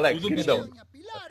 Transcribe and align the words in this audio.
Alex, 0.00 0.22
queridão. 0.22 0.68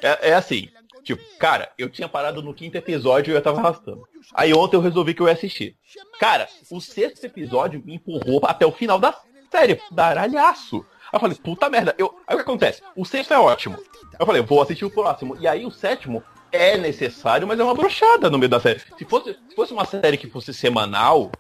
É, 0.02 0.30
é 0.30 0.34
assim. 0.34 0.70
Tipo, 1.04 1.24
cara, 1.38 1.72
eu 1.78 1.90
tinha 1.90 2.08
parado 2.08 2.42
no 2.42 2.54
quinto 2.54 2.78
episódio 2.78 3.32
e 3.32 3.36
eu 3.36 3.42
tava 3.42 3.60
arrastando. 3.60 4.04
Aí 4.34 4.54
ontem 4.54 4.76
eu 4.76 4.82
resolvi 4.82 5.14
que 5.14 5.22
eu 5.22 5.28
ia 5.28 5.34
assistir. 5.34 5.76
Cara, 6.20 6.48
o 6.70 6.80
sexto 6.80 7.24
episódio 7.24 7.82
me 7.84 7.96
empurrou 7.96 8.42
até 8.44 8.66
o 8.66 8.72
final 8.72 9.00
da 9.00 9.16
série. 9.52 9.82
Daralhaço. 9.92 10.86
Aí 11.12 11.16
eu 11.16 11.20
falei, 11.20 11.38
puta 11.38 11.70
merda. 11.70 11.96
Eu... 11.98 12.16
Aí 12.28 12.36
o 12.36 12.38
que 12.38 12.44
acontece? 12.44 12.82
O 12.96 13.06
sexto 13.06 13.34
é 13.34 13.40
ótimo. 13.40 13.78
Eu 14.20 14.26
falei, 14.26 14.42
vou 14.42 14.62
assistir 14.62 14.86
o 14.86 14.92
próximo. 14.92 15.36
E 15.40 15.48
aí 15.48 15.66
o 15.66 15.72
sétimo 15.72 16.24
é 16.52 16.78
necessário, 16.78 17.48
mas 17.48 17.60
é 17.60 17.64
uma 17.64 17.76
brochada 17.76 18.30
no 18.30 18.38
meio 18.38 18.50
da 18.50 18.60
série. 18.60 18.82
Se 18.98 19.06
fosse, 19.06 19.34
se 19.50 19.56
fosse 19.56 19.74
uma 19.74 19.86
série 19.86 20.18
que 20.18 20.30
fosse 20.30 20.54
semanal, 20.54 21.32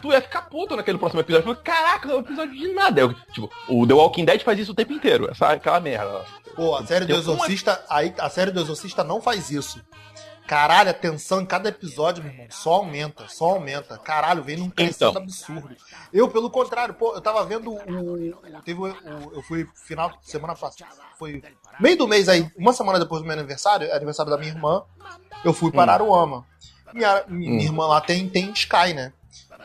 tu 0.00 0.12
ia 0.12 0.20
ficar 0.20 0.42
puto 0.42 0.76
naquele 0.76 0.98
próximo 0.98 1.20
episódio. 1.20 1.46
Falei, 1.46 1.62
Caraca, 1.62 2.10
é 2.10 2.14
um 2.14 2.20
episódio 2.20 2.54
de 2.54 2.72
nada. 2.72 3.00
Eu, 3.00 3.12
tipo, 3.32 3.50
o 3.68 3.86
The 3.86 3.94
Walking 3.94 4.24
Dead 4.24 4.42
faz 4.42 4.58
isso 4.58 4.72
o 4.72 4.74
tempo 4.74 4.92
inteiro. 4.92 5.30
Essa, 5.30 5.48
aquela 5.52 5.80
merda. 5.80 6.24
Pô, 6.54 6.74
a 6.76 6.84
série 6.86 7.04
do 7.04 7.14
Exorcista, 7.14 7.84
aí, 7.88 8.14
a 8.18 8.28
série 8.30 8.50
do 8.50 8.60
Exorcista 8.60 9.02
não 9.04 9.20
faz 9.20 9.50
isso. 9.50 9.80
Caralho, 10.46 10.88
a 10.88 10.94
tensão 10.94 11.42
em 11.42 11.46
cada 11.46 11.68
episódio, 11.68 12.22
meu 12.24 12.32
irmão, 12.32 12.46
só 12.48 12.76
aumenta, 12.76 13.28
só 13.28 13.50
aumenta. 13.50 13.98
Caralho, 13.98 14.42
vem 14.42 14.56
num 14.56 14.70
crescendo 14.70 15.10
Então. 15.10 15.22
absurdo. 15.22 15.76
Eu, 16.10 16.26
pelo 16.30 16.48
contrário, 16.48 16.94
pô, 16.94 17.14
eu 17.14 17.20
tava 17.20 17.44
vendo 17.44 17.70
o. 17.74 17.78
teve 18.64 18.80
o, 18.80 18.86
o- 18.86 19.32
eu 19.34 19.42
fui 19.42 19.68
final 19.74 20.08
de 20.08 20.30
semana 20.30 20.54
passada. 20.54 20.90
Foi 21.18 21.42
meio 21.78 21.98
do 21.98 22.08
mês 22.08 22.30
aí, 22.30 22.50
uma 22.56 22.72
semana 22.72 22.98
depois 22.98 23.20
do 23.20 23.28
meu 23.28 23.36
aniversário, 23.38 23.92
aniversário 23.94 24.30
da 24.32 24.38
minha 24.38 24.50
irmã, 24.50 24.82
eu 25.44 25.52
fui 25.52 25.70
para 25.70 25.92
Aruama. 25.92 26.46
Minha, 26.94 27.24
minha 27.28 27.50
Hum. 27.52 27.60
irmã 27.64 27.86
lá 27.86 28.00
tem, 28.00 28.26
tem 28.26 28.50
Sky, 28.52 28.94
né? 28.94 29.12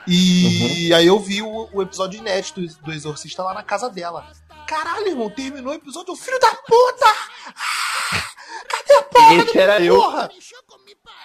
E 0.08 0.94
aí 0.94 1.08
eu 1.08 1.20
vi 1.20 1.42
o, 1.42 1.70
o 1.72 1.82
episódio 1.82 2.20
inédito 2.20 2.62
do, 2.82 2.92
Exorcista 2.92 3.42
lá 3.44 3.54
na 3.54 3.64
casa 3.64 3.90
dela. 3.90 4.28
Caralho, 4.68 5.08
irmão, 5.08 5.30
terminou 5.30 5.72
o 5.72 5.76
episódio, 5.76 6.16
filho 6.16 6.40
da 6.40 6.50
puta! 6.50 7.06
Ah, 7.56 8.24
cadê 8.70 8.94
a 8.96 9.04
porra 9.04 9.36
Esse 9.36 9.58
era 9.60 9.82
eu. 9.82 9.96
porra? 9.96 10.30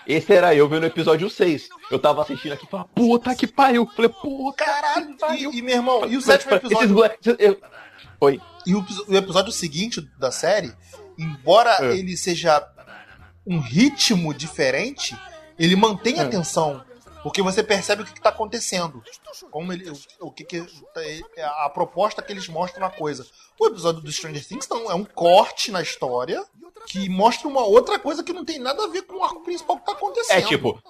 Esse 0.06 0.32
era 0.32 0.54
eu 0.54 0.68
vendo 0.68 0.84
o 0.84 0.86
episódio 0.86 1.28
6. 1.28 1.68
Eu 1.90 1.98
tava 1.98 2.22
assistindo 2.22 2.52
aqui 2.52 2.64
e 2.66 2.68
falava, 2.68 2.88
puta 2.94 3.34
que 3.34 3.46
pariu. 3.46 3.86
Falei, 3.94 4.10
puta 4.10 4.64
Caralho, 4.64 5.16
e, 5.36 5.58
e, 5.58 5.62
meu 5.62 5.74
irmão, 5.76 6.06
e 6.06 6.16
o 6.16 6.22
sétimo 6.22 6.54
esses 6.54 6.70
episódio? 6.70 7.36
eu- 7.38 7.60
Oi. 8.20 8.40
E 8.66 8.74
o, 8.74 8.84
o 9.06 9.16
episódio 9.16 9.52
seguinte 9.52 10.00
da 10.18 10.30
série, 10.32 10.72
embora 11.18 11.76
É. 11.80 11.96
ele 11.96 12.16
seja 12.16 12.66
um 13.46 13.60
ritmo 13.60 14.34
diferente, 14.34 15.16
ele 15.58 15.76
mantém 15.76 16.18
a 16.20 16.24
É. 16.24 16.28
tensão. 16.28 16.84
Porque 17.28 17.42
você 17.42 17.62
percebe 17.62 18.00
o 18.00 18.06
que, 18.06 18.12
está 18.12 18.30
acontecendo. 18.30 19.02
Como 19.50 19.70
ele, 19.70 19.90
o, 19.90 20.28
o 20.28 20.32
que, 20.32 20.44
que 20.44 20.66
é 21.36 21.44
a 21.44 21.68
proposta 21.68 22.22
que 22.22 22.32
eles 22.32 22.48
mostram 22.48 22.80
na 22.80 22.90
coisa. 22.90 23.26
O 23.60 23.66
episódio 23.66 24.00
do 24.00 24.10
Stranger 24.10 24.42
Things 24.42 24.66
não, 24.66 24.90
é 24.90 24.94
um 24.94 25.04
corte 25.04 25.70
na 25.70 25.82
história 25.82 26.42
que 26.86 27.06
mostra 27.06 27.46
uma 27.46 27.62
outra 27.62 27.98
coisa 27.98 28.24
que 28.24 28.32
não 28.32 28.46
tem 28.46 28.58
nada 28.58 28.82
a 28.82 28.88
ver 28.88 29.02
com 29.02 29.16
o 29.16 29.22
arco 29.22 29.42
principal 29.42 29.78
que 29.78 29.84
tá 29.84 29.92
acontecendo. 29.92 30.38
É 30.38 30.40
tipo, 30.40 30.82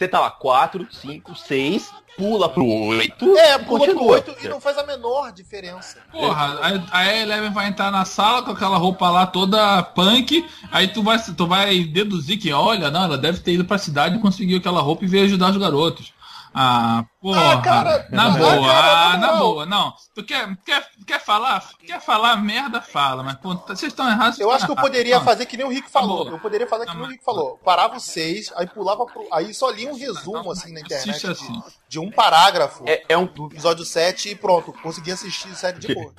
você 0.00 0.08
tá 0.08 0.18
lá, 0.18 0.30
4, 0.30 0.88
5, 0.90 1.36
6, 1.36 1.92
pula 2.16 2.48
pro 2.48 2.64
8. 2.64 3.36
É, 3.36 3.58
pula 3.58 3.84
pro 3.84 3.94
continua. 3.94 4.12
8 4.14 4.36
e 4.42 4.48
não 4.48 4.58
faz 4.58 4.78
a 4.78 4.86
menor 4.86 5.30
diferença. 5.30 5.98
Porra, 6.10 6.58
a, 6.90 6.98
a 7.00 7.16
Eleven 7.18 7.50
vai 7.50 7.68
entrar 7.68 7.90
na 7.90 8.06
sala 8.06 8.42
com 8.42 8.52
aquela 8.52 8.78
roupa 8.78 9.10
lá 9.10 9.26
toda 9.26 9.82
punk, 9.82 10.42
aí 10.72 10.88
tu 10.88 11.02
vai, 11.02 11.18
tu 11.18 11.46
vai 11.46 11.84
deduzir 11.84 12.38
que, 12.38 12.50
olha, 12.50 12.90
não, 12.90 13.04
ela 13.04 13.18
deve 13.18 13.40
ter 13.40 13.52
ido 13.52 13.64
pra 13.66 13.76
cidade 13.76 14.16
e 14.16 14.20
conseguiu 14.20 14.56
aquela 14.56 14.80
roupa 14.80 15.04
e 15.04 15.08
veio 15.08 15.26
ajudar 15.26 15.50
os 15.50 15.58
garotos. 15.58 16.14
Ah, 16.54 17.04
porra. 17.20 17.52
Ah, 17.52 17.60
cara, 17.60 18.08
na 18.10 18.24
ah, 18.24 18.30
boa, 18.30 18.66
cara, 18.72 19.12
ah, 19.12 19.18
na 19.18 19.32
não. 19.32 19.38
boa, 19.38 19.66
não. 19.66 19.94
Tu 20.14 20.24
quer, 20.24 20.56
quer, 20.64 20.84
quer 21.10 21.20
falar? 21.20 21.68
Quer 21.86 22.00
falar 22.00 22.36
merda, 22.36 22.80
fala, 22.80 23.22
mas 23.22 23.36
pô, 23.36 23.54
vocês 23.54 23.82
estão 23.92 24.08
errados. 24.08 24.36
vocês 24.36 24.46
Eu 24.46 24.52
acho 24.52 24.66
que 24.66 24.72
eu 24.72 24.76
poderia 24.76 25.16
Não. 25.18 25.24
fazer 25.24 25.46
que 25.46 25.56
nem 25.56 25.66
o 25.66 25.70
Rick 25.70 25.90
falou. 25.90 26.24
Tá. 26.26 26.30
Eu 26.32 26.38
poderia 26.38 26.66
fazer 26.66 26.84
que 26.86 26.92
Tá, 26.92 26.96
nem 26.98 27.06
o 27.06 27.10
Rick 27.10 27.24
falou. 27.24 27.58
Parava 27.64 27.96
os 27.96 28.04
seis, 28.04 28.52
aí 28.56 28.66
pulava 28.66 29.04
pro. 29.06 29.26
Aí 29.32 29.52
só 29.52 29.70
lia 29.70 29.90
um 29.90 29.96
resumo 29.96 30.50
assim 30.52 30.72
na 30.72 30.80
internet 30.80 31.20
de, 31.20 31.26
assim. 31.26 31.62
de 31.88 31.98
um 31.98 32.10
parágrafo 32.10 32.84
É, 32.86 33.02
é 33.08 33.18
um. 33.18 33.26
do 33.26 33.46
episódio 33.46 33.84
7 33.84 34.30
e 34.30 34.34
pronto. 34.34 34.72
Consegui 34.72 35.12
assistir 35.12 35.48
a 35.50 35.54
série 35.54 35.78
de 35.78 35.94
boa. 35.94 36.12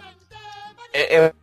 É, 0.93 1.17
é, 1.17 1.33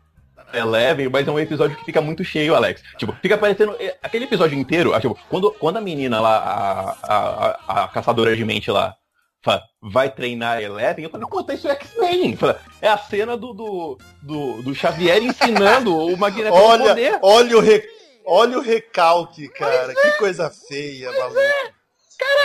é 0.52 0.64
leve, 0.64 1.08
mas 1.08 1.26
é 1.26 1.30
um 1.30 1.38
episódio 1.38 1.76
que 1.76 1.84
fica 1.84 2.00
muito 2.00 2.22
cheio, 2.24 2.54
Alex. 2.54 2.82
Tipo, 2.98 3.12
fica 3.22 3.36
parecendo. 3.38 3.74
é, 3.78 3.96
Aquele 4.02 4.24
episódio 4.26 4.58
inteiro, 4.58 4.94
ah, 4.94 5.00
tipo, 5.00 5.18
quando, 5.28 5.50
quando 5.52 5.76
a 5.78 5.80
menina 5.80 6.20
lá, 6.20 6.36
a, 6.38 6.90
a, 7.02 7.58
a, 7.68 7.84
a 7.84 7.88
caçadora 7.88 8.36
de 8.36 8.44
mente 8.44 8.70
lá, 8.70 8.94
fala, 9.42 9.62
vai 9.80 10.10
treinar 10.10 10.60
Eleven, 10.60 11.04
eu 11.04 11.10
falei, 11.10 11.26
puta, 11.28 11.54
isso 11.54 11.68
é 11.68 11.72
X-Men. 11.72 12.38
É 12.80 12.88
a 12.88 12.98
cena 12.98 13.36
do, 13.36 13.52
do, 13.52 13.98
do, 14.22 14.62
do 14.62 14.74
Xavier 14.74 15.22
ensinando 15.22 15.96
o 15.96 16.16
Magneto 16.16 16.56
a 16.56 16.60
Olha, 16.60 16.88
poder. 16.88 17.18
olha 17.22 17.56
o, 17.56 17.60
re... 17.60 17.84
olha 18.26 18.58
o 18.58 18.62
recalque, 18.62 19.48
cara. 19.48 19.94
Que 19.94 20.12
coisa 20.12 20.50
feia, 20.50 21.10
maluco. 21.12 21.40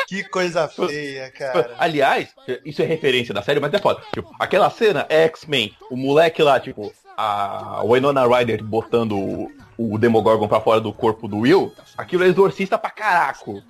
Que 0.07 0.23
coisa 0.25 0.67
feia, 0.67 1.31
cara. 1.31 1.75
Aliás, 1.79 2.29
isso 2.63 2.81
é 2.81 2.85
referência 2.85 3.33
da 3.33 3.41
série, 3.41 3.59
mas 3.59 3.73
é 3.73 3.79
foda. 3.79 4.01
Tipo, 4.13 4.29
aquela 4.39 4.69
cena 4.69 5.05
é 5.09 5.23
X-Men. 5.23 5.75
O 5.89 5.97
moleque 5.97 6.43
lá, 6.43 6.59
tipo, 6.59 6.93
a 7.17 7.81
Winona 7.83 8.25
Ryder 8.27 8.63
botando 8.63 9.17
o, 9.17 9.51
o 9.77 9.97
Demogorgon 9.97 10.47
pra 10.47 10.61
fora 10.61 10.79
do 10.79 10.93
corpo 10.93 11.27
do 11.27 11.39
Will, 11.39 11.73
aquilo 11.97 12.23
é 12.23 12.27
exorcista 12.27 12.77
pra 12.77 12.91
caraco. 12.91 13.63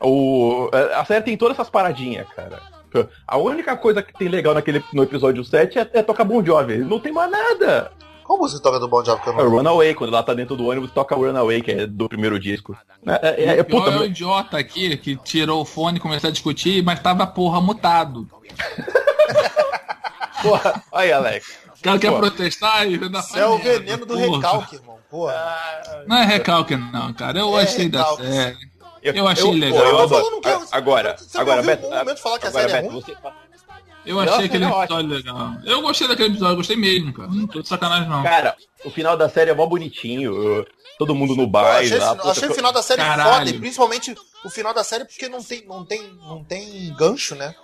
O, 0.00 0.70
a 0.94 1.04
série 1.04 1.24
tem 1.24 1.36
todas 1.36 1.56
essas 1.56 1.70
paradinhas, 1.70 2.26
cara. 2.34 2.60
A 3.26 3.36
única 3.36 3.76
coisa 3.76 4.02
que 4.02 4.12
tem 4.14 4.28
legal 4.28 4.54
naquele, 4.54 4.82
no 4.92 5.02
episódio 5.02 5.44
7 5.44 5.78
é, 5.78 5.90
é 5.94 6.02
tocar 6.02 6.24
Bon 6.24 6.44
Jovi. 6.44 6.78
Não 6.78 6.98
tem 7.00 7.12
mais 7.12 7.30
nada. 7.30 7.92
Qual 8.24 8.38
você 8.38 8.60
toca 8.60 8.78
do 8.78 8.88
Bon 8.88 9.04
Jovi 9.04 9.22
que 9.22 9.28
eu 9.28 9.32
É 9.34 9.36
não... 9.42 9.50
Runaway, 9.50 9.94
quando 9.94 10.12
ela 10.12 10.22
tá 10.22 10.32
dentro 10.34 10.56
do 10.56 10.66
ônibus, 10.66 10.90
toca 10.90 11.14
Runaway, 11.14 11.60
que 11.62 11.70
é 11.72 11.86
do 11.86 12.08
primeiro 12.08 12.38
disco. 12.38 12.76
É, 13.06 13.44
é, 13.44 13.58
é, 13.58 13.62
puta, 13.62 13.90
é 13.90 13.98
o 13.98 14.04
idiota 14.04 14.58
aqui 14.58 14.96
que 14.96 15.16
tirou 15.16 15.62
o 15.62 15.64
fone 15.64 15.98
e 15.98 16.00
começou 16.00 16.28
a 16.28 16.32
discutir, 16.32 16.82
mas 16.82 17.00
tava 17.00 17.26
porra 17.26 17.60
mutado. 17.60 18.28
porra. 20.42 20.82
Aí, 20.92 21.12
Alex. 21.12 21.58
O 21.78 21.82
cara 21.82 21.98
quer 21.98 22.12
protestar 22.12 22.86
e 22.88 22.94
ainda 22.94 23.18
Isso 23.20 23.38
é 23.38 23.46
o 23.46 23.58
veneno 23.58 24.04
do 24.04 24.14
porra. 24.14 24.36
recalque, 24.36 24.74
irmão. 24.76 24.98
Porra. 25.10 26.04
Não 26.06 26.16
é 26.16 26.24
recalque, 26.24 26.76
não, 26.76 27.12
cara. 27.12 27.38
Eu 27.38 27.48
É 27.58 27.62
gostei 27.64 27.88
da 27.88 28.00
recalque. 28.00 28.26
série. 28.26 28.77
Eu 29.02 29.28
achei 29.28 29.50
legal. 29.52 29.78
pô, 29.80 29.84
eu 29.88 29.90
Eu 29.90 29.98
eu- 30.50 30.68
agora, 30.72 31.16
você 31.18 31.38
agora, 31.38 31.62
Beto, 31.62 31.82
em 31.82 31.84
algum 31.86 31.98
momento 31.98 32.18
falar 32.20 32.38
que 32.38 32.46
a 32.46 32.48
agora, 32.48 32.68
série 32.68 32.78
é 32.78 32.82
Beto, 32.82 32.94
ruim? 32.94 33.02
você- 33.04 33.16
Eu 34.06 34.20
achei 34.20 34.46
aquele 34.46 34.64
é 34.64 34.68
episódio 34.68 35.08
legal. 35.08 35.50
Eu 35.64 35.82
gostei 35.82 36.08
daquele 36.08 36.28
episódio, 36.30 36.52
eu 36.52 36.56
gostei 36.56 36.76
mesmo, 36.76 37.12
cara. 37.12 37.28
Não 37.28 37.46
tô 37.46 37.60
de 37.60 37.68
sacanagem, 37.68 38.08
não. 38.08 38.22
Cara, 38.22 38.56
o 38.84 38.90
final 38.90 39.16
da 39.16 39.28
série 39.28 39.50
é 39.50 39.54
mó 39.54 39.66
bonitinho. 39.66 40.32
eu- 40.34 40.66
Todo 40.98 41.14
mundo 41.14 41.36
no 41.36 41.44
Pô, 41.44 41.50
baile. 41.50 41.86
achei, 41.86 41.98
lá, 41.98 42.16
puta, 42.16 42.30
achei 42.32 42.48
o 42.48 42.54
final 42.54 42.72
da 42.72 42.82
série 42.82 43.00
Caralho. 43.00 43.32
foda, 43.38 43.50
e 43.50 43.58
principalmente 43.60 44.16
o 44.44 44.50
final 44.50 44.74
da 44.74 44.82
série 44.82 45.04
porque 45.04 45.28
não 45.28 45.40
tem, 45.40 45.64
não 45.64 45.84
tem, 45.84 46.02
não 46.26 46.42
tem 46.42 46.92
gancho, 46.98 47.36
né? 47.36 47.54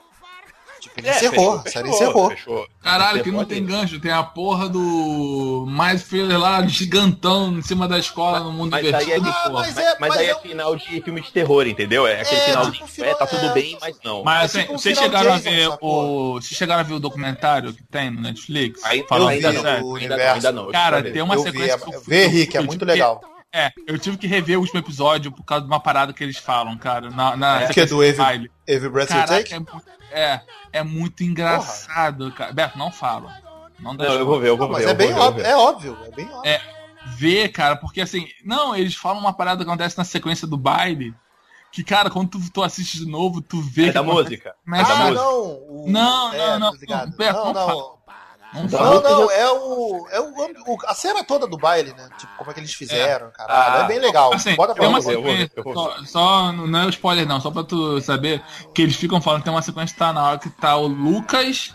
Tipo, 0.95 1.01
ele 1.01 1.09
É, 1.09 1.17
encerrou, 1.17 1.35
fechou, 1.35 1.55
a 1.59 1.63
série 1.71 1.89
fechou, 1.91 1.95
encerrou. 2.07 2.31
fechou. 2.31 2.67
Caralho, 2.83 3.23
que 3.25 3.31
não 3.33 3.45
tem 3.45 3.65
gancho. 3.65 3.99
Tem 3.99 4.13
a 4.13 4.23
porra 4.23 4.69
do 4.69 5.65
mais 5.69 6.03
Filler 6.03 6.39
lá, 6.39 6.65
gigantão, 6.67 7.59
em 7.59 7.63
cima 7.63 7.89
da 7.89 7.99
escola 7.99 8.41
no 8.41 8.53
mundo 8.53 8.71
Mas 8.71 8.81
aí 8.85 8.87
é, 8.87 8.89
invertido, 8.91 9.25
de- 9.25 9.29
Ah, 9.31 9.33
porra. 9.33 9.53
mas 9.53 9.75
mas, 9.75 9.79
é- 9.85 9.91
mas 9.91 9.99
mas 10.11 10.19
aí 10.19 10.27
é 10.27 10.31
é 10.31 10.35
final 10.39 10.77
de 10.77 11.03
filme 11.03 11.21
de 11.21 11.33
terror, 11.33 11.67
entendeu? 11.67 12.07
É 12.07 12.21
aquele 12.21 12.41
É, 12.41 12.45
final 12.45 12.71
tipo, 12.71 12.87
de. 12.87 12.93
final- 12.93 13.11
é, 13.11 13.15
tá 13.15 13.27
tudo 13.27 13.47
é. 13.47 13.53
bem, 13.53 13.79
mas 13.81 13.97
não. 14.05 14.23
Mas 14.23 14.41
É 14.43 14.45
assim, 14.45 14.61
tipo 14.61 14.75
um 14.75 14.79
vocês 14.79 14.99
final 14.99 15.11
chegaram 15.11 15.35
a 15.35 15.39
ver 15.39 15.69
o. 15.81 16.33
Vocês 16.35 16.57
chegaram 16.59 16.81
a 16.81 16.85
ver 16.85 16.95
o 16.95 17.01
documentário 17.01 17.73
que 17.75 17.83
tem 17.85 18.11
no 18.11 18.21
Netflix? 18.21 18.85
Aí, 18.85 19.05
Falando 19.09 19.29
ainda, 19.31 19.51
vi 19.51 19.57
não, 19.57 19.65
ainda 19.67 19.81
não, 19.81 19.89
universo. 19.89 20.35
ainda 20.35 20.53
não. 20.53 20.71
Cara, 20.71 21.03
tem 21.03 21.23
uma 21.23 21.35
eu 21.35 21.43
vi, 21.43 21.51
sequência. 21.51 21.79
que 21.79 21.95
eu- 21.95 22.01
vê, 22.07 22.25
eu- 22.27 22.31
Rick, 22.31 22.57
é 22.57 22.61
muito 22.61 22.85
legal. 22.85 23.21
É, 23.57 23.71
eu 23.87 23.97
tive 24.01 24.17
que 24.17 24.27
rever 24.27 24.59
o 24.59 24.63
último 24.63 24.81
episódio 24.81 25.31
por 25.31 25.45
causa 25.45 25.65
de 25.65 25.71
uma 25.71 25.79
parada 25.79 26.13
que 26.13 26.25
eles 26.25 26.37
falam, 26.37 26.77
cara. 26.77 27.09
Na, 27.11 27.37
na 27.37 27.63
É, 27.63 27.67
que 27.69 27.81
é 27.81 27.87
do 27.87 28.03
Every- 28.03 28.17
baile. 28.25 28.51
Every 28.67 28.91
Breath 28.93 29.11
You 29.11 29.15
Caraca, 29.17 29.35
Take? 29.37 29.55
é, 29.55 29.59
mu- 29.61 29.67
é, 30.15 30.41
é 30.73 30.83
muito 30.83 31.23
engraçado, 31.23 32.31
cara. 32.33 32.53
Beto, 32.53 32.79
não 32.79 32.91
fala. 32.91 33.43
Não 33.79 33.97
dá 33.97 34.05
Não, 34.05 34.15
eu 34.15 34.27
vou 34.27 34.41
ver, 34.41 34.49
eu 34.51 34.57
vou 34.57 34.67
Não, 34.69 34.73
mas 34.75 34.85
ver. 34.85 34.89
é 34.89 34.93
eu 34.93 34.97
bem 34.97 35.13
vou 35.13 35.17
ver, 35.17 35.27
óbvio, 35.29 35.43
ver. 35.43 35.51
é 35.51 35.57
óbvio, 35.57 35.99
é 36.07 36.11
bem 36.11 36.27
óbvio. 36.31 36.51
É, 36.51 36.61
ver, 37.17 37.49
cara, 37.51 37.77
porque 37.77 38.01
assim, 38.01 38.29
não, 38.45 38.75
eles 38.75 38.95
falam 38.95 39.21
uma 39.21 39.33
parada 39.33 39.65
que 39.65 39.69
acontece 39.71 39.99
na 39.99 40.05
sequência 40.05 40.47
do 40.47 40.57
baile, 40.57 41.15
que, 41.73 41.83
cara, 41.83 42.09
quando 42.09 42.29
tu, 42.31 42.51
tu 42.53 42.63
assiste 42.63 42.99
de 42.99 43.07
novo, 43.07 43.43
tu 43.43 43.61
vê 43.61 43.89
É 43.89 43.93
da 43.93 44.03
música. 44.03 44.55
da 44.67 44.77
ah, 44.79 44.81
a- 44.81 44.97
música. 44.97 45.15
não. 45.23 45.43
o- 45.43 45.85
Não, 45.89 46.33
é, 46.33 46.39
não, 46.39 46.59
não, 46.59 46.71
não, 46.89 47.11
Beto, 47.11 47.39
não, 47.39 47.53
não 47.53 47.67
não. 47.69 47.94
Não. 48.55 49.03
Não, 49.03 49.31
é 49.31 49.51
o. 49.51 50.09
É 50.11 50.21
o, 50.21 50.29
o- 50.75 50.79
a 50.87 50.95
cena 50.95 51.25
toda 51.25 51.47
do 51.47 51.59
baile, 51.59 51.93
né? 51.93 52.09
Tipo, 52.19 52.33
como 52.39 52.51
é 52.51 52.55
que 52.55 52.61
eles 52.61 52.73
fizeram, 52.73 53.31
caralho. 53.33 53.81
Ah. 53.81 53.85
é 53.85 53.87
bem 53.89 53.99
legal. 53.99 54.33
Assim, 54.33 54.55
Bota 54.55 54.75
pra 54.75 54.89
uma 54.89 54.99
eu 54.99 55.03
vou 55.03 55.23
ver, 55.23 55.51
eu 55.57 55.65
sequência, 55.65 55.75
só, 55.75 56.05
só- 56.07 56.53
não 56.53 56.81
é 56.83 56.89
spoiler 56.89 57.27
não, 57.27 57.41
só 57.41 57.51
pra 57.51 57.65
tu 57.65 58.01
saber, 58.01 58.43
que 58.75 58.81
eles 58.83 58.97
ficam 58.97 59.21
falando 59.21 59.41
que 59.41 59.45
tem 59.45 59.53
uma 59.55 59.63
sequência 59.63 59.93
que 59.93 59.99
tá 59.99 60.13
na 60.13 60.23
hora 60.23 60.39
que 60.39 60.49
tá 60.51 60.77
o 60.77 60.87
Lucas, 60.87 61.75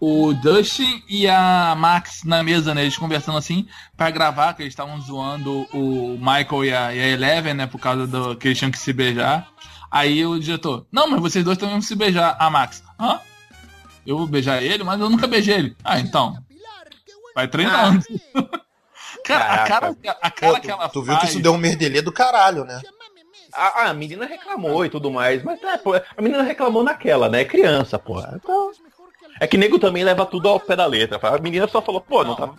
o 0.00 0.34
Dustin 0.34 1.02
e 1.08 1.26
a 1.28 1.74
Max 1.76 2.22
na 2.24 2.42
mesa, 2.42 2.74
né? 2.74 2.82
Eles 2.82 2.98
conversando 2.98 3.38
assim 3.38 3.66
pra 3.96 4.10
gravar, 4.10 4.52
que 4.54 4.62
eles 4.62 4.72
estavam 4.72 5.00
zoando 5.00 5.66
o 5.72 6.18
Michael 6.18 6.64
e 6.64 6.74
a, 6.74 6.94
e 6.94 7.00
a 7.00 7.08
Eleven, 7.08 7.54
né? 7.54 7.66
Por 7.66 7.80
causa 7.80 8.06
do 8.06 8.36
que 8.36 8.48
eles 8.48 8.58
tinham 8.58 8.70
que 8.70 8.78
se 8.78 8.92
beijar. 8.92 9.46
Aí 9.90 10.26
o 10.26 10.38
diretor, 10.38 10.84
não, 10.92 11.08
mas 11.08 11.20
vocês 11.20 11.44
dois 11.44 11.56
também 11.56 11.74
vão 11.74 11.80
se 11.82 11.94
beijar. 11.94 12.36
A 12.38 12.50
Max, 12.50 12.82
hã? 13.00 13.20
Eu 14.06 14.18
vou 14.18 14.26
beijar 14.26 14.62
ele, 14.62 14.84
mas 14.84 15.00
eu 15.00 15.10
nunca 15.10 15.26
beijei 15.26 15.54
ele. 15.56 15.76
Ah, 15.84 15.98
então. 15.98 16.36
Vai 17.34 17.48
treinando. 17.48 18.02
Cara, 19.24 19.44
a 19.54 19.66
cara, 19.66 19.96
a 20.22 20.30
cara 20.30 20.54
Pô, 20.54 20.60
que 20.60 20.70
ela 20.70 20.88
tu, 20.88 21.00
tu 21.00 21.04
faz... 21.04 21.08
viu 21.08 21.18
que 21.18 21.26
isso 21.26 21.42
deu 21.42 21.52
um 21.52 21.58
merdelê 21.58 22.00
do 22.00 22.12
caralho, 22.12 22.64
né? 22.64 22.80
A, 23.52 23.88
a 23.88 23.94
menina 23.94 24.24
reclamou 24.24 24.84
e 24.84 24.88
tudo 24.88 25.10
mais, 25.10 25.42
mas 25.42 25.60
é, 25.64 25.76
pô, 25.78 25.94
a 25.94 26.22
menina 26.22 26.44
reclamou 26.44 26.84
naquela, 26.84 27.28
né? 27.28 27.40
É 27.40 27.44
criança, 27.44 27.98
porra. 27.98 28.38
Então, 28.40 28.70
é 29.40 29.46
que 29.48 29.56
nego 29.56 29.80
também 29.80 30.04
leva 30.04 30.24
tudo 30.26 30.48
ao 30.48 30.60
pé 30.60 30.76
da 30.76 30.86
letra. 30.86 31.18
A 31.22 31.38
menina 31.38 31.66
só 31.66 31.82
falou, 31.82 32.00
pô, 32.00 32.22
não 32.22 32.36
tava, 32.36 32.54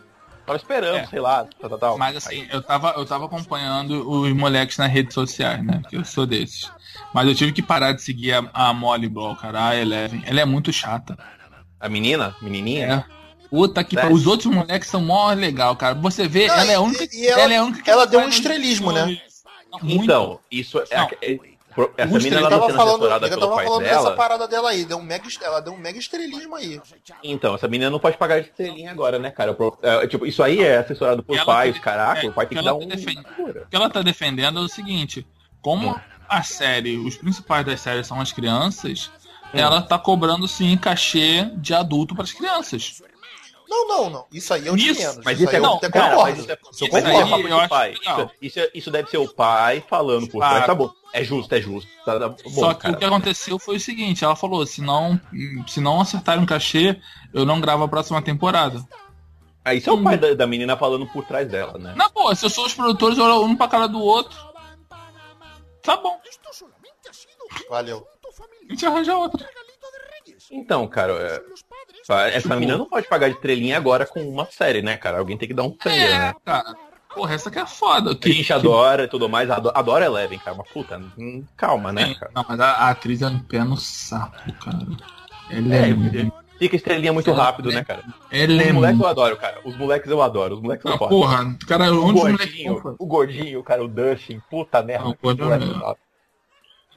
tava 0.46 0.58
esperando, 0.58 0.98
É. 0.98 1.06
sei 1.06 1.22
lá, 1.22 1.48
tal, 1.60 1.70
tal, 1.70 1.80
tal. 1.80 1.98
Mas 1.98 2.18
assim, 2.18 2.46
eu 2.52 2.62
tava, 2.62 2.94
eu 2.98 3.06
tava 3.06 3.26
acompanhando 3.26 4.10
os 4.10 4.34
moleques 4.34 4.78
nas 4.78 4.92
redes 4.92 5.14
sociais, 5.14 5.64
né? 5.64 5.80
Porque 5.82 5.96
eu 5.96 6.04
sou 6.04 6.26
desses. 6.26 6.70
Mas 7.14 7.28
eu 7.28 7.36
tive 7.36 7.54
que 7.54 7.62
parar 7.62 7.94
de 7.94 8.02
seguir 8.02 8.34
a, 8.34 8.50
a 8.54 8.74
Molly 8.74 9.08
Ball, 9.08 9.36
cara, 9.38 9.70
a 9.70 9.76
Eleven. 9.76 10.22
Ela 10.26 10.42
é 10.42 10.46
muito 10.46 10.74
chata. 10.74 11.18
A 11.80 11.88
menina? 11.90 12.36
Menininha? 12.42 13.06
É. 13.12 13.18
Puta 13.50 13.84
que 13.84 13.96
pariu. 13.96 14.14
Os 14.16 14.28
outros 14.28 14.54
moleques 14.54 14.90
são 14.90 15.02
mó 15.02 15.32
legal, 15.34 15.76
cara. 15.76 15.96
Você 15.96 16.28
vê, 16.28 16.48
Não, 16.48 16.56
ela 16.56 16.72
é 16.72 16.76
a 16.76 16.82
única, 16.82 17.08
e 17.16 17.28
ela- 17.28 17.54
é 17.54 17.58
a 17.58 17.64
única 17.64 17.82
que 17.82 17.90
ela 17.90 18.06
deu 18.06 18.20
um 18.20 18.28
estrelismo, 18.30 18.92
né? 18.92 19.06
muito. 19.82 20.04
Então, 20.04 20.40
isso 20.52 20.80
é. 20.90 20.98
Não. 20.98 21.10
é- 21.22 21.40
essa 21.96 22.18
menina 22.18 22.28
Ele 22.28 22.36
ela 22.38 22.50
tá 22.50 22.56
tava 22.56 22.66
sendo 22.66 22.76
falando, 22.78 22.94
assessorada 22.96 23.26
ele 23.28 23.36
pelo 23.36 23.42
tava 23.42 23.56
pai 23.56 23.66
falando 23.66 23.84
dessa 23.84 23.96
dela. 24.04 24.16
parada 24.16 24.48
dela 24.48 24.70
aí, 24.72 24.84
deu 24.84 24.98
um 24.98 25.04
mega, 25.04 25.24
ela 25.44 25.60
deu 25.60 25.74
um 25.74 25.78
mega 25.78 26.00
estrelismo 26.00 26.56
aí. 26.56 26.82
Então, 27.24 27.54
essa 27.54 27.68
menina 27.68 27.92
não 27.92 28.00
pode 28.00 28.18
pagar 28.18 28.42
de 28.42 28.48
estrelinha 28.50 28.90
agora, 28.92 29.20
né, 29.20 29.30
cara? 29.30 29.56
É, 29.84 30.08
tipo, 30.08 30.26
isso 30.26 30.42
aí 30.42 30.64
é 30.64 30.78
assessorado 30.80 31.22
por 31.22 31.36
Ela 31.36 31.46
pais, 31.46 31.76
tá- 31.76 31.82
caraca, 31.82 32.26
é, 32.26 32.30
o 32.30 32.34
pai 32.34 32.48
tem 32.48 32.58
que 32.58 32.68
ela 32.68 32.74
dar 32.74 32.80
tá 32.80 32.84
um. 32.84 33.50
O 33.50 33.66
que 33.68 33.76
ela 33.76 33.90
tá 33.92 34.02
defendendo 34.02 34.58
é 34.58 34.62
o 34.64 34.68
seguinte: 34.68 35.26
como 35.62 35.92
Hum. 35.92 35.96
a 36.28 36.42
série, 36.42 36.98
os 36.98 37.16
principais 37.16 37.64
das 37.64 37.80
séries 37.80 38.08
são 38.08 38.20
as 38.20 38.32
crianças, 38.34 39.12
Hum. 39.54 39.60
ela 39.60 39.82
tá 39.82 39.98
cobrando 39.98 40.48
sim 40.48 40.78
cachê 40.78 41.50
de 41.56 41.74
adulto 41.74 42.14
para 42.14 42.24
as 42.24 42.34
crianças. 42.34 43.02
Não, 43.70 43.86
não, 43.88 44.10
não. 44.10 44.26
Isso 44.32 44.54
aí 44.54 44.66
é 44.66 44.72
o 44.72 44.78
de 44.78 44.90
Isso, 44.90 45.02
menos. 45.02 45.26
Mas 45.26 45.40
isso 45.40 45.44
isso 45.44 45.50
aí 45.50 45.56
é 45.56 45.60
eu 45.60 45.64
não, 45.64 45.76
até 45.76 45.90
cara, 45.90 46.16
concordo. 46.16 46.40
isso 46.40 46.52
é, 46.52 46.58
Isso 46.72 46.86
eu 46.86 46.90
concordo. 46.90 47.48
é 47.48 47.52
eu 47.64 47.70
pai. 47.70 47.94
Isso, 47.94 48.32
isso, 48.42 48.60
isso 48.74 48.92
deve 48.92 49.10
ser 49.10 49.18
o 49.18 49.28
pai 49.28 49.84
falando 49.90 50.28
por 50.30 50.40
trás. 50.40 50.66
Tá 50.66 50.74
bom. 50.74 50.90
É 51.12 51.24
justo, 51.24 51.54
é 51.54 51.62
justo. 51.62 51.90
Tá, 52.06 52.18
tá 52.18 52.30
bom, 52.30 52.38
Só 52.50 52.74
que 52.74 52.82
cara. 52.84 52.94
o 52.94 52.98
que 52.98 53.06
aconteceu 53.06 53.60
foi 53.60 53.76
o 53.76 53.80
seguinte: 53.80 54.24
ela 54.24 54.36
falou, 54.38 54.66
se 54.66 54.82
não, 54.82 55.20
se 55.68 55.82
não 55.82 56.00
acertarem 56.00 56.44
o 56.44 56.48
cachê, 56.48 56.98
eu 57.34 57.46
não 57.46 57.60
gravo 57.60 57.84
a 57.84 57.88
próxima 57.90 58.22
temporada. 58.22 58.82
Ah, 59.66 59.74
isso 59.74 59.90
é 59.90 59.94
o 59.94 60.02
pai 60.02 60.18
da, 60.18 60.34
da 60.34 60.48
menina 60.48 60.78
falando 60.78 61.06
por 61.08 61.26
trás 61.26 61.46
dela, 61.50 61.78
né? 61.78 61.94
Na 61.94 62.08
boa, 62.08 62.34
se 62.36 62.46
eu 62.46 62.50
sou 62.50 62.66
os 62.66 62.74
produtores, 62.74 63.18
eu 63.18 63.26
olho 63.26 63.44
um 63.44 63.56
pra 63.56 63.68
cara 63.68 63.88
do 63.88 64.00
outro. 64.00 64.38
Tá 65.84 65.98
bom, 65.98 66.18
Valeu. 67.70 68.08
A 68.68 68.72
gente 68.74 68.86
arranja 68.86 69.16
outra. 69.18 69.48
Então, 70.52 70.88
cara, 70.88 71.14
é, 71.14 72.36
essa 72.36 72.56
menina 72.56 72.78
não 72.78 72.86
pode 72.86 73.08
pagar 73.08 73.28
de 73.30 73.36
estrelinha 73.36 73.75
agora 73.78 74.06
com 74.06 74.22
uma 74.28 74.46
série, 74.46 74.81
né, 74.81 74.96
cara? 74.98 75.19
Alguém 75.19 75.38
tem 75.38 75.48
que 75.48 75.54
dar 75.54 75.64
um 75.64 75.75
sangue, 75.81 75.98
É, 75.98 76.18
né? 76.19 76.36
cara. 76.46 76.75
Porra, 77.14 77.34
essa 77.34 77.50
aqui 77.50 77.60
é 77.60 77.66
foda. 77.66 78.12
A 78.12 78.16
Que, 78.16 78.31
gente 78.31 78.54
adora 78.54 79.04
e 79.06 79.08
tudo 79.08 79.28
mais, 79.28 79.50
adora, 79.50 79.78
adora 79.78 80.06
Eleven, 80.06 80.38
cara. 80.40 80.56
Mas 80.56 80.69
puta, 80.69 81.02
hum, 81.18 81.44
calma, 81.58 81.92
né, 81.92 82.14
cara? 82.16 82.31
Não, 82.36 82.46
mas 82.48 82.60
a, 82.60 82.72
a 82.74 82.90
atriz 82.92 83.22
é 83.22 83.28
um 83.28 83.40
pé 83.40 83.64
no 83.64 83.75
saco, 83.75 84.54
cara. 84.64 84.86
Ela 85.50 85.75
É, 85.75 85.90
é. 85.90 86.48
Fica 86.60 86.75
estrelinha 86.75 87.14
muito 87.14 87.30
Ela- 87.30 87.44
rápido, 87.44 87.69
né, 87.72 87.84
cara? 87.84 88.04
Ela 88.31 88.54
Os 88.54 88.60
é. 88.62 88.72
moleques 88.74 89.00
eu 89.00 89.08
adoro, 89.08 89.38
cara. 89.38 89.60
Os 89.66 89.78
moleques 89.78 90.12
eu 90.12 90.22
adoro. 90.22 90.56
Os 90.56 90.62
moleques 90.62 90.86
eu 90.86 90.94
Ah, 90.94 90.98
gosto. 90.98 91.10
porra, 91.10 91.58
cara, 91.68 91.94
O 91.94 92.04
onde 92.06 92.14
moleques 92.19 92.46
gordinho, 92.46 92.96
o 93.00 93.06
gordinho, 93.06 93.64
cara, 93.64 93.84
o 93.84 93.88
Dustin, 93.88 94.40
puta 94.50 94.81
merda. 94.84 95.04
Não, 95.06 95.12
o 95.12 95.16
que 95.16 95.22
gordinho 95.24 95.46
moleque 95.50 95.66
não. 95.66 95.80
da 95.80 95.88
hora. 95.88 95.98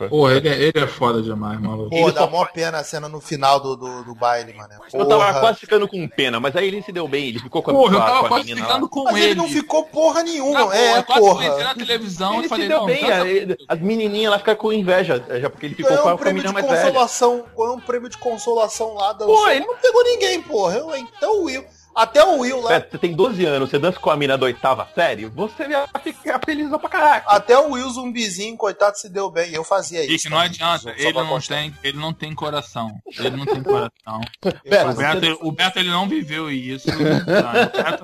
Porra, 0.09 0.35
ele, 0.35 0.49
é- 0.49 0.59
ele 0.63 0.79
é 0.79 0.87
foda 0.87 1.21
demais, 1.21 1.61
maluco. 1.61 1.91
Pô, 1.91 2.11
dá 2.11 2.23
só 2.23 2.31
mó 2.31 2.45
pena 2.47 2.79
a 2.79 2.85
cena 2.85 3.09
no 3.09 3.21
final 3.21 3.61
do, 3.61 3.77
do, 3.77 4.05
do 4.05 4.15
baile, 4.15 4.53
mano. 4.55 4.71
Eu 4.93 5.07
tava 5.07 5.41
quase 5.41 5.59
ficando 5.61 5.87
com 5.87 6.09
pena, 6.09 6.41
mas 6.41 6.55
aí 6.57 6.69
ele 6.69 6.83
se 6.83 6.91
deu 6.93 7.07
bem, 7.07 7.29
ele 7.29 7.39
ficou 7.39 7.63
com 7.63 7.71
a, 7.71 7.75
Porra, 7.75 7.95
eu 7.95 7.99
com 8.01 8.05
a- 8.05 8.11
tava 8.11 8.29
quase 8.29 8.45
menina 8.47 8.67
ficando 8.67 8.83
lá. 8.85 8.89
com 8.91 9.05
Mas 9.05 9.17
ele. 9.17 9.25
ele 9.27 9.35
não 9.35 9.49
ficou 9.49 9.85
porra 9.85 10.23
nenhuma. 10.23 10.61
Boa, 10.63 10.77
é, 10.77 10.99
eu 10.99 11.03
quase 11.05 11.21
porra. 11.21 11.65
na 11.65 11.75
televisão 11.75 12.35
Ele 12.37 12.47
e 12.47 12.49
falei, 12.49 12.65
se 12.65 12.69
deu 12.69 12.79
não, 12.81 12.87
bem, 12.87 13.01
tanta- 13.01 13.23
aí, 13.23 13.57
as 13.69 13.81
menininhas 13.81 14.31
lá 14.33 14.39
ficaram 14.39 14.59
com 14.59 14.73
inveja, 14.73 15.25
já 15.41 15.51
porque 15.51 15.67
ele 15.67 15.75
ficou 15.75 15.91
Ganhou 15.91 16.03
com 16.05 16.09
a, 16.11 16.19
com 16.19 16.29
a 16.29 16.33
menina 16.33 16.53
mais 16.53 16.67
velha. 16.67 16.83
consolação. 16.83 17.45
Ganhou 17.57 17.77
um 17.77 17.81
prêmio 17.81 18.09
de 18.09 18.19
consolação 18.19 18.95
lá 18.95 19.13
dançando. 19.13 19.35
Pô, 19.37 19.49
ele- 19.49 19.67
Não 19.67 19.77
pegou 19.77 20.05
ninguém, 20.05 20.41
porra. 20.43 20.77
Eu, 20.77 20.97
então 20.97 21.41
o 21.41 21.45
Will. 21.45 21.65
Até 21.95 22.25
o 22.25 22.39
Will 22.39 22.61
lá. 22.61 22.81
Você 22.81 22.99
tem 22.99 23.13
12 23.15 23.45
anos, 23.45 23.69
você 23.71 23.79
dança 23.79 23.99
com 23.99 24.11
a 24.11 24.17
mina 24.17 24.39
da 24.39 24.47
oitava 24.47 24.89
série, 24.95 25.27
você 25.27 25.67
ia 25.69 25.87
ficar 26.03 26.41
feliz 26.45 26.69
pra 26.69 26.89
caraca. 26.89 27.31
Até 27.31 27.59
o 27.59 27.73
Will 27.73 27.91
zumbizinho, 27.91 28.57
coitado, 28.57 28.97
se 28.97 29.09
deu 29.09 29.31
bem. 29.31 29.53
Eu 29.53 29.65
fazia 29.65 30.03
isso. 30.05 30.13
Ixi, 30.15 30.29
não 30.29 30.39
adianta, 30.39 30.91
ele 30.97 31.13
não, 31.13 31.27
constar. 31.27 31.59
tem, 31.59 31.75
ele 31.83 31.99
não 31.99 32.13
tem 32.13 32.35
coração. 32.35 32.91
Ele 33.19 33.37
não 33.37 33.45
tem 33.45 33.63
coração. 33.63 34.21
Beto, 34.65 34.91
O 34.91 34.95
Beto, 34.95 35.39
o 35.49 35.53
Beto 35.53 35.79
ele 35.79 35.91
não 35.91 36.09
viveu 36.09 36.51
isso. 36.51 36.89
O 36.91 36.99
Beto, 36.99 37.31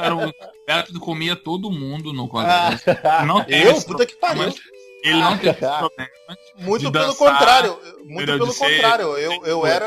era 0.03 0.15
o, 0.17 0.29
o 0.29 0.33
Beto 0.67 1.01
comia 1.01 1.37
todo 1.37 1.71
mundo 1.71 2.13
no 2.13 2.29
colégio. 2.29 2.81
Não 3.27 3.43
tem 3.45 3.63
Eu? 3.63 3.73
esse 3.73 3.87
Puta 3.87 4.05
que 4.05 4.15
pariu. 4.17 4.53
Ele 5.05 5.21
não 5.21 5.39
teve 5.39 5.51
esse 5.51 5.61
problema. 5.61 6.11
Muito 6.59 6.85
de 6.87 6.91
pelo 6.91 7.07
dançar, 7.07 7.17
contrário. 7.33 7.79
Muito 8.05 8.27
pelo 8.27 8.53
ser- 8.53 8.73
contrário. 8.75 9.17
Eu, 9.17 9.45
eu 9.47 9.67
era. 9.67 9.87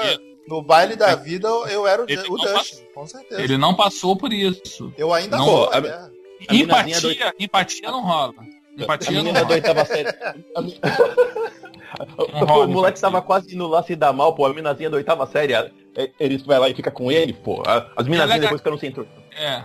No 0.49 0.61
baile 0.63 0.95
da 0.95 1.13
vida, 1.15 1.47
eu 1.47 1.85
era 1.87 2.01
o, 2.01 2.05
Ele 2.09 2.21
o 2.27 2.35
não 2.37 2.53
Dustin, 2.55 2.83
com 2.93 3.05
certeza. 3.05 3.39
Ele 3.41 3.55
não 3.57 3.75
passou 3.75 4.15
por 4.15 4.33
isso. 4.33 4.91
Eu 4.97 5.13
ainda 5.13 5.37
Não, 5.37 5.45
sou, 5.45 5.69
a- 5.71 5.79
né? 5.79 6.09
A 6.49 6.55
Empatia, 6.55 7.33
empatia 7.37 7.91
não 7.91 8.01
rola. 8.01 8.33
A 8.39 8.81
Empatia 8.81 9.11
não 9.11 9.17
menina 9.23 9.39
da 9.41 9.45
rola. 9.45 9.55
oitava 9.55 9.85
série. 9.85 10.09
A 10.55 10.61
mi- 10.61 10.79
rola 12.33 12.65
o 12.65 12.67
moleque 12.69 12.97
empatia. 12.97 13.01
tava 13.01 13.21
quase 13.21 13.53
indo 13.53 13.67
lá 13.67 13.83
se 13.83 13.95
dar 13.95 14.11
mal, 14.13 14.33
pô. 14.33 14.45
A 14.45 14.53
minazinha 14.53 14.89
da 14.89 14.97
oitava 14.97 15.27
série, 15.27 15.53
a- 15.53 15.69
é- 15.95 16.09
ele 16.19 16.37
vai 16.39 16.57
lá 16.57 16.67
e 16.69 16.73
fica 16.73 16.89
com 16.89 17.11
ele, 17.11 17.33
pô. 17.33 17.61
A- 17.65 17.87
As 17.95 18.07
minazinhas 18.07 18.37
é 18.37 18.41
depois 18.41 18.61
ficam 18.61 18.73
no 18.73 18.79
centro. 18.79 19.07
É. 19.37 19.63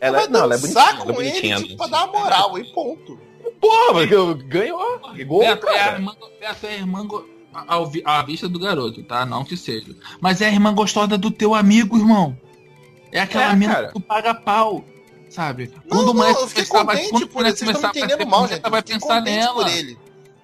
Ela, 0.00 0.18
vai 0.18 0.28
não, 0.28 0.40
ela 0.42 0.54
é 0.54 0.58
bonitinha, 0.58 0.82
ela 0.82 0.94
é 0.94 1.06
com 1.06 1.12
bonitinha. 1.12 1.56
ele, 1.56 1.64
tipo, 1.64 1.76
pra 1.76 1.86
dar 1.86 2.04
uma 2.08 2.20
moral, 2.20 2.58
e 2.58 2.64
ponto. 2.72 3.18
Porra, 3.60 3.92
mas 3.94 4.10
eu- 4.10 4.34
ganhou. 4.34 4.98
Gol, 5.26 5.40
Beto 5.40 5.68
é 5.68 5.80
a 5.80 5.92
irmã, 5.92 6.16
é 6.40 6.46
a 6.48 6.72
irmã 6.72 7.06
a- 7.06 7.33
ao 7.66 7.86
vi- 7.86 8.02
à 8.04 8.22
vista 8.22 8.48
do 8.48 8.58
garoto, 8.58 9.02
tá? 9.02 9.24
Não 9.24 9.44
que 9.44 9.56
seja. 9.56 9.94
Mas 10.20 10.40
é 10.40 10.46
a 10.46 10.52
irmã 10.52 10.74
gostosa 10.74 11.16
do 11.18 11.30
teu 11.30 11.54
amigo, 11.54 11.96
irmão. 11.96 12.36
É 13.12 13.20
aquela 13.20 13.52
É, 13.52 13.56
mina 13.56 13.74
cara. 13.74 13.86
que 13.88 13.92
tu 13.94 14.00
paga 14.00 14.34
pau. 14.34 14.84
Sabe? 15.30 15.72
Não, 15.84 15.96
quando 15.96 16.02
o 16.02 16.06
não, 16.06 16.14
moleque 16.14 16.40
eu 16.42 16.48
fiquei 16.48 16.64
começar, 16.66 16.84
vai, 16.84 16.96
contente 16.96 17.10
quando 17.12 17.22
o 17.24 17.28
por 17.28 17.44
ele. 17.46 17.56
Vocês 17.56 17.70
estão 17.70 17.90
entendendo 17.90 18.26
mal, 18.26 18.46
gente. 18.48 18.64
Eu 18.64 18.70
vai 18.70 18.80
fiquei 18.82 18.94
pensar 18.94 19.18
contente 19.18 19.46
por 19.48 19.64
nela. 19.64 19.70
ele. 19.72 19.98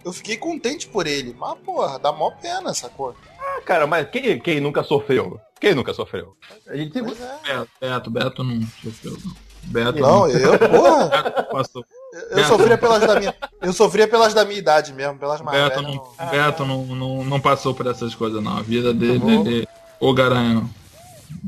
Eu 0.04 0.12
fiquei 0.12 0.36
contente 0.36 0.88
por 0.88 1.06
ele. 1.06 1.36
Mas, 1.38 1.58
porra, 1.58 1.98
dá 1.98 2.10
mó 2.12 2.30
pena 2.32 2.70
essa 2.70 2.88
cor. 2.88 3.14
Ah, 3.38 3.60
cara, 3.64 3.86
mas 3.86 4.08
quem, 4.10 4.40
quem 4.40 4.58
nunca 4.60 4.82
sofreu? 4.82 5.38
Quem 5.60 5.74
nunca 5.74 5.92
sofreu? 5.94 6.34
A 6.66 6.74
gente. 6.76 6.92
Pois 7.02 7.20
é. 7.20 7.38
Beto, 7.44 7.70
Beto, 7.80 8.10
Beto 8.10 8.44
não 8.44 8.60
sofreu, 8.82 9.16
não. 9.24 9.36
Beto 9.62 10.00
Não, 10.00 10.28
eu, 10.28 10.58
porra, 10.58 11.06
Beto 11.08 11.42
passou. 11.52 11.84
Eu, 12.12 12.36
Beto. 12.36 12.48
sofria 12.48 12.78
pelas 12.78 13.00
da 13.06 13.18
minha. 13.18 13.34
Eu 13.62 13.72
sofria 13.72 14.08
pelas 14.08 14.34
da 14.34 14.44
minha 14.44 14.58
idade 14.58 14.92
mesmo, 14.92 15.18
pelas 15.18 15.40
mais 15.40 15.56
Beto, 15.62 15.82
não, 15.82 15.94
não. 15.94 16.30
Beto 16.30 16.64
não, 16.64 16.84
não, 16.86 17.24
não 17.24 17.40
passou 17.40 17.74
por 17.74 17.86
essas 17.86 18.14
coisas, 18.14 18.42
não. 18.42 18.56
A 18.58 18.62
vida 18.62 18.92
dele, 18.94 19.20
Tá 19.20 19.26
ele, 19.50 19.68
ô 20.00 20.12
garanhão. 20.12 20.68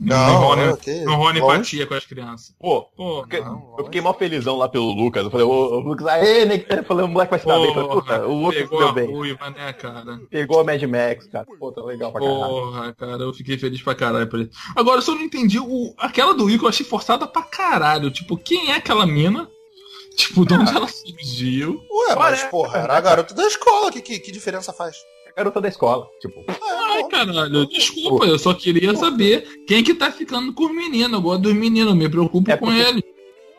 Não, 0.00 0.56
eu, 0.58 0.76
que- 0.76 1.04
não 1.04 1.16
rola 1.16 1.32
longe. 1.32 1.40
empatia 1.40 1.86
com 1.86 1.94
as 1.94 2.06
crianças. 2.06 2.54
Pô, 2.58 2.82
Pô, 2.96 3.26
Não, 3.30 3.74
eu 3.78 3.84
fiquei 3.84 4.00
mó 4.00 4.14
felizão 4.14 4.56
lá 4.56 4.68
pelo 4.68 4.92
Lucas. 4.92 5.24
Eu 5.24 5.30
falei, 5.30 5.44
ô, 5.44 5.50
ô 5.50 5.80
Lucas, 5.80 6.06
aê, 6.06 6.44
né? 6.46 6.64
Eu 6.68 6.84
falei, 6.84 7.04
o 7.04 7.08
moleque 7.08 7.30
vai 7.30 7.40
se 7.40 7.46
dar 7.46 7.58
bem. 7.58 7.74
Puta, 7.74 8.24
o 8.26 8.32
Lucas 8.42 8.60
pegou 8.62 8.78
deu 8.78 8.88
a 8.88 8.92
bem. 8.92 9.10
ruiva, 9.12 9.50
né, 9.50 9.72
cara? 9.72 10.20
Pegou 10.30 10.60
a 10.60 10.64
Mad 10.64 10.82
Max, 10.84 11.26
cara. 11.26 11.46
Pô, 11.58 11.72
tá 11.72 11.82
legal 11.82 12.12
pra 12.12 12.20
caralho. 12.20 12.38
Porra, 12.48 12.94
cara, 12.94 13.22
eu 13.24 13.34
fiquei 13.34 13.58
feliz 13.58 13.82
pra 13.82 13.94
caralho 13.94 14.28
por 14.28 14.40
isso. 14.40 14.50
Agora, 14.76 14.98
eu 14.98 15.02
só 15.02 15.14
não 15.16 15.22
entendi, 15.22 15.58
o, 15.58 15.92
aquela 15.98 16.32
do 16.32 16.44
Rico 16.44 16.64
eu 16.64 16.68
achei 16.68 16.86
forçada 16.86 17.26
pra 17.26 17.42
caralho. 17.42 18.10
Tipo, 18.10 18.36
quem 18.36 18.70
é 18.70 18.76
aquela 18.76 19.04
mina? 19.04 19.48
Tipo, 20.16 20.44
de 20.46 20.54
onde 20.54 20.74
ela 20.74 20.86
surgiu? 20.88 21.80
Ué, 21.90 22.14
mas, 22.16 22.42
porra, 22.44 22.78
era 22.80 22.96
a 22.96 23.00
garota 23.00 23.34
da 23.34 23.44
escola. 23.46 23.90
Que, 23.90 24.00
que, 24.00 24.18
que 24.18 24.30
diferença 24.32 24.72
faz? 24.72 24.96
A 25.30 25.34
garota 25.36 25.60
da 25.60 25.68
escola, 25.68 26.06
tipo. 26.20 26.44
Ai, 26.48 27.04
caralho, 27.08 27.66
desculpa, 27.66 28.26
eu 28.26 28.38
só 28.38 28.52
queria 28.52 28.94
saber 28.94 29.46
quem 29.66 29.82
que 29.82 29.94
tá 29.94 30.10
ficando 30.12 30.52
com 30.52 30.64
os 30.66 30.74
meninos. 30.74 31.12
Eu 31.14 31.22
gosto 31.22 31.42
dos 31.42 31.54
meninos, 31.54 31.94
me 31.94 32.08
preocupo 32.08 32.50
É 32.50 32.56
com 32.56 32.66
porque- 32.66 32.80
eles. 32.80 33.02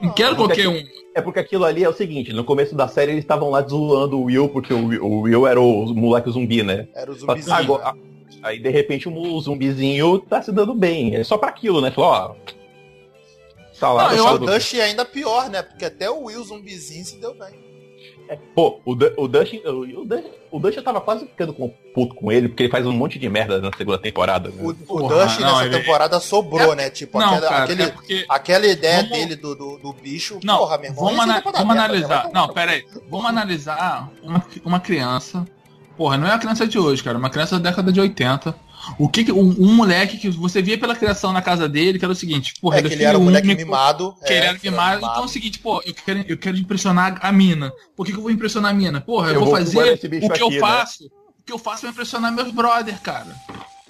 Não 0.01 0.11
quero 0.13 0.35
porque- 0.35 0.63
qualquer 0.63 0.67
um. 0.89 1.03
É 1.15 1.21
porque 1.21 1.39
aquilo 1.39 1.63
ali 1.63 1.83
é 1.83 1.89
o 1.89 1.93
seguinte, 1.93 2.33
no 2.33 2.43
começo 2.43 2.73
da 2.75 2.87
série 2.87 3.11
eles 3.11 3.23
estavam 3.23 3.49
lá 3.51 3.61
zoando 3.61 4.17
o 4.19 4.23
Will, 4.25 4.49
porque 4.49 4.73
o 4.73 4.87
Will, 4.87 5.03
o 5.05 5.21
Will 5.21 5.45
era 5.47 5.61
o 5.61 5.85
moleque 5.93 6.29
zumbi, 6.31 6.63
né? 6.63 6.87
Era 6.95 7.11
o 7.11 7.13
zumbizinho. 7.15 7.55
agora- 7.55 7.93
aí 8.41 8.59
de 8.59 8.69
repente 8.69 9.07
o 9.07 9.39
zumbizinho 9.39 10.19
tá 10.19 10.41
se 10.41 10.51
dando 10.51 10.73
bem. 10.73 11.15
É 11.15 11.23
só 11.23 11.37
pra 11.37 11.49
aquilo, 11.49 11.79
né? 11.81 11.91
Falou, 11.91 12.09
ó. 12.11 12.35
Tá 13.87 13.91
lá, 13.93 14.09
Não, 14.15 14.17
eu- 14.17 14.33
o 14.35 14.37
Dusty 14.39 14.79
é 14.79 14.83
ainda 14.85 15.03
pior, 15.05 15.49
né? 15.49 15.61
Porque 15.61 15.85
até 15.85 16.09
o 16.09 16.23
Will 16.23 16.43
zumbizinho 16.43 17.03
se 17.05 17.17
deu 17.19 17.33
bem. 17.33 17.61
Pô, 18.55 18.79
o, 18.85 18.95
Du- 18.95 19.13
o 19.17 19.27
Dustin. 19.27 19.57
O, 19.65 20.01
o 20.01 20.05
Dustin, 20.05 20.29
o 20.49 20.59
Dustin 20.59 20.77
eu 20.77 20.83
tava 20.83 21.01
quase 21.01 21.25
ficando 21.25 21.53
com, 21.53 21.69
puto 21.93 22.15
com 22.15 22.31
ele, 22.31 22.47
porque 22.47 22.63
ele 22.63 22.71
faz 22.71 22.85
um 22.85 22.91
monte 22.93 23.19
de 23.19 23.27
merda 23.29 23.59
na 23.61 23.69
segunda 23.77 23.97
temporada. 23.97 24.49
Né? 24.49 24.55
O, 24.63 24.69
o 24.69 24.75
Porra, 24.75 25.09
não, 25.15 25.25
nessa 25.25 25.65
ele- 25.65 25.77
temporada 25.79 26.19
sobrou, 26.19 26.73
né? 26.73 26.89
Tipo, 26.89 27.19
Não, 27.19 27.27
aquela, 27.33 27.49
cara, 27.49 27.63
aquele, 27.65 27.83
é 27.83 27.87
porque... 27.89 28.25
aquela 28.29 28.65
ideia 28.65 28.95
Vamos- 29.03 29.11
dele 29.11 29.35
do, 29.35 29.53
do, 29.55 29.77
do 29.77 29.93
bicho. 29.93 30.39
Não, 30.43 30.57
porra, 30.59 30.77
meu 30.77 30.89
irmão. 30.91 31.05
vamos, 31.05 31.19
ana- 31.23 31.37
é 31.37 31.41
vamos 31.41 31.57
merda, 31.67 31.71
analisar. 31.83 32.23
né? 32.25 32.31
Não, 32.33 32.47
pera 32.49 32.71
aí. 32.71 32.85
Vamos 33.09 33.25
analisar 33.27 34.09
uma, 34.23 34.45
uma 34.63 34.79
criança. 34.79 35.45
Porra, 35.97 36.17
não 36.17 36.27
é 36.27 36.31
a 36.31 36.39
criança 36.39 36.65
de 36.65 36.79
hoje, 36.79 37.03
cara. 37.03 37.17
Uma 37.17 37.29
criança 37.29 37.59
da 37.59 37.69
década 37.69 37.91
de 37.91 37.99
80. 37.99 38.55
O 38.97 39.07
que, 39.07 39.23
que 39.23 39.31
um, 39.31 39.55
um, 39.59 39.73
moleque 39.73 40.17
que 40.17 40.29
você 40.29 40.61
via 40.61 40.77
pela 40.77 40.95
criação 40.95 41.31
na 41.31 41.41
casa 41.41 41.67
dele, 41.67 41.97
que 41.97 42.05
era 42.05 42.11
o 42.11 42.15
seguinte, 42.15 42.53
porra, 42.61 42.77
é, 42.77 42.79
ele, 42.79 42.93
ele 42.93 43.03
era 43.03 43.17
um 43.17 43.23
moleque 43.23 43.53
mimado. 43.53 44.15
Que 44.25 44.33
é, 44.33 44.37
ele 44.37 44.45
era 44.47 44.59
mimado, 44.61 45.05
então 45.05 45.21
é 45.21 45.25
o 45.25 45.27
seguinte, 45.27 45.59
pô, 45.59 45.81
eu 45.85 45.93
quero, 45.93 46.25
eu 46.27 46.37
quero 46.37 46.57
impressionar 46.57 47.17
a 47.21 47.31
mina. 47.31 47.71
Por 47.95 48.05
que, 48.05 48.11
que 48.11 48.17
eu 48.17 48.21
vou 48.21 48.31
impressionar 48.31 48.71
a 48.71 48.73
mina? 48.73 49.01
Porra, 49.01 49.29
eu, 49.29 49.35
eu 49.35 49.39
vou, 49.39 49.49
vou 49.49 49.57
fazer 49.57 49.93
o 49.93 49.97
que 49.97 50.07
aqui, 50.07 50.41
eu 50.41 50.49
né? 50.49 50.59
faço. 50.59 51.05
O 51.05 51.45
que 51.45 51.53
eu 51.53 51.59
faço 51.59 51.85
é 51.85 51.89
impressionar 51.89 52.31
meus 52.31 52.51
brother, 52.51 52.99
cara 53.01 53.35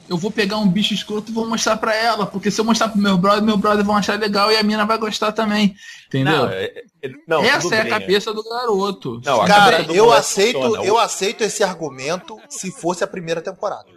eu 0.10 0.18
vou 0.18 0.30
pegar 0.30 0.58
um 0.58 0.68
bicho 0.68 0.94
escroto 0.94 1.32
e 1.32 1.34
vou 1.34 1.48
mostrar 1.48 1.78
pra 1.78 1.96
ela. 1.96 2.26
Porque 2.26 2.52
se 2.52 2.60
eu 2.60 2.66
mostrar 2.66 2.90
pro 2.90 3.00
meu 3.00 3.18
brother, 3.18 3.44
meu 3.44 3.58
brother 3.58 3.84
vão 3.86 3.96
achar 3.96 4.20
legal 4.20 4.52
e 4.52 4.58
a 4.58 4.64
mina 4.64 4.86
vai 4.86 4.98
gostar 4.98 5.32
também. 5.32 5.76
Entendeu? 6.08 6.44
Não, 6.44 6.50
é, 6.50 6.84
é, 7.02 7.12
não, 7.28 7.44
Essa 7.44 7.76
é 7.76 7.82
a 7.82 7.90
cabeça 7.90 8.32
é. 8.32 8.34
do 8.34 8.44
garoto. 8.44 9.22
Não, 9.24 9.46
cara, 9.46 9.82
eu 9.94 10.12
aceito, 10.12 10.60
funciona. 10.60 10.86
eu 10.86 10.98
aceito 10.98 11.44
esse 11.44 11.64
argumento 11.64 12.38
se 12.50 12.72
fosse 12.72 13.04
a 13.04 13.08
primeira 13.08 13.42
temporada. 13.42 13.88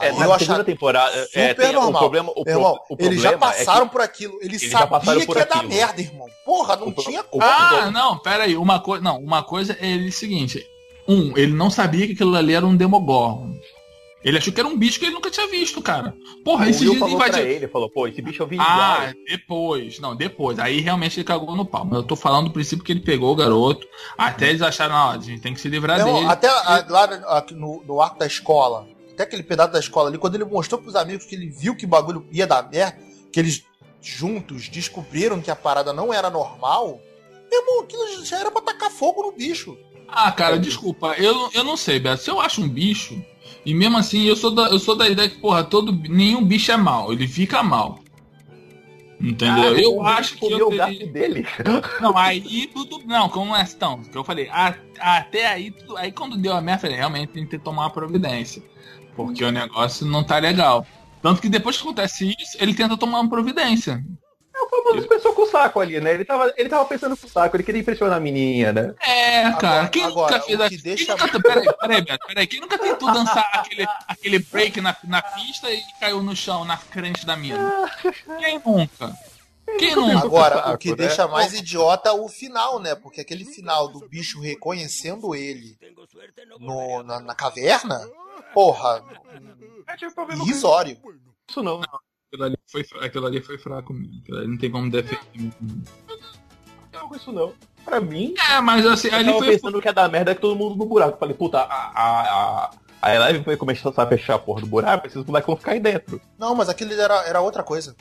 É, 0.00 0.10
eu 0.10 0.32
a 0.32 0.38
segunda 0.38 0.64
temporada 0.64 1.16
é, 1.34 1.50
super 1.50 1.72
normal. 1.72 1.94
O 1.94 1.98
problema, 1.98 2.32
o, 2.34 2.48
irmão, 2.48 2.80
o 2.90 2.96
eles 2.98 3.20
já 3.20 3.38
passaram 3.38 3.86
é 3.86 3.88
por 3.88 4.00
aquilo. 4.00 4.38
Eles, 4.40 4.62
eles 4.62 4.72
sabiam 4.72 5.26
que 5.26 5.38
ia 5.38 5.46
dar 5.46 5.62
merda, 5.62 6.00
irmão. 6.00 6.26
Porra, 6.44 6.76
não 6.76 6.88
o, 6.88 6.92
tinha 6.92 7.22
como. 7.22 7.42
Ah, 7.42 7.90
não, 7.90 8.18
pera 8.18 8.44
aí. 8.44 8.56
Uma 8.56 8.80
coisa, 8.80 9.02
não, 9.02 9.18
uma 9.18 9.42
coisa 9.42 9.76
é 9.80 9.96
o 9.96 10.12
seguinte. 10.12 10.64
Um, 11.06 11.36
ele 11.36 11.52
não 11.52 11.70
sabia 11.70 12.06
que 12.06 12.14
aquilo 12.14 12.34
ali 12.34 12.54
era 12.54 12.66
um 12.66 12.76
Demogorgon. 12.76 13.54
Ele 14.24 14.38
achou 14.38 14.50
que 14.54 14.58
era 14.58 14.66
um 14.66 14.76
bicho 14.76 14.98
que 14.98 15.04
ele 15.04 15.14
nunca 15.14 15.30
tinha 15.30 15.46
visto, 15.48 15.82
cara. 15.82 16.14
Porra, 16.42 16.70
esse 16.70 16.86
falou 16.98 17.10
invadiu... 17.10 17.42
ele, 17.46 17.68
falou, 17.68 17.90
pô, 17.90 18.08
esse 18.08 18.22
bicho 18.22 18.42
eu 18.42 18.46
vi 18.46 18.56
Ah, 18.58 19.00
igual. 19.10 19.24
depois. 19.28 20.00
Não, 20.00 20.16
depois. 20.16 20.58
Aí 20.58 20.80
realmente 20.80 21.20
ele 21.20 21.24
cagou 21.24 21.54
no 21.54 21.66
pau. 21.66 21.84
Mas 21.84 21.96
eu 21.96 22.02
tô 22.02 22.16
falando 22.16 22.46
do 22.46 22.50
princípio 22.50 22.82
que 22.82 22.90
ele 22.90 23.00
pegou 23.00 23.30
o 23.30 23.36
garoto. 23.36 23.86
Até 24.16 24.48
eles 24.48 24.62
acharam, 24.62 24.94
ó, 24.94 25.10
a 25.10 25.18
gente 25.18 25.42
tem 25.42 25.52
que 25.52 25.60
se 25.60 25.68
livrar 25.68 25.98
Não, 25.98 26.14
dele. 26.14 26.26
Até 26.26 26.48
a, 26.48 26.86
lá 26.88 27.44
no, 27.50 27.84
no 27.84 28.00
arco 28.00 28.18
da 28.18 28.26
escola, 28.26 28.86
até 29.14 29.22
aquele 29.22 29.42
pedaço 29.42 29.72
da 29.72 29.78
escola 29.78 30.08
ali, 30.08 30.18
quando 30.18 30.34
ele 30.34 30.44
mostrou 30.44 30.80
pros 30.80 30.96
amigos 30.96 31.24
que 31.24 31.34
ele 31.34 31.48
viu 31.48 31.74
que 31.74 31.86
o 31.86 31.88
bagulho 31.88 32.26
ia 32.30 32.46
dar 32.46 32.68
merda, 32.68 32.98
que 33.32 33.40
eles 33.40 33.64
juntos 34.02 34.68
descobriram 34.68 35.40
que 35.40 35.50
a 35.50 35.56
parada 35.56 35.92
não 35.92 36.12
era 36.12 36.28
normal, 36.28 37.00
meu 37.50 37.60
irmão, 37.60 37.80
aquilo 37.82 38.24
já 38.24 38.38
era 38.38 38.50
pra 38.50 38.60
tacar 38.60 38.90
fogo 38.90 39.22
no 39.22 39.32
bicho. 39.32 39.78
Ah, 40.08 40.30
cara, 40.30 40.58
desculpa, 40.58 41.14
eu, 41.16 41.50
eu 41.54 41.64
não 41.64 41.76
sei, 41.76 41.98
Beto. 41.98 42.22
Se 42.22 42.30
eu 42.30 42.40
acho 42.40 42.60
um 42.60 42.68
bicho, 42.68 43.20
e 43.64 43.72
mesmo 43.72 43.96
assim, 43.96 44.24
eu 44.24 44.36
sou 44.36 44.50
da, 44.50 44.68
eu 44.68 44.78
sou 44.78 44.94
da 44.94 45.08
ideia 45.08 45.28
que, 45.28 45.38
porra, 45.38 45.64
todo, 45.64 45.92
nenhum 45.92 46.44
bicho 46.44 46.70
é 46.70 46.76
mal, 46.76 47.12
ele 47.12 47.26
fica 47.26 47.62
mal. 47.62 48.00
Entendeu? 49.20 49.74
Ah, 49.74 49.80
eu 49.80 50.06
acho 50.06 50.36
que 50.36 50.52
eu 50.52 50.68
teria... 50.68 51.06
dele. 51.06 51.46
Não, 52.00 52.16
aí 52.16 52.68
tudo. 52.72 53.00
Não, 53.06 53.28
como 53.28 53.56
é 53.56 53.62
então, 53.62 54.02
que 54.02 54.16
eu 54.16 54.24
falei, 54.24 54.48
a, 54.50 54.74
até 54.98 55.46
aí, 55.46 55.70
tudo, 55.70 55.96
aí 55.96 56.12
quando 56.12 56.36
deu 56.36 56.52
a 56.52 56.60
merda, 56.60 56.82
falei, 56.82 56.96
realmente 56.96 57.30
tem 57.30 57.46
que 57.46 57.58
tomar 57.58 57.82
uma 57.82 57.90
providência. 57.90 58.62
Porque 59.16 59.44
o 59.44 59.52
negócio 59.52 60.06
não 60.06 60.24
tá 60.24 60.38
legal. 60.38 60.86
Tanto 61.22 61.40
que 61.40 61.48
depois 61.48 61.76
que 61.76 61.82
acontece 61.82 62.34
isso, 62.38 62.56
ele 62.60 62.74
tenta 62.74 62.96
tomar 62.96 63.20
uma 63.20 63.30
providência. 63.30 64.04
É 64.54 64.60
o 64.60 64.68
famoso 64.68 65.08
pensou 65.08 65.32
com 65.32 65.42
o 65.42 65.46
saco 65.46 65.80
ali, 65.80 66.00
né? 66.00 66.14
Ele 66.14 66.24
tava, 66.24 66.52
ele 66.56 66.68
tava 66.68 66.84
pensando 66.84 67.16
com 67.16 67.26
o 67.26 67.30
saco, 67.30 67.56
ele 67.56 67.64
queria 67.64 67.80
impressionar 67.80 68.18
a 68.18 68.20
menininha, 68.20 68.72
né? 68.72 68.94
É, 69.00 69.42
cara. 69.52 69.56
Agora, 69.56 69.88
quem 69.88 70.04
agora, 70.04 70.36
nunca 70.36 70.46
fez 70.46 70.60
a... 70.60 70.68
deixa... 70.68 71.16
Quem 71.16 71.26
nunca... 71.26 71.40
Peraí, 71.40 71.64
peraí, 71.80 72.02
Beto, 72.02 72.26
peraí. 72.26 72.46
Quem 72.46 72.60
nunca 72.60 72.78
tentou 72.78 73.12
dançar 73.12 73.50
aquele, 73.52 73.86
aquele 74.06 74.38
break 74.38 74.80
na, 74.80 74.96
na 75.04 75.22
pista 75.22 75.72
e 75.72 75.82
caiu 75.98 76.22
no 76.22 76.36
chão, 76.36 76.64
na 76.64 76.76
frente 76.76 77.26
da 77.26 77.36
mina? 77.36 77.90
Quem 78.38 78.60
nunca? 78.64 79.12
Quem 79.78 79.96
nunca? 79.96 80.18
Agora, 80.18 80.56
saco, 80.56 80.70
o 80.72 80.78
que 80.78 80.90
né? 80.90 80.96
deixa 80.96 81.26
mais 81.26 81.52
idiota 81.52 82.10
é 82.10 82.12
o 82.12 82.28
final, 82.28 82.78
né? 82.78 82.94
Porque 82.94 83.20
aquele 83.20 83.44
final 83.44 83.88
do 83.88 84.06
bicho 84.08 84.40
reconhecendo 84.40 85.34
ele 85.34 85.76
no, 86.60 87.02
na, 87.02 87.18
na 87.18 87.34
caverna, 87.34 88.00
porra, 88.54 89.04
é 89.86 89.96
tipo 89.96 90.32
irrisório. 90.32 90.96
Isso 91.48 91.62
não. 91.62 91.80
não 91.80 92.00
aquilo 92.34 92.44
ali 92.44 92.58
foi, 92.66 92.86
aquilo 93.00 93.26
ali 93.26 93.40
foi 93.40 93.58
fraco 93.58 93.92
mesmo. 93.92 94.22
não 94.28 94.58
tem 94.58 94.70
como 94.70 94.90
defender. 94.90 95.52
Não, 96.92 97.14
isso 97.14 97.32
não. 97.32 97.52
Pra 97.84 98.00
mim. 98.00 98.34
É, 98.50 98.60
mas 98.60 98.86
assim, 98.86 99.08
eu 99.08 99.14
ali 99.14 99.26
tava 99.26 99.38
foi. 99.38 99.52
pensando 99.52 99.80
que 99.80 99.88
ia 99.88 99.92
dar 99.92 100.08
merda 100.08 100.34
que 100.34 100.40
todo 100.40 100.56
mundo 100.56 100.76
no 100.76 100.86
buraco. 100.86 101.18
falei, 101.18 101.34
puta, 101.34 101.60
a, 101.60 101.64
a, 101.64 102.20
a, 102.64 102.70
a 103.02 103.14
Eleven 103.14 103.44
foi 103.44 103.56
começar 103.56 103.92
a 103.94 104.06
fechar 104.06 104.34
a 104.34 104.38
porra 104.38 104.60
do 104.60 104.66
buraco, 104.66 105.06
esses 105.06 105.24
moleques 105.24 105.46
vão 105.46 105.56
ficar 105.56 105.72
aí 105.72 105.80
dentro. 105.80 106.20
Não, 106.38 106.54
mas 106.54 106.68
aquilo 106.68 106.92
era, 106.92 107.26
era 107.26 107.40
outra 107.40 107.62
coisa. 107.62 107.94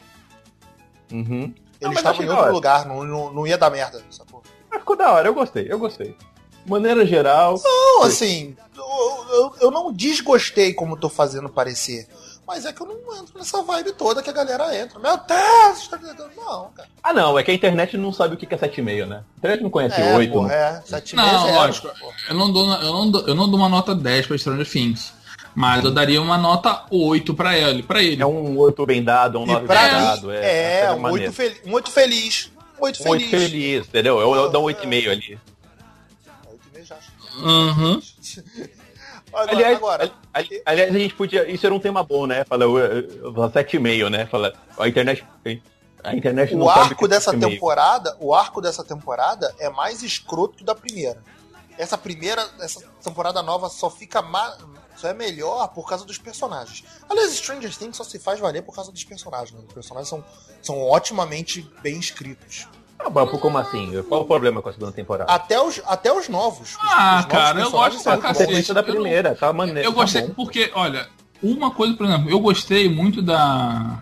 Uhum. 1.12 1.54
Eles 1.82 1.98
estavam 1.98 2.24
em 2.24 2.30
outro 2.30 2.54
lugar, 2.54 2.86
não, 2.86 3.04
não, 3.04 3.34
não 3.34 3.48
ia 3.48 3.58
dar 3.58 3.70
merda 3.70 4.02
essa 4.10 4.24
porra. 4.26 4.44
Mas 4.70 4.80
ficou 4.80 4.96
da 4.96 5.12
hora, 5.12 5.28
eu 5.28 5.34
gostei, 5.34 5.68
eu 5.70 5.78
gostei. 5.78 6.16
Maneira 6.66 7.06
geral. 7.06 7.60
Não, 7.64 8.04
assim, 8.04 8.56
eu, 8.76 9.26
eu, 9.36 9.56
eu 9.62 9.72
não 9.72 9.92
desgostei 9.92 10.74
como 10.74 10.98
tô 10.98 11.10
fazendo 11.10 11.50
parecer. 11.50 12.08
Mas 12.46 12.66
é 12.66 12.74
que 12.74 12.82
eu 12.82 12.88
não 12.88 12.96
entro 13.18 13.38
nessa 13.38 13.62
vibe 13.62 13.94
toda 13.94 14.22
que 14.22 14.30
a 14.30 14.34
galera 14.34 14.76
entra. 14.78 15.00
Meu 15.00 15.18
Deus, 15.18 15.80
está 15.80 15.98
Não, 15.98 16.70
cara. 16.72 16.90
Ah, 17.02 17.14
não, 17.14 17.40
é 17.40 17.44
que 17.44 17.52
a 17.52 17.54
internet 17.54 17.98
não 17.98 18.12
sabe 18.12 18.36
o 18.36 18.38
que 18.38 18.54
é 18.54 18.58
7,5, 18.58 19.08
né? 19.08 19.24
A 19.36 19.38
internet 19.38 19.64
não 19.64 19.70
conhece 19.70 20.02
é, 20.02 20.16
8. 20.16 20.34
Porra, 20.34 20.54
é, 20.54 20.82
7,5 20.82 21.14
Não, 21.16 21.48
é 21.48 21.52
lógico. 21.54 21.90
Eu 22.28 22.36
não, 22.36 22.52
dou, 22.52 22.74
eu, 22.74 22.94
não 22.94 23.12
dou, 23.12 23.28
eu 23.28 23.36
não 23.36 23.50
dou 23.50 23.60
uma 23.60 23.70
nota 23.70 23.96
10 23.96 24.28
pra 24.28 24.38
Stranger 24.38 24.70
Things. 24.70 25.14
Mas 25.56 25.86
eu 25.86 25.92
daria 25.92 26.22
uma 26.22 26.38
nota 26.38 26.84
8 26.92 27.34
pra 27.34 27.58
ele. 27.58 27.84
Pra 27.84 28.04
ele. 28.04 28.22
É 28.22 28.26
um 28.26 28.58
8 28.58 28.86
bem 28.86 29.04
dado, 29.04 29.40
um 29.40 29.46
9 29.46 29.60
bem 29.60 29.68
dado. 29.68 30.32
É, 30.32 30.82
é 30.82 30.92
um, 30.92 31.04
8 31.04 31.32
fel 31.32 31.52
um 31.66 31.74
8 31.74 31.92
feliz. 31.92 32.52
Um 32.78 32.84
8 32.84 32.98
feliz. 32.98 33.08
Um 33.08 33.12
8 33.12 33.30
feliz, 33.30 33.88
entendeu? 33.88 34.20
Eu, 34.20 34.36
eu 34.36 34.50
dou 34.50 34.64
um 34.64 34.74
8,5 34.74 35.12
ali. 35.12 35.40
8,5 37.34 37.42
já 37.42 37.98
acho. 37.98 38.40
Uhum. 38.40 38.74
Agora, 39.34 39.52
aliás, 39.52 39.78
agora. 39.78 40.12
aliás, 40.66 40.96
a 40.96 41.00
gente 41.00 41.16
podia. 41.16 41.50
Isso 41.50 41.66
era 41.66 41.74
um 41.74 41.80
tema 41.80 42.04
bom, 42.04 42.28
né? 42.28 42.44
Fala, 42.46 42.66
7,5, 42.66 44.10
né? 44.10 44.28
Fala, 44.28 44.54
a 44.78 44.88
internet. 44.88 45.26
A 46.04 46.16
internet 46.16 46.54
não 46.54 46.66
o 46.66 46.70
arco 46.70 47.08
dessa 47.08 47.38
temporada, 47.38 48.16
o 48.20 48.34
arco 48.34 48.62
dessa 48.62 48.84
temporada 48.84 49.54
é 49.58 49.70
mais 49.70 50.04
escroto 50.04 50.58
que 50.58 50.64
o 50.64 50.66
da 50.66 50.76
primeira. 50.76 51.24
Essa 51.78 51.98
primeira, 51.98 52.48
essa 52.60 52.82
temporada 53.02 53.42
nova 53.42 53.70
só 53.70 53.90
fica 53.90 54.22
mais, 54.22 54.58
só 54.96 55.08
é 55.08 55.14
melhor 55.14 55.68
por 55.70 55.88
causa 55.88 56.06
dos 56.06 56.18
personagens. 56.18 56.84
Aliás, 57.10 57.34
Stranger 57.34 57.76
Things 57.76 57.96
só 57.96 58.04
se 58.04 58.20
faz 58.20 58.40
valer 58.40 58.62
por 58.64 58.76
causa 58.76 58.92
dos 58.92 59.04
personagens. 59.04 59.52
Né? 59.52 59.64
Os 59.66 59.74
personagens 59.74 60.10
são, 60.10 60.24
são 60.62 60.82
otimamente 60.92 61.68
bem 61.82 61.98
escritos. 61.98 62.68
Ah, 63.06 63.28
como 63.28 63.58
assim? 63.58 64.02
Qual 64.04 64.22
o 64.22 64.26
problema 64.26 64.62
com 64.62 64.70
a 64.70 64.74
segunda 64.74 64.92
temporada? 64.92 65.32
Até 65.32 65.62
os, 65.62 65.82
até 65.86 66.12
os 66.12 66.30
novos. 66.30 66.78
ah, 66.82 67.16
novos 67.16 67.26
cara, 67.26 67.60
eu 67.62 67.72
gosto 67.72 68.04
pra 68.04 68.18
cacete. 68.18 68.74
da 68.74 68.84
primeira, 68.84 69.30
eu, 69.30 69.36
tá 69.36 69.54
maneiro. 69.54 69.82
Eu 69.82 69.92
gostei 69.92 70.24
tá 70.24 70.34
porque, 70.36 70.72
olha, 70.74 71.08
uma 71.42 71.72
coisa, 71.72 71.94
por 71.96 72.06
exemplo, 72.06 72.30
eu 72.30 72.40
gostei 72.40 72.90
muito 72.90 73.22
da 73.22 74.02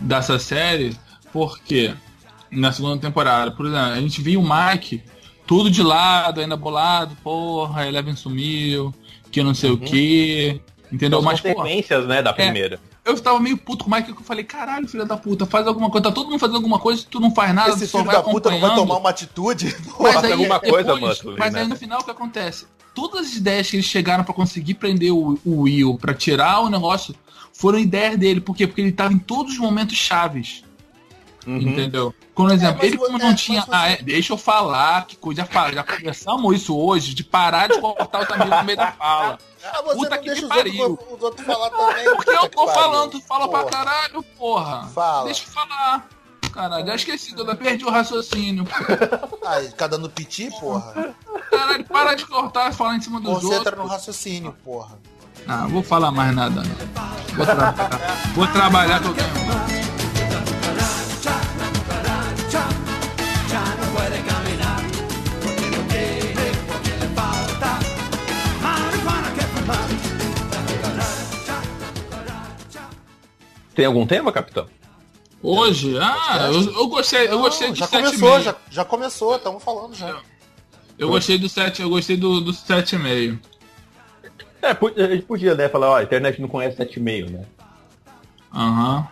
dessa 0.00 0.38
série 0.38 0.96
porque 1.32 1.92
na 2.50 2.72
segunda 2.72 2.98
temporada, 2.98 3.50
por 3.50 3.66
exemplo, 3.66 3.92
a 3.92 4.00
gente 4.00 4.22
viu 4.22 4.40
o 4.40 4.48
Mike 4.48 5.02
tudo 5.46 5.70
de 5.70 5.82
lado, 5.82 6.40
ainda 6.40 6.56
bolado, 6.56 7.16
porra, 7.22 7.86
Eleven 7.86 8.14
sumiu, 8.14 8.94
que 9.30 9.42
não 9.42 9.54
sei 9.54 9.70
uhum. 9.70 9.76
o 9.76 9.78
que, 9.80 10.60
entendeu? 10.92 11.18
As 11.20 11.24
Mas, 11.24 11.40
consequências, 11.40 12.00
porra, 12.02 12.14
né, 12.14 12.22
da 12.22 12.30
é, 12.30 12.32
primeira. 12.34 12.80
É, 13.08 13.10
eu 13.10 13.18
tava 13.18 13.40
meio 13.40 13.56
puto 13.56 13.84
com 13.84 13.90
o 13.90 13.94
Mike, 13.94 14.12
que 14.12 14.20
eu 14.20 14.24
falei, 14.24 14.44
caralho, 14.44 14.86
filho 14.86 15.06
da 15.06 15.16
puta, 15.16 15.46
faz 15.46 15.66
alguma 15.66 15.90
coisa. 15.90 16.04
Tá 16.04 16.12
todo 16.12 16.28
mundo 16.28 16.38
fazendo 16.38 16.56
alguma 16.56 16.78
coisa, 16.78 17.04
tu 17.08 17.18
não 17.18 17.34
faz 17.34 17.54
nada, 17.54 17.70
Esse 17.70 17.88
filho 17.88 18.04
da 18.04 18.22
puta 18.22 18.50
não 18.50 18.60
vai 18.60 18.74
tomar 18.74 18.98
uma 18.98 19.10
atitude? 19.10 19.74
Mas 19.98 20.16
aí, 20.22 20.32
alguma 20.32 20.58
depois, 20.58 20.86
coisa, 20.86 21.00
mano. 21.00 21.36
Mas 21.38 21.52
né? 21.54 21.60
aí 21.60 21.68
no 21.68 21.76
final 21.76 22.00
o 22.00 22.04
que 22.04 22.10
acontece? 22.10 22.66
Todas 22.94 23.26
as 23.26 23.36
ideias 23.36 23.70
que 23.70 23.76
eles 23.76 23.86
chegaram 23.86 24.24
para 24.24 24.34
conseguir 24.34 24.74
prender 24.74 25.12
o, 25.12 25.38
o 25.44 25.62
Will, 25.62 25.96
para 25.98 26.12
tirar 26.12 26.60
o 26.60 26.68
negócio, 26.68 27.14
foram 27.52 27.78
ideias 27.78 28.16
dele. 28.16 28.40
Por 28.40 28.54
quê? 28.54 28.66
Porque 28.66 28.80
ele 28.80 28.92
tava 28.92 29.12
em 29.12 29.18
todos 29.18 29.54
os 29.54 29.58
momentos 29.58 29.96
chaves. 29.96 30.64
Uhum. 31.46 31.56
Entendeu? 31.56 32.14
Por 32.34 32.50
exemplo, 32.50 32.82
é, 32.82 32.86
ele 32.86 32.98
como 32.98 33.16
não 33.16 33.30
é, 33.30 33.34
tinha. 33.34 33.62
Você... 33.62 33.70
Ah, 33.72 33.88
é, 33.88 34.02
deixa 34.02 34.32
eu 34.32 34.36
falar, 34.36 35.06
que 35.06 35.16
coisa. 35.16 35.48
Já, 35.50 35.72
já 35.72 35.82
conversamos 35.82 36.56
isso 36.56 36.76
hoje, 36.76 37.14
de 37.14 37.24
parar 37.24 37.68
de 37.68 37.80
cortar 37.80 38.28
o 38.28 38.34
amigo 38.34 38.56
no 38.56 38.64
meio 38.64 38.76
da 38.76 38.92
fala. 38.92 39.38
Ah, 39.64 39.82
você 39.82 39.96
Puta 39.96 40.10
não 40.10 40.18
que 40.18 40.28
deixa 40.30 40.46
os 40.46 40.50
outros, 40.50 41.12
os 41.12 41.22
outros, 41.22 41.46
falar 41.46 41.70
também. 41.70 42.16
Porque 42.16 42.30
eu 42.30 42.48
tô 42.48 42.68
falando, 42.68 43.10
tu 43.10 43.20
fala 43.22 43.48
porra. 43.48 43.64
pra 43.64 43.70
caralho, 43.70 44.22
porra. 44.36 44.88
Fala. 44.88 45.24
Deixa 45.24 45.44
eu 45.44 45.48
falar. 45.50 46.08
Caralho, 46.52 46.86
já 46.86 46.94
esqueci, 46.94 47.34
eu 47.36 47.56
perdi 47.56 47.84
o 47.84 47.90
raciocínio. 47.90 48.66
Aí, 49.46 49.68
ficar 49.68 49.86
dando 49.86 50.08
piti, 50.10 50.50
porra. 50.58 51.14
Caralho, 51.50 51.84
para 51.84 52.14
de 52.14 52.26
cortar 52.26 52.70
e 52.70 52.74
falar 52.74 52.96
em 52.96 53.00
cima 53.00 53.20
dos 53.20 53.34
Concentra 53.34 53.46
outros. 53.46 53.58
Concentra 53.58 53.82
no 53.82 53.88
raciocínio, 53.88 54.56
porra. 54.64 54.98
Ah, 55.46 55.66
vou 55.66 55.82
falar 55.82 56.10
mais 56.10 56.34
nada, 56.34 56.62
não. 56.62 57.36
Vou 57.36 57.46
trabalhar. 57.46 58.32
vou 58.34 58.46
trabalhar 58.48 59.00
que 59.00 59.06
eu 59.06 59.14
ganho. 59.14 59.38
Tem 73.78 73.86
algum 73.86 74.04
tema, 74.04 74.32
capitão? 74.32 74.66
Hoje? 75.40 75.96
Ah, 76.00 76.50
eu, 76.52 76.62
eu 76.72 76.88
gostei, 76.88 77.28
eu 77.28 77.38
gostei 77.38 77.68
Não, 77.68 77.74
do 77.74 77.78
já 77.78 77.86
começou, 77.86 78.40
já, 78.40 78.56
já 78.68 78.84
começou, 78.84 79.36
estamos 79.36 79.62
falando 79.62 79.94
já. 79.94 80.08
Eu, 80.08 80.20
eu 80.98 81.08
gostei 81.10 81.38
do 81.38 81.48
7, 81.48 81.82
eu 81.82 81.88
gostei 81.88 82.16
do, 82.16 82.40
do 82.40 82.50
7,5. 82.50 83.38
É, 84.60 84.70
a 85.04 85.08
gente 85.14 85.22
podia, 85.26 85.54
né, 85.54 85.68
falar, 85.68 85.90
ó, 85.90 85.96
a 85.98 86.02
internet 86.02 86.40
não 86.40 86.48
conhece 86.48 86.76
7,5, 86.76 87.30
né? 87.30 87.44
Aham. 88.52 89.06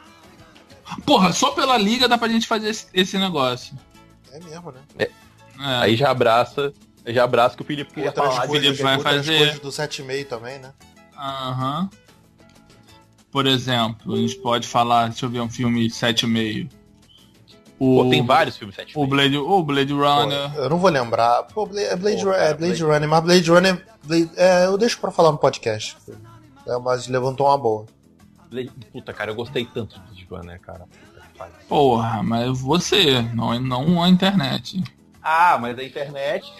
Porra, 1.06 1.32
só 1.32 1.52
pela 1.52 1.78
liga 1.78 2.08
dá 2.08 2.18
pra 2.18 2.26
gente 2.26 2.48
fazer 2.48 2.70
esse, 2.70 2.86
esse 2.92 3.16
negócio. 3.18 3.78
É 4.32 4.40
mesmo, 4.40 4.72
né? 4.72 4.80
É. 4.98 5.08
Aí 5.60 5.94
já 5.94 6.10
abraça, 6.10 6.72
já 7.06 7.22
abraça 7.22 7.54
que 7.56 7.62
o 7.62 7.64
Felipe 7.64 8.00
Outras 8.00 8.34
falar. 8.34 8.48
coisas, 8.48 8.66
Felipe 8.66 8.82
vai 8.82 8.96
outras 8.96 9.14
fazer. 9.14 9.38
coisas 9.38 9.58
do 9.60 9.68
7,5 9.68 10.26
também, 10.26 10.58
né? 10.58 10.72
Aham. 11.16 11.88
Por 13.36 13.44
exemplo, 13.46 14.14
a 14.14 14.16
gente 14.16 14.34
pode 14.36 14.66
falar, 14.66 15.08
deixa 15.10 15.26
eu 15.26 15.28
ver 15.28 15.40
um 15.42 15.50
filme 15.50 15.88
7,5. 15.90 16.70
O, 17.78 18.02
Pô, 18.04 18.08
tem 18.08 18.24
vários 18.24 18.56
filmes 18.56 18.74
7 18.74 18.98
o 18.98 19.06
Blade, 19.06 19.36
o 19.36 19.62
Blade 19.62 19.92
Pô, 19.92 20.00
Runner. 20.00 20.50
eu 20.56 20.70
não 20.70 20.78
vou 20.78 20.88
lembrar. 20.88 21.42
Pô, 21.42 21.66
Bla- 21.66 21.82
é 21.82 21.94
Blade, 21.94 22.24
Pô, 22.24 22.30
cara, 22.30 22.42
é 22.44 22.54
Blade 22.54 22.78
Blade- 22.78 22.82
Runner, 22.94 23.06
mas 23.10 23.22
Blade 23.24 23.50
Runner. 23.50 23.86
Blade- 24.04 24.30
é, 24.38 24.64
eu 24.64 24.78
deixo 24.78 24.98
pra 24.98 25.10
falar 25.10 25.32
no 25.32 25.36
podcast. 25.36 25.98
É, 26.66 26.78
mas 26.78 27.08
levantou 27.08 27.46
uma 27.46 27.58
boa. 27.58 27.84
Puta, 28.90 29.12
cara, 29.12 29.32
eu 29.32 29.34
gostei 29.34 29.66
tanto 29.66 30.00
do 30.00 30.06
Blade 30.06 30.26
Runner, 30.30 30.58
cara. 30.58 30.86
Porra, 31.68 32.22
mas 32.22 32.58
você, 32.58 33.20
não, 33.34 33.60
não 33.60 34.02
a 34.02 34.08
internet. 34.08 34.82
Ah, 35.22 35.58
mas 35.60 35.78
a 35.78 35.84
internet, 35.84 36.50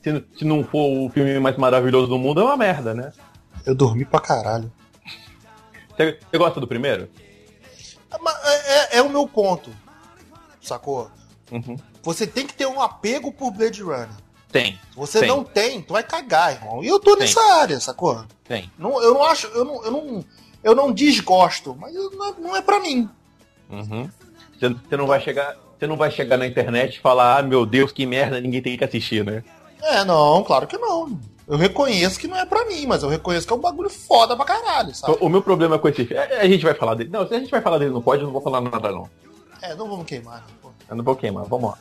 se, 0.00 0.24
se 0.38 0.44
não 0.44 0.62
for 0.62 1.06
o 1.06 1.10
filme 1.10 1.40
mais 1.40 1.56
maravilhoso 1.56 2.06
do 2.06 2.18
mundo, 2.20 2.40
é 2.40 2.44
uma 2.44 2.56
merda, 2.56 2.94
né? 2.94 3.10
Eu 3.66 3.74
dormi 3.74 4.04
pra 4.04 4.20
caralho. 4.20 4.70
Você, 5.96 6.18
você 6.30 6.38
gosta 6.38 6.60
do 6.60 6.66
primeiro? 6.66 7.08
É, 8.10 8.16
É, 8.44 8.96
é- 8.96 8.96
é 8.98 9.02
o 9.02 9.08
meu 9.08 9.26
ponto. 9.26 9.70
Sacou? 10.60 11.10
Uhum. 11.50 11.76
Você 12.02 12.26
tem 12.26 12.46
que 12.46 12.54
ter 12.54 12.66
um 12.66 12.80
apego 12.80 13.32
por 13.32 13.50
Blade 13.50 13.82
Runner. 13.82 14.08
Tem, 14.50 14.72
Se 14.90 14.96
você 14.96 15.20
Tem. 15.20 15.28
não 15.28 15.42
tem, 15.42 15.80
tu 15.80 15.94
vai 15.94 16.02
cagar, 16.02 16.52
irmão. 16.52 16.84
E 16.84 16.86
eu 16.88 17.00
tô 17.00 17.12
Tem. 17.16 17.20
nessa 17.26 17.40
área, 17.54 17.80
sacou? 17.80 18.24
tem. 18.44 18.70
Não, 18.78 19.02
eu 19.02 19.14
não 19.14 19.22
acho, 19.24 19.46
eu 19.48 19.64
não, 19.64 19.82
eu 19.84 19.90
não, 19.90 20.24
eu 20.62 20.74
não 20.74 20.92
desgosto, 20.92 21.74
mas 21.80 21.94
não 21.94 22.26
é, 22.28 22.34
não 22.38 22.56
é 22.56 22.60
pra 22.60 22.78
mim. 22.78 23.08
Uhum. 23.70 24.10
Você, 24.58 24.68
você 24.68 24.96
não 24.96 25.06
vai 25.06 25.20
chegar. 25.20 25.56
Você 25.78 25.86
não 25.86 25.96
vai 25.96 26.10
chegar 26.12 26.36
na 26.36 26.46
internet 26.46 26.96
e 26.96 27.00
falar, 27.00 27.38
ah, 27.38 27.42
meu 27.42 27.66
Deus, 27.66 27.90
que 27.90 28.06
merda, 28.06 28.40
ninguém 28.40 28.62
tem 28.62 28.76
que 28.78 28.84
assistir, 28.84 29.24
né? 29.24 29.42
É, 29.80 30.04
não, 30.04 30.44
claro 30.44 30.64
que 30.66 30.78
não. 30.78 31.18
Eu 31.48 31.56
reconheço 31.56 32.18
que 32.18 32.28
não 32.28 32.36
é 32.38 32.46
pra 32.46 32.64
mim, 32.66 32.86
mas 32.86 33.02
eu 33.02 33.08
reconheço 33.08 33.46
que 33.46 33.52
é 33.52 33.56
um 33.56 33.60
bagulho 33.60 33.90
foda 33.90 34.36
pra 34.36 34.44
caralho, 34.44 34.94
sabe? 34.94 35.16
O, 35.20 35.26
o 35.26 35.28
meu 35.28 35.42
problema 35.42 35.78
com 35.78 35.88
esse 35.88 36.04
filme. 36.04 36.22
é- 36.22 36.40
A 36.40 36.48
gente 36.48 36.62
vai 36.64 36.74
falar 36.74 36.94
dele. 36.94 37.10
Não, 37.10 37.26
se 37.26 37.34
a 37.34 37.38
gente 37.38 37.50
vai 37.50 37.60
falar 37.60 37.78
dele 37.78 37.90
não 37.90 38.00
pode, 38.02 38.22
eu 38.22 38.26
não 38.26 38.32
vou 38.32 38.42
falar 38.42 38.60
nada, 38.60 38.90
não. 38.92 39.08
É, 39.60 39.74
não 39.74 39.88
vamos 39.88 40.06
queimar, 40.06 40.44
pô. 40.62 40.70
Eu 40.88 40.96
não 40.96 41.04
vou 41.04 41.16
queimar, 41.16 41.44
vamos 41.44 41.70
lá. 41.70 41.78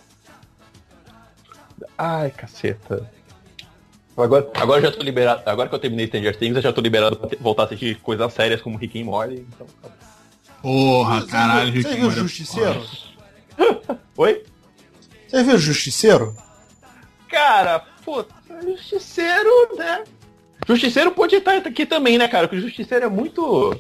Ai, 1.98 2.32
caceta. 2.32 3.10
Agora, 4.18 4.50
agora 4.56 4.80
eu 4.82 4.92
já 4.92 4.98
tô 4.98 5.04
liberado. 5.04 5.42
Agora 5.46 5.70
que 5.70 5.76
eu 5.76 5.80
terminei 5.80 6.06
Stranger 6.08 6.38
Things, 6.38 6.56
eu 6.58 6.62
já 6.62 6.74
tô 6.74 6.82
liberado 6.82 7.16
pra 7.18 7.30
voltar 7.40 7.64
a 7.64 7.66
assistir 7.66 8.00
coisas 8.02 8.32
sérias 8.34 8.62
como 8.62 8.78
Rick 8.78 9.02
and 9.02 9.06
Morty. 9.06 9.46
Então. 9.56 9.68
Porra, 10.62 11.22
Você 11.22 11.28
caralho, 11.28 11.72
viu- 11.72 11.82
Rick 11.82 11.90
Você 11.90 11.96
viu 11.96 12.08
o 12.08 12.12
é 12.12 12.16
Justiceiro? 12.16 12.86
Oi? 14.18 14.44
Você 15.28 15.44
viu 15.44 15.56
o 15.56 15.58
Justiceiro? 15.58 16.36
Cara, 17.30 17.80
pô, 18.04 18.24
Justiceiro, 18.62 19.76
né? 19.78 20.04
Justiceiro 20.68 21.12
pode 21.12 21.36
estar 21.36 21.54
aqui 21.58 21.86
também, 21.86 22.18
né, 22.18 22.28
cara? 22.28 22.48
Porque 22.48 22.60
o 22.64 22.68
Justiceiro 22.68 23.06
é 23.06 23.10
muito. 23.10 23.74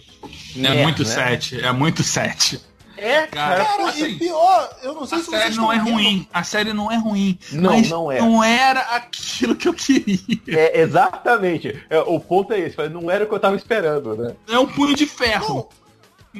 É 0.55 0.59
merda, 0.59 0.83
muito 0.83 1.03
né? 1.03 1.09
sete, 1.09 1.59
é 1.63 1.71
muito 1.71 2.03
sete. 2.03 2.59
É, 2.97 3.25
cara. 3.27 3.65
Cara, 3.65 3.89
assim, 3.89 4.05
e 4.09 4.15
pior, 4.19 4.77
eu 4.83 4.93
não 4.93 5.07
sei 5.07 5.17
A 5.17 5.21
se 5.21 5.27
vocês 5.27 5.41
série 5.43 5.55
não 5.55 5.71
é 5.73 5.79
vendo. 5.79 5.91
ruim, 5.91 6.27
a 6.31 6.43
série 6.43 6.71
não 6.73 6.91
é 6.91 6.97
ruim. 6.97 7.39
Não, 7.51 7.71
mas 7.73 7.89
não 7.89 8.11
é. 8.11 8.19
Não 8.21 8.43
era 8.43 8.79
aquilo 8.95 9.55
que 9.55 9.67
eu 9.67 9.73
queria. 9.73 10.17
É, 10.47 10.81
exatamente. 10.81 11.83
É, 11.89 11.99
o 11.99 12.19
ponto 12.19 12.53
é 12.53 12.59
esse, 12.59 12.77
não 12.89 13.09
era 13.09 13.23
o 13.23 13.27
que 13.27 13.33
eu 13.33 13.39
tava 13.39 13.55
esperando, 13.55 14.15
né? 14.15 14.35
É 14.47 14.59
um 14.59 14.67
punho 14.67 14.95
de 14.95 15.05
ferro. 15.07 15.67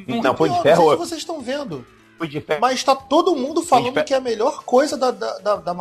Não, 0.08 0.22
Não, 0.22 0.36
Punho 0.36 0.54
de 0.54 0.62
Ferro- 0.62 0.84
Não 0.84 0.90
sei 0.90 0.98
se 0.98 1.10
vocês 1.10 1.22
estão 1.22 1.42
vendo, 1.42 1.86
mas 2.62 2.82
tá 2.84 2.96
todo 2.96 3.36
mundo 3.36 3.62
falando 3.62 4.02
que 4.04 4.14
é 4.14 4.18
a 4.18 4.22
melhor 4.22 4.64
coisa 4.64 4.96
da, 4.96 5.12
da, 5.12 5.38
da, 5.40 5.56
da 5.58 5.74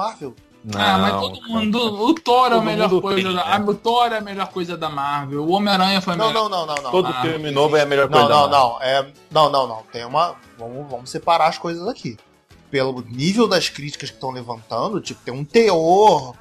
Marvel. 0.64 0.80
ah, 0.94 0.98
mas 0.98 1.12
Não, 1.12 1.20
todo 1.20 1.48
mundo. 1.48 2.02
O 2.04 2.14
Thor 2.14 2.52
é 2.52 2.56
a 2.56 2.60
melhor 2.60 2.88
mundo 2.90 3.02
coisa 3.02 3.22
tem, 3.28 3.34
da. 3.36 3.58
né? 3.58 3.64
O 3.66 3.74
Thor 3.74 4.12
é 4.12 4.18
a 4.18 4.20
melhor 4.20 4.48
coisa 4.48 4.76
da 4.76 4.88
Marvel. 4.90 5.42
O 5.44 5.50
Homem-Aranha 5.52 6.00
foi 6.00 6.14
a 6.14 6.16
Não, 6.16 6.26
melhor. 6.28 6.48
não, 6.50 6.66
não, 6.66 6.74
não, 6.74 6.82
não. 6.82 6.90
Todo 6.90 7.08
Ah, 7.08 7.22
filme 7.22 7.50
novo 7.50 7.76
é 7.76 7.82
a 7.82 7.86
melhor 7.86 8.08
coisa. 8.08 8.28
Não, 8.28 8.28
da 8.28 8.34
não, 8.34 8.50
Marvel. 8.50 8.78
não. 8.78 8.82
É, 8.82 9.12
não, 9.30 9.50
não, 9.50 9.66
não. 9.66 9.82
Tem 9.92 10.04
uma. 10.04 10.36
Vamos, 10.58 10.90
vamos 10.90 11.10
separar 11.10 11.48
as 11.48 11.56
coisas 11.58 11.86
aqui. 11.88 12.16
Pelo 12.70 13.00
nível 13.08 13.48
das 13.48 13.68
críticas 13.68 14.10
que 14.10 14.16
estão 14.16 14.30
levantando, 14.30 15.00
tipo, 15.00 15.20
tem 15.24 15.32
um 15.34 15.44
teor 15.44 16.34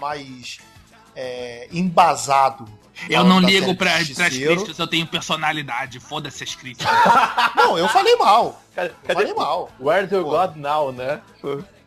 mais 0.00 0.58
é, 1.14 1.68
embasado. 1.72 2.66
Eu 3.10 3.24
não 3.24 3.40
ligo 3.40 3.74
pra, 3.74 3.90
pras 3.90 4.08
críticas, 4.08 4.78
eu 4.78 4.86
tenho 4.86 5.04
personalidade. 5.06 5.98
Foda-se 5.98 6.44
as 6.44 6.54
críticas. 6.54 6.88
Não, 7.56 7.76
eu 7.76 7.88
falei 7.88 8.14
mal. 8.16 8.60
Cadê, 8.72 8.90
Eu 8.90 8.94
cadê 9.02 9.14
falei 9.14 9.34
mal. 9.34 9.68
Where's 9.80 10.12
your. 10.12 10.22
God 10.22 10.54
now, 10.56 10.92
né? 10.92 11.20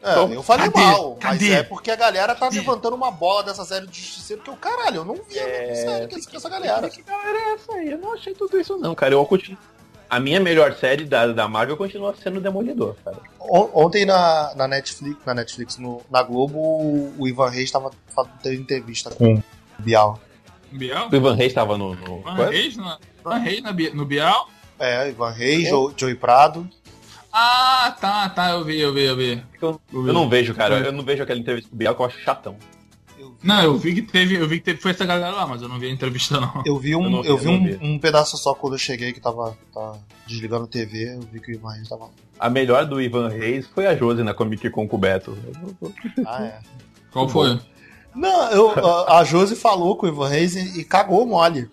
É, 0.07 0.11
Então, 0.11 0.33
eu 0.33 0.43
falei 0.43 0.69
cadê? 0.71 0.85
mal, 0.85 1.15
Cadê? 1.15 1.49
mas 1.49 1.57
é 1.59 1.63
porque 1.63 1.91
a 1.91 1.95
galera 1.95 2.33
tá 2.35 2.47
Cadê? 2.47 2.59
levantando 2.59 2.95
uma 2.95 3.11
bola 3.11 3.43
dessa 3.43 3.65
série 3.65 3.87
de 3.87 3.99
justiceiro 4.01 4.41
que 4.41 4.49
eu, 4.49 4.55
caralho, 4.55 4.97
eu 4.97 5.05
não 5.05 5.15
vi 5.15 5.37
É, 5.37 5.75
série 5.75 6.07
que 6.07 6.15
essa, 6.15 6.29
que 6.29 6.35
essa 6.37 6.49
galera. 6.49 6.89
Que 6.89 7.01
galera 7.01 7.37
é 7.37 7.53
essa 7.53 7.73
aí? 7.73 7.91
Eu 7.91 7.97
não 7.97 8.13
achei 8.13 8.33
tudo 8.33 8.59
isso 8.59 8.77
não, 8.77 8.93
cara. 8.95 9.13
Eu 9.13 9.25
continuo. 9.25 9.57
A 10.09 10.21
minha 10.21 10.39
melhor 10.39 10.73
série 10.75 11.03
da, 11.03 11.27
da 11.27 11.49
Marvel 11.49 11.75
continua 11.75 12.15
sendo 12.23 12.39
Demolidor, 12.39 12.95
cara. 13.03 13.17
On- 13.41 13.69
Ontem 13.73 14.05
na, 14.05 14.53
na 14.55 14.65
Netflix, 14.67 15.17
na 15.25 15.33
Netflix, 15.33 15.77
no- 15.77 16.01
na 16.09 16.23
Globo, 16.23 16.57
o, 17.17 17.27
Ivan 17.27 17.49
Reis 17.49 17.69
tava 17.69 17.91
fazendo 18.15 18.61
entrevista 18.61 19.09
com 19.09 19.33
o 19.35 19.43
Bial. 19.79 20.17
Biel? 20.71 21.09
O 21.11 21.15
Ivan 21.15 21.35
Reis 21.35 21.53
tava 21.53 21.77
no. 21.77 21.93
no... 21.95 22.21
Van 22.21 22.49
Reis 22.49 22.77
no, 22.77 22.97
Van 23.23 23.37
Reis 23.39 23.61
na 23.61 23.73
no 23.73 24.05
Bial? 24.05 24.47
É, 24.79 25.09
Ivan 25.09 25.31
Reis, 25.31 25.67
Jo- 25.67 25.91
Joey 25.97 26.15
Prado. 26.15 26.69
Ah, 27.39 27.95
tá, 28.01 28.29
tá, 28.29 28.49
eu 28.49 28.63
vi, 28.65 28.79
eu 28.79 28.91
vi, 28.91 29.03
eu 29.03 29.15
vi. 29.15 29.43
Eu, 29.61 29.79
Eu 29.93 30.07
eu 30.07 30.13
não 30.13 30.27
vejo, 30.27 30.55
cara. 30.55 30.79
Eu 30.79 30.91
não 30.91 31.03
vejo 31.03 31.21
aquela 31.21 31.39
entrevista 31.39 31.69
com 31.69 31.75
o 31.75 31.77
Biel 31.77 31.93
que 31.93 32.01
eu 32.01 32.05
acho 32.07 32.19
chatão. 32.21 32.55
Eu 33.19 33.35
Não, 33.43 33.61
eu 33.63 33.77
vi 33.77 33.93
que 33.93 34.01
teve, 34.01 34.33
eu 34.35 34.47
vi 34.47 34.57
que 34.57 34.65
teve, 34.65 34.81
foi 34.81 34.89
essa 34.89 35.05
galera 35.05 35.31
lá, 35.35 35.45
mas 35.45 35.61
eu 35.61 35.69
não 35.69 35.77
vi 35.77 35.85
a 35.85 35.91
entrevista 35.91 36.39
não. 36.41 36.63
eu 36.65 36.79
vi, 36.79 36.95
um, 36.95 37.17
Eu 37.17 37.21
vi, 37.21 37.29
eu 37.29 37.37
vi 37.37 37.47
um, 37.47 37.63
vi. 37.63 37.77
um 37.79 37.99
pedaço 37.99 38.37
só 38.37 38.55
quando 38.55 38.73
eu 38.73 38.79
cheguei 38.79 39.13
que 39.13 39.19
tava, 39.19 39.55
tava 39.71 39.99
desligando 40.25 40.63
a 40.63 40.67
TV, 40.67 41.13
eu 41.15 41.21
vi 41.31 41.39
que 41.39 41.51
o 41.51 41.55
Ivan 41.55 41.73
Reis 41.73 41.87
tava. 41.87 42.09
A 42.39 42.49
melhor 42.49 42.85
do 42.85 42.99
Ivan 42.99 43.29
Reis 43.29 43.67
foi 43.67 43.85
a 43.85 43.95
Josi 43.95 44.23
na 44.23 44.33
Comic 44.33 44.67
Con 44.71 44.87
com 44.87 44.95
o 44.95 44.99
Beto. 44.99 45.37
Ah, 46.25 46.43
é. 46.43 46.59
Qual 47.11 47.29
foi? 47.29 47.59
Não, 48.15 48.49
eu, 48.49 48.71
a, 48.71 49.19
a 49.19 49.23
Josi 49.23 49.55
falou 49.55 49.95
com 49.95 50.07
o 50.07 50.09
Ivan 50.09 50.27
Reis 50.27 50.55
e, 50.55 50.79
e 50.79 50.83
cagou 50.83 51.23
mole. 51.23 51.69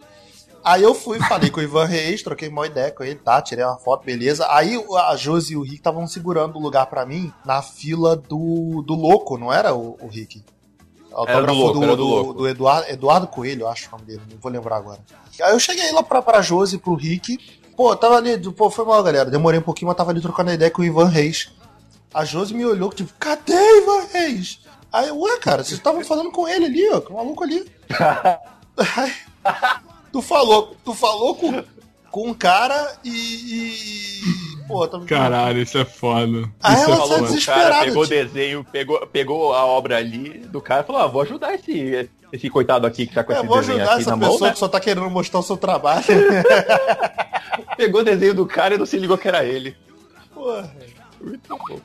Aí 0.64 0.82
eu 0.82 0.94
fui, 0.94 1.18
falei 1.20 1.50
com 1.50 1.60
o 1.60 1.62
Ivan 1.62 1.84
Reis, 1.84 2.22
troquei 2.22 2.48
uma 2.48 2.66
ideia 2.66 2.90
com 2.90 3.04
ele, 3.04 3.16
tá? 3.16 3.42
Tirei 3.42 3.64
uma 3.64 3.76
foto, 3.76 4.04
beleza. 4.04 4.46
Aí 4.50 4.82
a 4.96 5.14
Josi 5.14 5.52
e 5.52 5.56
o 5.56 5.62
Rick 5.62 5.76
estavam 5.76 6.06
segurando 6.06 6.56
o 6.56 6.62
lugar 6.62 6.86
pra 6.86 7.04
mim 7.04 7.30
na 7.44 7.60
fila 7.60 8.16
do, 8.16 8.82
do 8.82 8.94
Louco, 8.94 9.36
não 9.36 9.52
era 9.52 9.74
o, 9.74 9.98
o 10.00 10.08
Rick? 10.08 10.42
Era 11.28 11.46
do 11.46 11.52
Louco, 11.52 11.84
era 11.84 11.96
do 11.96 12.04
Louco. 12.04 12.32
do 12.32 12.48
Eduardo, 12.48 12.90
Eduardo 12.90 13.26
Coelho, 13.26 13.62
eu 13.62 13.68
acho 13.68 13.88
o 13.88 13.92
nome 13.92 14.04
dele, 14.04 14.22
não 14.30 14.38
vou 14.40 14.50
lembrar 14.50 14.76
agora. 14.76 15.00
Aí 15.42 15.52
eu 15.52 15.60
cheguei 15.60 15.92
lá 15.92 16.02
pra, 16.02 16.22
pra 16.22 16.40
Josi 16.40 16.76
e 16.76 16.78
pro 16.78 16.94
Rick. 16.94 17.38
Pô, 17.76 17.94
tava 17.94 18.16
ali, 18.16 18.38
pô, 18.52 18.70
foi 18.70 18.84
mal, 18.84 19.02
galera. 19.02 19.30
Demorei 19.30 19.60
um 19.60 19.64
pouquinho, 19.64 19.88
mas 19.88 19.96
tava 19.96 20.12
ali 20.12 20.20
trocando 20.20 20.50
ideia 20.50 20.70
com 20.70 20.80
o 20.80 20.84
Ivan 20.84 21.08
Reis. 21.08 21.52
A 22.12 22.24
Josi 22.24 22.54
me 22.54 22.64
olhou, 22.64 22.90
tipo, 22.90 23.12
cadê 23.18 23.52
Ivan 23.52 24.06
Reis? 24.12 24.60
Aí, 24.92 25.08
eu, 25.08 25.20
ué, 25.20 25.38
cara, 25.38 25.62
vocês 25.62 25.78
estavam 25.78 26.04
falando 26.04 26.30
com 26.30 26.48
ele 26.48 26.66
ali, 26.66 26.88
ó, 26.90 27.00
com 27.00 27.14
o 27.14 27.16
maluco 27.16 27.42
ali. 27.42 27.70
Aí, 28.96 29.12
tu 30.14 30.22
falou, 30.22 30.76
tu 30.84 30.94
falou 30.94 31.34
com, 31.34 31.64
com 32.08 32.28
um 32.28 32.34
cara 32.34 32.96
e. 33.04 33.10
e- 33.10 34.64
Pô, 34.68 34.86
tá 34.86 34.98
Caralho, 35.00 35.60
isso 35.60 35.76
é 35.76 35.84
foda. 35.84 36.48
Aí 36.62 36.74
Isso 36.74 36.90
ela 36.90 37.16
é 37.16 37.20
o 37.20 37.22
desesperado, 37.26 37.70
cara 37.72 37.84
pegou 37.84 38.02
o 38.02 38.06
tipo. 38.06 38.16
desenho, 38.16 38.64
pegou, 38.64 39.06
pegou 39.08 39.52
a 39.52 39.66
obra 39.66 39.98
ali 39.98 40.38
do 40.38 40.58
cara 40.60 40.82
e 40.82 40.86
falou, 40.86 41.02
ah, 41.02 41.06
vou 41.06 41.20
ajudar 41.20 41.52
esse, 41.54 42.08
esse 42.32 42.48
coitado 42.48 42.86
aqui 42.86 43.06
que 43.06 43.12
tá 43.12 43.22
com 43.24 43.32
Eu 43.32 43.38
esse 43.40 43.46
vou 43.46 43.58
desenho 43.58 43.76
ajudar 43.78 43.92
aqui 43.92 44.02
essa 44.02 44.16
pessoa 44.16 44.38
mão, 44.38 44.46
né? 44.46 44.52
que 44.54 44.58
só 44.58 44.68
tá 44.68 44.80
querendo 44.80 45.10
mostrar 45.10 45.40
o 45.40 45.42
seu 45.42 45.56
trabalho. 45.58 46.04
Pegou 47.76 48.00
o 48.00 48.04
desenho 48.04 48.32
do 48.34 48.46
cara 48.46 48.74
e 48.76 48.78
não 48.78 48.86
se 48.86 48.96
ligou 48.98 49.18
que 49.18 49.28
era 49.28 49.44
ele. 49.44 49.76
Porra. 50.32 50.74
Muito 51.20 51.58
bom. 51.58 51.78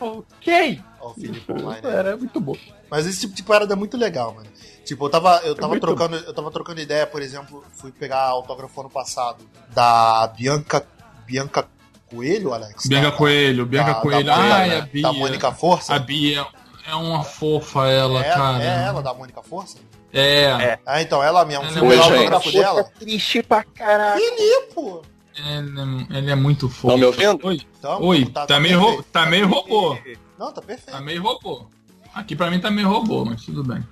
Ok. 0.00 0.80
O 1.10 1.14
Felipe 1.20 1.52
Online, 1.52 1.82
né? 1.86 1.94
Era 1.96 2.16
muito 2.16 2.40
bom. 2.40 2.56
Mas 2.90 3.06
esse 3.06 3.20
tipo 3.20 3.34
de 3.34 3.42
parada 3.42 3.72
é 3.72 3.76
muito 3.76 3.96
legal, 3.96 4.34
mano. 4.34 4.48
Tipo, 4.84 5.06
eu 5.06 5.10
tava, 5.10 5.40
eu 5.44 5.54
tava 5.54 5.68
muito 5.68 5.80
trocando, 5.86 6.16
eu 6.16 6.32
tava 6.34 6.50
trocando 6.50 6.80
ideia, 6.80 7.06
por 7.06 7.22
exemplo, 7.22 7.64
fui 7.74 7.92
pegar 7.92 8.22
autógrafo 8.24 8.80
ano 8.80 8.90
passado 8.90 9.44
da 9.74 10.26
Bianca 10.36 10.84
Bianca 11.26 11.68
Coelho, 12.10 12.52
Alex. 12.52 12.86
Bianca 12.86 13.10
Da- 13.10 13.16
Coelho, 13.16 13.66
Bianca 13.66 13.92
da- 13.94 14.00
Coelho. 14.00 14.24
da 14.24 14.36
Mônica- 14.36 14.54
Ai, 14.56 14.78
a 14.78 14.80
Bia. 14.82 15.02
Da 15.02 15.12
Mônica 15.12 15.52
Força. 15.52 15.94
A 15.94 15.98
Bia 16.00 16.46
é 16.88 16.94
uma 16.94 17.22
fofa 17.22 17.86
ela, 17.88 18.24
é, 18.24 18.34
cara. 18.34 18.62
é 18.64 18.84
ela 18.86 19.00
da 19.02 19.14
Mônica 19.14 19.40
Força? 19.42 19.78
É. 20.12 20.42
É. 20.46 20.78
Ah, 20.84 21.00
então 21.00 21.22
ela 21.22 21.44
mesmo. 21.44 21.62
Ela 21.66 21.72
Fui 21.78 21.94
é 21.94 22.00
o 22.00 22.02
autógrafo 22.02 22.50
dela. 22.50 22.84
triste 22.98 23.42
pra 23.44 23.62
caralho. 23.62 24.20
Felipe, 24.20 24.74
pô. 24.74 25.02
Ele, 25.36 26.06
ele 26.10 26.30
é 26.32 26.34
muito 26.34 26.68
fofo. 26.68 26.88
Estão 26.88 26.98
me 26.98 27.04
ouvindo? 27.04 27.46
Oi, 27.46 27.60
Então, 27.78 28.02
Oi 28.02 28.26
tá, 28.26 28.44
tá, 28.46 28.58
meio, 28.60 29.02
tá 29.04 29.24
meio 29.26 29.46
robô. 29.46 29.96
Não, 30.40 30.50
tá 30.50 30.62
perfeito. 30.62 30.96
Tá 30.96 31.02
meio 31.02 31.22
robô. 31.22 31.66
Aqui 32.14 32.34
pra 32.34 32.50
mim 32.50 32.58
tá 32.58 32.70
meio 32.70 32.88
robô, 32.88 33.26
mas 33.26 33.44
tudo 33.44 33.62
bem. 33.62 33.86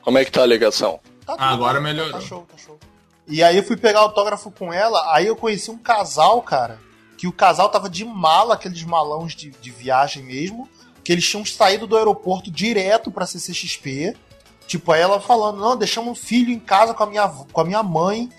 Como 0.00 0.16
é 0.16 0.24
que 0.24 0.30
tá 0.30 0.44
a 0.44 0.46
ligação? 0.46 1.00
Tá 1.26 1.34
Agora 1.36 1.80
bem, 1.80 1.92
melhorou. 1.92 2.12
Tá 2.12 2.20
show, 2.20 2.46
tá 2.48 2.56
show. 2.56 2.78
E 3.26 3.42
aí 3.42 3.56
eu 3.56 3.64
fui 3.64 3.76
pegar 3.76 3.98
autógrafo 3.98 4.52
com 4.52 4.72
ela, 4.72 5.12
aí 5.12 5.26
eu 5.26 5.34
conheci 5.34 5.68
um 5.68 5.76
casal, 5.76 6.40
cara, 6.42 6.78
que 7.18 7.26
o 7.26 7.32
casal 7.32 7.68
tava 7.68 7.90
de 7.90 8.04
mala, 8.04 8.54
aqueles 8.54 8.84
malões 8.84 9.34
de, 9.34 9.50
de 9.50 9.70
viagem 9.72 10.22
mesmo, 10.22 10.68
que 11.02 11.10
eles 11.10 11.28
tinham 11.28 11.44
saído 11.44 11.88
do 11.88 11.96
aeroporto 11.96 12.48
direto 12.48 13.10
pra 13.10 13.26
CCXP. 13.26 14.16
Tipo, 14.68 14.92
aí 14.92 15.00
ela 15.00 15.20
falando, 15.20 15.58
não, 15.60 15.76
deixamos 15.76 16.20
o 16.20 16.22
filho 16.22 16.52
em 16.52 16.60
casa 16.60 16.94
com 16.94 17.02
a 17.02 17.06
minha, 17.06 17.28
com 17.28 17.60
a 17.60 17.64
minha 17.64 17.82
mãe 17.82 18.30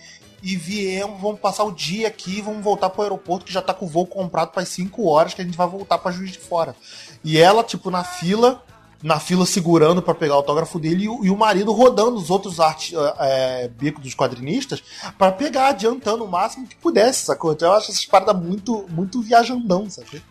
e 0.43 0.58
viemos, 0.58 1.21
vamos 1.21 1.39
passar 1.39 1.63
o 1.63 1.71
dia 1.71 2.10
aqui, 2.10 2.41
vamos 2.41 2.62
voltar 2.62 2.89
pro 2.89 3.01
aeroporto 3.01 3.45
que 3.45 3.53
já 3.53 3.62
tá 3.62 3.73
com 3.73 3.86
o 3.86 3.88
voo 3.88 4.06
comprado 4.06 4.51
para 4.51 4.65
5 4.65 5.08
horas 5.08 5.34
que 5.34 5.41
a 5.41 5.45
gente 5.45 5.56
vai 5.56 5.65
voltar 5.65 5.97
para 5.97 6.12
Juiz 6.12 6.34
de 6.34 6.38
Fora. 6.38 6.75
E 7.23 7.39
ela, 7.39 7.63
tipo, 7.63 7.89
na 7.89 8.03
fila, 8.03 8.62
na 9.01 9.21
fila 9.21 9.45
segurando 9.45 10.01
para 10.01 10.13
pegar 10.13 10.34
o 10.34 10.38
autógrafo 10.38 10.77
dele 10.77 11.06
e 11.06 11.10
o, 11.10 11.23
e 11.23 11.29
o 11.29 11.38
marido 11.38 11.71
rodando 11.71 12.17
os 12.17 12.29
outros 12.29 12.60
arte, 12.60 12.93
é, 13.19 13.69
bicos 13.69 14.03
dos 14.03 14.13
quadrinistas 14.13 14.84
para 15.17 15.32
pegar, 15.32 15.69
adiantando 15.69 16.25
o 16.25 16.27
máximo 16.27 16.67
que 16.67 16.75
pudesse, 16.75 17.23
sacou? 17.23 17.53
Então 17.53 17.69
eu 17.69 17.77
acho 17.77 17.91
essas 17.91 18.06
paradas 18.06 18.36
muito, 18.36 18.86
muito 18.89 19.21
viajandão, 19.21 19.89
sabe? 19.89 20.21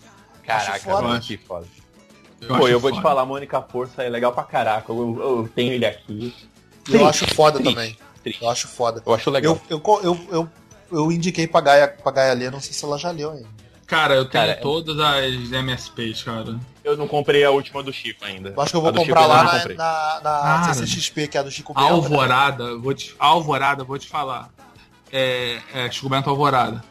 Caraca, 0.44 0.79
foda. 0.79 1.03
mano, 1.09 1.20
que 1.22 1.38
foda. 1.38 1.66
Eu 2.38 2.59
Pô, 2.59 2.68
eu 2.68 2.79
vou 2.79 2.90
te 2.90 2.96
foda. 2.96 3.09
falar, 3.09 3.25
Mônica 3.25 3.62
Força 3.62 4.03
é 4.03 4.11
legal 4.11 4.33
pra 4.33 4.42
caraca. 4.42 4.92
Eu, 4.92 5.18
eu 5.18 5.51
tenho 5.55 5.72
ele 5.72 5.87
aqui. 5.87 6.35
Eu 6.90 7.07
acho 7.07 7.27
foda 7.35 7.59
Triste, 7.59 7.75
também. 7.75 7.96
Triste. 8.22 8.42
Eu 8.42 8.50
acho 8.50 8.68
foda. 8.68 9.02
Eu 9.04 9.14
acho 9.14 9.30
legal. 9.30 9.61
Eu, 9.68 9.80
eu, 9.85 10.00
eu, 10.04 10.18
eu, 10.30 10.48
eu 10.92 11.12
indiquei 11.12 11.46
pra 11.46 11.61
Gaia, 11.61 11.88
pra 11.88 12.12
Gaia 12.12 12.32
ler, 12.35 12.50
não 12.50 12.61
sei 12.61 12.72
se 12.72 12.85
ela 12.85 12.98
já 12.98 13.11
leu 13.11 13.30
ainda. 13.32 13.48
Cara, 13.87 14.14
eu 14.14 14.24
tenho 14.24 14.44
Cara, 14.44 14.52
é- 14.52 14.61
todas 14.62 14.98
as 14.98 15.52
MSPs, 15.52 16.22
cara. 16.22 16.58
Eu 16.82 16.96
não 16.96 17.06
comprei 17.06 17.44
a 17.44 17.50
última 17.50 17.82
do 17.82 17.92
Chico 17.92 18.24
ainda. 18.24 18.50
Eu 18.56 18.61
acho 18.62 18.70
que 18.72 18.76
eu 18.76 18.80
A 18.80 18.90
vou 18.90 18.92
Chico 18.92 19.06
comprar 19.06 19.22
eu 19.22 19.28
lá 19.28 19.44
na, 19.44 19.74
na, 19.74 20.20
na 20.22 20.61
Cara, 20.61 20.74
CCXP, 20.74 21.28
que 21.28 21.37
é 21.37 21.40
a 21.40 21.42
do 21.44 21.50
Chico 21.50 21.72
A 21.76 21.80
Bento, 21.82 21.88
né? 21.88 21.94
Alvorada, 21.96 22.76
vou 22.78 22.94
te, 22.94 23.14
a 23.18 23.26
Alvorada, 23.26 23.85
vou 23.85 23.98
te 23.98 24.08
falar. 24.08 24.50
É, 25.12 25.58
é 25.74 25.90
Chico 25.90 26.08
Bento 26.08 26.30
Alvorada. 26.30 26.82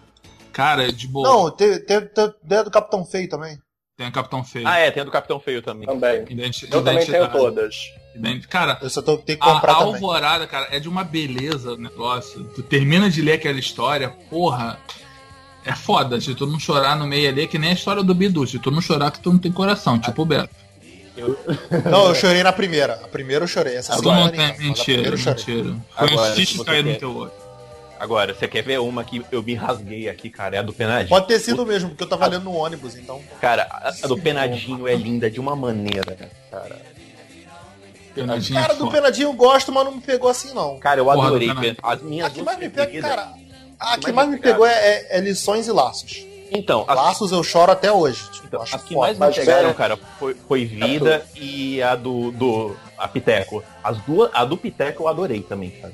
Cara, 0.54 0.91
de 0.91 1.08
boa. 1.08 1.28
Não, 1.28 1.50
tem, 1.52 1.80
tem, 1.80 2.02
tem, 2.02 2.34
tem 2.48 2.63
do 2.63 2.70
Capitão 2.72 3.04
Feio 3.06 3.28
também. 3.30 3.60
Tem 3.98 4.08
o 4.08 4.12
Capitão 4.12 4.44
Feio. 4.44 4.67
Ah, 4.67 4.78
é, 4.78 4.91
tem 4.91 5.02
a 5.02 5.06
do 5.06 5.12
Capitão 5.12 5.39
Feio 5.39 5.62
também. 5.62 5.88
Também. 5.88 6.24
Identi- 6.30 6.67
Eu 6.72 6.84
também 6.84 7.06
tenho 7.06 7.30
todas. 7.32 7.76
Identi- 8.15 8.47
Cara, 8.47 8.78
Eu 8.82 8.89
só 8.89 9.02
tô, 9.02 9.17
tenho 9.17 9.39
que 9.39 9.47
a, 9.47 9.54
comprar 9.54 9.71
a 9.74 9.76
também. 9.78 9.93
Alvorada, 9.93 10.45
cara, 10.47 10.67
é 10.71 10.80
de 10.80 10.89
uma 10.89 11.04
beleza 11.04 11.74
o 11.74 11.78
negócio. 11.78 12.43
Tu 12.56 12.62
termina 12.63 13.10
de 13.10 13.21
ler 13.21 13.34
aquela 13.34 13.60
história, 13.60 14.10
porra. 14.30 14.78
É 15.63 15.74
foda, 15.74 16.19
se 16.19 16.34
tu 16.34 16.45
não 16.47 16.60
chorar 16.60 16.95
no 16.95 17.06
meio 17.06 17.30
ali, 17.30 17.43
é 17.43 17.47
que 17.47 17.60
nem 17.60 17.69
a 17.69 17.74
história 17.74 18.02
do 18.04 18.15
Bidu. 18.15 18.45
Se 18.47 18.58
tu 18.58 18.71
não 18.71 18.82
chorar, 18.82 19.12
que 19.12 19.19
tu 19.19 19.32
não 19.32 19.38
tem 19.39 19.52
coração, 19.52 20.00
tipo 20.00 20.24
o 20.24 20.26
Beto. 20.26 20.50
Não, 21.89 22.08
eu 22.08 22.15
chorei 22.15 22.41
na 22.41 22.52
primeira. 22.52 22.93
A 23.04 23.08
primeira 23.08 23.43
eu 23.43 23.47
chorei. 23.47 23.76
Essa 23.76 23.93
segunda 23.95 24.21
não 24.21 24.30
tem 24.30 24.39
a 24.45 24.58
mentira, 24.58 25.08
eu 25.10 25.17
chorei. 25.17 25.56
mentira. 25.56 25.76
Foi 25.95 26.08
Agora, 26.10 26.32
um 26.32 26.36
xixi 26.36 26.58
você 26.58 26.63
cair 26.65 26.84
no 26.84 26.91
quer- 26.91 27.00
teu 27.00 27.15
olho. 27.15 27.32
Agora, 28.00 28.34
você 28.34 28.47
quer 28.47 28.63
ver 28.63 28.80
uma 28.80 29.04
que 29.04 29.24
eu 29.32 29.43
me 29.43 29.54
rasguei 29.54 30.10
aqui, 30.10 30.28
cara? 30.32 30.56
É 30.56 30.60
a 30.60 30.63
do 30.63 30.74
Penadinho. 30.74 31.10
Pode 31.10 31.28
ter 31.28 31.38
sido 31.39 31.63
mesmo, 31.63 31.89
porque 31.89 32.04
eu 32.04 32.08
tava 32.10 32.26
lendo 32.26 32.45
no 32.45 32.54
ônibus, 32.56 32.95
então. 32.95 33.21
Cara, 33.39 33.67
a, 33.69 33.89
a 34.04 34.08
do 34.08 34.17
Penadinho 34.17 34.88
é 34.88 34.95
linda 34.95 35.30
de 35.30 35.39
uma 35.39 35.56
maneira, 35.56 36.17
cara. 36.50 36.82
Penadinho 38.13 38.60
é 38.60 38.62
Cara, 38.62 38.74
do. 38.76 38.91
Penadinho 38.91 39.30
eu 39.30 39.34
gosto, 39.34 39.71
mas 39.71 39.86
não 39.86 39.91
me 39.93 40.02
pegou 40.02 40.30
assim, 40.30 40.54
não. 40.54 40.78
Cara, 40.80 41.00
eu 41.00 41.06
Porra, 41.06 41.28
adorei. 41.28 41.50
As 41.82 42.02
minhas 42.02 42.28
A 42.28 42.30
que 42.30 42.41
mais 42.41 42.58
me 42.58 42.69
pega, 42.69 43.02
cara. 43.02 43.34
A 43.80 43.97
que 43.97 44.04
mais 44.12 44.15
mais 44.15 44.30
me 44.30 44.38
pegou 44.39 44.65
é, 44.65 44.74
é- 44.74 45.17
é 45.17 45.19
lições 45.19 45.67
e 45.67 45.71
laços. 45.71 46.26
Então, 46.54 46.86
Laços 46.88 47.32
eu 47.32 47.41
choro 47.43 47.71
até 47.71 47.89
hoje. 47.91 48.24
Tipo, 48.30 48.47
então, 48.47 48.62
acho 48.62 48.76
as 48.76 48.82
que 48.84 48.93
foda. 48.93 49.08
mais 49.08 49.17
me 49.17 49.26
Mas, 49.26 49.36
pegaram, 49.36 49.62
velho, 49.63 49.74
cara, 49.74 49.97
foi, 50.19 50.36
foi 50.47 50.65
Vida 50.65 51.26
e 51.36 51.82
a 51.82 51.95
do, 51.95 52.30
do 52.32 52.76
a 52.97 53.08
Piteco. 53.08 53.63
As 53.82 53.97
duas, 54.00 54.30
a 54.34 54.43
do 54.43 54.58
Piteco 54.58 55.04
eu 55.04 55.08
adorei 55.08 55.41
também, 55.41 55.71
cara. 55.71 55.93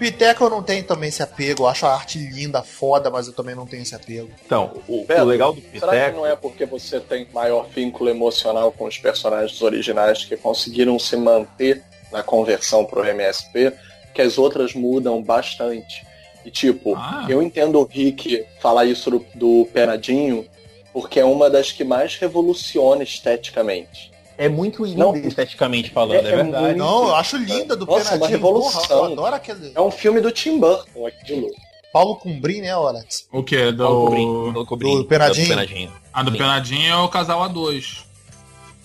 Piteco 0.00 0.44
eu 0.44 0.50
não 0.50 0.62
tenho 0.62 0.82
também 0.82 1.10
esse 1.10 1.22
apego. 1.22 1.64
Eu 1.64 1.68
acho 1.68 1.84
a 1.84 1.92
arte 1.94 2.18
linda, 2.18 2.62
foda, 2.62 3.10
mas 3.10 3.26
eu 3.26 3.34
também 3.34 3.54
não 3.54 3.66
tenho 3.66 3.82
esse 3.82 3.94
apego. 3.94 4.30
Então, 4.46 4.72
o, 4.88 5.04
Beto, 5.04 5.20
o 5.20 5.24
legal 5.26 5.52
do 5.52 5.60
Será 5.60 5.70
que 5.70 5.80
Piteco... 5.80 6.16
não 6.16 6.26
é 6.26 6.34
porque 6.34 6.64
você 6.64 6.98
tem 6.98 7.28
maior 7.34 7.66
vínculo 7.68 8.08
emocional 8.08 8.72
com 8.72 8.86
os 8.86 8.96
personagens 8.96 9.60
originais 9.60 10.24
que 10.24 10.38
conseguiram 10.38 10.98
se 10.98 11.16
manter 11.16 11.84
na 12.10 12.22
conversão 12.22 12.84
pro 12.84 13.04
MSP, 13.04 13.74
que 14.14 14.22
as 14.22 14.38
outras 14.38 14.72
mudam 14.74 15.22
bastante? 15.22 16.04
E 16.46 16.50
tipo, 16.50 16.94
Ah. 16.96 17.26
eu 17.28 17.42
entendo 17.42 17.78
o 17.78 17.84
Rick 17.84 18.46
falar 18.58 18.86
isso 18.86 19.10
do, 19.10 19.26
do 19.34 19.68
Penadinho, 19.70 20.46
porque 20.94 21.20
é 21.20 21.24
uma 21.24 21.50
das 21.50 21.70
que 21.72 21.84
mais 21.84 22.16
revoluciona 22.16 23.02
esteticamente. 23.02 24.10
É 24.40 24.48
muito 24.48 24.82
lindo 24.86 24.98
Não. 24.98 25.14
esteticamente 25.16 25.90
falando, 25.90 26.14
é, 26.26 26.30
É- 26.30 26.32
é 26.32 26.36
verdade. 26.36 26.64
muito- 26.64 26.78
Não, 26.78 27.08
eu 27.08 27.14
acho 27.14 27.36
linda 27.36 27.76
do 27.76 27.84
Nossa, 27.84 27.98
Penadinho. 28.04 28.20
uma 28.22 28.28
revolução. 28.28 28.80
Porra, 28.82 28.94
eu 28.94 29.04
adoro 29.12 29.34
aquele. 29.36 29.72
É 29.74 29.80
um 29.82 29.90
filme 29.90 30.18
do 30.20 30.32
Tim 30.32 30.58
Burton, 30.58 31.06
aquilo. 31.06 31.50
Paulo 31.92 32.16
Cumbrim, 32.16 32.62
né, 32.62 32.70
Alex? 32.70 33.26
O 33.30 33.42
que? 33.42 33.70
Paulo 33.74 34.04
Cobrim, 34.06 34.26
Do... 34.26 34.52
Paulo 34.54 34.66
Cobrim, 34.66 34.96
do 34.96 35.04
Penadinho. 35.04 35.44
do 35.46 35.48
Penadinho. 35.50 35.92
A 36.12 36.22
do 36.22 36.30
Sim. 36.30 36.38
Penadinho 36.38 36.90
é 36.92 36.96
o 36.96 37.08
casal 37.08 37.40
A2. 37.42 38.04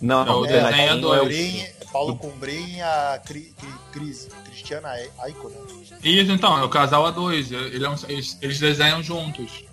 Não, 0.01 0.27
É 0.27 0.31
o 0.31 0.41
Penadinho 0.45 0.99
do- 1.01 1.13
é 1.13 1.17
o... 1.17 1.21
Cumbrim, 1.21 1.63
Paulo 1.93 2.15
Cumbrim 2.17 2.75
e 2.75 2.81
a 2.81 3.21
Cri, 3.25 3.53
Cri, 3.57 3.69
Cris, 3.93 4.27
Cristiana 4.49 4.89
Aiko, 5.19 5.47
né? 5.47 5.55
Isso, 6.03 6.31
então, 6.33 6.57
é 6.59 6.63
o 6.63 6.69
casal 6.69 7.03
A2. 7.13 7.51
Ele 7.53 7.85
é 7.85 7.89
um- 7.89 7.95
eles, 8.09 8.37
eles 8.41 8.59
desenham 8.59 9.01
juntos. 9.01 9.63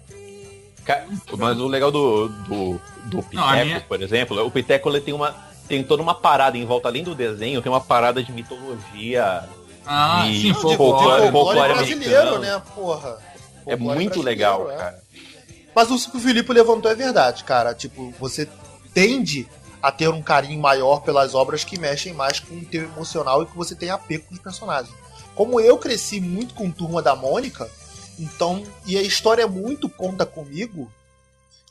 Ca- 0.85 1.05
Mas 1.37 1.59
o 1.59 1.66
legal 1.66 1.90
do, 1.90 2.29
do, 2.29 2.81
do 3.07 3.23
Piteco, 3.23 3.35
Não, 3.35 3.64
minha- 3.64 3.81
por 3.81 4.01
exemplo, 4.01 4.47
o 4.47 4.51
Piteco 4.51 4.88
ele 4.88 5.01
tem 5.01 5.14
uma 5.14 5.35
tem 5.72 5.82
toda 5.82 6.02
uma 6.02 6.14
parada 6.14 6.58
em 6.58 6.66
volta, 6.66 6.88
além 6.88 7.02
do 7.02 7.14
desenho, 7.14 7.62
tem 7.62 7.72
uma 7.72 7.80
parada 7.80 8.22
de 8.22 8.30
mitologia. 8.30 9.48
Ah, 9.87 10.26
E- 10.26 10.40
sim, 10.42 10.48
Não, 10.48 10.54
de 10.54 10.61
folclore. 10.61 10.76
folclore- 10.76 11.20
folclore 11.22 11.32
folclore 11.32 11.74
brasileiro, 11.74 12.20
americano. 12.35 12.38
né, 12.58 12.62
porra? 12.74 13.18
É 13.66 13.74
muito 13.76 14.20
legal, 14.20 14.70
é. 14.70 14.76
cara. 14.76 15.02
Mas 15.74 15.90
o 15.90 16.11
que 16.11 16.16
o 16.18 16.20
Filipe 16.20 16.52
levantou 16.52 16.90
é 16.90 16.94
verdade, 16.94 17.42
cara. 17.44 17.74
Tipo, 17.74 18.12
você 18.20 18.46
tende 18.92 19.48
a 19.82 19.90
ter 19.90 20.08
um 20.08 20.20
carinho 20.20 20.61
maior 20.61 21.00
pelas 21.00 21.35
obras 21.35 21.64
que 21.64 21.78
mexem 21.80 22.12
mais 22.12 22.38
com 22.38 22.54
o 22.54 22.64
teu 22.66 22.82
emocional 22.82 23.42
e 23.42 23.46
que 23.46 23.56
você 23.56 23.74
tem 23.74 23.88
apego 23.88 24.26
com 24.28 24.35
os 24.35 24.40
personagens. 24.40 24.94
Como 25.35 25.58
eu 25.58 25.78
cresci 25.78 26.20
muito 26.20 26.52
com 26.54 26.70
Turma 26.70 27.00
da 27.00 27.16
Mônica, 27.16 27.66
então, 28.18 28.62
e 28.87 28.98
a 28.98 29.02
história 29.02 29.44
é 29.44 29.46
muito 29.46 29.88
conta 29.88 30.26
comigo, 30.26 30.92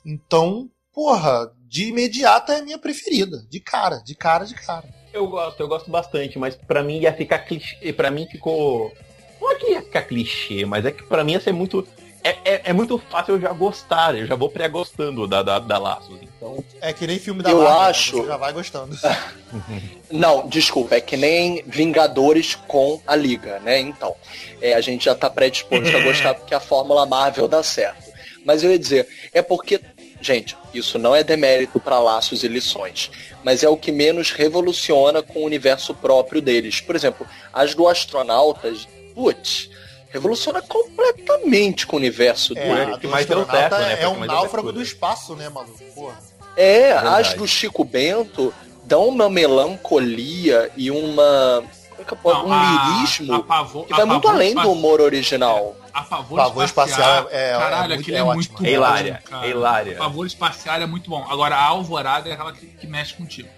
então, 0.04 0.68
porra, 0.94 1.52
de 1.68 1.86
imediato 1.90 2.52
é 2.52 2.58
a 2.58 2.62
minha 2.64 2.78
preferida. 2.78 3.44
De 3.50 3.60
cara, 3.60 3.98
de 4.06 4.16
cara, 4.16 4.46
de 4.46 4.56
cara. 4.56 4.84
Eu 5.14 5.28
gosto, 5.28 5.60
eu 5.60 5.68
gosto 5.68 5.90
bastante, 5.92 6.38
mas 6.40 6.56
pra 6.56 6.84
mim 6.84 7.00
ia 7.00 7.14
ficar 7.14 7.40
clichê. 7.40 7.92
Pra 7.94 8.10
mim 8.12 8.28
ficou. 8.28 8.92
Não 9.40 9.52
é 9.52 9.56
que 9.56 9.72
ia 9.72 9.82
ficar 9.82 10.04
clichê, 10.04 10.66
mas 10.66 10.86
é 10.86 10.92
que 10.92 11.04
pra 11.04 11.24
mim 11.24 11.34
ia 11.34 11.42
ser 11.42 11.52
muito. 11.52 11.86
É, 12.24 12.38
é, 12.46 12.62
é 12.66 12.74
muito 12.74 13.00
fácil 13.00 13.34
eu 13.36 13.42
já 13.42 13.52
gostar, 13.52 14.16
eu 14.16 14.28
já 14.28 14.36
vou 14.36 14.48
pré-gostando 14.48 15.26
da, 15.28 15.42
da, 15.42 15.58
da 15.58 15.78
Laços. 15.80 16.20
Então, 16.22 16.64
É 16.80 16.94
que 16.94 17.08
nem 17.08 17.18
filme 17.18 17.42
da 17.42 17.50
Eu 17.50 17.58
Marvel, 17.64 17.80
né? 17.82 17.90
acho- 17.90 18.18
Você 18.18 18.28
já 18.28 18.38
vai 18.38 18.54
gostando. 18.54 18.96
Não, 20.12 20.48
desculpa, 20.48 20.96
é 20.96 21.02
que 21.02 21.18
nem 21.18 21.64
Vingadores 21.66 22.54
com 22.56 23.02
a 23.08 23.16
Liga, 23.16 23.60
né? 23.62 23.80
Então, 23.80 24.16
é, 24.62 24.74
a 24.74 24.82
gente 24.82 25.06
já 25.06 25.16
tá 25.16 25.30
predisposto 25.30 25.96
a 25.96 26.00
gostar 26.02 26.34
porque 26.36 26.54
a 26.54 26.60
Fórmula 26.60 27.06
Marvel 27.06 27.48
dá 27.48 27.64
certo. 27.64 28.12
Mas 28.46 28.64
eu 28.64 28.72
ia 28.72 28.80
dizer, 28.80 29.08
é 29.34 29.42
porque, 29.42 29.80
gente, 30.22 30.56
isso 30.74 30.98
não 31.00 31.16
é 31.16 31.24
demérito 31.24 31.80
para 31.80 32.00
laços 32.00 32.44
e 32.44 32.48
lições, 32.48 33.10
mas 33.44 33.64
é 33.64 33.70
o 33.70 33.76
que 33.76 33.92
menos 33.92 34.32
revoluciona 34.32 35.22
com 35.24 35.40
o 35.40 35.46
universo 35.46 35.94
próprio 35.94 36.42
deles. 36.42 36.80
Por 36.80 36.96
exemplo, 36.96 37.26
as 37.52 37.74
do 37.74 37.88
Astronautas, 37.88 38.88
putz, 39.16 39.70
revoluciona 40.10 40.62
completamente 40.62 41.88
com 41.88 41.96
o 41.96 42.00
universo 42.00 42.54
É, 42.58 42.98
do 42.98 43.10
mais 43.10 43.26
deu 43.26 43.40
astronauta 43.42 43.78
certo, 43.78 43.90
né? 43.98 44.04
É 44.04 44.08
um 44.08 44.18
deu 44.20 44.26
náufrago 44.28 44.72
do 44.72 44.82
espaço, 44.82 45.36
né, 45.36 45.50
maluco? 45.50 45.80
Porra. 45.96 46.18
É, 46.56 46.94
Verdade. 46.94 47.28
as 47.30 47.34
do 47.34 47.48
Chico 47.48 47.84
Bento 47.86 48.54
dão 48.84 49.08
uma 49.08 49.30
melancolia 49.30 50.70
e 50.76 50.92
uma. 50.92 51.64
como 51.90 52.02
é 52.02 52.04
que 52.06 52.14
eu 52.14 52.18
posso- 52.18 52.40
Não, 52.44 52.50
um 52.50 52.54
a- 52.54 52.94
lirismo 52.98 53.34
a 53.34 53.44
pavor- 53.44 53.86
que 53.86 53.94
vai 53.94 54.06
muito 54.06 54.28
além 54.28 54.54
do 54.54 54.72
humor 54.72 55.00
original. 55.02 55.76
A 55.94 56.04
favor, 56.04 56.38
Pavor 56.38 56.64
espacial 56.64 57.28
é- 57.30 57.52
é 57.52 57.58
Caralho, 57.58 57.88
muito- 57.90 58.02
aquele 58.02 58.18
é 58.18 58.20
é, 58.20 58.24
ótimo. 58.24 58.36
muito 58.36 58.54
É 58.54 58.58
bom, 58.58 58.66
hilária, 58.76 59.22
cara. 59.26 59.46
é 59.46 59.50
hilária. 59.50 59.96
A 59.96 59.98
favor 60.04 60.26
espacial 60.26 60.82
é 60.82 60.86
muito 60.86 61.10
bom. 61.10 61.26
Agora, 61.30 61.56
a 61.56 61.64
Alvorada 61.66 62.30
é 62.30 62.34
aquela 62.34 62.54
que, 62.54 62.66
que 62.68 62.88
mexe 62.88 63.14
contigo. 63.14 63.50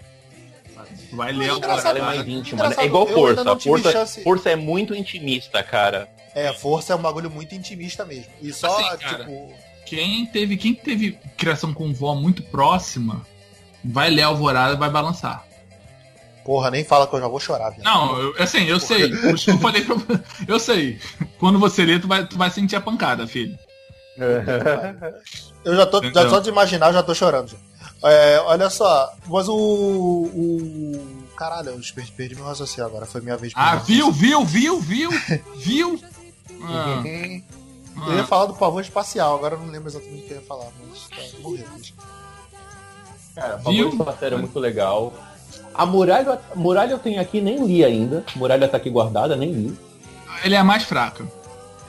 Tu 1.10 1.16
vai 1.16 1.32
ler 1.32 1.44
a 1.44 1.48
ela 1.54 1.58
é 1.60 1.70
Alvorada. 1.70 2.02
mais 2.02 2.26
íntima, 2.28 2.68
né? 2.68 2.74
É 2.78 2.84
igual 2.86 3.06
força. 3.06 3.56
Força, 3.60 3.92
chance- 3.92 4.22
força 4.22 4.50
é 4.50 4.56
muito 4.56 4.94
intimista, 4.94 5.62
cara. 5.62 6.08
É, 6.34 6.52
força 6.52 6.92
é 6.92 6.96
um 6.96 7.00
bagulho 7.02 7.30
muito 7.30 7.54
intimista 7.54 8.04
mesmo. 8.04 8.32
E 8.42 8.52
só, 8.52 8.76
Assim, 8.78 8.98
cara, 8.98 9.18
tipo. 9.24 9.52
Quem 9.86 10.26
teve, 10.26 10.56
quem 10.56 10.74
teve 10.74 11.18
criação 11.36 11.72
com 11.72 11.92
vó 11.92 12.14
muito 12.14 12.42
próxima, 12.42 13.24
vai 13.84 14.10
ler 14.10 14.22
a 14.22 14.26
Alvorada 14.26 14.74
e 14.74 14.76
vai 14.78 14.90
balançar. 14.90 15.44
Porra, 16.44 16.70
nem 16.70 16.84
fala 16.84 17.06
que 17.06 17.14
eu 17.14 17.20
já 17.20 17.28
vou 17.28 17.40
chorar, 17.40 17.70
viado. 17.70 17.84
Não, 17.84 18.20
eu, 18.20 18.34
assim, 18.38 18.64
eu 18.64 18.78
sei. 18.78 19.10
Eu 19.12 19.58
falei 19.58 19.82
pra 19.82 19.96
Eu 20.46 20.60
sei. 20.60 21.00
Quando 21.38 21.58
você 21.58 21.84
lê, 21.84 21.98
tu 21.98 22.06
vai, 22.06 22.26
tu 22.26 22.36
vai 22.36 22.50
sentir 22.50 22.76
a 22.76 22.80
pancada, 22.80 23.26
filho. 23.26 23.58
Eu 25.64 25.74
já 25.74 25.86
tô. 25.86 26.02
Já 26.02 26.08
Entendeu? 26.08 26.30
só 26.30 26.40
de 26.40 26.50
imaginar, 26.50 26.88
eu 26.88 26.92
já 26.92 27.02
tô 27.02 27.14
chorando. 27.14 27.48
já. 27.48 27.56
É, 28.04 28.38
olha 28.40 28.68
só, 28.68 29.10
mas 29.26 29.48
o. 29.48 29.56
o 29.56 31.24
caralho, 31.36 31.70
eu 31.70 31.80
perdi, 31.94 32.12
perdi 32.12 32.34
meu 32.34 32.44
raciocínio 32.44 32.84
agora. 32.84 33.06
Foi 33.06 33.22
minha 33.22 33.36
vez. 33.36 33.52
de 33.52 33.58
Ah, 33.58 33.76
viu, 33.76 34.12
viu, 34.12 34.44
viu, 34.44 34.80
viu, 34.80 35.10
viu? 35.56 36.00
Ah. 36.62 37.02
Ah. 37.96 38.10
Eu 38.10 38.16
ia 38.16 38.26
falar 38.26 38.46
do 38.46 38.54
pavor 38.54 38.82
espacial, 38.82 39.36
agora 39.36 39.54
eu 39.54 39.60
não 39.60 39.68
lembro 39.68 39.88
exatamente 39.88 40.24
o 40.24 40.26
que 40.26 40.32
eu 40.32 40.36
ia 40.36 40.42
falar, 40.46 40.66
mas 40.80 41.08
tá, 41.08 41.38
morreu. 41.40 41.66
Cara, 43.34 43.56
o 43.56 43.62
pavor 43.62 43.88
espacial 43.88 44.32
é 44.32 44.36
muito 44.36 44.58
legal. 44.58 45.12
A 45.74 45.84
muralha, 45.84 46.40
muralha 46.54 46.92
eu 46.92 46.98
tenho 46.98 47.20
aqui, 47.20 47.40
nem 47.40 47.64
li 47.66 47.84
ainda. 47.84 48.24
A 48.34 48.38
muralha 48.38 48.68
tá 48.68 48.76
aqui 48.76 48.88
guardada, 48.88 49.34
nem 49.34 49.50
li. 49.50 49.78
Ele 50.44 50.54
é 50.54 50.58
a 50.58 50.64
mais 50.64 50.84
fraca. 50.84 51.24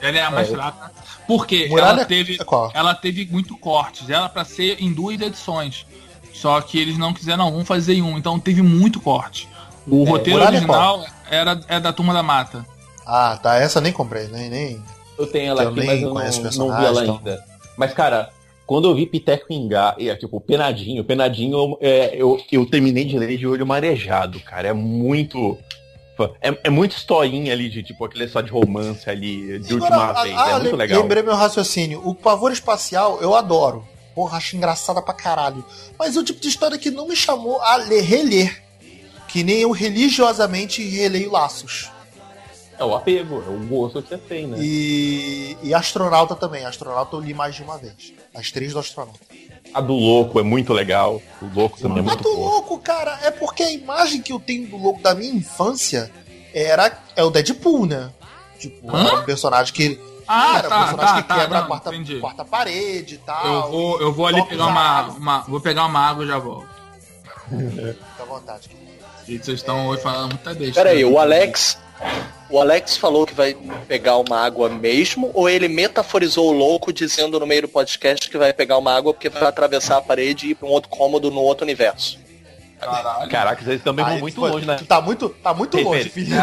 Ela 0.00 0.18
é 0.18 0.22
a 0.22 0.30
mais 0.30 0.48
é. 0.48 0.52
fraca. 0.52 0.92
Porque 1.26 1.68
ela 1.72 2.04
teve, 2.04 2.38
ela 2.74 2.94
teve 2.94 3.26
muito 3.26 3.56
cortes. 3.56 4.10
Ela 4.10 4.28
para 4.28 4.44
ser 4.44 4.80
em 4.80 4.92
duas 4.92 5.20
edições. 5.20 5.86
Só 6.32 6.60
que 6.60 6.78
eles 6.78 6.98
não 6.98 7.14
quiseram 7.14 7.54
um 7.56 7.64
fazer 7.64 7.94
em 7.94 8.02
um. 8.02 8.18
Então 8.18 8.38
teve 8.38 8.62
muito 8.62 9.00
corte. 9.00 9.48
O 9.86 10.04
é, 10.04 10.10
roteiro 10.10 10.44
original 10.44 11.04
era, 11.30 11.60
é 11.68 11.80
da 11.80 11.92
Turma 11.92 12.12
da 12.12 12.22
Mata. 12.22 12.64
Ah, 13.06 13.38
tá. 13.40 13.56
Essa 13.56 13.78
eu 13.78 13.82
nem 13.82 13.92
comprei, 13.92 14.28
nem. 14.28 14.50
nem... 14.50 14.82
Eu 15.18 15.26
tenho 15.26 15.50
ela 15.50 15.62
eu 15.62 15.70
aqui, 15.70 15.86
mas 16.12 16.36
eu 16.36 16.50
não, 16.58 16.68
não 16.68 16.78
vi 16.78 16.84
ela 16.84 17.02
então. 17.02 17.16
ainda. 17.16 17.44
Mas, 17.76 17.92
cara, 17.94 18.30
quando 18.66 18.88
eu 18.88 18.94
vi 18.94 19.06
Piteco 19.06 19.52
Ingá, 19.52 19.94
é, 19.98 20.14
tipo, 20.16 20.40
Penadinho, 20.40 21.04
Penadinho, 21.04 21.78
é, 21.80 22.16
eu, 22.16 22.42
eu 22.50 22.66
terminei 22.66 23.04
de 23.04 23.16
ler 23.16 23.38
de 23.38 23.46
olho 23.46 23.64
marejado, 23.64 24.40
cara. 24.40 24.68
É 24.68 24.72
muito. 24.72 25.56
É, 26.40 26.58
é 26.64 26.70
muito 26.70 26.96
historinha 26.96 27.52
ali 27.52 27.68
de 27.68 27.82
tipo 27.82 28.04
aquele 28.04 28.26
só 28.26 28.40
de 28.40 28.50
romance 28.50 29.08
ali, 29.08 29.58
de 29.60 29.74
última 29.74 30.12
vez. 30.22 30.34
Ah, 30.36 30.50
é 30.50 30.58
muito 30.58 30.76
legal. 30.76 31.02
Lembrei 31.02 31.22
meu 31.22 31.34
raciocínio. 31.34 32.00
O 32.04 32.14
pavor 32.14 32.50
espacial 32.50 33.18
eu 33.20 33.34
adoro. 33.34 33.86
Porra, 34.14 34.38
acho 34.38 34.56
engraçada 34.56 35.02
pra 35.02 35.12
caralho. 35.12 35.62
Mas 35.98 36.16
é 36.16 36.20
o 36.20 36.24
tipo 36.24 36.40
de 36.40 36.48
história 36.48 36.78
que 36.78 36.90
não 36.90 37.06
me 37.06 37.14
chamou 37.14 37.60
a 37.60 37.76
ler, 37.76 38.02
reler. 38.02 38.64
Que 39.28 39.44
nem 39.44 39.58
eu 39.58 39.70
religiosamente 39.70 40.82
releio 40.82 41.30
laços. 41.30 41.90
É 42.78 42.84
o 42.84 42.94
apego, 42.94 43.42
é 43.46 43.48
o 43.48 43.58
gosto 43.66 44.02
que 44.02 44.08
você 44.08 44.18
tem, 44.18 44.46
né? 44.46 44.58
E, 44.60 45.56
e 45.62 45.74
Astronauta 45.74 46.34
também. 46.34 46.64
Astronauta 46.64 47.16
eu 47.16 47.20
li 47.20 47.32
mais 47.32 47.54
de 47.54 47.62
uma 47.62 47.78
vez. 47.78 48.12
As 48.34 48.50
três 48.50 48.72
do 48.72 48.78
Astronauta. 48.78 49.20
A 49.72 49.80
do 49.80 49.94
Louco 49.94 50.38
é 50.38 50.42
muito 50.42 50.72
legal. 50.72 51.20
O 51.40 51.46
Louco 51.54 51.78
também 51.78 51.98
é 51.98 52.02
muito 52.02 52.18
A 52.18 52.22
do. 52.22 52.38
Louco, 52.38 52.78
cara, 52.78 53.18
é 53.22 53.30
porque 53.30 53.62
a 53.62 53.70
imagem 53.70 54.20
que 54.20 54.32
eu 54.32 54.38
tenho 54.38 54.68
do 54.68 54.76
Louco 54.76 55.02
da 55.02 55.14
minha 55.14 55.32
infância 55.32 56.10
era 56.52 56.98
é 57.14 57.24
o 57.24 57.30
Deadpool, 57.30 57.86
né? 57.86 58.10
Tipo, 58.58 58.94
Hã? 58.94 59.06
era 59.06 59.20
um 59.20 59.24
personagem 59.24 59.72
que. 59.72 60.00
Ah, 60.28 60.58
era 60.58 60.68
tá, 60.68 60.76
um 60.76 60.80
personagem 60.80 61.14
tá, 61.14 61.22
que 61.22 61.28
tá, 61.28 61.34
quebra 61.36 61.58
não, 61.58 61.64
a 61.64 61.68
quarta, 61.68 61.92
quarta, 62.20 62.44
parede 62.44 63.14
e 63.14 63.18
tal. 63.18 63.46
Eu 63.46 63.70
vou, 63.70 64.00
eu 64.00 64.12
vou 64.12 64.26
ali 64.26 64.42
pegar 64.44 64.66
uma, 64.66 65.02
uma, 65.08 65.40
Vou 65.42 65.60
pegar 65.60 65.86
uma 65.86 66.00
água 66.00 66.24
e 66.24 66.26
já 66.26 66.38
volto. 66.38 66.68
Fica 67.48 68.22
à 68.22 68.24
vontade. 68.24 68.70
E 69.28 69.38
vocês 69.38 69.58
estão 69.58 69.78
é... 69.78 69.86
hoje 69.88 70.02
falando 70.02 70.30
muita 70.30 70.54
besta. 70.54 70.74
Pera 70.74 70.90
aí, 70.90 71.04
o 71.04 71.18
Alex. 71.18 71.78
O 72.48 72.60
Alex 72.60 72.96
falou 72.96 73.26
que 73.26 73.34
vai 73.34 73.56
pegar 73.88 74.18
uma 74.18 74.38
água 74.38 74.68
mesmo, 74.68 75.30
ou 75.34 75.48
ele 75.48 75.66
metaforizou 75.66 76.48
o 76.48 76.52
louco 76.52 76.92
dizendo 76.92 77.40
no 77.40 77.46
meio 77.46 77.62
do 77.62 77.68
podcast 77.68 78.30
que 78.30 78.38
vai 78.38 78.52
pegar 78.52 78.78
uma 78.78 78.94
água 78.94 79.12
porque 79.12 79.28
vai 79.28 79.48
atravessar 79.48 79.96
a 79.96 80.00
parede 80.00 80.46
e 80.46 80.50
ir 80.50 80.54
para 80.54 80.68
um 80.68 80.70
outro 80.70 80.88
cômodo 80.88 81.30
no 81.30 81.40
outro 81.40 81.64
universo? 81.64 82.18
Caralho. 82.78 83.30
Caraca, 83.30 83.64
vocês 83.64 83.82
também 83.82 84.04
vão 84.04 84.18
muito 84.20 84.40
foi, 84.40 84.50
longe, 84.50 84.66
né? 84.66 84.78
Tá 84.86 85.00
muito, 85.00 85.28
tá 85.28 85.52
muito 85.52 85.80
longe, 85.80 86.08
filho. 86.08 86.36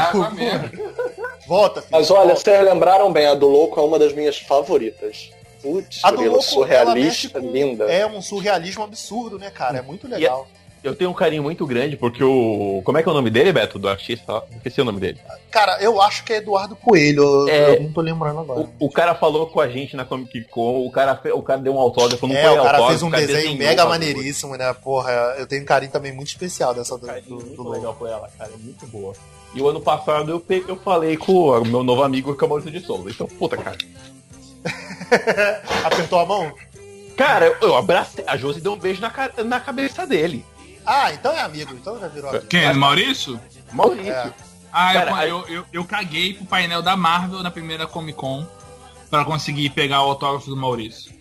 Volta, 1.48 1.82
filho. 1.82 1.92
Mas 1.92 2.12
olha, 2.12 2.36
vocês 2.36 2.64
lembraram 2.66 3.12
bem, 3.12 3.28
a 3.28 3.34
do 3.34 3.48
louco 3.48 3.80
é 3.80 3.84
uma 3.84 3.98
das 3.98 4.14
minhas 4.14 4.38
favoritas. 4.38 5.32
Putz, 5.62 6.02
a 6.04 6.12
do 6.12 6.22
louco, 6.24 6.42
surrealista, 6.42 7.40
linda. 7.40 7.86
É 7.86 8.06
um 8.06 8.22
surrealismo 8.22 8.84
absurdo, 8.84 9.40
né, 9.40 9.50
cara? 9.50 9.78
É 9.78 9.82
muito 9.82 10.08
legal. 10.08 10.48
E 10.50 10.63
eu 10.84 10.94
tenho 10.94 11.10
um 11.10 11.14
carinho 11.14 11.42
muito 11.42 11.66
grande 11.66 11.96
porque 11.96 12.24
o. 12.24 12.82
Como 12.84 12.98
é 12.98 13.04
que 13.04 13.08
é 13.08 13.12
o 13.12 13.16
nome 13.16 13.30
dele, 13.30 13.54
Beto? 13.54 13.80
Do 13.80 13.88
artista? 13.88 14.44
Esqueci 14.56 14.82
o 14.82 14.86
nome 14.86 15.00
dele. 15.00 15.20
Cara, 15.50 15.82
eu 15.82 16.02
acho 16.02 16.24
que 16.24 16.34
é 16.34 16.38
Eduardo 16.38 16.76
Coelho. 16.76 17.48
É... 17.48 17.78
Eu 17.78 17.84
não 17.84 17.94
tô 17.94 18.02
lembrando 18.02 18.40
agora. 18.40 18.60
O, 18.60 18.88
o, 18.88 18.90
cara 18.92 19.16
falou 19.16 19.48
com 19.48 19.62
a 19.62 19.70
gente 19.70 19.96
na 19.96 20.04
Comic 20.04 20.44
Con, 20.46 20.86
o 20.86 20.92
cara, 20.92 21.20
o 21.34 21.42
cara 21.42 21.62
deu 21.62 21.74
um 21.74 21.80
autógrafo, 21.80 22.28
não 22.28 22.36
é, 22.36 22.44
foi 22.44 22.60
o 22.60 22.64
cara 22.64 22.88
fez 22.88 23.02
um 23.02 23.10
desenho 23.10 23.58
mega 23.58 23.86
maneiríssimo, 23.86 24.56
né? 24.56 24.74
Porra, 24.74 25.12
eu 25.38 25.48
tenho 25.48 25.64
um 25.64 25.66
carinho 25.66 25.92
também 25.92 26.12
muito 26.12 26.28
especial 26.28 26.74
dessa 26.74 26.98
do, 26.98 27.08
do, 27.22 27.38
do 27.38 27.70
legal 27.70 27.96
foi 27.98 28.10
ela, 28.10 28.30
cara. 28.38 28.52
É 28.54 28.58
muito 28.58 28.86
boa. 28.88 29.14
E 29.56 29.62
o 29.62 29.68
ano 29.68 29.80
passado 29.80 30.32
eu, 30.32 30.40
peguei, 30.40 30.70
eu 30.70 30.76
falei 30.76 31.16
com 31.16 31.50
o 31.50 31.66
meu 31.66 31.84
novo 31.84 32.04
amigo, 32.04 32.36
que 32.36 32.44
é 32.44 32.48
o 32.48 32.50
Maurício 32.50 32.72
de 32.72 32.80
Souza. 32.80 33.10
Então, 33.10 33.28
puta, 33.28 33.56
cara. 33.56 33.78
Apertou 35.86 36.20
a 36.20 36.26
mão? 36.26 36.54
Cara, 37.16 37.46
eu, 37.46 37.56
eu 37.62 37.76
abracei. 37.76 38.24
A 38.28 38.36
Josi 38.36 38.60
deu 38.60 38.74
um 38.74 38.78
beijo 38.78 39.00
na, 39.00 39.12
na 39.44 39.60
cabeça 39.60 40.06
dele. 40.08 40.44
Ah, 40.86 41.14
então 41.14 41.32
é 41.32 41.42
amigo, 41.42 41.74
então 41.74 42.00
já 42.00 42.08
virou 42.08 42.30
amigo. 42.30 42.46
Quem? 42.48 42.64
É 42.64 42.74
Maurício? 42.74 43.40
Maurício. 43.72 44.12
É. 44.12 44.34
Ah, 44.72 44.94
Cara, 44.94 45.28
eu, 45.28 45.48
eu, 45.48 45.66
eu, 45.72 45.86
caguei 45.86 46.34
pro 46.34 46.46
painel 46.46 46.82
da 46.82 46.98
Marvel 46.98 47.44
na 47.44 47.52
primeira 47.52 47.86
Comic 47.86 48.18
Con 48.18 48.46
pra 49.08 49.24
conseguir 49.24 49.70
pegar 49.70 50.02
o 50.02 50.10
autógrafo 50.10 50.50
do 50.50 50.58
Maurício. 50.58 51.14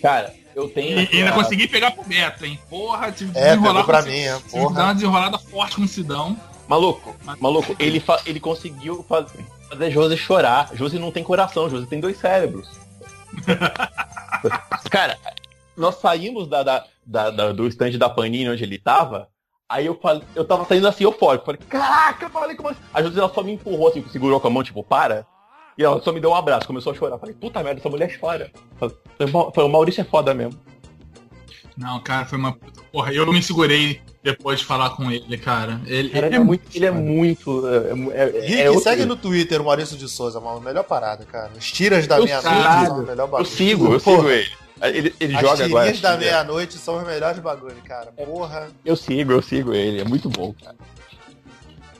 Cara, 0.00 0.32
eu 0.54 0.68
tenho. 0.68 1.00
E 1.00 1.18
ainda 1.18 1.32
consegui 1.32 1.66
pegar 1.66 1.90
pro 1.90 2.04
Beto, 2.04 2.46
hein? 2.46 2.58
Porra, 2.70 3.10
tive 3.10 3.32
que 3.32 3.38
é, 3.38 3.56
desenrolar 3.56 3.82
pra 3.82 4.02
mim, 4.02 4.20
é, 4.20 4.38
porra. 4.50 4.74
dar 4.74 4.84
uma 4.84 4.94
desenrolada 4.94 5.38
forte 5.38 5.76
com 5.76 5.82
o 5.82 5.88
Sidão. 5.88 6.36
Maluco, 6.68 7.14
maluco, 7.40 7.76
ele, 7.78 8.02
ele 8.24 8.40
conseguiu 8.40 9.04
fazer, 9.08 9.44
fazer 9.68 9.90
Josi 9.90 10.16
chorar. 10.16 10.70
Josi 10.74 10.98
não 10.98 11.10
tem 11.10 11.24
coração, 11.24 11.68
Josi 11.68 11.86
tem 11.86 12.00
dois 12.00 12.18
cérebros. 12.18 12.68
Cara, 14.90 15.18
nós 15.76 15.96
saímos 15.96 16.48
da, 16.48 16.62
da, 16.62 16.84
da, 17.04 17.30
da, 17.30 17.52
do 17.52 17.66
stand 17.66 17.92
da 17.98 18.08
Panini 18.08 18.48
onde 18.48 18.64
ele 18.64 18.78
tava. 18.78 19.28
Aí 19.68 19.86
eu 19.86 19.98
falei, 20.00 20.22
eu 20.34 20.44
tava 20.44 20.64
saindo 20.64 20.86
assim 20.86 21.04
eufórico. 21.04 21.44
Falei, 21.44 21.60
caraca, 21.68 22.26
eu 22.26 22.30
falei 22.30 22.56
como 22.56 22.68
assim? 22.68 22.80
A 22.94 23.02
José 23.02 23.18
ela 23.18 23.32
só 23.32 23.42
me 23.42 23.52
empurrou 23.52 23.88
assim, 23.88 24.04
segurou 24.10 24.40
com 24.40 24.46
a 24.46 24.50
mão, 24.50 24.62
tipo, 24.62 24.82
para. 24.82 25.26
E 25.76 25.84
ela 25.84 26.00
só 26.00 26.12
me 26.12 26.20
deu 26.20 26.30
um 26.30 26.34
abraço, 26.34 26.66
começou 26.66 26.92
a 26.92 26.96
chorar. 26.96 27.18
Falei, 27.18 27.34
puta 27.34 27.62
merda, 27.62 27.80
essa 27.80 27.88
mulher 27.90 28.18
chora. 28.18 28.50
Falei, 28.78 28.96
o 29.30 29.68
Maurício 29.68 30.00
é 30.00 30.04
foda 30.04 30.32
mesmo. 30.32 30.58
Não, 31.76 32.00
cara, 32.00 32.24
foi 32.24 32.38
uma 32.38 32.52
puta. 32.52 32.80
Porra, 32.90 33.12
eu 33.12 33.30
me 33.30 33.42
segurei 33.42 34.00
depois 34.22 34.60
de 34.60 34.64
falar 34.64 34.90
com 34.90 35.10
ele, 35.10 35.36
cara. 35.36 35.80
Ele, 35.84 36.08
cara, 36.08 36.26
ele 36.26 36.36
é, 36.36 36.38
é, 36.38 36.42
muito. 36.42 36.62
Ele 36.74 36.86
é 36.86 36.90
muito. 36.90 37.62
É, 37.68 38.22
é, 38.22 38.40
Rick, 38.40 38.60
é 38.62 38.78
segue 38.78 39.04
no 39.04 39.16
Twitter 39.16 39.60
o 39.60 39.64
Maurício 39.64 39.98
de 39.98 40.08
Souza, 40.08 40.40
mano. 40.40 40.60
Melhor 40.62 40.84
parada, 40.84 41.26
cara. 41.26 41.50
Os 41.54 41.70
tiras 41.70 42.06
da 42.06 42.18
meia-noite 42.18 43.06
melhor 43.06 43.26
bagulho. 43.28 43.40
Eu 43.40 43.44
sigo, 43.44 43.92
eu 43.92 44.00
sigo 44.00 44.30
ele. 44.30 44.50
Ele, 44.82 45.14
ele 45.18 45.34
As 45.34 45.40
joga 45.40 45.64
agora. 45.64 45.90
As 45.90 46.00
da 46.00 46.16
meia-noite 46.16 46.74
são 46.74 46.98
os 46.98 47.06
melhores 47.06 47.38
bagulho, 47.38 47.76
cara. 47.84 48.12
Porra. 48.12 48.68
Eu 48.84 48.94
sigo, 48.96 49.32
eu 49.32 49.42
sigo 49.42 49.72
ele. 49.72 50.00
É 50.00 50.04
muito 50.04 50.28
bom, 50.28 50.54
cara. 50.62 50.76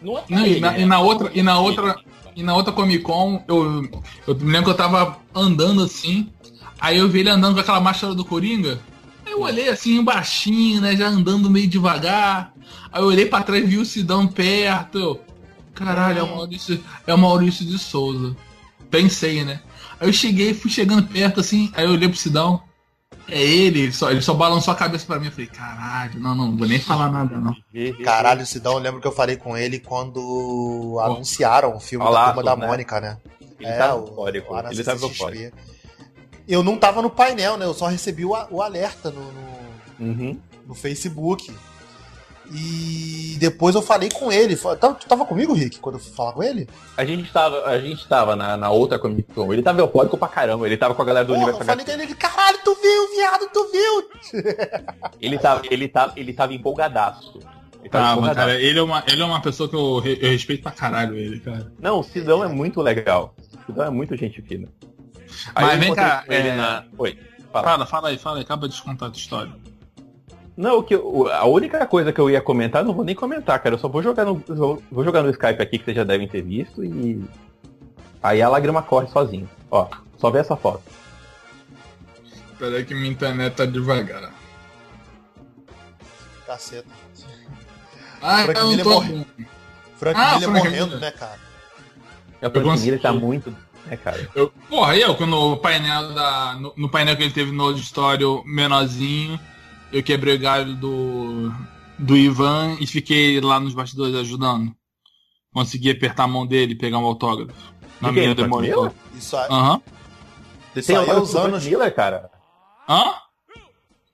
Não, 0.02 0.18
é 0.18 0.24
Não 0.28 0.46
e, 0.46 0.60
na, 0.60 0.78
e 0.78 0.84
na 0.84 1.00
outra, 1.00 1.30
e 1.34 1.42
na 1.42 1.58
outra, 1.58 1.96
e 2.34 2.42
na 2.42 2.54
outra 2.54 2.72
Comic 2.72 3.02
Con, 3.02 3.42
eu, 3.48 3.82
eu 4.26 4.34
me 4.34 4.52
lembro 4.52 4.64
que 4.64 4.70
eu 4.70 4.74
tava 4.74 5.18
andando 5.34 5.82
assim, 5.82 6.30
aí 6.78 6.98
eu 6.98 7.08
vi 7.08 7.20
ele 7.20 7.30
andando 7.30 7.54
com 7.54 7.60
aquela 7.60 7.80
máscara 7.80 8.14
do 8.14 8.24
Coringa. 8.24 8.78
Aí 9.24 9.32
eu 9.32 9.40
olhei 9.40 9.68
assim, 9.68 10.04
baixinho, 10.04 10.80
né, 10.80 10.94
já 10.94 11.08
andando 11.08 11.50
meio 11.50 11.66
devagar. 11.66 12.52
Aí 12.92 13.02
eu 13.02 13.06
olhei 13.06 13.26
pra 13.26 13.42
trás 13.42 13.64
e 13.64 13.66
vi 13.66 13.78
o 13.78 13.84
Sidão 13.86 14.26
perto. 14.28 14.98
Eu, 14.98 15.20
Caralho, 15.76 16.20
é 16.20 16.22
o 16.22 16.36
Maurício, 16.36 16.80
é 17.06 17.14
o 17.14 17.18
Maurício 17.18 17.64
de 17.64 17.78
Souza. 17.78 18.34
Pensei, 18.90 19.44
né? 19.44 19.60
Aí 20.00 20.09
eu 20.09 20.12
cheguei, 20.12 20.54
fui 20.54 20.70
chegando 20.70 21.06
perto 21.06 21.40
assim, 21.40 21.70
aí 21.74 21.85
eu 21.85 21.92
olhei 21.92 22.09
pro 22.09 22.18
Sidão. 22.18 22.62
É 23.28 23.40
ele, 23.42 23.80
ele 23.80 23.92
só, 23.92 24.11
ele 24.11 24.20
só 24.20 24.35
balançou 24.35 24.72
a 24.72 24.76
cabeça 24.76 25.04
pra 25.04 25.18
mim. 25.18 25.26
Eu 25.26 25.32
falei, 25.32 25.46
caralho, 25.46 26.20
não, 26.20 26.35
não, 26.35 26.46
não 26.48 26.56
vou 26.56 26.68
nem 26.68 26.78
falar 26.78 27.11
nada, 27.11 27.37
não. 27.38 27.56
Caralho, 28.04 28.46
Sidão, 28.46 28.74
eu 28.74 28.78
lembro 28.78 29.00
que 29.00 29.06
eu 29.06 29.12
falei 29.12 29.37
com 29.37 29.56
ele 29.56 29.80
quando 29.80 30.98
anunciaram 31.02 31.76
o 31.76 31.80
filme 31.80 32.04
Olá, 32.04 32.26
da 32.26 32.35
Turma 32.35 32.42
da 32.44 32.56
né? 32.56 32.66
Mônica, 32.66 33.00
né? 33.00 33.18
Ele 33.59 33.68
é, 33.68 33.78
tava 33.78 33.98
eufórico. 33.98 34.54
Ele 34.70 34.85
tava 34.85 35.04
eufórico. 35.04 35.56
Eu 36.46 36.62
não 36.62 36.76
tava 36.76 37.02
no 37.02 37.11
painel, 37.11 37.56
né? 37.56 37.64
Eu 37.64 37.74
só 37.74 37.88
recebi 37.88 38.24
o, 38.24 38.30
o 38.50 38.62
alerta 38.62 39.11
no, 39.11 39.32
no, 39.32 40.06
uhum. 40.06 40.38
no 40.66 40.74
Facebook. 40.74 41.52
E 42.52 43.37
depois 43.38 43.74
eu 43.74 43.82
falei 43.82 44.09
com 44.09 44.30
ele. 44.30 44.56
Tu 44.56 45.06
tava 45.09 45.24
comigo, 45.24 45.52
Rick, 45.52 45.78
quando 45.78 45.96
eu 45.96 46.00
fui 46.00 46.12
falar 46.12 46.32
com 46.32 46.42
ele? 46.42 46.68
A 46.96 47.04
gente 47.04 47.30
tava, 47.32 47.64
a 47.66 47.78
gente 47.78 48.06
tava 48.06 48.37
na, 48.37 48.56
na 48.56 48.70
outra 48.70 48.98
Comic 48.98 49.32
Con. 49.32 49.52
Ele 49.52 49.62
tava 49.62 49.80
eufórico 49.80 50.16
pra 50.16 50.28
caramba. 50.28 50.66
Ele 50.66 50.76
tava 50.76 50.94
com 50.94 51.02
a 51.02 51.04
galera 51.04 51.24
do 51.24 51.32
Porra, 51.32 51.44
Universo. 51.44 51.62
Eu 51.62 51.66
falei 51.66 51.85
com 51.85 51.90
ele, 51.90 52.14
caralho, 52.14 52.59
tu 52.64 52.74
viu, 52.74 53.16
viado, 53.16 53.50
tu 53.52 53.70
viu? 53.72 54.42
ele 55.20 55.38
tava, 55.38 55.62
ele 55.70 55.88
tava, 55.88 56.12
ele 56.16 56.32
tava 56.32 56.54
empolgadaço. 56.54 57.40
Ele 57.80 57.88
tava 57.90 58.06
ah, 58.06 58.12
empolgadaço. 58.12 58.46
cara, 58.46 58.61
ele 58.61 58.78
é, 58.78 58.82
uma, 58.82 59.04
ele 59.06 59.22
é 59.22 59.24
uma 59.24 59.42
pessoa 59.42 59.68
que 59.68 59.74
eu, 59.74 60.02
eu 60.04 60.30
respeito 60.30 60.62
pra 60.62 60.72
caralho 60.72 61.16
ele, 61.16 61.40
cara. 61.40 61.72
Não, 61.80 62.00
o 62.00 62.02
Sidão 62.04 62.44
é 62.44 62.48
muito 62.48 62.80
legal. 62.80 63.35
O 63.38 63.66
Sidão 63.66 63.85
é 63.87 63.90
muito 63.90 64.16
gente 64.16 64.40
fina. 64.42 64.68
Aí 65.54 65.64
Mas 65.64 65.80
vem 65.80 65.94
cá, 65.94 66.24
é... 66.28 66.56
na... 66.56 66.85
Oi. 66.96 67.18
Fala. 67.52 67.64
fala, 67.64 67.87
fala 67.87 68.09
aí, 68.09 68.18
fala 68.18 68.37
aí, 68.37 68.42
acaba 68.42 68.68
de 68.68 68.80
contar 68.82 69.06
a 69.06 69.11
tua 69.11 69.18
história. 69.18 69.52
Não, 70.56 70.78
o 70.78 70.82
que, 70.82 70.94
a 70.94 71.44
única 71.44 71.86
coisa 71.86 72.12
que 72.12 72.20
eu 72.20 72.30
ia 72.30 72.40
comentar, 72.40 72.82
não 72.82 72.94
vou 72.94 73.04
nem 73.04 73.14
comentar, 73.14 73.62
cara. 73.62 73.74
Eu 73.74 73.78
só 73.78 73.88
vou 73.88 74.02
jogar 74.02 74.24
no, 74.24 74.42
vou 74.90 75.04
jogar 75.04 75.22
no 75.22 75.30
Skype 75.30 75.62
aqui 75.62 75.78
que 75.78 75.84
vocês 75.84 75.96
já 75.96 76.04
devem 76.04 76.26
ter 76.26 76.42
visto 76.42 76.82
e. 76.82 77.22
Aí 78.22 78.40
a 78.40 78.48
lágrima 78.48 78.82
corre 78.82 79.06
sozinho. 79.08 79.48
Ó, 79.70 79.86
só 80.16 80.30
vê 80.30 80.38
essa 80.38 80.56
foto. 80.56 80.82
Espera 82.52 82.76
aí 82.76 82.84
que 82.84 82.94
minha 82.94 83.10
internet 83.10 83.54
tá 83.54 83.66
devagar. 83.66 84.32
Caceta. 86.46 86.88
Ah, 88.22 88.44
Frank 88.44 88.64
Miller, 88.64 88.84
tô... 88.84 88.90
morre... 88.90 89.26
Frank 89.96 90.18
ah, 90.18 90.34
Miller 90.34 90.50
Frank 90.50 90.64
morrendo, 90.64 90.86
Miller. 90.86 91.00
né, 91.00 91.10
cara? 91.10 91.38
É, 92.40 92.48
o 92.48 92.50
Frank 92.50 92.80
Miller 92.80 93.00
tá 93.00 93.12
muito. 93.12 93.54
né, 93.84 93.96
cara? 93.96 94.28
Eu, 94.34 94.52
porra, 94.68 94.96
eu, 94.96 95.14
no 95.26 95.56
painel 95.58 96.14
da. 96.14 96.54
No, 96.54 96.72
no, 96.76 96.88
painel 96.88 97.16
que 97.16 97.24
ele 97.24 97.32
teve 97.32 97.52
no 97.52 97.64
auditório 97.64 98.42
menorzinho, 98.46 99.38
eu 99.92 100.03
quebrei 100.03 100.35
o 100.35 100.40
galho 100.40 100.75
do. 100.75 101.53
do 101.99 102.16
Ivan 102.16 102.77
e 102.81 102.87
fiquei 102.87 103.40
lá 103.40 103.61
nos 103.61 103.75
bastidores 103.75 104.14
ajudando. 104.14 104.75
Consegui 105.53 105.90
apertar 105.90 106.25
a 106.25 106.29
mão 106.29 106.46
dele 106.46 106.72
e 106.72 106.79
pegar 106.79 106.99
um 106.99 107.07
autógrafo. 107.07 107.55
Na 108.01 108.12
minha 108.12 108.35
demora. 108.35 108.92
Isso 109.14 109.37
aí. 109.37 109.46
Aham. 109.51 109.75
Uhum. 109.75 109.81
Isso 110.77 110.96
aí 110.96 111.09
é 111.09 111.14
os 111.18 111.35
anos. 111.35 111.64
Miller, 111.64 111.94
cara. 111.94 112.31
Hã? 112.88 113.14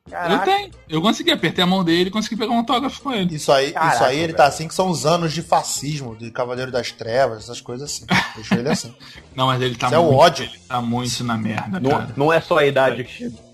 Caraca. 0.08 0.34
Eu 0.34 0.56
tenho. 0.56 0.70
Eu 0.88 1.02
consegui, 1.02 1.30
apertei 1.30 1.64
a 1.64 1.66
mão 1.66 1.82
dele 1.82 2.08
e 2.08 2.10
consegui 2.10 2.36
pegar 2.36 2.52
um 2.52 2.58
autógrafo 2.58 3.00
com 3.02 3.12
ele. 3.12 3.34
Isso 3.34 3.50
aí, 3.50 3.72
Caraca, 3.72 3.94
isso 3.94 4.04
aí 4.04 4.16
ele 4.18 4.26
velho. 4.26 4.36
tá 4.36 4.46
assim 4.46 4.68
que 4.68 4.74
são 4.74 4.90
os 4.90 5.06
anos 5.06 5.32
de 5.32 5.42
fascismo, 5.42 6.14
de 6.14 6.30
Cavaleiro 6.30 6.70
das 6.70 6.92
Trevas, 6.92 7.44
essas 7.44 7.60
coisas 7.60 7.90
assim. 7.90 8.04
Deixa 8.36 8.54
ele 8.56 8.68
assim. 8.68 8.94
Não, 9.34 9.46
mas 9.46 9.60
ele 9.62 9.74
tá 9.74 9.88
isso 9.88 9.96
muito. 9.96 10.12
É 10.12 10.14
o 10.14 10.18
ódio. 10.18 10.44
Ele 10.44 10.58
tá 10.68 10.82
muito 10.82 11.24
na 11.24 11.36
merda. 11.36 11.80
Não, 11.80 11.90
cara. 11.90 12.08
não 12.16 12.32
é 12.32 12.40
só 12.40 12.58
a 12.58 12.66
idade 12.66 13.04
que 13.04 13.10
chega. 13.10 13.51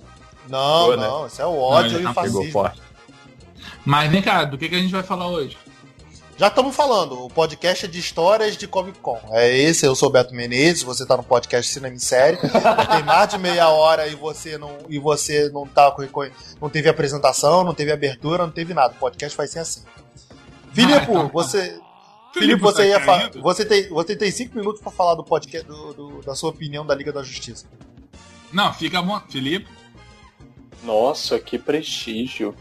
Não, 0.49 0.97
né? 0.97 0.97
não, 0.97 1.27
isso 1.27 1.41
é 1.41 1.47
o 1.47 1.59
ódio 1.59 2.01
não, 2.01 2.09
e 2.09 2.11
o 2.11 2.15
fascismo. 2.15 2.71
Mas 3.85 4.11
vem 4.11 4.23
cá, 4.23 4.45
do 4.45 4.59
que, 4.59 4.69
que 4.69 4.75
a 4.75 4.79
gente 4.79 4.93
vai 4.93 5.03
falar 5.03 5.29
hoje? 5.29 5.57
Já 6.39 6.47
estamos 6.47 6.77
falando, 6.77 7.25
o 7.25 7.29
podcast 7.29 7.85
é 7.87 7.89
de 7.89 7.99
histórias 7.99 8.57
de 8.57 8.69
Comic 8.69 9.01
Con. 9.01 9.19
É 9.33 9.53
esse, 9.59 9.85
eu 9.85 9.97
sou 9.97 10.09
Beto 10.09 10.33
Menezes, 10.33 10.85
você 10.85 11.03
está 11.03 11.17
no 11.17 11.25
podcast 11.25 11.73
Cinema 11.73 11.97
em 11.97 11.99
Série. 11.99 12.37
tem 12.37 13.03
mais 13.05 13.29
de 13.29 13.39
meia 13.39 13.69
hora 13.71 14.07
e 14.07 14.15
você 14.15 14.57
não 14.57 14.79
e 14.89 15.01
você 15.01 15.49
não 15.49 15.67
tá 15.67 15.93
não 16.61 16.71
teve 16.71 16.89
apresentação, 16.89 17.65
não 17.65 17.75
teve 17.75 17.91
abertura, 17.91 18.45
não 18.45 18.53
teve 18.53 18.73
nada. 18.73 18.95
O 18.95 18.99
podcast 18.99 19.37
vai 19.37 19.49
ser 19.49 19.59
assim. 19.59 19.83
Filipe, 20.73 20.99
ah, 20.99 21.03
então, 21.03 21.29
você 21.29 21.81
Filipe, 22.33 22.61
você 22.61 22.87
ia 22.87 23.01
falar. 23.01 23.31
Você 23.43 23.65
tem, 23.65 23.89
você 23.89 24.15
tem 24.15 24.31
cinco 24.31 24.57
minutos 24.57 24.81
para 24.81 24.93
falar 24.93 25.15
do 25.17 25.25
podcast 25.25 25.67
do, 25.67 25.93
do, 25.93 26.23
da 26.23 26.37
sua 26.37 26.51
opinião 26.51 26.87
da 26.87 26.95
Liga 26.95 27.13
da 27.13 27.23
Justiça. 27.23 27.67
Não, 28.53 28.73
fica 28.73 29.03
bom, 29.03 29.21
Filipe. 29.29 29.69
Nossa, 30.83 31.39
que 31.39 31.59
prestígio. 31.59 32.55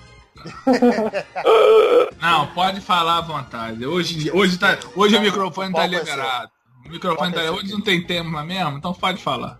Não, 2.21 2.47
pode 2.47 2.81
falar 2.81 3.17
à 3.17 3.21
vontade. 3.21 3.85
Hoje, 3.85 4.31
hoje, 4.31 4.57
tá, 4.57 4.77
hoje 4.95 5.15
o 5.15 5.21
microfone 5.21 5.73
tá 5.73 5.85
liberado. 5.87 6.49
O 6.85 6.89
microfone 6.89 7.33
tá, 7.33 7.41
hoje 7.51 7.71
não 7.71 7.81
tem 7.81 8.01
tema 8.05 8.43
mesmo, 8.43 8.77
então 8.77 8.93
pode 8.93 9.21
falar. 9.21 9.59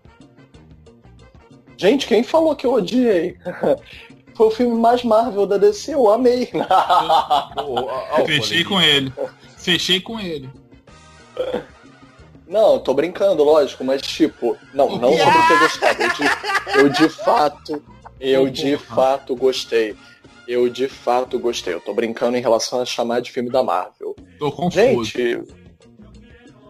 Gente, 1.77 2.07
quem 2.07 2.23
falou 2.23 2.55
que 2.55 2.65
eu 2.65 2.73
odiei? 2.73 3.37
Foi 4.35 4.47
o 4.47 4.51
filme 4.51 4.79
mais 4.79 5.03
Marvel 5.03 5.47
da 5.47 5.57
DC, 5.57 5.93
eu 5.93 6.09
amei. 6.09 6.49
Fechei 8.25 8.63
com 8.63 8.79
ele. 8.79 9.11
Fechei 9.57 9.99
com 9.99 10.19
ele. 10.19 10.49
Não, 12.47 12.79
tô 12.79 12.93
brincando, 12.93 13.43
lógico, 13.43 13.83
mas 13.83 14.01
tipo, 14.01 14.55
não, 14.73 14.95
não 14.97 15.11
sobre 15.17 15.47
ter 15.47 15.59
gostado. 15.59 16.03
Eu 16.03 16.09
de, 16.09 16.79
eu 16.79 16.89
de 16.89 17.09
fato, 17.09 17.83
eu 18.19 18.49
de 18.49 18.77
fato 18.77 19.35
gostei 19.35 19.95
eu 20.47 20.69
de 20.69 20.87
fato 20.87 21.37
gostei. 21.37 21.73
Eu 21.73 21.81
tô 21.81 21.93
brincando 21.93 22.37
em 22.37 22.41
relação 22.41 22.79
a 22.79 22.85
chamar 22.85 23.19
de 23.19 23.31
filme 23.31 23.49
da 23.49 23.61
Marvel. 23.61 24.15
Tô 24.39 24.51
confuso. 24.51 25.03
Gente, 25.03 25.43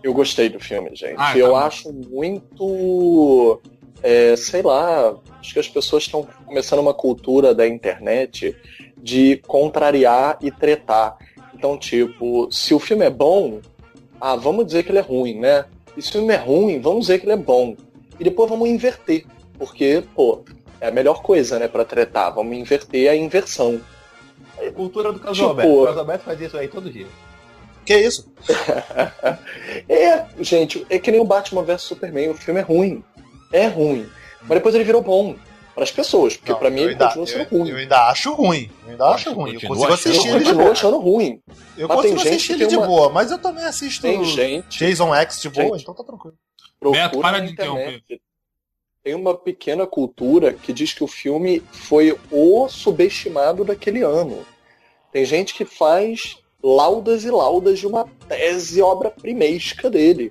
eu 0.04 0.14
gostei 0.14 0.50
do 0.50 0.60
filme, 0.60 0.96
gente. 0.96 1.16
Ah, 1.18 1.38
eu 1.38 1.52
tá 1.52 1.66
acho 1.66 1.94
muito. 1.94 3.62
É, 4.02 4.36
sei 4.36 4.62
lá, 4.62 5.16
acho 5.40 5.54
que 5.54 5.60
as 5.60 5.68
pessoas 5.68 6.04
estão 6.04 6.28
começando 6.46 6.80
uma 6.80 6.94
cultura 6.94 7.54
da 7.54 7.68
internet 7.68 8.56
de 8.98 9.38
contrariar 9.48 10.38
e 10.42 10.52
tretar. 10.52 11.18
Então, 11.54 11.78
tipo, 11.78 12.48
se 12.52 12.74
o 12.74 12.80
filme 12.80 13.06
é 13.06 13.10
bom, 13.10 13.60
ah, 14.20 14.36
vamos 14.36 14.66
dizer 14.66 14.84
que 14.84 14.92
ele 14.92 15.00
é 15.00 15.02
ruim, 15.02 15.40
né? 15.40 15.66
E 15.96 16.02
se 16.02 16.10
o 16.10 16.14
filme 16.14 16.34
é 16.34 16.38
ruim, 16.38 16.80
vamos 16.80 17.02
dizer 17.02 17.20
que 17.20 17.26
ele 17.26 17.34
é 17.34 17.38
bom. 17.38 17.76
E 18.20 18.24
depois 18.24 18.50
vamos 18.50 18.70
inverter. 18.70 19.26
Porque, 19.58 20.04
pô, 20.16 20.44
é 20.80 20.88
a 20.88 20.92
melhor 20.92 21.22
coisa, 21.22 21.60
né, 21.60 21.68
pra 21.68 21.86
tretar. 21.86 22.34
Vamos 22.34 22.56
inverter 22.58 23.10
a 23.10 23.16
inversão. 23.16 23.82
É 24.58 24.72
cultura 24.72 25.12
do 25.12 25.20
Caso 25.20 25.50
tipo... 25.50 25.84
O 25.84 25.86
Caso 25.86 26.00
Alberto 26.00 26.26
faz 26.26 26.42
isso 26.42 26.58
aí 26.58 26.68
todo 26.68 26.90
dia. 26.92 27.08
Que 27.86 27.98
isso? 27.98 28.32
é, 29.88 30.26
gente, 30.40 30.86
é 30.90 31.00
que 31.00 31.12
nem 31.12 31.22
o 31.22 31.26
Batman 31.26 31.64
vs 31.64 31.84
Superman. 31.84 32.30
O 32.30 32.34
filme 32.34 32.60
é 32.60 32.64
ruim. 32.64 33.04
É 33.52 33.68
ruim. 33.68 34.10
Mas 34.42 34.58
depois 34.58 34.76
ele 34.76 34.84
virou 34.84 35.02
bom 35.02 35.36
para 35.74 35.84
as 35.84 35.92
pessoas, 35.92 36.36
porque 36.36 36.56
para 36.56 36.72
mim 36.72 36.82
ele 36.82 36.92
ainda, 36.94 37.06
continua 37.06 37.28
sendo 37.28 37.48
eu, 37.52 37.60
ruim. 37.60 37.70
Eu 37.70 37.78
ainda 37.78 38.10
acho 38.10 38.34
ruim. 38.34 38.72
Eu 38.84 38.92
ainda 38.92 39.04
eu 39.04 39.08
acho 39.10 39.34
ruim. 39.34 39.54
Eu 39.54 39.62
consigo 39.68 39.94
assistir 39.94 40.28
ele 40.30 40.44
de 40.44 40.54
boa. 40.54 40.72
achando 40.72 40.98
ruim. 40.98 41.42
Eu 41.78 41.88
mas 41.88 41.98
consigo 41.98 42.20
assistir 42.20 42.54
ele 42.54 42.68
de 42.68 42.78
uma... 42.78 42.88
boa, 42.88 43.10
mas 43.10 43.32
eu 43.32 43.38
também 43.38 43.64
assisto 43.64 44.02
tem 44.02 44.24
gente, 44.26 44.80
Jason 44.80 45.14
X 45.14 45.42
de 45.42 45.50
boa, 45.50 45.78
gente, 45.78 45.84
então 45.84 45.94
tá 45.94 46.04
tranquilo. 46.04 46.36
Beto, 46.92 47.20
para 47.20 47.40
de 47.40 47.52
interromper 47.52 48.04
tem 49.08 49.16
uma 49.16 49.34
pequena 49.34 49.88
cultura 49.88 50.52
que 50.52 50.74
diz 50.74 50.94
que 50.94 51.02
o 51.02 51.08
filme 51.08 51.64
foi 51.72 52.20
o 52.30 52.68
subestimado 52.68 53.64
daquele 53.64 54.02
ano. 54.02 54.46
Tem 55.14 55.24
gente 55.24 55.54
que 55.54 55.64
faz 55.64 56.36
laudas 56.62 57.24
e 57.24 57.32
laudas 57.32 57.80
de 57.80 57.88
uma 57.88 58.06
tese 58.28 58.82
obra-primesca 58.82 59.90
dele. 59.90 60.30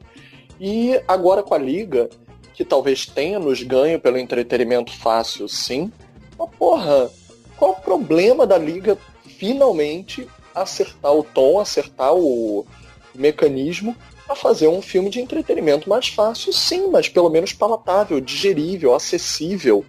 E 0.60 1.00
agora 1.08 1.42
com 1.42 1.54
a 1.54 1.58
Liga, 1.58 2.10
que 2.52 2.66
talvez 2.66 3.06
tenha 3.06 3.38
nos 3.38 3.62
ganho 3.62 3.98
pelo 3.98 4.18
entretenimento 4.18 4.92
fácil, 4.92 5.48
sim. 5.48 5.90
Mas 6.38 6.50
porra, 6.58 7.10
qual 7.56 7.70
o 7.70 7.80
problema 7.80 8.46
da 8.46 8.58
Liga 8.58 8.98
finalmente 9.38 10.28
acertar 10.54 11.14
o 11.14 11.24
tom, 11.24 11.58
acertar 11.58 12.14
o 12.14 12.66
mecanismo 13.14 13.96
a 14.28 14.34
fazer 14.34 14.68
um 14.68 14.82
filme 14.82 15.08
de 15.08 15.20
entretenimento 15.20 15.88
mais 15.88 16.08
fácil, 16.08 16.52
sim, 16.52 16.88
mas 16.90 17.08
pelo 17.08 17.30
menos 17.30 17.52
palatável, 17.52 18.20
digerível, 18.20 18.94
acessível. 18.94 19.84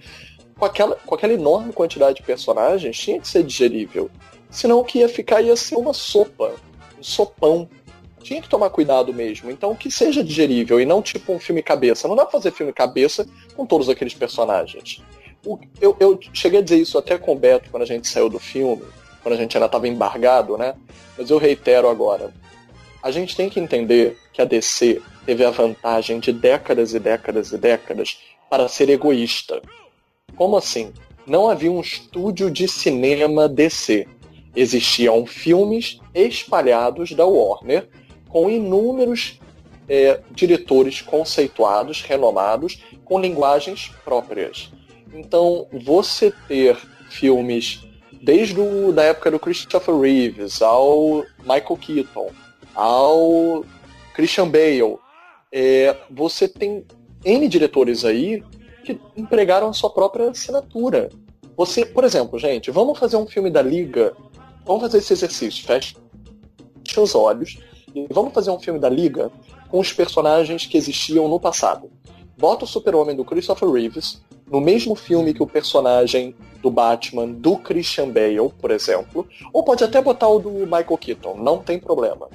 Com 0.58 0.66
aquela, 0.66 0.96
com 0.96 1.16
aquela 1.16 1.34
enorme 1.34 1.74
quantidade 1.74 2.18
de 2.18 2.24
personagens, 2.24 2.98
tinha 2.98 3.20
que 3.20 3.28
ser 3.28 3.44
digerível. 3.44 4.10
Senão 4.50 4.80
o 4.80 4.84
que 4.84 5.00
ia 5.00 5.10
ficar 5.10 5.42
ia 5.42 5.56
ser 5.56 5.76
uma 5.76 5.94
sopa, 5.94 6.54
um 6.98 7.04
sopão. 7.04 7.70
Tinha 8.22 8.42
que 8.42 8.50
tomar 8.50 8.70
cuidado 8.70 9.14
mesmo. 9.14 9.52
Então 9.52 9.76
que 9.76 9.92
seja 9.92 10.24
digerível 10.24 10.80
e 10.82 10.86
não 10.86 11.02
tipo 11.02 11.32
um 11.32 11.40
filme 11.40 11.62
cabeça. 11.62 12.08
Não 12.08 12.16
dá 12.16 12.24
pra 12.24 12.34
fazer 12.34 12.52
filme 12.52 12.74
cabeça 12.74 13.28
com 13.56 13.66
todos 13.66 13.88
aqueles 13.88 14.14
personagens. 14.14 15.02
O, 15.46 15.60
eu, 15.80 15.96
eu 16.00 16.20
cheguei 16.34 16.60
a 16.60 16.64
dizer 16.64 16.78
isso 16.78 16.98
até 16.98 17.18
com 17.18 17.34
o 17.34 17.36
Beto 17.36 17.70
quando 17.70 17.84
a 17.84 17.86
gente 17.86 18.08
saiu 18.08 18.30
do 18.30 18.40
filme, 18.40 18.84
quando 19.22 19.36
a 19.36 19.38
gente 19.38 19.56
ainda 19.56 19.68
estava 19.68 19.88
embargado, 19.88 20.58
né? 20.58 20.76
Mas 21.18 21.30
eu 21.30 21.38
reitero 21.38 21.88
agora 21.88 22.34
a 23.02 23.12
gente 23.12 23.36
tem 23.36 23.50
que 23.50 23.60
entender 23.60 24.18
que 24.34 24.42
a 24.42 24.46
DC 24.46 25.02
teve 25.26 25.44
a 25.44 25.50
vantagem 25.50 26.20
de 26.20 26.32
décadas 26.32 26.94
e 26.94 27.00
décadas 27.00 27.52
e 27.52 27.58
décadas 27.58 28.18
para 28.50 28.68
ser 28.68 28.90
egoísta. 28.90 29.62
Como 30.36 30.58
assim? 30.58 30.94
Não 31.26 31.50
havia 31.50 31.72
um 31.72 31.82
estúdio 31.82 32.50
de 32.50 32.68
cinema 32.68 33.50
DC. 33.50 34.08
Existiam 34.56 35.26
filmes 35.26 36.00
espalhados 36.14 37.12
da 37.12 37.26
Warner 37.26 37.90
com 38.30 38.50
inúmeros 38.50 39.40
é, 39.88 40.22
diretores 40.32 41.02
conceituados, 41.02 42.02
renomados, 42.02 42.84
com 43.06 43.20
linguagens 43.20 43.92
próprias. 44.04 44.72
Então, 45.14 45.68
você 45.72 46.34
ter 46.48 46.78
filmes 47.10 47.82
desde 48.22 48.60
a 48.60 48.92
da 48.92 49.04
época 49.04 49.32
do 49.32 49.40
Christopher 49.40 49.98
Reeves 49.98 50.62
ao 50.62 51.24
Michael 51.40 51.78
Keaton, 51.80 52.32
ao 52.78 53.66
Christian 54.14 54.48
Bale. 54.48 54.98
É, 55.52 55.98
você 56.12 56.48
tem 56.48 56.86
N 57.26 57.48
diretores 57.48 58.06
aí 58.06 58.44
que 58.86 59.00
empregaram 59.18 59.70
a 59.70 59.74
sua 59.74 59.90
própria 59.90 60.30
assinatura. 60.30 61.10
Você, 61.58 61.84
por 61.84 62.04
exemplo, 62.04 62.38
gente, 62.38 62.70
vamos 62.70 63.00
fazer 63.00 63.18
um 63.18 63.26
filme 63.26 63.50
da 63.50 63.64
Liga. 63.64 64.14
Vamos 64.64 64.84
fazer 64.84 65.00
esse 65.00 65.12
exercício. 65.12 65.66
Fecha 65.66 65.96
os 66.98 67.16
olhos 67.16 67.58
e 67.94 68.08
vamos 68.12 68.34
fazer 68.34 68.52
um 68.52 68.60
filme 68.60 68.80
da 68.80 68.90
Liga 68.90 69.32
com 69.70 69.80
os 69.80 69.92
personagens 69.92 70.66
que 70.68 70.78
existiam 70.78 71.28
no 71.28 71.40
passado. 71.40 71.90
Bota 72.38 72.66
o 72.66 72.68
Super-Homem 72.68 73.16
do 73.16 73.26
Christopher 73.26 73.70
Reeves 73.70 74.22
no 74.50 74.62
mesmo 74.62 74.96
filme 74.96 75.34
que 75.34 75.44
o 75.44 75.48
personagem 75.48 76.36
do 76.62 76.70
Batman 76.70 77.28
do 77.28 77.58
Christian 77.58 78.10
Bale, 78.10 78.50
por 78.60 78.72
exemplo, 78.72 79.28
ou 79.52 79.64
pode 79.64 79.84
até 79.84 80.02
botar 80.02 80.28
o 80.30 80.40
do 80.40 80.50
Michael 80.52 80.98
Keaton, 80.98 81.36
não 81.38 81.58
tem 81.58 81.80
problema 81.80 82.30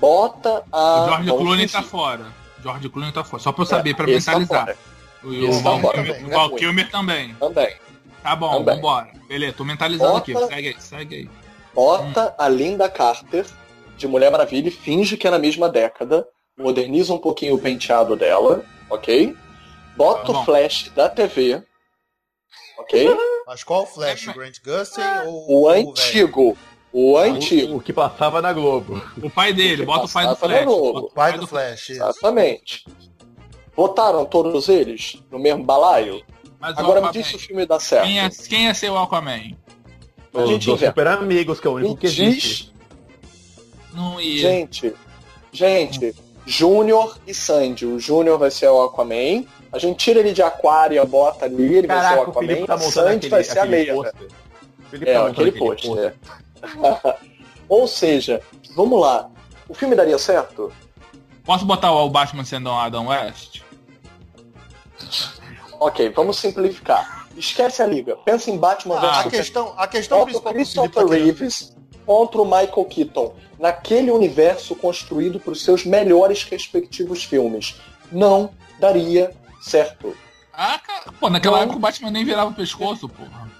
bota 0.00 0.64
a. 0.72 1.02
O 1.02 1.08
George 1.08 1.30
Clooney 1.30 1.68
tá 1.68 1.82
fora. 1.82 2.26
George 2.62 2.88
Clooney 2.88 3.12
tá 3.12 3.24
fora. 3.24 3.42
Só 3.42 3.52
pra 3.52 3.62
eu 3.62 3.66
saber, 3.66 3.90
é, 3.90 3.94
pra 3.94 4.06
mentalizar. 4.06 4.66
Tá 4.66 4.76
o, 5.22 5.28
o 5.28 5.60
Val, 5.60 5.80
tá 5.80 5.92
Kilmer, 5.92 6.14
também, 6.14 6.30
Val 6.30 6.50
Kilmer 6.50 6.90
também. 6.90 7.34
Também. 7.34 7.76
Tá 8.22 8.36
bom, 8.36 8.58
também. 8.58 8.74
vambora. 8.76 9.08
Beleza, 9.28 9.52
tô 9.52 9.64
mentalizando 9.64 10.12
bota, 10.12 10.32
aqui. 10.32 10.46
Segue 10.46 10.68
aí, 10.68 10.76
segue 10.80 11.14
aí. 11.16 11.30
Bota 11.74 12.28
hum. 12.28 12.34
a 12.38 12.48
Linda 12.48 12.88
Carter 12.88 13.46
de 13.96 14.06
Mulher 14.06 14.30
Maravilha 14.30 14.68
e 14.68 14.72
finge 14.72 15.16
que 15.16 15.26
é 15.26 15.30
na 15.30 15.38
mesma 15.38 15.68
década. 15.68 16.26
Moderniza 16.56 17.12
um 17.12 17.18
pouquinho 17.18 17.54
o 17.54 17.58
penteado 17.58 18.16
dela, 18.16 18.64
ok? 18.88 19.36
Bota 19.96 20.32
tá 20.32 20.40
o 20.40 20.44
Flash 20.44 20.90
da 20.94 21.08
TV. 21.08 21.62
Ok? 22.78 23.08
Mas 23.46 23.64
qual 23.64 23.82
o 23.82 23.86
Flash? 23.86 24.28
O 24.28 24.34
Grant 24.34 24.58
Gustin 24.64 25.00
ou 25.26 25.50
o, 25.50 25.62
o 25.62 25.68
antigo? 25.68 26.50
O 26.52 26.56
antigo. 27.18 27.74
O, 27.74 27.76
o, 27.76 27.80
que 27.80 27.92
passava 27.92 28.40
na 28.40 28.52
Globo. 28.52 29.02
O 29.22 29.28
pai 29.28 29.52
dele, 29.52 29.84
bota 29.84 30.06
o 30.06 30.08
pai 30.08 30.26
do 30.26 30.36
Flash. 30.36 30.66
O 30.66 31.10
pai 31.14 31.38
do 31.38 31.46
Flash, 31.46 31.90
Exatamente. 31.90 32.84
Botaram 33.76 34.24
todos 34.24 34.68
eles 34.68 35.22
no 35.30 35.38
mesmo 35.38 35.62
balaio? 35.62 36.22
Mas 36.58 36.78
Agora 36.78 37.02
me 37.02 37.12
diz 37.12 37.26
se 37.26 37.36
o 37.36 37.38
filme 37.38 37.66
dá 37.66 37.78
certo. 37.78 38.06
Quem 38.06 38.20
é, 38.20 38.30
quem 38.30 38.68
é 38.68 38.74
seu 38.74 38.96
Aquaman? 38.96 39.52
A 40.32 40.46
gente 40.46 40.70
Os 40.70 40.80
super 40.80 41.06
amigos, 41.06 41.60
que 41.60 41.66
é 41.66 41.70
o 41.70 41.74
único 41.74 41.94
me 41.94 41.98
que 41.98 42.06
existe. 42.06 42.72
Não 43.92 44.20
ia. 44.20 44.40
Gente, 44.40 44.94
gente, 45.52 46.14
Júnior 46.46 47.18
e 47.26 47.34
Sandy. 47.34 47.84
O 47.84 47.98
Júnior 47.98 48.38
vai 48.38 48.50
ser 48.50 48.68
o 48.68 48.82
Aquaman. 48.82 49.44
A 49.72 49.78
gente 49.78 49.98
tira 49.98 50.20
ele 50.20 50.32
de 50.32 50.42
aquário, 50.42 51.04
bota 51.06 51.44
ali, 51.44 51.76
ele 51.76 51.88
Caraca, 51.88 52.08
vai 52.08 52.14
ser 52.14 52.20
o 52.20 52.30
Aquaman. 52.30 52.62
O 52.62 52.66
tá 52.66 52.78
Sandy 52.78 53.10
aquele, 53.16 53.30
vai 53.30 53.44
ser 53.44 53.58
a 53.58 53.66
meia. 53.66 54.12
É, 55.02 55.14
tá 55.14 55.26
aquele 55.26 55.52
pôster. 55.52 56.14
Ou 57.68 57.86
seja, 57.88 58.40
vamos 58.74 59.00
lá. 59.00 59.28
O 59.68 59.74
filme 59.74 59.96
daria 59.96 60.18
certo? 60.18 60.72
Posso 61.44 61.64
botar 61.64 61.92
o 61.92 62.08
Batman 62.08 62.44
sendo 62.44 62.70
um 62.70 62.78
Adam 62.78 63.08
West? 63.08 63.62
ok, 65.80 66.08
vamos 66.10 66.38
simplificar. 66.38 67.26
Esquece 67.36 67.82
a 67.82 67.86
liga. 67.86 68.16
Pensa 68.16 68.50
em 68.50 68.56
Batman 68.56 68.96
ah, 68.96 69.20
a 69.20 69.30
questão, 69.30 69.74
a 69.76 69.86
questão 69.86 70.24
principal 70.24 70.52
Christopher 70.52 71.06
Reeves 71.06 71.76
contra 72.04 72.40
o 72.40 72.44
Michael 72.44 72.84
Keaton 72.86 73.34
naquele 73.58 74.10
universo 74.10 74.74
construído 74.74 75.38
para 75.38 75.52
os 75.52 75.62
seus 75.62 75.84
melhores 75.84 76.44
respectivos 76.44 77.24
filmes. 77.24 77.76
Não 78.10 78.50
daria 78.78 79.34
certo. 79.60 80.16
Ah, 80.52 80.78
cara. 80.78 81.12
Pô, 81.20 81.28
naquela 81.28 81.60
época 81.60 81.76
o 81.76 81.80
Batman 81.80 82.10
nem 82.10 82.24
virava 82.24 82.50
o 82.50 82.54
pescoço, 82.54 83.08
porra. 83.08 83.50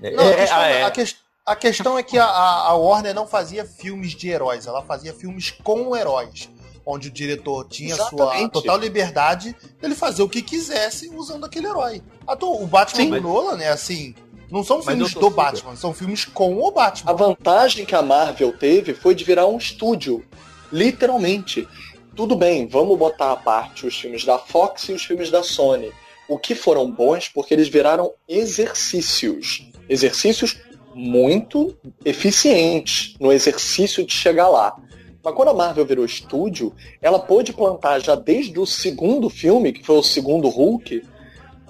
Não, 0.00 0.24
a, 0.24 0.26
é, 0.26 0.34
questão, 0.34 0.60
é, 0.60 0.82
a, 0.82 0.90
que, 0.90 1.16
a, 1.46 1.56
questão, 1.56 1.98
é 1.98 2.02
que 2.02 2.18
a, 2.18 2.26
a 2.26 2.74
Warner 2.74 3.14
não 3.14 3.26
fazia 3.26 3.64
filmes 3.64 4.12
de 4.12 4.28
heróis, 4.28 4.66
ela 4.66 4.82
fazia 4.82 5.14
filmes 5.14 5.50
com 5.50 5.96
heróis 5.96 6.50
onde 6.86 7.08
o 7.08 7.10
diretor 7.10 7.66
tinha 7.68 7.94
Exatamente. 7.94 8.38
sua 8.38 8.48
total 8.48 8.78
liberdade 8.78 9.56
ele 9.82 9.96
fazer 9.96 10.22
o 10.22 10.28
que 10.28 10.40
quisesse 10.40 11.08
usando 11.08 11.44
aquele 11.44 11.66
herói. 11.66 12.00
O 12.40 12.66
Batman 12.66 13.02
Sim, 13.02 13.06
do 13.06 13.10
mas... 13.10 13.22
Nolan, 13.22 13.56
né, 13.56 13.68
assim, 13.68 14.14
não 14.50 14.62
são 14.62 14.80
filmes 14.80 15.12
do 15.12 15.28
Batman, 15.28 15.74
são 15.74 15.92
filmes 15.92 16.24
com 16.24 16.62
o 16.62 16.70
Batman. 16.70 17.10
A 17.10 17.14
vantagem 17.14 17.84
que 17.84 17.94
a 17.94 18.02
Marvel 18.02 18.56
teve 18.56 18.94
foi 18.94 19.14
de 19.14 19.24
virar 19.24 19.46
um 19.46 19.58
estúdio, 19.58 20.24
literalmente. 20.72 21.68
Tudo 22.14 22.36
bem, 22.36 22.66
vamos 22.66 22.96
botar 22.96 23.32
à 23.32 23.36
parte 23.36 23.86
os 23.86 23.98
filmes 23.98 24.24
da 24.24 24.38
Fox 24.38 24.88
e 24.88 24.92
os 24.92 25.04
filmes 25.04 25.30
da 25.30 25.42
Sony. 25.42 25.92
O 26.28 26.38
que 26.38 26.54
foram 26.54 26.90
bons 26.90 27.28
porque 27.28 27.52
eles 27.52 27.68
viraram 27.68 28.12
exercícios. 28.28 29.68
Exercícios 29.88 30.56
muito 30.96 31.76
eficientes 32.06 33.14
no 33.20 33.30
exercício 33.30 34.04
de 34.04 34.14
chegar 34.14 34.48
lá. 34.48 34.74
Mas 35.22 35.34
quando 35.34 35.48
a 35.48 35.54
Marvel 35.54 35.84
virou 35.84 36.06
estúdio, 36.06 36.72
ela 37.02 37.18
pôde 37.18 37.52
plantar 37.52 37.98
já 37.98 38.14
desde 38.14 38.58
o 38.58 38.64
segundo 38.64 39.28
filme, 39.28 39.72
que 39.72 39.84
foi 39.84 39.96
o 39.96 40.02
segundo 40.02 40.48
Hulk, 40.48 41.02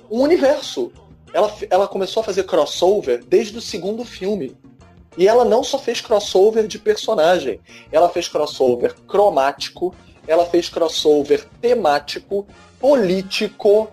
um 0.09 0.21
universo. 0.21 0.93
Ela, 1.33 1.53
ela 1.69 1.89
começou 1.89 2.21
a 2.21 2.25
fazer 2.25 2.45
crossover 2.45 3.25
desde 3.25 3.59
o 3.59 3.61
segundo 3.61 4.05
filme. 4.05 4.57
E 5.19 5.27
ela 5.27 5.45
não 5.45 5.65
só 5.65 5.79
fez 5.79 6.01
crossover 6.01 6.69
de 6.69 6.79
personagem, 6.79 7.59
ela 7.91 8.09
fez 8.09 8.29
crossover 8.29 8.95
cromático, 9.09 9.93
ela 10.29 10.47
fez 10.47 10.69
crossover 10.69 11.45
temático, 11.61 12.47
político, 12.79 13.89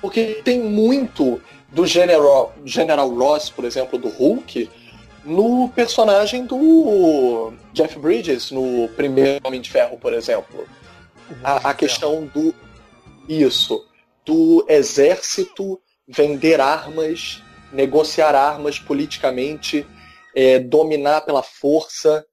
porque 0.00 0.40
tem 0.44 0.60
muito 0.60 1.40
do 1.74 1.84
General, 1.86 2.54
General 2.64 3.08
Ross, 3.08 3.50
por 3.50 3.64
exemplo, 3.64 3.98
do 3.98 4.08
Hulk, 4.08 4.70
no 5.24 5.68
personagem 5.70 6.46
do 6.46 7.52
Jeff 7.72 7.98
Bridges, 7.98 8.50
no 8.52 8.88
primeiro 8.90 9.40
Homem 9.44 9.60
de 9.60 9.70
Ferro, 9.70 9.98
por 9.98 10.14
exemplo. 10.14 10.66
A, 11.42 11.70
a 11.70 11.74
questão 11.74 12.26
do. 12.26 12.54
Isso. 13.28 13.84
Do 14.24 14.64
exército 14.68 15.80
vender 16.06 16.60
armas, 16.60 17.42
negociar 17.72 18.34
armas 18.34 18.78
politicamente, 18.78 19.86
é, 20.34 20.58
dominar 20.58 21.22
pela 21.22 21.42
força. 21.42 22.24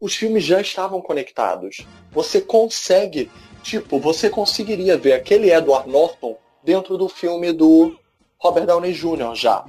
Os 0.00 0.14
filmes 0.14 0.44
já 0.44 0.60
estavam 0.60 1.00
conectados. 1.00 1.78
Você 2.10 2.40
consegue, 2.40 3.30
tipo, 3.62 3.98
você 3.98 4.28
conseguiria 4.30 4.96
ver 4.96 5.14
aquele 5.14 5.50
Edward 5.50 5.88
Norton 5.88 6.36
dentro 6.62 6.96
do 6.96 7.08
filme 7.08 7.52
do 7.52 7.96
Robert 8.42 8.66
Downey 8.66 8.92
Jr. 8.92 9.34
já, 9.34 9.64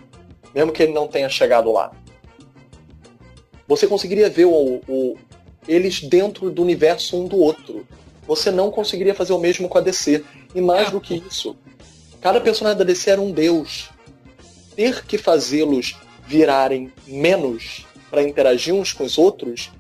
mesmo 0.54 0.72
que 0.72 0.84
ele 0.84 0.94
não 0.94 1.08
tenha 1.08 1.30
chegado 1.30 1.72
lá 1.72 1.92
você 3.68 3.88
conseguiria 3.88 4.30
ver 4.30 4.46
o, 4.46 4.82
o, 4.88 5.18
eles 5.68 6.02
dentro 6.02 6.50
do 6.50 6.62
universo 6.62 7.18
um 7.18 7.28
do 7.28 7.38
outro. 7.38 7.88
Você 8.28 8.52
não 8.52 8.72
conseguiria 8.72 9.16
fazer 9.16 9.34
o 9.34 9.40
mesmo 9.40 9.68
com 9.68 9.78
a 9.78 9.82
DC. 9.82 10.24
E 10.54 10.62
mais 10.62 10.92
do 10.92 11.02
que 11.02 11.16
isso, 11.16 11.56
cada 12.22 12.40
personagem 12.40 12.78
da 12.78 12.84
DC 12.84 13.10
era 13.10 13.22
um 13.22 13.32
deus. 13.32 13.90
Ter 14.76 15.06
que 15.06 15.18
fazê-los 15.18 15.96
virarem 16.28 16.92
menos 17.08 17.86
para 18.10 18.22
interagir 18.22 18.74
uns 18.74 18.94
com 18.94 19.04
os 19.04 19.18
outros, 19.18 19.72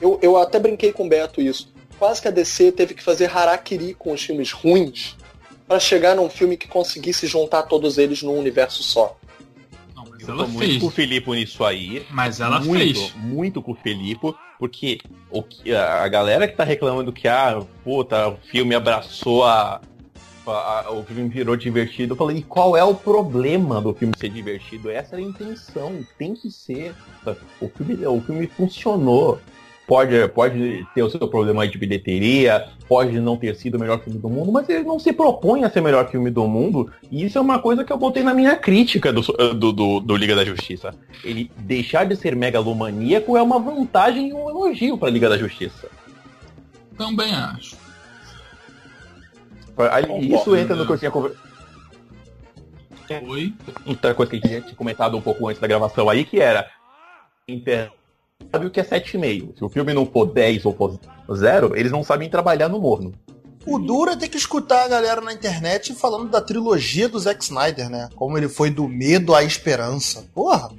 eu, 0.00 0.18
eu 0.20 0.36
até 0.36 0.58
brinquei 0.58 0.92
com 0.92 1.06
o 1.06 1.08
Beto 1.08 1.40
isso. 1.40 1.72
Quase 1.98 2.20
que 2.20 2.28
a 2.28 2.32
DC 2.32 2.72
teve 2.72 2.94
que 2.94 3.02
fazer 3.02 3.30
harakiri 3.30 3.94
com 3.94 4.12
os 4.12 4.22
filmes 4.22 4.50
ruins 4.50 5.16
para 5.66 5.80
chegar 5.80 6.14
num 6.14 6.30
filme 6.30 6.56
que 6.56 6.68
conseguisse 6.68 7.26
juntar 7.26 7.64
todos 7.64 7.98
eles 7.98 8.22
num 8.22 8.38
universo 8.38 8.82
só. 8.82 9.16
Eu 10.26 10.34
ela 10.34 10.44
tô 10.44 10.50
muito 10.50 10.66
fez. 10.66 10.80
com 10.80 10.86
o 10.86 10.90
Felipe 10.90 11.30
nisso 11.30 11.64
aí. 11.64 12.04
Mas 12.10 12.40
ela 12.40 12.60
muito, 12.60 13.00
fez. 13.00 13.14
Muito 13.16 13.62
com 13.62 13.72
o 13.72 13.74
Felipe, 13.74 14.34
porque 14.58 14.98
o, 15.30 15.44
a 16.02 16.08
galera 16.08 16.48
que 16.48 16.56
tá 16.56 16.64
reclamando 16.64 17.12
que, 17.12 17.28
ah, 17.28 17.62
puta, 17.84 18.28
o 18.28 18.36
filme 18.36 18.74
abraçou 18.74 19.44
a, 19.44 19.80
a, 20.46 20.90
o 20.90 21.04
filme 21.04 21.28
virou 21.28 21.56
divertido. 21.56 22.14
Eu 22.14 22.16
falei, 22.16 22.38
e 22.38 22.42
qual 22.42 22.76
é 22.76 22.82
o 22.82 22.94
problema 22.94 23.80
do 23.80 23.94
filme 23.94 24.14
ser 24.18 24.30
divertido? 24.30 24.90
Essa 24.90 25.16
é 25.16 25.18
a 25.18 25.22
intenção, 25.22 26.04
tem 26.18 26.34
que 26.34 26.50
ser. 26.50 26.94
O 27.60 27.68
filme, 27.68 28.06
o 28.06 28.20
filme 28.20 28.46
funcionou 28.48 29.38
pode, 29.86 30.28
pode 30.28 30.86
ter 30.94 31.02
o 31.02 31.10
seu 31.10 31.28
problema 31.28 31.66
de 31.66 31.78
bilheteria, 31.78 32.68
pode 32.88 33.18
não 33.20 33.36
ter 33.36 33.54
sido 33.54 33.76
o 33.76 33.80
melhor 33.80 34.00
filme 34.00 34.18
do 34.18 34.28
mundo, 34.28 34.50
mas 34.50 34.68
ele 34.68 34.84
não 34.84 34.98
se 34.98 35.12
propõe 35.12 35.64
a 35.64 35.70
ser 35.70 35.80
o 35.80 35.84
melhor 35.84 36.10
filme 36.10 36.30
do 36.30 36.46
mundo. 36.46 36.90
E 37.10 37.24
isso 37.24 37.38
é 37.38 37.40
uma 37.40 37.58
coisa 37.58 37.84
que 37.84 37.92
eu 37.92 37.96
botei 37.96 38.22
na 38.22 38.34
minha 38.34 38.56
crítica 38.56 39.12
do, 39.12 39.22
do, 39.22 39.72
do, 39.72 40.00
do 40.00 40.16
Liga 40.16 40.34
da 40.34 40.44
Justiça. 40.44 40.94
Ele 41.22 41.50
deixar 41.58 42.04
de 42.04 42.16
ser 42.16 42.34
megalomaníaco 42.34 43.36
é 43.36 43.42
uma 43.42 43.58
vantagem 43.58 44.30
e 44.30 44.34
um 44.34 44.50
elogio 44.50 44.98
para 44.98 45.08
a 45.08 45.12
Liga 45.12 45.28
da 45.28 45.38
Justiça. 45.38 45.88
Também 46.96 47.32
acho. 47.34 47.76
Isso 50.20 50.56
entra 50.56 50.74
no 50.74 50.86
que 50.86 50.92
eu 50.92 50.98
tinha 50.98 51.10
conversado. 51.10 51.46
Oi? 53.28 53.54
Outra 53.86 54.14
coisa 54.14 54.30
que 54.30 54.44
a 54.44 54.50
gente 54.50 54.64
tinha 54.64 54.74
comentado 54.74 55.16
um 55.16 55.20
pouco 55.20 55.46
antes 55.46 55.60
da 55.60 55.68
gravação 55.68 56.08
aí, 56.08 56.24
que 56.24 56.40
era 56.40 56.68
sabe 58.50 58.66
o 58.66 58.70
que 58.70 58.80
é 58.80 58.84
7,5. 58.84 59.58
Se 59.58 59.64
o 59.64 59.68
filme 59.68 59.92
não 59.92 60.06
for 60.06 60.26
10 60.26 60.64
ou 60.64 60.74
for 60.74 60.98
0, 61.32 61.76
eles 61.76 61.92
não 61.92 62.04
sabem 62.04 62.28
trabalhar 62.28 62.68
no 62.68 62.80
morno. 62.80 63.12
O 63.66 63.78
duro 63.78 64.12
é 64.12 64.16
ter 64.16 64.28
que 64.28 64.36
escutar 64.36 64.84
a 64.84 64.88
galera 64.88 65.20
na 65.20 65.32
internet 65.32 65.92
falando 65.94 66.30
da 66.30 66.40
trilogia 66.40 67.08
do 67.08 67.18
Zack 67.18 67.42
Snyder, 67.42 67.90
né? 67.90 68.08
Como 68.14 68.38
ele 68.38 68.48
foi 68.48 68.70
do 68.70 68.86
medo 68.86 69.34
à 69.34 69.42
esperança. 69.42 70.24
Porra! 70.32 70.70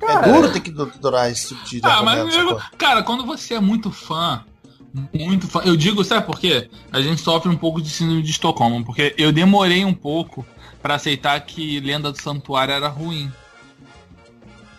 É 0.00 0.06
cara, 0.06 0.28
é 0.28 0.32
duro 0.32 0.52
ter 0.52 0.60
que 0.60 0.70
doutorar 0.70 1.30
esse 1.30 1.48
tipo 1.48 1.64
de 1.64 1.80
ah, 1.82 2.02
mas 2.02 2.36
eu, 2.36 2.60
Cara, 2.78 3.02
quando 3.02 3.26
você 3.26 3.54
é 3.54 3.60
muito 3.60 3.90
fã, 3.90 4.44
muito 5.12 5.48
fã. 5.48 5.60
Eu 5.64 5.76
digo, 5.76 6.04
sabe 6.04 6.24
por 6.24 6.38
quê? 6.38 6.70
A 6.92 7.00
gente 7.00 7.20
sofre 7.20 7.50
um 7.50 7.56
pouco 7.56 7.82
de 7.82 7.90
síndrome 7.90 8.22
de 8.22 8.30
Estocolmo, 8.30 8.84
porque 8.84 9.12
eu 9.18 9.32
demorei 9.32 9.84
um 9.84 9.94
pouco 9.94 10.46
para 10.80 10.94
aceitar 10.94 11.40
que 11.40 11.80
Lenda 11.80 12.12
do 12.12 12.20
Santuário 12.20 12.72
era 12.72 12.88
ruim. 12.88 13.32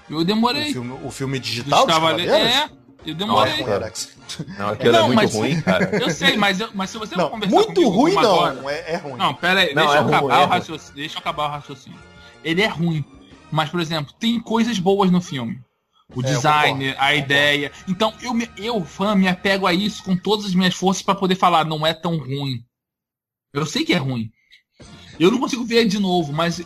Eu 0.10 0.24
demorei. 0.24 0.70
O 0.70 0.74
filme, 0.74 0.99
o 1.03 1.12
filme 1.12 1.39
digital? 1.39 1.88
É, 2.20 2.70
eu 3.06 3.16
demorei. 3.16 3.64
Não, 4.58 4.70
aquilo 4.70 4.95
é 4.95 5.01
muito 5.03 5.16
mas, 5.16 5.34
ruim, 5.34 5.62
cara. 5.62 5.89
Eu 5.97 6.10
sei, 6.10 6.36
mas, 6.36 6.60
eu, 6.60 6.70
mas 6.74 6.89
se 6.89 6.97
você 6.97 7.16
não, 7.16 7.30
conversar 7.30 7.56
Muito 7.56 7.89
ruim 7.89 8.14
não, 8.14 8.22
agora, 8.22 8.74
é, 8.74 8.93
é, 8.93 8.97
ruim. 8.97 9.18
Não, 9.18 9.34
pera 9.34 9.60
aí, 9.62 9.74
não, 9.74 9.84
deixa, 9.84 9.97
é 9.97 10.01
eu 10.01 10.08
acabar 10.08 10.36
ruim, 10.36 10.45
o 10.45 10.47
raciocínio, 10.47 10.91
é 10.91 10.95
deixa 10.95 11.16
eu 11.16 11.20
acabar 11.20 11.45
o 11.45 11.51
raciocínio. 11.51 11.99
Ele 12.43 12.62
é 12.62 12.68
ruim, 12.68 13.06
mas, 13.51 13.70
por 13.70 13.80
exemplo, 13.80 14.14
tem 14.20 14.39
coisas 14.39 14.80
boas 14.80 15.12
no 15.12 15.22
filme. 15.22 15.60
O 16.14 16.22
é, 16.22 16.24
design, 16.24 16.86
concordo, 16.86 17.03
a 17.03 17.16
ideia. 17.16 17.72
Então, 17.88 18.14
eu, 18.22 18.34
eu, 18.58 18.84
fã, 18.84 19.16
me 19.16 19.28
apego 19.28 19.66
a 19.66 19.74
isso 19.74 20.03
com 20.03 20.16
todas 20.16 20.45
as 20.45 20.56
minhas 20.56 20.76
forças 20.76 21.03
para 21.03 21.16
poder 21.16 21.36
falar, 21.36 21.66
não 21.66 21.86
é 21.86 21.93
tão 21.93 22.18
ruim. 22.18 22.64
Eu 23.53 23.66
sei 23.66 23.86
que 23.86 23.93
é 23.93 23.97
ruim. 23.97 24.32
Eu 25.20 25.32
não 25.32 25.39
consigo 25.39 25.64
ver 25.64 25.88
de 25.88 25.99
novo, 25.99 26.34
mas 26.34 26.62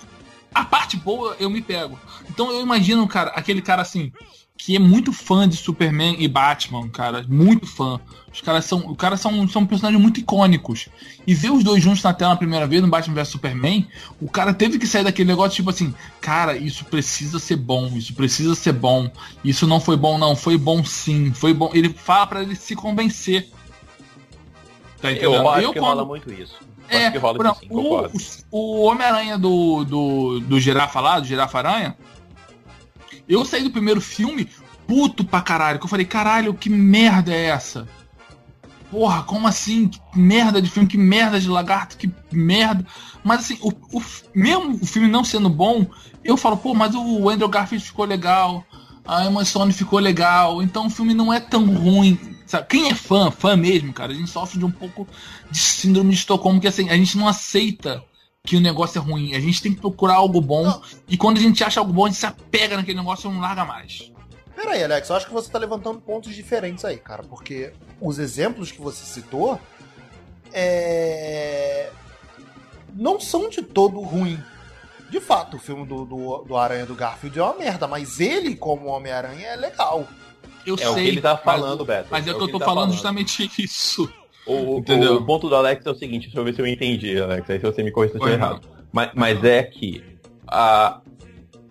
a 0.59 0.65
parte 0.65 0.97
boa 0.97 1.35
eu 1.39 1.49
me 1.49 1.61
pego. 1.61 1.97
Então 2.29 2.51
eu 2.51 2.61
imagino, 2.61 3.07
cara, 3.07 3.31
aquele 3.31 3.61
cara 3.61 3.81
assim, 3.81 4.11
que 4.57 4.75
é 4.75 4.79
muito 4.79 5.13
fã 5.13 5.47
de 5.47 5.55
Superman 5.55 6.17
e 6.19 6.27
Batman, 6.27 6.89
cara, 6.89 7.25
muito 7.29 7.65
fã. 7.65 7.99
Os 8.31 8.41
caras 8.41 8.65
são, 8.65 8.91
os 8.91 8.97
caras 8.97 9.21
são, 9.21 9.47
são 9.47 9.65
personagens 9.65 10.01
muito 10.01 10.19
icônicos. 10.19 10.89
E 11.25 11.33
ver 11.33 11.49
os 11.51 11.63
dois 11.63 11.81
juntos 11.81 12.03
na 12.03 12.13
tela 12.13 12.33
a 12.33 12.37
primeira 12.37 12.67
vez 12.67 12.81
no 12.81 12.89
Batman 12.89 13.15
vs 13.15 13.29
Superman, 13.29 13.87
o 14.19 14.29
cara 14.29 14.53
teve 14.53 14.77
que 14.77 14.85
sair 14.85 15.05
daquele 15.05 15.29
negócio 15.29 15.55
tipo 15.55 15.69
assim, 15.69 15.95
cara, 16.19 16.57
isso 16.57 16.83
precisa 16.85 17.39
ser 17.39 17.55
bom, 17.55 17.87
isso 17.95 18.13
precisa 18.13 18.53
ser 18.53 18.73
bom. 18.73 19.09
Isso 19.43 19.65
não 19.65 19.79
foi 19.79 19.95
bom 19.95 20.17
não, 20.17 20.35
foi 20.35 20.57
bom 20.57 20.83
sim, 20.83 21.31
foi 21.33 21.53
bom. 21.53 21.71
Ele 21.73 21.89
fala 21.89 22.27
para 22.27 22.43
ele 22.43 22.55
se 22.55 22.75
convencer. 22.75 23.49
Tá? 25.01 25.09
Eu 25.09 25.49
acho 25.49 25.61
eu, 25.61 25.73
que 25.73 25.79
quando... 25.79 25.89
rola 25.89 26.05
muito 26.05 26.33
isso. 26.33 26.55
É, 26.89 27.11
que 27.11 27.17
rola 27.17 27.55
sim, 27.55 27.67
o, 27.69 28.07
o 28.51 28.81
Homem-Aranha 28.85 29.37
do, 29.37 29.83
do, 29.83 30.39
do 30.39 30.59
Girafa 30.59 30.99
lá, 30.99 31.19
do 31.19 31.27
Girafa 31.27 31.57
Aranha, 31.59 31.97
eu 33.27 33.45
saí 33.45 33.63
do 33.63 33.71
primeiro 33.71 34.01
filme 34.01 34.49
puto 34.87 35.23
pra 35.23 35.41
caralho, 35.41 35.77
que 35.77 35.85
eu 35.85 35.89
falei, 35.89 36.05
caralho, 36.05 36.53
que 36.53 36.69
merda 36.69 37.31
é 37.31 37.45
essa? 37.45 37.87
Porra, 38.89 39.21
como 39.21 39.47
assim? 39.47 39.87
Que 39.87 40.19
merda 40.19 40.59
de 40.59 40.69
filme, 40.69 40.89
que 40.89 40.97
merda 40.97 41.39
de 41.39 41.47
lagarto, 41.47 41.95
que 41.95 42.11
merda. 42.31 42.83
Mas 43.23 43.41
assim, 43.41 43.59
o, 43.61 43.69
o, 43.69 44.03
mesmo 44.33 44.79
o 44.81 44.85
filme 44.85 45.07
não 45.07 45.23
sendo 45.23 45.47
bom, 45.47 45.85
eu 46.23 46.35
falo, 46.35 46.57
pô, 46.57 46.73
mas 46.73 46.95
o 46.95 47.29
Andrew 47.29 47.47
Garfield 47.47 47.85
ficou 47.85 48.05
legal, 48.05 48.65
a 49.07 49.25
Emma 49.25 49.45
Stone 49.45 49.73
ficou 49.73 49.99
legal, 49.99 50.61
então 50.63 50.87
o 50.87 50.89
filme 50.89 51.13
não 51.13 51.31
é 51.31 51.39
tão 51.39 51.65
ruim. 51.65 52.17
Sabe? 52.49 52.65
Quem 52.65 52.89
é 52.89 52.95
fã, 52.95 53.29
fã 53.29 53.55
mesmo, 53.55 53.93
cara, 53.93 54.11
a 54.11 54.15
gente 54.15 54.31
sofre 54.31 54.57
de 54.57 54.65
um 54.65 54.71
pouco 54.71 55.07
de 55.51 55.59
síndrome 55.59 56.09
de 56.09 56.15
Estocolmo, 56.15 56.59
que 56.59 56.67
assim, 56.67 56.89
a 56.89 56.97
gente 56.97 57.15
não 57.15 57.27
aceita 57.27 58.03
que 58.43 58.55
o 58.55 58.59
negócio 58.59 58.97
é 58.97 59.01
ruim. 59.01 59.35
A 59.35 59.39
gente 59.39 59.61
tem 59.61 59.71
que 59.71 59.79
procurar 59.79 60.15
algo 60.15 60.41
bom. 60.41 60.63
Não. 60.63 60.81
E 61.07 61.15
quando 61.15 61.37
a 61.37 61.41
gente 61.41 61.63
acha 61.63 61.79
algo 61.79 61.93
bom, 61.93 62.05
a 62.05 62.07
gente 62.07 62.17
se 62.17 62.25
apega 62.25 62.75
naquele 62.75 62.97
negócio 62.97 63.29
e 63.29 63.33
não 63.33 63.39
larga 63.39 63.63
mais. 63.63 64.11
Pera 64.55 64.71
aí, 64.71 64.83
Alex, 64.83 65.07
eu 65.07 65.15
acho 65.15 65.27
que 65.27 65.31
você 65.31 65.47
tá 65.51 65.59
levantando 65.59 66.01
pontos 66.01 66.33
diferentes 66.33 66.83
aí, 66.83 66.97
cara. 66.97 67.21
Porque 67.21 67.71
os 68.01 68.17
exemplos 68.17 68.71
que 68.71 68.81
você 68.81 69.05
citou 69.05 69.61
é... 70.51 71.91
não 72.95 73.19
são 73.19 73.47
de 73.47 73.61
todo 73.61 73.99
ruim. 73.99 74.43
De 75.11 75.19
fato, 75.19 75.57
o 75.57 75.59
filme 75.59 75.85
do, 75.85 76.03
do, 76.03 76.37
do 76.39 76.57
Aranha 76.57 76.87
do 76.87 76.95
Garfield 76.95 77.37
é 77.37 77.43
uma 77.43 77.55
merda, 77.55 77.87
mas 77.87 78.19
ele, 78.19 78.55
como 78.55 78.87
Homem-Aranha, 78.87 79.49
é 79.49 79.55
legal. 79.55 80.07
Eu 80.65 80.75
é 80.75 80.77
sei, 80.77 80.89
o 80.89 80.95
que 80.95 81.01
ele 81.01 81.21
tá 81.21 81.37
falando, 81.37 81.85
Beto. 81.85 82.07
Mas 82.11 82.27
é, 82.27 82.29
é 82.29 82.33
o 82.33 82.37
que 82.37 82.43
eu 82.43 82.47
tô 82.47 82.59
tá 82.59 82.65
falando, 82.65 82.75
falando 82.75 82.93
justamente 82.93 83.49
isso. 83.57 84.11
O, 84.45 84.79
Entendeu? 84.79 85.15
o 85.15 85.25
ponto 85.25 85.47
do 85.47 85.55
Alex 85.55 85.85
é 85.85 85.89
o 85.91 85.95
seguinte, 85.95 86.23
deixa 86.23 86.39
eu 86.39 86.43
ver 86.43 86.55
se 86.55 86.61
eu 86.61 86.67
entendi, 86.67 87.19
Alex, 87.21 87.49
aí 87.49 87.59
se 87.59 87.65
você 87.65 87.83
me 87.83 87.91
corrija 87.91 88.17
se 88.17 88.23
eu 88.23 88.27
errado. 88.27 88.67
Mas, 88.91 89.11
mas 89.13 89.43
é 89.43 89.61
que 89.61 90.03
a, 90.47 91.01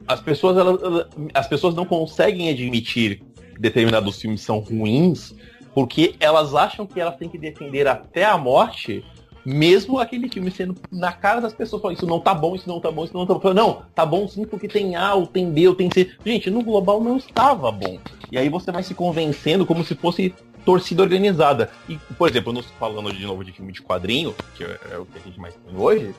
as, 0.07 0.21
pessoas, 0.21 0.57
elas, 0.57 1.07
as 1.35 1.49
pessoas 1.49 1.75
não 1.75 1.85
conseguem 1.85 2.49
admitir 2.49 3.21
que 3.55 3.61
determinados 3.61 4.21
filmes 4.21 4.43
são 4.43 4.61
ruins 4.61 5.35
porque 5.75 6.15
elas 6.19 6.55
acham 6.55 6.87
que 6.87 7.01
elas 7.01 7.17
têm 7.17 7.29
que 7.29 7.39
defender 7.39 7.87
até 7.87 8.25
a 8.25 8.39
morte 8.39 9.05
mesmo 9.49 9.99
aquele 9.99 10.29
filme 10.29 10.51
sendo 10.51 10.75
na 10.93 11.11
cara 11.11 11.41
das 11.41 11.55
pessoas, 11.55 11.81
falando, 11.81 11.97
isso 11.97 12.07
não 12.07 12.21
tá 12.21 12.35
bom, 12.35 12.55
isso 12.55 12.69
não 12.69 12.81
tá 12.81 12.91
bom, 12.91 13.05
isso 13.05 13.15
não 13.15 13.27
tá 13.27 13.35
bom. 13.35 13.55
Não, 13.55 13.83
tá 13.95 14.05
bom 14.05 14.29
sim 14.29 14.45
porque 14.45 14.69
tem 14.69 14.95
A, 14.95 15.15
ou 15.15 15.27
tem 15.27 15.51
B, 15.51 15.69
ou 15.69 15.75
tem 15.75 15.91
C. 15.91 16.11
Gente, 16.25 16.51
no 16.51 16.63
global 16.63 17.03
não 17.03 17.17
estava 17.17 17.73
bom. 17.73 17.99
E 18.31 18.37
aí 18.37 18.51
você 18.51 18.71
vai 18.71 18.83
se 18.83 18.95
convencendo 18.95 19.65
como 19.65 19.83
se 19.83 19.95
fosse 19.95 20.35
torcida 20.67 21.03
organizada. 21.03 21.71
E, 21.89 21.97
por 22.19 22.29
exemplo, 22.29 22.63
falando 22.79 23.11
de 23.11 23.25
novo 23.25 23.43
de 23.43 23.53
filme 23.53 23.73
de 23.73 23.81
quadrinho, 23.81 24.35
que 24.55 24.65
é, 24.65 24.79
é 24.93 24.99
o 24.99 25.07
que 25.07 25.19
a 25.19 25.23
gente 25.23 25.41
mais 25.41 25.55
tem 25.55 25.75
hoje, 25.75 26.15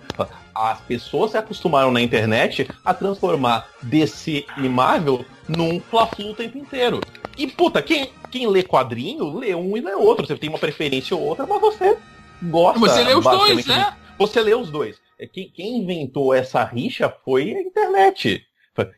as 0.55 0.82
pessoas 0.82 1.32
se 1.32 1.38
acostumaram 1.38 1.91
na 1.91 2.01
internet 2.01 2.67
a 2.84 2.95
transformar 2.95 3.67
DC 3.84 4.43
e 4.57 4.67
Marvel 4.67 5.23
num 5.47 5.80
fla 5.80 6.09
o 6.25 6.34
tempo 6.34 6.57
inteiro. 6.57 6.99
E, 7.38 7.45
puta, 7.45 7.80
quem, 7.80 8.09
quem 8.32 8.47
lê 8.47 8.63
quadrinho, 8.63 9.38
lê 9.38 9.53
um 9.53 9.77
e 9.77 9.82
lê 9.82 9.93
outro. 9.93 10.25
Você 10.25 10.36
tem 10.36 10.49
uma 10.49 10.57
preferência 10.57 11.15
ou 11.15 11.21
outra, 11.21 11.45
mas 11.45 11.61
você 11.61 11.95
gosta. 12.44 12.80
Você 12.80 13.04
lê 13.04 13.16
os 13.16 13.24
dois, 13.24 13.66
né? 13.66 13.94
Você 14.18 14.42
lê 14.42 14.54
os 14.54 14.70
dois. 14.70 14.98
É, 15.20 15.28
quem, 15.28 15.50
quem 15.50 15.78
inventou 15.78 16.34
essa 16.34 16.64
rixa 16.64 17.14
foi 17.24 17.54
a 17.54 17.62
internet. 17.62 18.46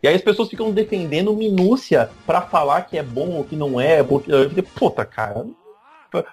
E 0.04 0.08
aí 0.08 0.14
as 0.14 0.22
pessoas 0.22 0.50
ficam 0.50 0.72
defendendo 0.72 1.36
minúcia 1.36 2.10
para 2.26 2.42
falar 2.42 2.84
que 2.84 2.98
é 2.98 3.04
bom 3.04 3.32
ou 3.32 3.44
que 3.44 3.56
não 3.56 3.82
é, 3.82 4.04
porque, 4.04 4.62
puta, 4.62 5.04
cara, 5.04 5.46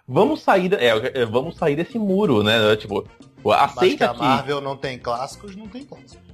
vamos 0.06 0.42
sair, 0.42 0.72
é, 0.74 1.20
é, 1.20 1.24
vamos 1.24 1.56
sair 1.56 1.74
desse 1.74 1.98
muro, 1.98 2.42
né? 2.42 2.76
Tipo, 2.76 3.06
aceita 3.50 4.08
que 4.08 4.14
a 4.14 4.14
Marvel 4.14 4.60
não 4.60 4.76
tem 4.76 4.98
clássicos, 4.98 5.56
não 5.56 5.66
tem 5.66 5.84
clássicos. 5.84 6.28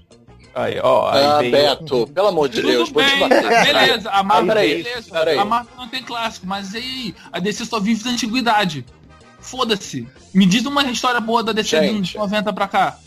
Aí, 0.55 0.79
ó, 0.81 1.11
aí 1.11 1.25
ah, 1.25 1.39
veio... 1.39 1.53
Beto, 1.53 2.07
pelo 2.07 2.29
amor 2.29 2.49
de 2.49 2.62
Deus, 2.62 2.89
Tudo 2.89 3.01
bem, 3.01 3.18
beleza, 3.29 4.09
a 4.09 4.22
Marvel, 4.22 4.55
beleza, 4.55 5.41
a 5.41 5.45
Marvel 5.45 5.77
não 5.77 5.89
tem 5.89 6.03
clássico, 6.03 6.47
mas 6.47 6.75
aí 6.75 7.12
a 7.33 7.41
DC 7.41 7.64
só 7.64 7.81
vive 7.81 8.05
da 8.05 8.11
antiguidade. 8.11 8.87
Foda-se. 9.45 10.09
Me 10.32 10.47
diz 10.47 10.64
uma 10.64 10.82
história 10.84 11.20
boa 11.20 11.42
da 11.42 11.53
DC 11.53 11.78
Gente. 11.78 12.14
dos 12.14 12.14
90 12.14 12.53
pra 12.53 12.66
cá. 12.66 12.99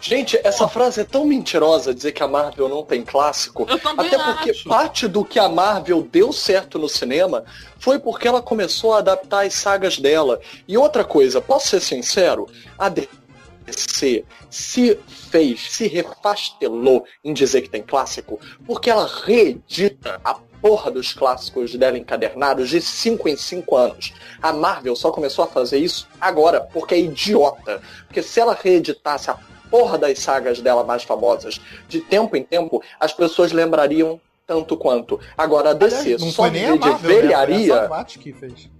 Gente, 0.00 0.38
essa 0.42 0.66
frase 0.68 1.00
é 1.00 1.04
tão 1.04 1.24
mentirosa 1.24 1.94
dizer 1.94 2.12
que 2.12 2.22
a 2.22 2.28
Marvel 2.28 2.68
não 2.68 2.84
tem 2.84 3.02
clássico. 3.02 3.66
Eu 3.68 3.78
também 3.78 4.06
até 4.06 4.18
porque 4.18 4.50
acho. 4.50 4.68
parte 4.68 5.06
do 5.08 5.24
que 5.24 5.38
a 5.38 5.48
Marvel 5.48 6.02
deu 6.02 6.32
certo 6.32 6.78
no 6.78 6.88
cinema 6.88 7.44
foi 7.78 7.98
porque 7.98 8.26
ela 8.26 8.40
começou 8.40 8.94
a 8.94 8.98
adaptar 8.98 9.44
as 9.44 9.54
sagas 9.54 9.98
dela. 9.98 10.40
E 10.66 10.76
outra 10.78 11.04
coisa, 11.04 11.40
posso 11.40 11.68
ser 11.68 11.80
sincero? 11.80 12.48
A 12.78 12.88
DC 12.88 14.24
se 14.50 14.98
fez, 15.30 15.72
se 15.72 15.88
refastelou 15.88 17.04
em 17.24 17.32
dizer 17.32 17.62
que 17.62 17.70
tem 17.70 17.82
clássico, 17.82 18.40
porque 18.66 18.90
ela 18.90 19.08
reedita 19.24 20.20
a 20.24 20.36
porra 20.62 20.92
dos 20.92 21.12
clássicos 21.12 21.74
dela 21.74 21.98
encadernados 21.98 22.70
de 22.70 22.80
5 22.80 23.28
em 23.28 23.36
5 23.36 23.76
anos. 23.76 24.14
A 24.40 24.52
Marvel 24.52 24.94
só 24.94 25.10
começou 25.10 25.44
a 25.44 25.48
fazer 25.48 25.78
isso 25.78 26.08
agora, 26.20 26.60
porque 26.60 26.94
é 26.94 27.00
idiota. 27.00 27.82
Porque 28.06 28.22
se 28.22 28.38
ela 28.38 28.56
reeditasse 28.58 29.28
a 29.28 29.36
porra 29.68 29.98
das 29.98 30.20
sagas 30.20 30.60
dela 30.60 30.84
mais 30.84 31.02
famosas 31.02 31.60
de 31.88 32.00
tempo 32.00 32.36
em 32.36 32.44
tempo, 32.44 32.80
as 33.00 33.12
pessoas 33.12 33.50
lembrariam 33.50 34.20
tanto 34.46 34.76
quanto. 34.76 35.18
Agora 35.36 35.70
a 35.70 35.72
DC 35.72 36.14
Aliás, 36.14 36.22
só 36.34 36.44
viver 36.44 36.78
de 36.78 36.88
né? 36.88 36.98
velharia. 37.00 37.88
Né? 37.88 38.04
Que 38.06 38.32
fez. 38.32 38.70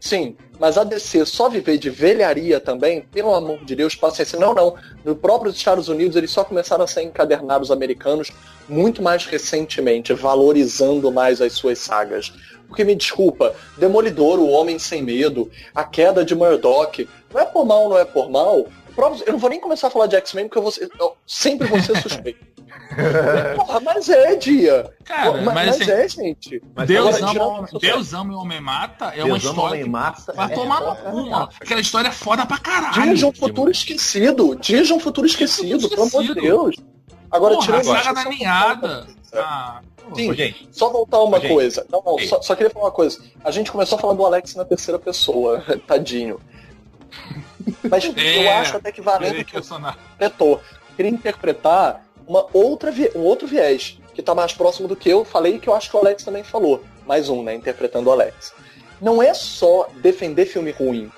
Sim, 0.00 0.36
mas 0.60 0.78
a 0.78 0.84
DC 0.84 1.26
só 1.26 1.48
viver 1.48 1.76
de 1.76 1.90
velharia 1.90 2.60
também, 2.60 3.02
pelo 3.02 3.34
amor 3.34 3.64
de 3.64 3.74
Deus, 3.74 3.94
paciência. 3.94 4.38
Não, 4.38 4.54
não. 4.54 4.74
No 5.04 5.16
próprio 5.16 5.50
Estados 5.50 5.88
Unidos, 5.88 6.16
eles 6.16 6.30
só 6.30 6.44
começaram 6.44 6.84
a 6.84 6.86
ser 6.86 7.02
encadernados 7.02 7.70
americanos 7.70 8.30
muito 8.68 9.02
mais 9.02 9.24
recentemente, 9.24 10.12
valorizando 10.12 11.10
mais 11.10 11.40
as 11.40 11.52
suas 11.54 11.78
sagas. 11.78 12.32
Porque 12.68 12.84
me 12.84 12.94
desculpa, 12.94 13.54
Demolidor, 13.76 14.38
o 14.38 14.50
Homem 14.50 14.78
Sem 14.78 15.02
Medo, 15.02 15.50
a 15.74 15.84
queda 15.84 16.24
de 16.24 16.34
Murdoch, 16.34 17.08
não 17.32 17.40
é 17.40 17.44
por 17.44 17.64
mal, 17.64 17.88
não 17.88 17.98
é 17.98 18.04
por 18.04 18.30
mal. 18.30 18.66
Eu 19.26 19.32
não 19.32 19.38
vou 19.38 19.50
nem 19.50 19.60
começar 19.60 19.86
a 19.86 19.90
falar 19.90 20.06
de 20.06 20.16
X-Men 20.16 20.48
porque 20.48 20.58
eu, 20.58 20.62
vou 20.62 20.72
eu 20.98 21.16
sempre 21.26 21.66
vou 21.68 21.80
ser 21.80 21.96
suspeito. 22.02 22.57
Porra, 23.56 23.80
mas 23.80 24.08
é, 24.08 24.36
dia. 24.36 24.92
Cara, 25.04 25.30
Porra, 25.30 25.42
mas, 25.42 25.54
mas, 25.54 25.66
mas 25.66 25.80
assim, 25.80 25.90
é, 25.90 26.08
gente. 26.08 26.62
Mas 26.74 26.88
Deus, 26.88 27.22
ama, 27.22 27.68
Deus 27.80 28.12
ama 28.14 28.32
e 28.32 28.36
o 28.36 28.38
homem 28.38 28.60
mata 28.60 29.06
é 29.06 29.16
Deus 29.16 29.28
uma 29.28 29.36
história. 29.36 29.80
Homem 29.80 29.90
mata 29.90 30.32
vai 30.32 30.52
é 30.52 30.54
tomar 30.54 30.80
no 30.80 30.96
cu, 30.96 31.30
mano. 31.30 31.48
Aquela 31.60 31.80
história 31.80 32.08
é 32.08 32.12
foda 32.12 32.46
pra 32.46 32.58
caralho. 32.58 33.02
Dia 33.02 33.14
de 33.14 33.24
um 33.24 33.32
futuro 33.32 33.70
esquecido. 33.70 34.56
Dia 34.56 34.82
de 34.82 34.92
um 34.92 35.00
futuro 35.00 35.26
esquecido, 35.26 35.88
pelo 35.88 36.02
amor 36.02 36.22
de 36.22 36.34
Deus. 36.34 36.76
Agora, 37.30 37.54
Porra, 37.54 37.66
tirando 37.66 37.92
a 37.92 38.02
saga 38.02 38.24
da 38.24 38.30
ninhada. 38.30 39.06
Ah, 39.34 39.80
Sim, 40.14 40.32
gente, 40.34 40.68
só 40.72 40.90
voltar 40.90 41.22
uma 41.22 41.38
gente, 41.38 41.52
coisa. 41.52 41.86
Não, 41.90 42.02
não, 42.04 42.18
só, 42.20 42.40
só, 42.40 42.56
queria 42.56 42.70
falar 42.70 42.86
uma 42.86 42.90
coisa. 42.90 43.22
A 43.44 43.50
gente 43.50 43.70
começou 43.70 43.98
a 43.98 44.00
falar 44.00 44.14
do 44.14 44.24
Alex 44.24 44.54
na 44.54 44.64
terceira 44.64 44.98
pessoa, 44.98 45.62
tadinho. 45.86 46.40
Mas 47.90 48.04
é, 48.16 48.44
eu 48.44 48.50
acho 48.58 48.76
até 48.76 48.90
que 48.90 49.00
Valendo 49.00 49.44
que 49.44 49.56
interpretou. 49.56 50.60
Queria 50.96 51.10
interpretar 51.10 52.04
uma 52.28 52.46
outra 52.52 52.92
um 53.16 53.20
outro 53.20 53.48
viés, 53.48 53.98
que 54.14 54.20
está 54.20 54.34
mais 54.34 54.52
próximo 54.52 54.86
do 54.86 54.94
que 54.94 55.08
eu 55.08 55.24
falei 55.24 55.58
que 55.58 55.68
eu 55.68 55.74
acho 55.74 55.90
que 55.90 55.96
o 55.96 56.00
Alex 56.00 56.22
também 56.22 56.44
falou. 56.44 56.84
Mais 57.06 57.28
um, 57.28 57.42
né? 57.42 57.54
Interpretando 57.54 58.08
o 58.08 58.12
Alex. 58.12 58.52
Não 59.00 59.22
é 59.22 59.32
só 59.32 59.88
defender 60.02 60.44
filme 60.44 60.70
ruim, 60.70 61.10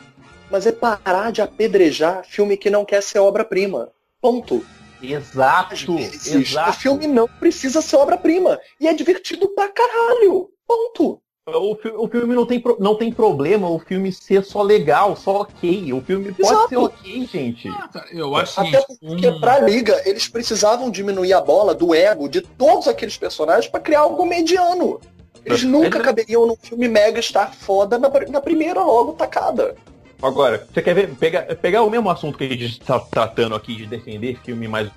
mas 0.50 0.66
é 0.66 0.72
parar 0.72 1.32
de 1.32 1.42
apedrejar 1.42 2.24
filme 2.24 2.56
que 2.56 2.70
não 2.70 2.84
quer 2.84 3.02
ser 3.02 3.18
obra-prima. 3.18 3.90
Ponto. 4.20 4.64
Exato, 5.02 5.98
exato. 5.98 6.70
O 6.70 6.72
filme 6.74 7.06
não 7.06 7.26
precisa 7.26 7.80
ser 7.80 7.96
obra-prima. 7.96 8.61
E 8.78 8.86
é 8.86 8.92
divertido 8.92 9.48
pra 9.48 9.68
caralho. 9.68 10.50
Ponto. 10.66 11.20
O, 11.47 12.05
o 12.05 12.09
filme 12.09 12.34
não 12.34 12.45
tem, 12.45 12.62
não 12.78 12.95
tem 12.95 13.11
problema 13.11 13.68
o 13.68 13.78
filme 13.78 14.12
ser 14.12 14.45
só 14.45 14.62
legal, 14.62 15.16
só 15.16 15.41
ok. 15.41 15.93
O 15.93 16.01
filme 16.03 16.32
pode 16.32 16.43
Exato. 16.43 16.68
ser 16.68 16.76
ok, 16.76 17.26
gente. 17.26 17.68
Ah, 17.68 18.05
eu 18.12 18.36
acho 18.36 18.61
Até 18.61 18.80
porque 18.82 19.28
hum... 19.28 19.41
pra 19.41 19.59
liga, 19.59 20.01
eles 20.05 20.28
precisavam 20.28 20.91
diminuir 20.91 21.32
a 21.32 21.41
bola 21.41 21.74
do 21.74 21.95
ego 21.95 22.28
de 22.28 22.43
todos 22.43 22.86
aqueles 22.86 23.16
personagens 23.16 23.68
para 23.70 23.80
criar 23.80 24.01
algo 24.01 24.24
mediano. 24.26 25.01
Eles 25.45 25.64
nunca 25.64 25.99
é... 25.99 26.03
caberiam 26.03 26.47
num 26.47 26.57
filme 26.57 26.86
mega 26.88 27.18
estar 27.18 27.55
foda 27.55 27.99
na, 27.99 28.11
na 28.28 28.41
primeira 28.41 28.84
logo 28.84 29.14
tacada. 29.14 29.74
Agora, 30.22 30.68
você 30.70 30.82
quer 30.82 30.95
ver, 30.95 31.14
pegar, 31.14 31.43
pegar 31.57 31.82
o 31.82 31.91
mesmo 31.91 32.11
assunto 32.11 32.36
que 32.36 32.45
a 32.45 32.49
gente 32.49 32.66
está 32.66 32.99
tratando 32.99 33.55
aqui 33.55 33.74
de 33.74 33.86
defender 33.86 34.38
filme 34.45 34.68
mais 34.68 34.91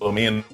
ou 0.00 0.10
menos, 0.10 0.44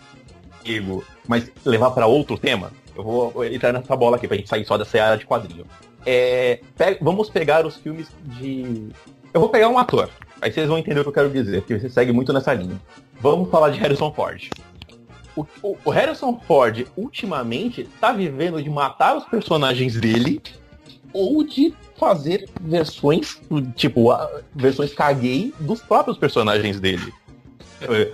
mas 1.26 1.50
levar 1.64 1.92
para 1.92 2.06
outro 2.06 2.36
tema? 2.36 2.72
Eu 2.98 3.04
vou 3.04 3.44
entrar 3.44 3.72
nessa 3.72 3.94
bola 3.94 4.16
aqui 4.16 4.26
pra 4.26 4.36
gente 4.36 4.48
sair 4.48 4.64
só 4.64 4.76
dessa 4.76 5.00
área 5.00 5.16
de 5.16 5.24
quadrinho. 5.24 5.64
É, 6.04 6.58
vamos 7.00 7.30
pegar 7.30 7.64
os 7.64 7.76
filmes 7.76 8.08
de. 8.24 8.88
Eu 9.32 9.40
vou 9.40 9.48
pegar 9.48 9.68
um 9.68 9.78
ator. 9.78 10.10
Aí 10.42 10.50
vocês 10.52 10.68
vão 10.68 10.78
entender 10.78 10.98
o 10.98 11.04
que 11.04 11.08
eu 11.08 11.12
quero 11.12 11.30
dizer, 11.30 11.60
porque 11.60 11.78
você 11.78 11.88
segue 11.88 12.12
muito 12.12 12.32
nessa 12.32 12.52
linha. 12.52 12.80
Vamos 13.20 13.50
falar 13.50 13.70
de 13.70 13.78
Harrison 13.78 14.12
Ford. 14.12 14.50
O, 15.36 15.46
o, 15.62 15.78
o 15.84 15.90
Harrison 15.90 16.40
Ford, 16.40 16.86
ultimamente, 16.96 17.88
tá 18.00 18.12
vivendo 18.12 18.60
de 18.60 18.68
matar 18.68 19.16
os 19.16 19.24
personagens 19.24 19.94
dele 19.94 20.42
ou 21.12 21.44
de 21.44 21.72
fazer 21.96 22.48
versões, 22.60 23.40
tipo, 23.76 24.08
versões 24.52 24.92
caguei 24.92 25.54
dos 25.60 25.80
próprios 25.80 26.18
personagens 26.18 26.80
dele. 26.80 27.12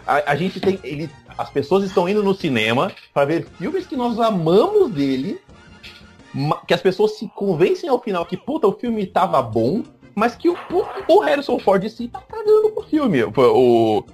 A, 0.07 0.33
a, 0.33 0.37
gente 0.37 0.61
tem. 0.61 0.79
Ele, 0.85 1.09
as 1.37 1.51
pessoas 1.51 1.85
estão 1.85 2.09
indo 2.09 2.23
no 2.23 2.35
cinema 2.35 2.93
para 3.13 3.27
ver 3.27 3.47
filmes 3.59 3.87
que 3.87 3.97
nós 3.97 4.19
amamos 4.19 4.91
dele, 4.91 5.41
que 6.67 6.75
as 6.75 6.81
pessoas 6.81 7.19
se 7.19 7.29
convencem 7.29 7.89
ao 7.89 8.01
final 8.01 8.25
que, 8.27 8.37
puta, 8.37 8.67
o 8.67 8.73
filme 8.73 9.07
tava 9.07 9.41
bom, 9.43 9.83
mas 10.15 10.35
que 10.35 10.49
o, 10.49 10.57
o 11.09 11.19
Harrison 11.21 11.59
Ford 11.59 11.89
sim 11.89 12.09
tá 12.09 12.21
cagando 12.21 12.71
pro 12.71 12.85
filme. 12.85 13.25
O, 13.25 14.05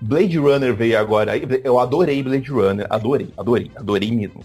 Blade 0.00 0.38
Runner 0.38 0.74
veio 0.74 0.98
agora 0.98 1.32
aí. 1.32 1.42
Eu 1.64 1.78
adorei 1.78 2.22
Blade 2.22 2.50
Runner. 2.50 2.86
Adorei, 2.90 3.28
adorei, 3.36 3.70
adorei 3.74 4.10
mesmo. 4.10 4.42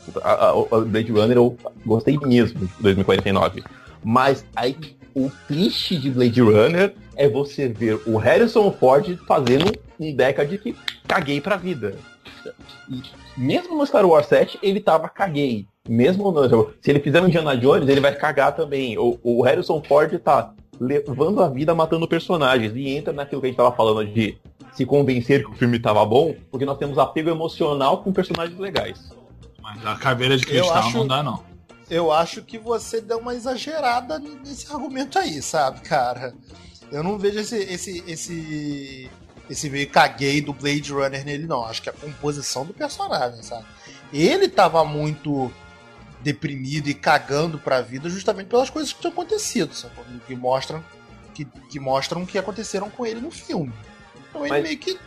Blade 0.88 1.12
Runner 1.12 1.38
eu 1.38 1.58
gostei 1.86 2.18
mesmo 2.18 2.60
de 2.60 2.70
2049. 2.80 3.64
Mas 4.04 4.46
aí 4.56 4.78
o 5.14 5.30
triste 5.48 5.98
de 5.98 6.10
Blade 6.10 6.42
Runner 6.42 6.94
é 7.16 7.28
você 7.28 7.68
ver 7.68 8.00
o 8.06 8.18
Harrison 8.18 8.72
Ford 8.72 9.18
fazendo 9.28 9.72
um 10.00 10.16
década 10.16 10.58
que 10.58 10.76
caguei 11.08 11.42
pra 11.42 11.58
vida. 11.58 11.96
E 12.90 13.02
mesmo 13.38 13.78
no 13.78 13.86
Star 13.86 14.06
Wars 14.06 14.28
7, 14.28 14.60
ele 14.62 14.80
tava 14.80 15.10
caguei. 15.10 15.68
Mesmo 15.88 16.32
no, 16.32 16.74
se 16.82 16.90
ele 16.92 17.00
fizer 17.00 17.22
um 17.22 17.28
Indiana 17.28 17.56
Jones, 17.56 17.88
ele 17.88 18.02
vai 18.02 18.16
cagar 18.16 18.56
também. 18.56 18.98
O, 18.98 19.20
o 19.24 19.42
Harrison 19.42 19.82
Ford 19.82 20.18
tá 20.20 20.54
levando 20.80 21.42
a 21.42 21.50
vida 21.50 21.74
matando 21.74 22.08
personagens. 22.08 22.74
E 22.76 22.90
entra 22.90 23.14
naquilo 23.14 23.42
que 23.42 23.48
a 23.48 23.50
gente 23.50 23.58
tava 23.58 23.76
falando 23.76 24.06
de 24.06 24.38
se 24.74 24.86
convencer 24.86 25.44
que 25.44 25.50
o 25.50 25.56
filme 25.56 25.80
tava 25.80 26.06
bom, 26.06 26.36
porque 26.52 26.66
nós 26.66 26.78
temos 26.78 27.00
apego 27.00 27.30
emocional 27.30 28.04
com 28.04 28.14
personagens 28.14 28.60
legais. 28.60 29.12
Mas 29.60 29.84
a 29.86 29.96
caveira 29.96 30.38
de 30.38 30.46
cristal 30.46 30.78
acho, 30.78 30.98
não 30.98 31.08
dá, 31.08 31.24
não. 31.24 31.44
Eu 31.90 32.12
acho 32.12 32.44
que 32.44 32.60
você 32.60 33.02
deu 33.02 33.18
uma 33.18 33.34
exagerada 33.34 34.20
nesse 34.20 34.72
argumento 34.72 35.18
aí, 35.18 35.42
sabe, 35.42 35.82
cara? 35.82 36.34
Eu 36.92 37.04
não 37.04 37.18
vejo 37.18 37.40
esse, 37.40 37.58
esse, 37.58 38.04
esse, 38.08 39.10
esse 39.50 39.70
meio 39.70 39.90
caguei 39.90 40.42
do 40.42 40.54
Blade 40.54 40.92
Runner 40.92 41.24
nele, 41.24 41.48
não. 41.48 41.64
Acho 41.64 41.82
que 41.82 41.90
é 41.90 41.92
a 41.92 41.96
composição 41.96 42.66
do 42.66 42.74
personagem, 42.74 43.42
sabe? 43.42 43.66
Ele 44.12 44.48
tava 44.48 44.84
muito 44.84 45.52
deprimido 46.22 46.90
e 46.90 46.94
cagando 46.94 47.60
pra 47.60 47.82
vida 47.82 48.10
justamente 48.10 48.48
pelas 48.48 48.70
coisas 48.70 48.92
que 48.92 49.00
tinham 49.00 49.14
acontecido, 49.14 49.74
sabe? 49.74 49.94
Que 50.26 50.36
mostram 50.36 50.84
que, 51.34 51.46
que 51.46 51.80
mostram 51.80 52.26
que 52.26 52.38
aconteceram 52.38 52.90
com 52.90 53.06
ele 53.06 53.22
no 53.22 53.32
filme. 53.32 53.74
Então 54.30 54.42
ele 54.42 54.50
Mas... 54.50 54.64
meio 54.64 54.78
que 54.78 55.00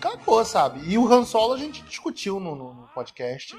cagou, 0.00 0.44
sabe? 0.44 0.80
E 0.86 0.98
o 0.98 1.10
Han 1.12 1.24
Solo 1.24 1.54
a 1.54 1.58
gente 1.58 1.82
discutiu 1.82 2.38
no, 2.38 2.54
no, 2.54 2.74
no 2.74 2.88
podcast 2.88 3.56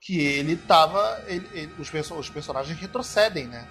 que 0.00 0.18
ele 0.18 0.56
tava. 0.56 1.22
Ele, 1.26 1.46
ele, 1.52 1.72
os, 1.78 1.90
os, 2.10 2.30
personagens 2.30 2.78
retrocedem, 2.78 3.46
né? 3.46 3.68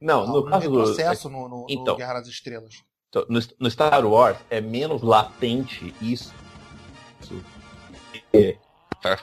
Não, 0.00 0.26
no 0.26 0.40
um 0.40 0.50
caso 0.50 0.68
retrocesso 0.68 1.28
do... 1.28 1.34
no, 1.34 1.48
no, 1.48 1.66
então, 1.68 1.94
no 1.94 1.96
Guerra 1.96 2.14
nas 2.14 2.28
Estrelas. 2.28 2.74
Então, 3.14 3.24
no, 3.60 3.70
Star 3.70 4.04
Wars 4.04 4.36
é 4.50 4.60
menos 4.60 5.02
latente 5.02 5.94
isso. 6.02 6.34
isso. 7.22 7.44
É, 8.32 8.56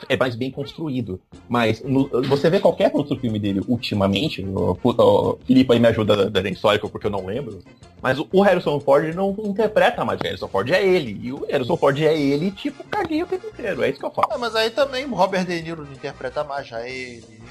é 0.08 0.16
mais 0.16 0.34
bem 0.34 0.50
construído. 0.50 1.20
Mas 1.46 1.82
no, 1.82 2.08
você 2.22 2.48
vê 2.48 2.58
qualquer 2.58 2.90
outro 2.94 3.18
filme 3.18 3.38
dele 3.38 3.60
ultimamente, 3.68 4.42
o, 4.42 4.78
o 4.82 5.38
Filipe 5.44 5.74
aí 5.74 5.78
me 5.78 5.88
ajuda 5.88 6.30
da 6.30 6.48
histórica 6.48 6.88
porque 6.88 7.06
eu 7.06 7.10
não 7.10 7.26
lembro, 7.26 7.58
mas 8.00 8.18
o, 8.18 8.26
o, 8.32 8.40
Harrison 8.40 8.80
Ford 8.80 9.14
não 9.14 9.36
interpreta 9.44 10.04
mais 10.06 10.18
o 10.18 10.24
Harrison 10.24 10.48
Ford, 10.48 10.70
é 10.70 10.82
ele. 10.82 11.20
E 11.22 11.30
o 11.30 11.44
Harrison 11.44 11.76
Ford 11.76 12.00
é 12.00 12.18
ele, 12.18 12.50
tipo, 12.50 12.82
caguinho 12.84 13.26
o 13.26 13.28
tempo 13.28 13.46
inteiro, 13.46 13.82
é 13.82 13.90
isso 13.90 13.98
que 13.98 14.06
eu 14.06 14.10
falo. 14.10 14.28
Ah, 14.30 14.38
mas 14.38 14.56
aí 14.56 14.70
também 14.70 15.04
o 15.04 15.14
Robert 15.14 15.44
De 15.44 15.60
Niro 15.60 15.84
não 15.84 15.92
interpreta 15.92 16.42
mais, 16.42 16.66
já 16.66 16.80
é 16.80 16.90
ele. 16.90 17.42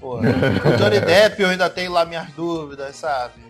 O 0.00 0.16
Johnny 0.78 1.00
Depp 1.00 1.42
eu 1.42 1.48
ainda 1.48 1.68
tenho 1.68 1.92
lá 1.92 2.04
minhas 2.04 2.30
dúvidas, 2.30 2.94
sabe? 2.96 3.47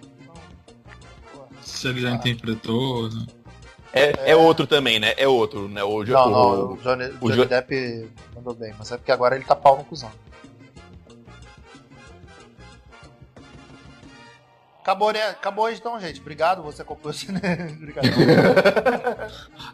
Se 1.69 1.89
ele 1.89 2.01
já 2.01 2.11
interpretou, 2.11 3.09
né? 3.11 3.27
É, 3.93 4.03
é, 4.03 4.31
é, 4.33 4.37
outro 4.37 4.66
também, 4.66 4.99
né? 5.01 5.14
É 5.16 5.27
outro, 5.27 5.69
né? 5.69 5.83
O, 5.83 6.05
não, 6.05 6.31
não, 6.31 6.73
o, 6.73 6.77
Johnny, 6.77 7.05
o 7.21 7.31
Johnny 7.31 7.47
Depp 7.47 8.11
mandou 8.35 8.55
bem, 8.55 8.75
mas 8.79 8.93
é 8.93 8.97
porque 8.97 9.12
agora 9.12 9.35
ele 9.35 9.45
tá 9.45 9.57
pau 9.57 9.77
no 9.77 9.85
cuzão. 9.85 10.11
Acabou, 14.83 15.12
né? 15.12 15.23
Acabou 15.23 15.71
então, 15.71 16.01
gente. 16.01 16.21
Obrigado, 16.21 16.62
você 16.62 16.83
comprou 16.83 17.11
esse. 17.11 17.27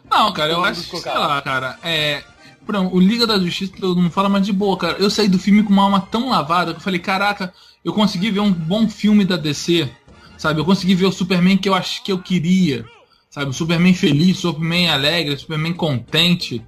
não, 0.09 0.33
cara, 0.33 0.51
eu 0.51 0.63
acho 0.63 0.89
que, 0.89 0.97
sei 0.97 1.13
lá, 1.13 1.41
cara, 1.41 1.77
é. 1.83 2.21
Pronto, 2.65 2.95
o 2.95 2.99
Liga 2.99 3.27
da 3.27 3.37
Justiça 3.37 3.73
todo 3.79 4.01
mundo 4.01 4.11
fala, 4.11 4.27
mas 4.27 4.45
de 4.45 4.51
boa, 4.51 4.77
cara. 4.77 4.97
Eu 4.97 5.09
saí 5.09 5.29
do 5.29 5.37
filme 5.37 5.63
com 5.63 5.71
uma 5.71 5.83
alma 5.83 6.01
tão 6.01 6.29
lavada 6.29 6.73
que 6.73 6.79
eu 6.79 6.83
falei, 6.83 6.99
caraca, 6.99 7.53
eu 7.83 7.93
consegui 7.93 8.31
ver 8.31 8.39
um 8.39 8.51
bom 8.51 8.89
filme 8.89 9.23
da 9.23 9.37
DC, 9.37 9.89
sabe? 10.37 10.59
Eu 10.59 10.65
consegui 10.65 10.95
ver 10.95 11.05
o 11.05 11.11
Superman 11.11 11.57
que 11.57 11.69
eu 11.69 11.73
acho 11.73 12.03
que 12.03 12.11
eu 12.11 12.19
queria. 12.19 12.85
Sabe, 13.29 13.49
o 13.49 13.53
Superman 13.53 13.93
feliz, 13.93 14.37
Superman 14.37 14.89
alegre, 14.89 15.37
Superman 15.37 15.73
contente. 15.73 16.65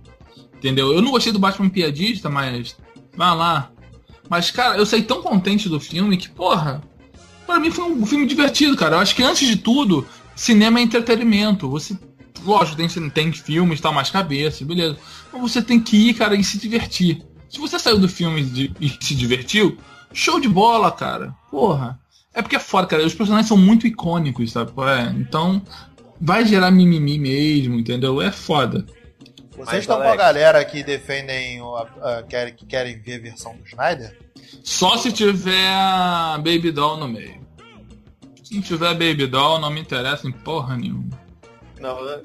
Entendeu? 0.57 0.91
Eu 0.91 1.01
não 1.01 1.11
gostei 1.11 1.31
do 1.31 1.39
Batman 1.39 1.69
piadista, 1.69 2.29
mas. 2.29 2.75
Vai 3.15 3.35
lá. 3.35 3.71
Mas, 4.29 4.51
cara, 4.51 4.77
eu 4.77 4.85
saí 4.85 5.01
tão 5.01 5.21
contente 5.21 5.69
do 5.69 5.79
filme 5.79 6.17
que, 6.17 6.29
porra. 6.29 6.81
Pra 7.45 7.59
mim 7.59 7.71
foi 7.71 7.85
um 7.85 8.05
filme 8.05 8.25
divertido, 8.25 8.75
cara. 8.75 8.97
Eu 8.97 8.99
acho 8.99 9.15
que 9.15 9.23
antes 9.23 9.47
de 9.47 9.55
tudo, 9.55 10.05
cinema 10.35 10.79
é 10.79 10.83
entretenimento. 10.83 11.69
Você. 11.69 11.97
Lógico, 12.43 12.77
tem, 12.77 13.09
tem 13.09 13.31
filmes, 13.31 13.81
tal, 13.81 13.93
mais 13.93 14.09
cabeça, 14.09 14.63
beleza. 14.65 14.97
Mas 15.31 15.41
você 15.41 15.61
tem 15.61 15.79
que 15.79 16.09
ir, 16.09 16.13
cara, 16.13 16.35
e 16.35 16.43
se 16.43 16.57
divertir. 16.57 17.23
Se 17.49 17.59
você 17.59 17.79
saiu 17.79 17.97
do 17.97 18.09
filme 18.09 18.73
e 18.79 18.89
se 19.01 19.15
divertiu, 19.15 19.77
show 20.13 20.39
de 20.39 20.49
bola, 20.49 20.91
cara. 20.91 21.33
Porra. 21.49 21.99
É 22.37 22.41
porque 22.43 22.55
é 22.55 22.59
foda, 22.59 22.85
cara. 22.85 23.03
Os 23.03 23.15
personagens 23.15 23.47
são 23.47 23.57
muito 23.57 23.87
icônicos, 23.87 24.51
sabe? 24.51 24.71
É, 24.83 25.09
então, 25.19 25.59
vai 26.21 26.45
gerar 26.45 26.69
mimimi 26.69 27.17
mesmo, 27.17 27.73
entendeu? 27.79 28.21
É 28.21 28.31
foda. 28.31 28.85
Vocês 29.57 29.81
estão 29.81 29.97
com 29.97 30.07
a 30.07 30.15
galera 30.15 30.63
que 30.63 30.83
defendem, 30.83 31.59
uh, 31.59 31.87
querem, 32.29 32.53
que 32.53 32.63
querem 32.63 33.01
ver 33.01 33.15
a 33.15 33.19
versão 33.21 33.57
do 33.57 33.65
Snyder? 33.65 34.15
Só 34.63 34.97
se 34.97 35.11
tiver 35.11 35.67
a 35.67 36.37
Baby 36.37 36.71
Doll 36.71 36.97
no 36.97 37.07
meio. 37.07 37.41
Se 38.43 38.53
não 38.53 38.61
tiver 38.61 38.93
Baby 38.93 39.25
Doll, 39.25 39.59
não 39.59 39.71
me 39.71 39.81
interessa 39.81 40.27
em 40.27 40.31
porra 40.31 40.77
nenhuma. 40.77 41.09
Não, 41.79 42.05
né? 42.05 42.19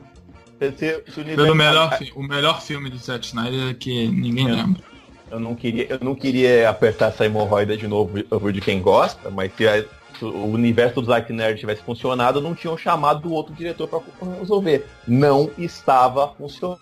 se, 0.76 1.02
se 1.10 1.24
Pelo 1.24 1.54
melhor, 1.54 1.98
o 2.14 2.22
melhor 2.22 2.60
filme 2.60 2.90
do 2.90 2.98
Zack 2.98 3.24
Snyder 3.24 3.70
é 3.70 3.74
que 3.74 4.08
ninguém 4.08 4.46
eu, 4.46 4.56
lembra. 4.56 4.82
Eu 5.30 5.40
não 5.40 5.54
queria, 5.54 5.86
eu 5.88 5.98
não 6.02 6.14
queria 6.14 6.68
apertar 6.68 7.06
essa 7.06 7.24
hemorroida 7.24 7.78
de 7.78 7.88
novo 7.88 8.52
de 8.52 8.60
quem 8.60 8.82
gosta, 8.82 9.30
mas 9.30 9.50
se 9.56 9.66
a, 9.66 9.82
o 10.22 10.46
universo 10.46 11.00
do 11.00 11.06
Zack 11.06 11.32
Nerd 11.32 11.58
tivesse 11.58 11.82
funcionado, 11.82 12.40
não 12.40 12.54
tinham 12.54 12.76
chamado 12.76 13.28
o 13.28 13.32
outro 13.32 13.54
diretor 13.54 13.88
para 13.88 14.00
resolver. 14.38 14.86
Não 15.06 15.50
estava 15.58 16.34
funcionando. 16.34 16.80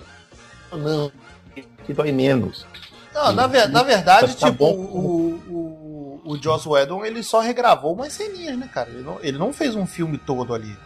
Que 1.84 1.92
dói 1.92 2.12
menos. 2.12 2.66
Não, 3.12 3.32
na, 3.32 3.46
ver, 3.46 3.68
na 3.68 3.82
verdade, 3.82 4.36
tá 4.36 4.50
tipo, 4.50 4.64
o, 4.64 5.34
o, 5.48 6.22
o 6.24 6.42
Joss 6.42 6.68
Whedon, 6.68 7.04
ele 7.04 7.22
só 7.22 7.40
regravou 7.40 7.92
umas 7.92 8.12
ceninhas, 8.12 8.56
né, 8.56 8.68
cara? 8.72 8.90
Ele 8.90 9.02
não, 9.02 9.18
ele 9.20 9.38
não 9.38 9.52
fez 9.52 9.74
um 9.74 9.86
filme 9.86 10.16
todo 10.16 10.54
ali. 10.54 10.76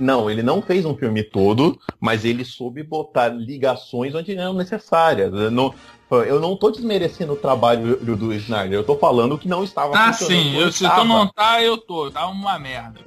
Não, 0.00 0.30
ele 0.30 0.42
não 0.42 0.62
fez 0.62 0.84
um 0.86 0.96
filme 0.96 1.22
todo, 1.22 1.78
mas 2.00 2.24
ele 2.24 2.44
soube 2.44 2.82
botar 2.82 3.28
ligações 3.28 4.14
onde 4.14 4.34
eram 4.34 4.54
necessárias. 4.54 5.30
Não, 5.52 5.74
eu 6.10 6.40
não 6.40 6.56
tô 6.56 6.70
desmerecendo 6.70 7.34
o 7.34 7.36
trabalho 7.36 7.96
do, 7.96 8.16
do 8.16 8.34
Snyder, 8.34 8.78
eu 8.78 8.84
tô 8.84 8.96
falando 8.96 9.38
que 9.38 9.46
não 9.46 9.62
estava 9.62 9.96
ah, 9.96 10.12
funcionando. 10.12 10.40
Ah, 10.40 10.42
sim, 10.42 10.56
eu, 10.56 10.72
se 10.72 10.88
tu 10.88 11.04
não 11.04 11.28
tá, 11.28 11.62
eu 11.62 11.76
tô. 11.76 12.10
Tá 12.10 12.26
uma 12.26 12.58
merda. 12.58 13.00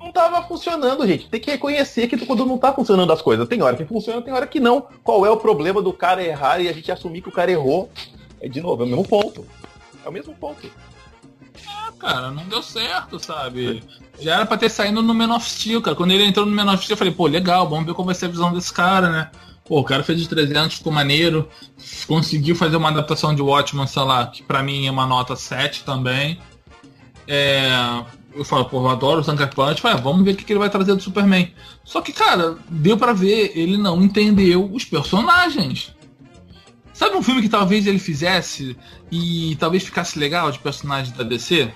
Não 0.00 0.10
tava 0.10 0.42
funcionando, 0.42 1.06
gente. 1.06 1.28
Tem 1.28 1.40
que 1.40 1.50
reconhecer 1.50 2.08
que 2.08 2.24
quando 2.24 2.46
não 2.46 2.56
tá 2.56 2.72
funcionando 2.72 3.12
as 3.12 3.20
coisas, 3.20 3.46
tem 3.46 3.60
hora 3.60 3.76
que 3.76 3.84
funciona, 3.84 4.22
tem 4.22 4.32
hora 4.32 4.46
que 4.46 4.58
não. 4.58 4.86
Qual 5.02 5.26
é 5.26 5.30
o 5.30 5.36
problema 5.36 5.82
do 5.82 5.92
cara 5.92 6.24
errar 6.24 6.60
e 6.60 6.68
a 6.68 6.72
gente 6.72 6.90
assumir 6.90 7.20
que 7.20 7.28
o 7.28 7.32
cara 7.32 7.50
errou? 7.50 7.90
É 8.40 8.48
de 8.48 8.60
novo, 8.60 8.82
é 8.82 8.86
o 8.86 8.88
mesmo 8.88 9.06
ponto. 9.06 9.44
É 10.04 10.08
o 10.08 10.12
mesmo 10.12 10.34
ponto. 10.34 10.70
Cara, 11.98 12.30
não 12.30 12.44
deu 12.44 12.62
certo, 12.62 13.18
sabe? 13.18 13.82
Já 14.20 14.36
era 14.36 14.46
pra 14.46 14.56
ter 14.56 14.70
saído 14.70 15.02
no 15.02 15.14
Men 15.14 15.32
of 15.32 15.48
Steel, 15.48 15.82
cara. 15.82 15.96
Quando 15.96 16.12
ele 16.12 16.24
entrou 16.24 16.46
no 16.46 16.52
Men 16.52 16.68
of 16.68 16.82
Steel, 16.82 16.94
eu 16.94 16.98
falei, 16.98 17.12
pô, 17.12 17.26
legal, 17.26 17.68
vamos 17.68 17.86
ver 17.86 17.94
como 17.94 18.06
vai 18.06 18.14
ser 18.14 18.26
a 18.26 18.28
visão 18.28 18.52
desse 18.52 18.72
cara, 18.72 19.10
né? 19.10 19.30
Pô, 19.64 19.80
o 19.80 19.84
cara 19.84 20.02
fez 20.02 20.20
os 20.20 20.28
300, 20.28 20.78
ficou 20.78 20.92
maneiro. 20.92 21.48
Conseguiu 22.06 22.54
fazer 22.56 22.76
uma 22.76 22.88
adaptação 22.88 23.34
de 23.34 23.42
Watchman, 23.42 23.86
sei 23.86 24.02
lá, 24.02 24.26
que 24.26 24.42
pra 24.42 24.62
mim 24.62 24.86
é 24.86 24.90
uma 24.90 25.06
nota 25.06 25.36
7 25.36 25.84
também. 25.84 26.40
É, 27.26 27.68
eu 28.34 28.44
falo, 28.44 28.64
pô, 28.64 28.78
eu 28.78 28.88
adoro 28.88 29.20
o 29.20 29.24
Sucker 29.24 29.54
Punch. 29.54 29.80
Falei, 29.80 29.98
ah, 29.98 30.00
vamos 30.00 30.24
ver 30.24 30.32
o 30.32 30.36
que 30.36 30.50
ele 30.50 30.58
vai 30.58 30.70
trazer 30.70 30.94
do 30.94 31.02
Superman. 31.02 31.52
Só 31.84 32.00
que, 32.00 32.12
cara, 32.12 32.56
deu 32.70 32.96
para 32.96 33.12
ver, 33.12 33.52
ele 33.54 33.76
não 33.76 34.00
entendeu 34.02 34.70
os 34.72 34.84
personagens. 34.84 35.92
Sabe 36.94 37.16
um 37.16 37.22
filme 37.22 37.42
que 37.42 37.48
talvez 37.48 37.86
ele 37.86 37.98
fizesse 37.98 38.76
e 39.12 39.54
talvez 39.60 39.84
ficasse 39.84 40.18
legal 40.18 40.50
de 40.50 40.58
personagem 40.58 41.14
da 41.14 41.22
DC? 41.22 41.72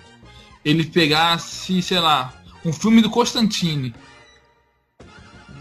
Ele 0.64 0.84
pegasse, 0.84 1.82
sei 1.82 1.98
lá, 1.98 2.32
um 2.64 2.72
filme 2.72 3.00
do 3.02 3.10
Constantine 3.10 3.94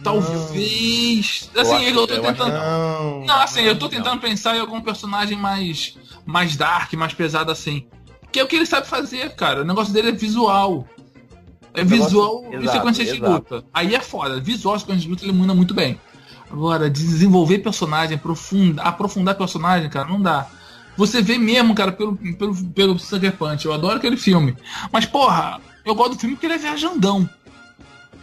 Talvez. 0.03 1.49
Assim, 1.55 1.83
eu, 1.83 1.89
eu 1.89 2.07
tô 2.07 2.07
tentando. 2.07 2.51
Não, 2.51 3.25
não, 3.25 3.35
assim, 3.35 3.61
eu 3.61 3.77
tô 3.77 3.87
tentando 3.87 4.19
pensar 4.19 4.55
em 4.55 4.59
algum 4.59 4.81
personagem 4.81 5.37
mais. 5.37 5.97
mais 6.25 6.55
dark, 6.55 6.93
mais 6.93 7.13
pesado 7.13 7.51
assim. 7.51 7.87
Que 8.31 8.39
é 8.39 8.43
o 8.43 8.47
que 8.47 8.55
ele 8.55 8.65
sabe 8.65 8.87
fazer, 8.87 9.35
cara. 9.35 9.61
O 9.61 9.65
negócio 9.65 9.93
dele 9.93 10.09
é 10.09 10.11
visual. 10.11 10.87
É 11.73 11.83
visual 11.83 12.45
Exato, 12.51 12.65
e 12.65 12.69
sequência 12.69 13.05
de 13.05 13.11
exato. 13.11 13.31
luta. 13.31 13.65
Aí 13.73 13.95
é 13.95 13.99
foda. 13.99 14.39
Visual 14.39 14.75
e 14.75 14.79
sequência 14.79 15.03
de 15.03 15.09
luta 15.09 15.23
ele 15.23 15.33
manda 15.33 15.53
muito 15.53 15.73
bem. 15.73 15.99
Agora, 16.49 16.89
desenvolver 16.89 17.59
personagem, 17.59 18.15
aprofundar, 18.15 18.87
aprofundar 18.87 19.35
personagem, 19.35 19.89
cara, 19.89 20.09
não 20.09 20.21
dá. 20.21 20.47
Você 20.97 21.21
vê 21.21 21.37
mesmo, 21.37 21.73
cara, 21.73 21.91
pelo, 21.91 22.17
pelo, 22.17 22.55
pelo 22.69 22.99
Sucker 22.99 23.35
Punch. 23.35 23.65
Eu 23.65 23.73
adoro 23.73 23.97
aquele 23.97 24.17
filme. 24.17 24.55
Mas, 24.91 25.05
porra, 25.05 25.61
eu 25.85 25.95
gosto 25.95 26.13
do 26.13 26.19
filme 26.19 26.35
porque 26.35 26.45
ele 26.45 26.55
é 26.55 26.57
viajandão. 26.57 27.29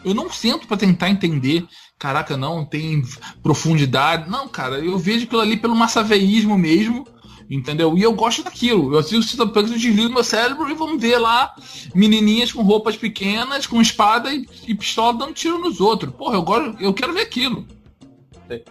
Eu 0.05 0.15
não 0.15 0.31
sento 0.31 0.67
pra 0.67 0.77
tentar 0.77 1.11
entender. 1.11 1.67
Caraca, 1.99 2.37
não, 2.37 2.65
tem 2.65 3.03
profundidade. 3.43 4.31
Não, 4.31 4.47
cara, 4.49 4.79
eu 4.79 4.99
vejo 4.99 5.25
aquilo 5.25 5.41
ali 5.41 5.57
pelo 5.57 5.75
massaveísmo 5.75 6.57
mesmo. 6.57 7.07
Entendeu? 7.51 7.97
E 7.97 8.03
eu 8.03 8.13
gosto 8.13 8.45
daquilo. 8.45 8.93
Eu 8.93 8.99
assisto 8.99 9.43
o 9.43 9.49
Punch, 9.49 9.73
eu 9.73 9.79
desligo 9.79 10.13
meu 10.13 10.23
cérebro 10.23 10.71
e 10.71 10.75
vamos 10.75 11.01
ver 11.01 11.17
lá 11.17 11.55
menininhas 11.95 12.53
com 12.53 12.63
roupas 12.63 12.95
pequenas, 12.95 13.67
com 13.67 13.81
espada 13.81 14.33
e, 14.33 14.47
e 14.67 14.75
pistola 14.75 15.19
dando 15.19 15.33
tiro 15.33 15.59
nos 15.59 15.81
outros. 15.81 16.13
Porra, 16.13 16.35
eu, 16.35 16.43
gosto, 16.43 16.77
eu 16.79 16.93
quero 16.93 17.15
ver 17.15 17.23
aquilo. 17.23 17.67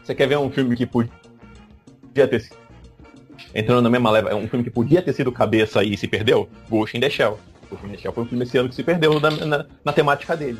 Você 0.03 0.13
quer 0.13 0.27
ver 0.27 0.37
um 0.37 0.51
filme 0.51 0.75
que 0.75 0.85
podia 0.85 1.09
ter 2.27 2.41
sido. 2.41 2.66
Entrando 3.57 3.81
na 3.81 3.89
mesma 3.89 4.11
leva, 4.11 4.29
é 4.29 4.35
um 4.35 4.47
filme 4.47 4.63
que 4.63 4.69
podia 4.69 5.01
ter 5.01 5.13
sido 5.13 5.31
cabeça 5.31 5.83
e 5.83 5.97
se 5.97 6.07
perdeu? 6.07 6.47
Ghost 6.69 6.95
in 6.95 6.99
the 6.99 7.09
Shell. 7.09 7.39
Ghost 7.71 7.85
in 7.85 7.89
the 7.89 7.97
Shell 7.97 8.13
foi 8.13 8.23
um 8.23 8.27
filme 8.27 8.43
esse 8.43 8.55
ano 8.57 8.69
que 8.69 8.75
se 8.75 8.83
perdeu 8.83 9.19
na, 9.19 9.31
na, 9.31 9.65
na 9.83 9.91
temática 9.91 10.37
dele. 10.37 10.59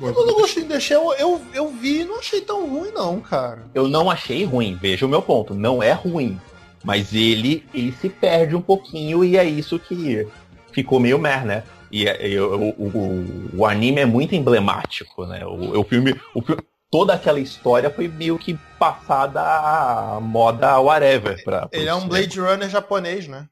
Mas 0.00 0.16
eu 0.16 0.34
gostei 0.34 0.62
de 0.62 0.68
deixar, 0.70 0.94
eu, 0.94 1.12
eu, 1.14 1.40
eu 1.54 1.68
vi 1.68 2.00
e 2.00 2.04
não 2.04 2.18
achei 2.18 2.40
tão 2.40 2.66
ruim, 2.66 2.90
não, 2.92 3.20
cara. 3.20 3.66
Eu 3.74 3.86
não 3.86 4.10
achei 4.10 4.44
ruim, 4.44 4.78
veja 4.80 5.04
o 5.04 5.08
meu 5.08 5.20
ponto, 5.20 5.54
não 5.54 5.82
é 5.82 5.92
ruim. 5.92 6.40
Mas 6.82 7.12
ele, 7.12 7.64
ele 7.74 7.92
se 7.92 8.08
perde 8.08 8.56
um 8.56 8.60
pouquinho 8.62 9.22
e 9.22 9.36
é 9.36 9.44
isso 9.44 9.78
que 9.78 10.26
ficou 10.72 10.98
meio 10.98 11.18
mer, 11.18 11.44
né? 11.44 11.64
E 11.92 12.06
é- 12.08 12.28
e 12.28 12.38
o, 12.40 12.54
o, 12.78 12.86
o- 12.86 13.50
o 13.58 13.66
anime 13.66 14.00
é 14.00 14.06
muito 14.06 14.34
emblemático, 14.34 15.26
né? 15.26 15.44
O, 15.44 15.80
o 15.80 15.84
filme, 15.84 16.14
o 16.34 16.40
filme, 16.40 16.62
toda 16.90 17.14
aquela 17.14 17.40
história 17.40 17.90
foi 17.90 18.08
meio 18.08 18.38
que 18.38 18.58
passada 18.78 19.40
a 19.42 20.20
moda 20.20 20.78
whatever. 20.80 21.42
Pra, 21.44 21.68
Ele 21.72 21.88
é 21.88 21.94
um 21.94 22.08
Blade 22.08 22.40
Runner 22.40 22.68
japonês, 22.68 23.26
né? 23.28 23.48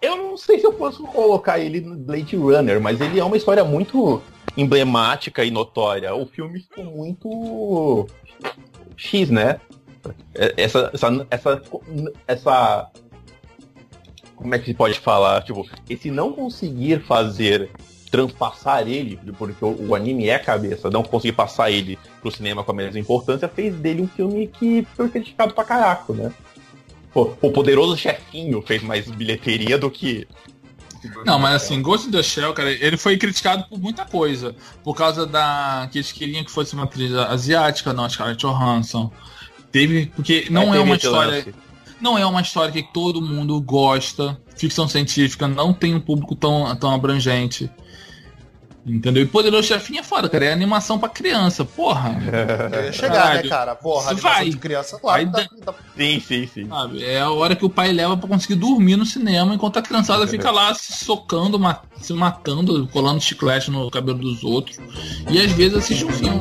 Eu 0.00 0.16
não 0.16 0.36
sei 0.36 0.58
se 0.60 0.66
eu 0.66 0.72
posso 0.72 1.04
colocar 1.04 1.58
ele 1.58 1.80
no 1.80 1.96
Blade 1.96 2.36
Runner, 2.36 2.80
mas 2.80 3.00
ele 3.00 3.18
é 3.18 3.24
uma 3.24 3.36
história 3.36 3.64
muito 3.64 4.22
emblemática 4.56 5.44
e 5.44 5.50
notória. 5.50 6.14
O 6.14 6.26
filme 6.26 6.60
ficou 6.60 6.84
muito 6.84 8.06
X, 8.96 9.30
né? 9.30 9.60
É- 10.34 10.54
Essa, 10.56 10.90
essa, 10.92 11.26
essa, 11.30 11.62
essa, 12.26 12.90
como 14.36 14.54
é 14.54 14.58
que 14.58 14.66
se 14.66 14.74
pode 14.74 14.98
falar? 15.00 15.42
Tipo, 15.42 15.66
esse 15.88 16.10
não 16.10 16.32
conseguir 16.32 17.00
fazer 17.00 17.70
transpassar 18.10 18.86
ele, 18.86 19.18
porque 19.38 19.64
o, 19.64 19.88
o 19.88 19.94
anime 19.94 20.28
é 20.28 20.38
cabeça, 20.38 20.90
não 20.90 21.02
conseguir 21.02 21.32
passar 21.32 21.70
ele 21.70 21.98
pro 22.20 22.30
cinema 22.30 22.62
com 22.62 22.72
a 22.72 22.74
mesma 22.74 22.98
importância, 22.98 23.48
fez 23.48 23.74
dele 23.74 24.02
um 24.02 24.08
filme 24.08 24.46
que 24.46 24.86
foi 24.96 25.08
criticado 25.08 25.54
pra 25.54 25.64
caraco, 25.64 26.12
né? 26.12 26.32
Pô, 27.16 27.32
o 27.40 27.50
poderoso 27.50 27.96
chefinho 27.96 28.60
fez 28.60 28.82
mais 28.82 29.08
bilheteria 29.08 29.78
do 29.78 29.90
que. 29.90 30.28
Não, 31.24 31.38
mas 31.38 31.62
assim, 31.62 31.80
Ghost 31.80 32.08
in 32.08 32.10
the 32.10 32.22
Shell, 32.22 32.52
cara, 32.52 32.70
ele 32.70 32.98
foi 32.98 33.16
criticado 33.16 33.64
por 33.70 33.78
muita 33.78 34.04
coisa. 34.04 34.54
Por 34.84 34.94
causa 34.94 35.24
da. 35.24 35.88
que 35.90 35.96
eles 35.96 36.12
queriam 36.12 36.44
que 36.44 36.50
fosse 36.50 36.74
uma 36.74 36.84
atriz 36.84 37.14
asiática, 37.14 37.94
não, 37.94 38.06
Scarlett 38.06 38.44
Johansson. 38.44 39.10
Teve. 39.72 40.12
Porque 40.14 40.46
não 40.50 40.64
é, 40.64 40.72
teve 40.72 40.82
uma 40.82 40.96
história. 40.96 41.32
lance. 41.36 41.54
Não 42.02 42.18
é 42.18 42.26
uma 42.26 42.42
história 42.42 42.70
que 42.70 42.82
todo 42.82 43.22
mundo 43.22 43.58
gosta. 43.62 44.38
Ficção 44.54 44.86
científica 44.86 45.48
não 45.48 45.72
tem 45.72 45.94
um 45.94 46.00
público 46.00 46.36
tão, 46.36 46.76
tão 46.76 46.94
abrangente. 46.94 47.70
Entendeu? 48.88 49.24
E 49.24 49.26
Poderoso 49.26 49.66
Chefinho 49.66 49.98
é 49.98 50.02
foda, 50.04 50.28
cara. 50.28 50.44
É 50.44 50.52
animação 50.52 50.96
pra 50.96 51.08
criança. 51.08 51.64
Porra. 51.64 52.16
Eu 52.72 52.84
ia 52.84 52.92
chegar, 52.92 53.34
né, 53.34 53.42
cara? 53.42 53.74
Porra, 53.74 54.14
vai. 54.14 54.48
de 54.48 54.56
criança, 54.56 54.96
claro. 55.00 55.28
Vai 55.28 55.44
Tá, 55.44 55.72
tá- 55.72 55.74
Sim, 55.96 56.20
sim, 56.20 56.46
sim. 56.46 56.68
Sabe? 56.68 57.02
É 57.04 57.20
a 57.20 57.30
hora 57.30 57.56
que 57.56 57.64
o 57.64 57.70
pai 57.70 57.90
leva 57.92 58.16
pra 58.16 58.28
conseguir 58.28 58.54
dormir 58.54 58.94
no 58.96 59.04
cinema, 59.04 59.54
enquanto 59.54 59.78
a 59.78 59.82
criançada 59.82 60.24
fica 60.28 60.52
lá 60.52 60.72
se 60.72 61.04
socando, 61.04 61.58
ma- 61.58 61.80
se 62.00 62.12
matando, 62.12 62.86
colando 62.92 63.20
chiclete 63.20 63.70
no 63.72 63.90
cabelo 63.90 64.18
dos 64.18 64.44
outros. 64.44 64.78
E 65.28 65.40
às 65.40 65.50
vezes 65.50 65.76
assiste 65.78 66.04
um 66.04 66.12
filme. 66.12 66.38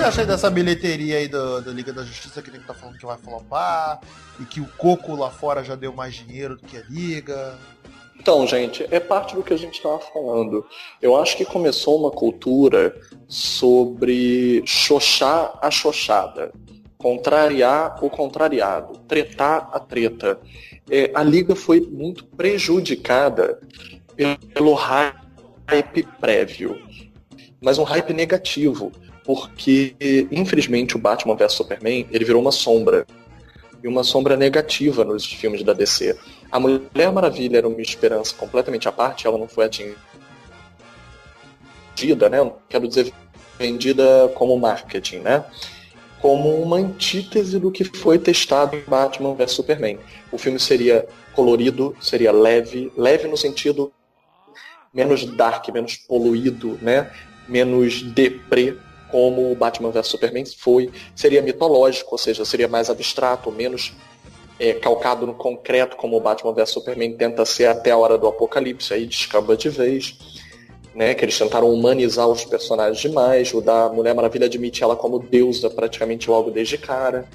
Você 0.00 0.04
acha 0.04 0.20
aí 0.22 0.26
dessa 0.26 0.48
bilheteria 0.48 1.18
aí 1.18 1.28
do, 1.28 1.60
do 1.60 1.72
Liga 1.72 1.92
da 1.92 2.02
Justiça 2.02 2.40
que 2.40 2.48
ele 2.48 2.60
tá 2.60 2.72
falando 2.72 2.96
que 2.96 3.04
vai 3.04 3.18
flopar? 3.18 4.00
E 4.40 4.44
que 4.46 4.58
o 4.58 4.66
Coco 4.78 5.14
lá 5.14 5.28
fora 5.28 5.62
já 5.62 5.74
deu 5.74 5.92
mais 5.92 6.14
dinheiro 6.14 6.56
do 6.56 6.62
que 6.62 6.78
a 6.78 6.82
Liga? 6.88 7.58
Então, 8.18 8.46
gente, 8.46 8.86
é 8.90 8.98
parte 8.98 9.34
do 9.34 9.42
que 9.42 9.52
a 9.52 9.58
gente 9.58 9.74
estava 9.74 9.98
falando. 9.98 10.64
Eu 11.02 11.16
acho 11.20 11.36
que 11.36 11.44
começou 11.44 12.00
uma 12.00 12.10
cultura 12.10 12.98
sobre 13.28 14.62
xoxar 14.64 15.58
a 15.60 15.70
xoxada, 15.70 16.50
contrariar 16.96 18.02
o 18.02 18.08
contrariado, 18.08 18.98
tretar 19.06 19.68
a 19.70 19.78
treta. 19.78 20.40
É, 20.90 21.10
a 21.14 21.22
liga 21.22 21.54
foi 21.54 21.80
muito 21.80 22.24
prejudicada 22.24 23.60
pelo 24.54 24.72
hype 24.72 26.02
prévio, 26.18 26.78
mas 27.62 27.78
um 27.78 27.84
hype 27.84 28.14
negativo, 28.14 28.92
porque 29.24 29.94
infelizmente 30.30 30.96
o 30.96 30.98
Batman 30.98 31.36
vs 31.36 31.52
Superman 31.52 32.06
ele 32.10 32.24
virou 32.24 32.40
uma 32.40 32.52
sombra 32.52 33.06
e 33.82 33.88
uma 33.88 34.04
sombra 34.04 34.36
negativa 34.36 35.04
nos 35.04 35.24
filmes 35.24 35.62
da 35.62 35.72
DC. 35.72 36.16
A 36.50 36.60
Mulher 36.60 37.12
Maravilha 37.12 37.58
era 37.58 37.68
uma 37.68 37.80
esperança 37.80 38.34
completamente 38.34 38.88
à 38.88 38.92
parte, 38.92 39.26
ela 39.26 39.38
não 39.38 39.48
foi 39.48 39.64
atingida, 39.64 39.96
né? 42.28 42.52
Quero 42.68 42.86
dizer, 42.86 43.12
vendida 43.58 44.30
como 44.34 44.58
marketing, 44.58 45.18
né? 45.18 45.44
Como 46.20 46.60
uma 46.60 46.76
antítese 46.76 47.58
do 47.58 47.70
que 47.70 47.84
foi 47.84 48.18
testado 48.18 48.76
em 48.76 48.82
Batman 48.86 49.34
vs 49.34 49.52
Superman. 49.52 49.98
O 50.30 50.36
filme 50.36 50.58
seria 50.58 51.06
colorido, 51.32 51.96
seria 52.00 52.32
leve, 52.32 52.92
leve 52.96 53.26
no 53.28 53.36
sentido 53.36 53.92
menos 54.92 55.24
dark, 55.24 55.68
menos 55.68 55.96
poluído, 55.96 56.78
né? 56.82 57.10
Menos 57.48 58.02
deprê, 58.02 58.76
como 59.10 59.50
o 59.50 59.54
Batman 59.54 59.90
vs 59.90 60.06
Superman 60.06 60.44
foi. 60.46 60.90
Seria 61.14 61.42
mitológico, 61.42 62.10
ou 62.12 62.18
seja, 62.18 62.44
seria 62.44 62.68
mais 62.68 62.90
abstrato, 62.90 63.50
menos 63.50 63.92
é, 64.58 64.74
calcado 64.74 65.26
no 65.26 65.34
concreto, 65.34 65.96
como 65.96 66.16
o 66.16 66.20
Batman 66.20 66.52
vs 66.52 66.70
Superman 66.70 67.12
tenta 67.12 67.44
ser 67.44 67.66
até 67.66 67.90
a 67.90 67.96
hora 67.96 68.18
do 68.18 68.26
apocalipse, 68.26 68.92
aí 68.92 69.06
descamba 69.06 69.56
de 69.56 69.68
vez. 69.68 70.16
Né, 70.92 71.14
que 71.14 71.24
eles 71.24 71.38
tentaram 71.38 71.72
humanizar 71.72 72.26
os 72.26 72.44
personagens 72.44 73.00
demais. 73.00 73.54
O 73.54 73.60
da 73.60 73.88
Mulher 73.88 74.12
Maravilha 74.12 74.46
admite 74.46 74.82
ela 74.82 74.96
como 74.96 75.20
deusa 75.20 75.70
praticamente 75.70 76.28
logo 76.28 76.50
desde 76.50 76.76
cara. 76.76 77.28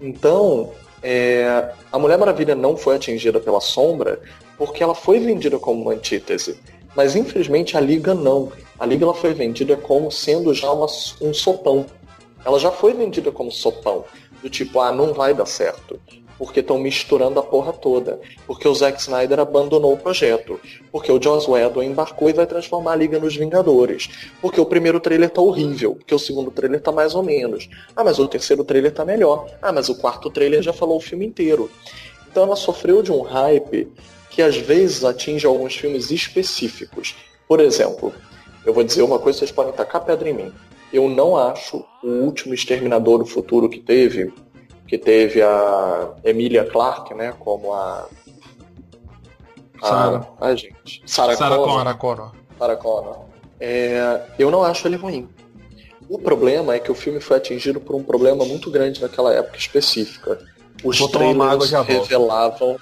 Então, 0.00 0.70
é, 1.02 1.72
a 1.90 1.98
Mulher 1.98 2.18
Maravilha 2.18 2.54
não 2.54 2.76
foi 2.76 2.94
atingida 2.94 3.40
pela 3.40 3.60
sombra 3.60 4.20
porque 4.56 4.82
ela 4.82 4.94
foi 4.94 5.18
vendida 5.18 5.58
como 5.58 5.82
uma 5.82 5.92
antítese. 5.92 6.60
Mas 6.94 7.14
infelizmente 7.14 7.76
a 7.76 7.80
Liga 7.80 8.14
não. 8.14 8.52
A 8.78 8.86
Liga 8.86 9.04
ela 9.04 9.14
foi 9.14 9.32
vendida 9.32 9.76
como 9.76 10.10
sendo 10.10 10.52
já 10.54 10.70
uma, 10.72 10.86
um 11.20 11.32
sopão. 11.32 11.86
Ela 12.44 12.58
já 12.58 12.70
foi 12.70 12.92
vendida 12.92 13.30
como 13.30 13.50
sopão. 13.50 14.04
Do 14.42 14.48
tipo, 14.48 14.80
ah, 14.80 14.90
não 14.90 15.12
vai 15.12 15.34
dar 15.34 15.46
certo. 15.46 16.00
Porque 16.38 16.60
estão 16.60 16.78
misturando 16.78 17.38
a 17.38 17.42
porra 17.42 17.74
toda. 17.74 18.18
Porque 18.46 18.66
o 18.66 18.74
Zack 18.74 18.98
Snyder 18.98 19.38
abandonou 19.38 19.92
o 19.92 19.98
projeto. 19.98 20.58
Porque 20.90 21.12
o 21.12 21.22
Joss 21.22 21.48
Whedon 21.48 21.82
embarcou 21.82 22.30
e 22.30 22.32
vai 22.32 22.46
transformar 22.46 22.92
a 22.92 22.96
Liga 22.96 23.18
nos 23.18 23.36
Vingadores. 23.36 24.08
Porque 24.40 24.58
o 24.58 24.64
primeiro 24.64 24.98
trailer 24.98 25.28
tá 25.28 25.42
horrível. 25.42 25.96
Porque 25.96 26.14
o 26.14 26.18
segundo 26.18 26.50
trailer 26.50 26.80
tá 26.80 26.90
mais 26.90 27.14
ou 27.14 27.22
menos. 27.22 27.68
Ah, 27.94 28.02
mas 28.02 28.18
o 28.18 28.26
terceiro 28.26 28.64
trailer 28.64 28.92
tá 28.92 29.04
melhor. 29.04 29.46
Ah, 29.60 29.70
mas 29.70 29.90
o 29.90 29.94
quarto 29.94 30.30
trailer 30.30 30.62
já 30.62 30.72
falou 30.72 30.96
o 30.96 31.00
filme 31.00 31.26
inteiro. 31.26 31.70
Então 32.30 32.44
ela 32.44 32.56
sofreu 32.56 33.02
de 33.02 33.12
um 33.12 33.20
hype 33.20 33.86
que 34.40 34.42
às 34.42 34.56
vezes 34.56 35.04
atinge 35.04 35.46
alguns 35.46 35.76
filmes 35.76 36.10
específicos. 36.10 37.14
Por 37.46 37.60
exemplo, 37.60 38.10
eu 38.64 38.72
vou 38.72 38.82
dizer 38.82 39.02
uma 39.02 39.18
coisa, 39.18 39.40
vocês 39.40 39.52
podem 39.52 39.70
tacar 39.70 40.02
pedra 40.02 40.30
em 40.30 40.32
mim. 40.32 40.52
Eu 40.90 41.10
não 41.10 41.36
acho 41.36 41.84
o 42.02 42.08
último 42.08 42.54
Exterminador 42.54 43.18
do 43.18 43.26
Futuro 43.26 43.68
que 43.68 43.78
teve, 43.78 44.32
que 44.88 44.96
teve 44.96 45.42
a 45.42 46.14
Emilia 46.24 46.64
Clarke, 46.64 47.12
né, 47.12 47.34
como 47.38 47.74
a... 47.74 48.08
a 49.82 49.86
Sarah. 49.86 50.28
a 50.40 50.54
gente. 50.54 51.02
Sarah, 51.04 51.36
Sarah 51.36 51.56
Connor. 51.56 51.98
Connor. 51.98 52.32
Sarah 52.58 52.76
Connor. 52.76 53.18
É, 53.60 54.22
eu 54.38 54.50
não 54.50 54.62
acho 54.62 54.88
ele 54.88 54.96
ruim. 54.96 55.28
O 56.08 56.18
problema 56.18 56.74
é 56.74 56.78
que 56.78 56.90
o 56.90 56.94
filme 56.94 57.20
foi 57.20 57.36
atingido 57.36 57.78
por 57.78 57.94
um 57.94 58.02
problema 58.02 58.42
muito 58.46 58.70
grande 58.70 59.02
naquela 59.02 59.34
época 59.34 59.58
específica. 59.58 60.38
Os 60.82 60.98
Vou 60.98 61.10
trailers 61.10 61.70
revelavam 61.86 62.78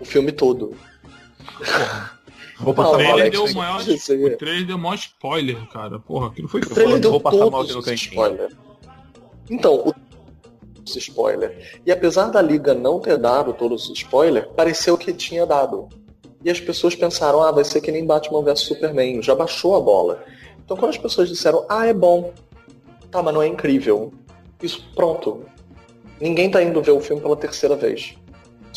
o 0.00 0.04
filme 0.04 0.32
todo. 0.32 0.74
Vou 2.58 2.72
O 2.72 2.74
passar 2.74 2.98
Não, 2.98 3.04
mal 3.04 3.12
Alex, 3.12 3.30
deu 3.30 3.42
o 3.42 3.46
tem 3.46 3.54
maior, 3.54 3.78
que 3.84 3.94
dizer. 3.94 4.34
o 4.34 4.36
trailer 4.38 4.66
deu 4.66 4.76
o 4.76 4.78
maior 4.78 4.94
spoiler, 4.94 5.68
cara. 5.68 5.98
Porra, 5.98 6.28
aquilo 6.28 6.48
foi 6.48 6.60
O 6.60 6.64
trailer 6.66 6.88
foda. 6.88 7.00
deu 7.00 7.10
vou 7.10 7.20
passar 7.20 7.50
mal 7.50 7.60
aqui 7.62 7.72
no 7.74 7.92
spoilers. 7.94 8.54
Então, 9.50 9.74
o 9.88 9.94
spoiler. 10.98 11.80
E 11.84 11.92
apesar 11.92 12.26
da 12.28 12.40
Liga 12.40 12.72
não 12.74 12.98
ter 13.00 13.18
dado 13.18 13.52
todos 13.52 13.88
os 13.88 13.98
spoilers, 13.98 14.46
pareceu 14.56 14.96
que 14.96 15.12
tinha 15.12 15.44
dado. 15.44 15.88
E 16.44 16.50
as 16.50 16.60
pessoas 16.60 16.94
pensaram, 16.94 17.42
ah, 17.42 17.50
vai 17.50 17.64
ser 17.64 17.80
que 17.80 17.90
nem 17.92 18.06
Batman 18.06 18.42
vs 18.42 18.60
Superman, 18.60 19.20
já 19.22 19.34
baixou 19.34 19.76
a 19.76 19.80
bola. 19.80 20.24
Então 20.64 20.76
quando 20.76 20.90
as 20.90 20.98
pessoas 20.98 21.28
disseram, 21.28 21.66
ah, 21.68 21.86
é 21.86 21.92
bom, 21.92 22.32
tá, 23.10 23.22
mas 23.22 23.34
não 23.34 23.42
é 23.42 23.46
incrível. 23.48 24.12
Isso, 24.62 24.88
pronto. 24.94 25.44
Ninguém 26.20 26.50
tá 26.50 26.62
indo 26.62 26.80
ver 26.80 26.92
o 26.92 27.00
filme 27.00 27.20
pela 27.20 27.36
terceira 27.36 27.76
vez. 27.76 28.14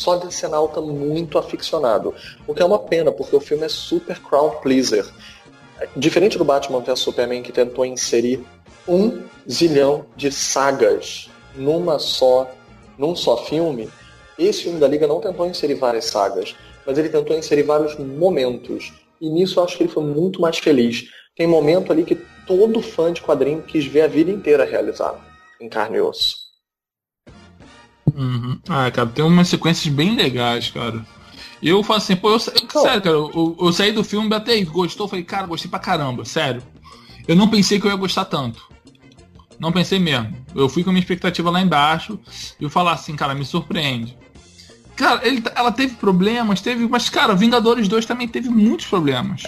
Só 0.00 0.16
Decenal 0.16 0.66
tá 0.68 0.80
muito 0.80 1.36
aficionado. 1.36 2.14
O 2.46 2.54
que 2.54 2.62
é 2.62 2.64
uma 2.64 2.78
pena, 2.78 3.12
porque 3.12 3.36
o 3.36 3.40
filme 3.40 3.64
é 3.64 3.68
super 3.68 4.18
crowd 4.18 4.56
pleaser. 4.62 5.06
Diferente 5.94 6.38
do 6.38 6.44
Batman 6.44 6.80
vs 6.80 7.00
Superman, 7.00 7.42
que 7.42 7.52
tentou 7.52 7.84
inserir 7.84 8.42
um 8.88 9.22
zilhão 9.48 10.06
de 10.16 10.32
sagas 10.32 11.28
numa 11.54 11.98
só, 11.98 12.50
num 12.96 13.14
só 13.14 13.44
filme, 13.44 13.90
esse 14.38 14.62
filme 14.62 14.80
da 14.80 14.88
Liga 14.88 15.06
não 15.06 15.20
tentou 15.20 15.46
inserir 15.46 15.74
várias 15.74 16.06
sagas, 16.06 16.56
mas 16.86 16.96
ele 16.96 17.10
tentou 17.10 17.36
inserir 17.36 17.64
vários 17.64 17.94
momentos. 17.98 18.94
E 19.20 19.28
nisso 19.28 19.60
eu 19.60 19.64
acho 19.64 19.76
que 19.76 19.82
ele 19.82 19.92
foi 19.92 20.02
muito 20.02 20.40
mais 20.40 20.56
feliz. 20.56 21.10
Tem 21.36 21.46
momento 21.46 21.92
ali 21.92 22.04
que 22.04 22.18
todo 22.46 22.80
fã 22.80 23.12
de 23.12 23.20
quadrinho 23.20 23.60
quis 23.60 23.84
ver 23.84 24.00
a 24.00 24.08
vida 24.08 24.30
inteira 24.30 24.64
realizado 24.64 25.20
em 25.60 25.68
carne 25.68 25.98
e 25.98 26.00
osso. 26.00 26.39
Uhum. 28.14 28.58
Ah, 28.68 28.90
cara, 28.90 29.08
tem 29.08 29.24
umas 29.24 29.48
sequências 29.48 29.92
bem 29.92 30.14
legais, 30.16 30.70
cara. 30.70 31.04
Eu 31.62 31.82
falo 31.82 31.98
assim, 31.98 32.16
pô, 32.16 32.28
eu, 32.28 32.34
eu 32.34 32.40
sério, 32.40 33.02
cara, 33.02 33.16
eu, 33.16 33.56
eu, 33.60 33.72
saí 33.72 33.92
do 33.92 34.02
filme, 34.02 34.34
até 34.34 34.58
gostou, 34.64 35.06
falei, 35.06 35.24
cara, 35.24 35.46
gostei 35.46 35.70
pra 35.70 35.78
caramba, 35.78 36.24
sério. 36.24 36.62
Eu 37.28 37.36
não 37.36 37.48
pensei 37.48 37.78
que 37.78 37.86
eu 37.86 37.90
ia 37.90 37.96
gostar 37.96 38.24
tanto. 38.24 38.70
Não 39.58 39.70
pensei 39.70 39.98
mesmo. 39.98 40.34
Eu 40.54 40.68
fui 40.70 40.82
com 40.82 40.88
a 40.88 40.92
minha 40.92 41.02
expectativa 41.02 41.50
lá 41.50 41.60
embaixo 41.60 42.18
e 42.58 42.64
eu 42.64 42.70
falar 42.70 42.92
assim, 42.92 43.14
cara, 43.14 43.34
me 43.34 43.44
surpreende. 43.44 44.16
Cara, 44.96 45.26
ele, 45.26 45.42
ela 45.54 45.70
teve 45.70 45.94
problemas, 45.96 46.62
teve. 46.62 46.86
Mas, 46.88 47.10
cara, 47.10 47.34
Vingadores 47.34 47.88
2 47.88 48.06
também 48.06 48.26
teve 48.26 48.48
muitos 48.48 48.86
problemas. 48.86 49.42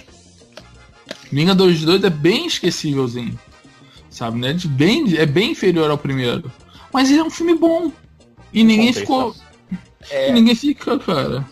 Vingadores 1.31 1.83
2 1.83 2.05
é 2.05 2.11
bem 2.11 2.47
esquecívelzinho. 2.47 3.39
Sabe, 4.11 4.39
né? 4.39 4.53
De 4.53 4.69
bem, 4.69 5.17
é 5.17 5.25
bem 5.25 5.53
inferior 5.53 5.91
ao 5.91 5.97
primeiro. 5.97 6.53
Mas 6.93 7.11
ele 7.11 7.21
é 7.21 7.25
um 7.25 7.31
filme 7.31 7.55
bom. 7.55 7.91
E 8.53 8.65
ninguém 8.65 8.93
ficou. 8.93 9.35
É... 10.11 10.29
E 10.29 10.33
ninguém 10.33 10.55
fica, 10.55 10.99
cara. 10.99 11.45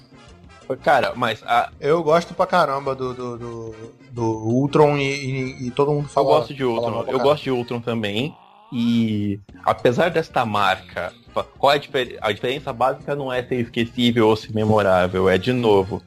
Cara, 0.82 1.12
mas. 1.16 1.42
A... 1.44 1.70
Eu 1.80 2.02
gosto 2.02 2.34
pra 2.34 2.46
caramba 2.46 2.94
do, 2.94 3.14
do, 3.14 3.38
do, 3.38 3.74
do 4.10 4.24
Ultron 4.24 4.96
e, 4.98 5.02
e, 5.02 5.66
e, 5.66 5.70
todo 5.70 5.92
mundo 5.92 6.08
fala. 6.08 6.26
Eu 6.26 6.30
gosto 6.30 6.54
de 6.54 6.64
Ultron. 6.64 7.04
Eu 7.08 7.18
gosto 7.20 7.44
de 7.44 7.50
Ultron 7.50 7.80
também. 7.80 8.34
E 8.72 9.40
apesar 9.64 10.10
desta 10.10 10.44
marca, 10.46 11.12
qual 11.58 11.72
é 11.72 11.76
a, 11.76 11.78
difer 11.78 12.18
a 12.20 12.30
diferença 12.30 12.72
básica 12.72 13.16
não 13.16 13.32
é 13.32 13.42
ser 13.42 13.56
esquecível 13.56 14.28
ou 14.28 14.36
ser 14.36 14.54
memorável, 14.54 15.28
é 15.28 15.36
de 15.36 15.52
novo. 15.52 16.00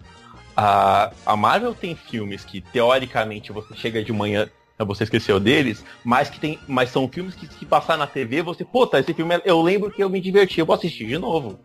A, 0.56 1.12
a 1.26 1.36
Marvel 1.36 1.74
tem 1.74 1.96
filmes 1.96 2.46
que 2.46 2.62
teoricamente 2.62 3.52
você 3.52 3.76
chega 3.76 4.04
de 4.04 4.14
manhã, 4.14 4.48
você 4.80 5.04
esqueceu 5.04 5.40
deles, 5.40 5.84
mas 6.04 6.30
que 6.30 6.40
tem, 6.40 6.60
mas 6.68 6.90
são 6.90 7.08
filmes 7.08 7.36
que 7.36 7.48
se 7.48 7.66
passar 7.66 7.98
na 7.98 8.08
TV, 8.08 8.42
você, 8.42 8.66
puta, 8.66 9.00
esse 9.00 9.14
filme 9.14 9.40
eu 9.46 9.62
lembro 9.62 9.92
que 9.92 10.04
eu 10.04 10.10
me 10.10 10.20
diverti, 10.20 10.60
eu 10.60 10.66
vou 10.66 10.76
assistir 10.76 11.08
de 11.08 11.18
novo. 11.18 11.60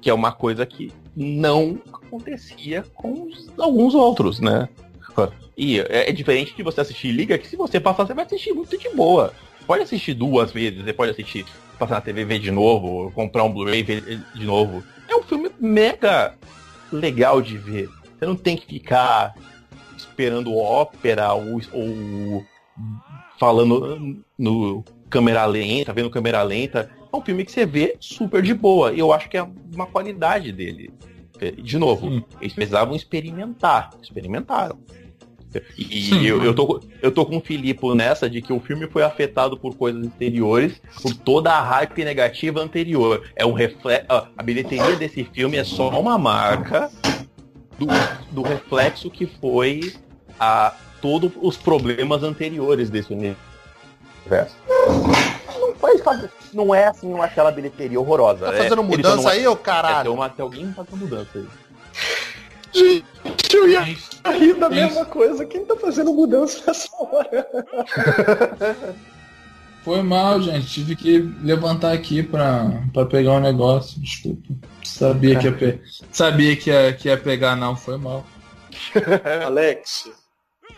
Que 0.00 0.10
é 0.10 0.14
uma 0.14 0.32
coisa 0.32 0.64
que 0.64 0.92
não 1.14 1.78
acontecia 1.92 2.84
com 2.94 3.24
os, 3.24 3.50
alguns 3.58 3.94
outros, 3.94 4.40
né? 4.40 4.68
E 5.56 5.80
é, 5.80 6.08
é 6.08 6.12
diferente 6.12 6.54
de 6.54 6.62
você 6.62 6.80
assistir 6.80 7.10
Liga, 7.10 7.36
que 7.36 7.48
se 7.48 7.56
você 7.56 7.80
passar, 7.80 8.06
você 8.06 8.14
vai 8.14 8.24
assistir 8.24 8.52
muito 8.52 8.78
de 8.78 8.88
boa 8.90 9.32
pode 9.68 9.82
assistir 9.82 10.14
duas 10.14 10.50
vezes, 10.50 10.82
você 10.82 10.94
pode 10.94 11.10
assistir, 11.10 11.44
passar 11.78 11.96
na 11.96 12.00
TV 12.00 12.24
ver 12.24 12.38
de 12.38 12.50
novo, 12.50 13.12
comprar 13.12 13.44
um 13.44 13.52
Blu-ray 13.52 13.82
ver 13.82 14.22
de 14.34 14.46
novo. 14.46 14.82
É 15.06 15.14
um 15.14 15.22
filme 15.22 15.50
mega 15.60 16.34
legal 16.90 17.42
de 17.42 17.58
ver. 17.58 17.86
Você 18.18 18.24
não 18.24 18.34
tem 18.34 18.56
que 18.56 18.66
ficar 18.66 19.34
esperando 20.18 20.56
ópera 20.56 21.32
ou, 21.32 21.60
ou 21.72 22.44
falando 23.38 24.20
no 24.36 24.84
câmera 25.08 25.46
lenta, 25.46 25.92
vendo 25.92 26.10
câmera 26.10 26.42
lenta. 26.42 26.90
É 27.12 27.16
um 27.16 27.22
filme 27.22 27.44
que 27.44 27.52
você 27.52 27.64
vê 27.64 27.96
super 28.00 28.42
de 28.42 28.52
boa. 28.52 28.92
E 28.92 28.98
eu 28.98 29.12
acho 29.12 29.28
que 29.30 29.36
é 29.36 29.46
uma 29.72 29.86
qualidade 29.86 30.50
dele. 30.50 30.90
De 31.62 31.78
novo, 31.78 32.08
Sim. 32.08 32.24
eles 32.40 32.52
precisavam 32.52 32.96
experimentar. 32.96 33.90
Experimentaram. 34.02 34.76
E 35.78 36.26
eu, 36.26 36.44
eu, 36.44 36.52
tô, 36.52 36.80
eu 37.00 37.10
tô 37.10 37.24
com 37.24 37.38
o 37.38 37.40
Filipe 37.40 37.94
nessa 37.94 38.28
de 38.28 38.42
que 38.42 38.52
o 38.52 38.60
filme 38.60 38.86
foi 38.86 39.02
afetado 39.02 39.56
por 39.56 39.74
coisas 39.74 40.04
exteriores, 40.04 40.82
por 41.00 41.14
toda 41.14 41.52
a 41.52 41.62
hype 41.62 42.04
negativa 42.04 42.60
anterior. 42.60 43.24
É 43.34 43.46
um 43.46 43.52
reflexo. 43.52 44.06
A 44.08 44.42
bilheteria 44.42 44.96
desse 44.96 45.24
filme 45.24 45.56
é 45.56 45.64
só 45.64 45.88
uma 45.98 46.18
marca 46.18 46.90
do, 47.78 47.86
do 48.30 48.42
reflexo 48.42 49.10
que 49.10 49.26
foi 49.26 49.80
a 50.38 50.74
todos 51.00 51.32
os 51.40 51.56
problemas 51.56 52.22
anteriores 52.22 52.90
desse 52.90 53.12
universo. 53.12 54.56
Não 55.58 55.74
faz, 55.74 56.28
não 56.52 56.74
é 56.74 56.88
assim, 56.88 57.08
não 57.08 57.22
é 57.22 57.26
aquela 57.26 57.50
bilheteria 57.50 58.00
horrorosa. 58.00 58.46
Tá 58.46 58.52
fazendo 58.52 58.82
é, 58.82 58.84
mudança 58.84 59.30
aí, 59.30 59.46
ô 59.46 59.56
caralho? 59.56 59.98
É, 59.98 60.02
tem, 60.02 60.12
uma, 60.12 60.28
tem 60.28 60.42
alguém 60.42 60.72
fazendo 60.72 60.96
mudança 60.96 61.30
aí. 61.34 61.46
Gente, 62.72 63.04
eu 63.56 63.68
ia 63.68 63.80
rir 63.80 64.54
da 64.54 64.68
mesma 64.68 65.04
coisa. 65.04 65.44
Quem 65.46 65.64
tá 65.64 65.76
fazendo 65.76 66.12
mudança 66.12 66.62
nessa 66.66 66.88
hora? 66.96 67.46
Foi 69.82 70.02
mal, 70.02 70.40
gente. 70.42 70.66
Tive 70.66 70.96
que 70.96 71.18
levantar 71.42 71.92
aqui 71.92 72.22
pra, 72.22 72.82
pra 72.92 73.06
pegar 73.06 73.32
um 73.32 73.40
negócio. 73.40 73.98
Desculpa. 74.00 74.54
Sabia 74.84 75.38
que 75.38 75.46
ia, 75.46 75.52
pe... 75.52 75.80
Sabia 76.12 76.56
que 76.56 76.70
ia, 76.70 76.92
que 76.92 77.08
ia 77.08 77.16
pegar, 77.16 77.56
não. 77.56 77.74
Foi 77.74 77.96
mal. 77.96 78.26
Alex, 79.46 80.10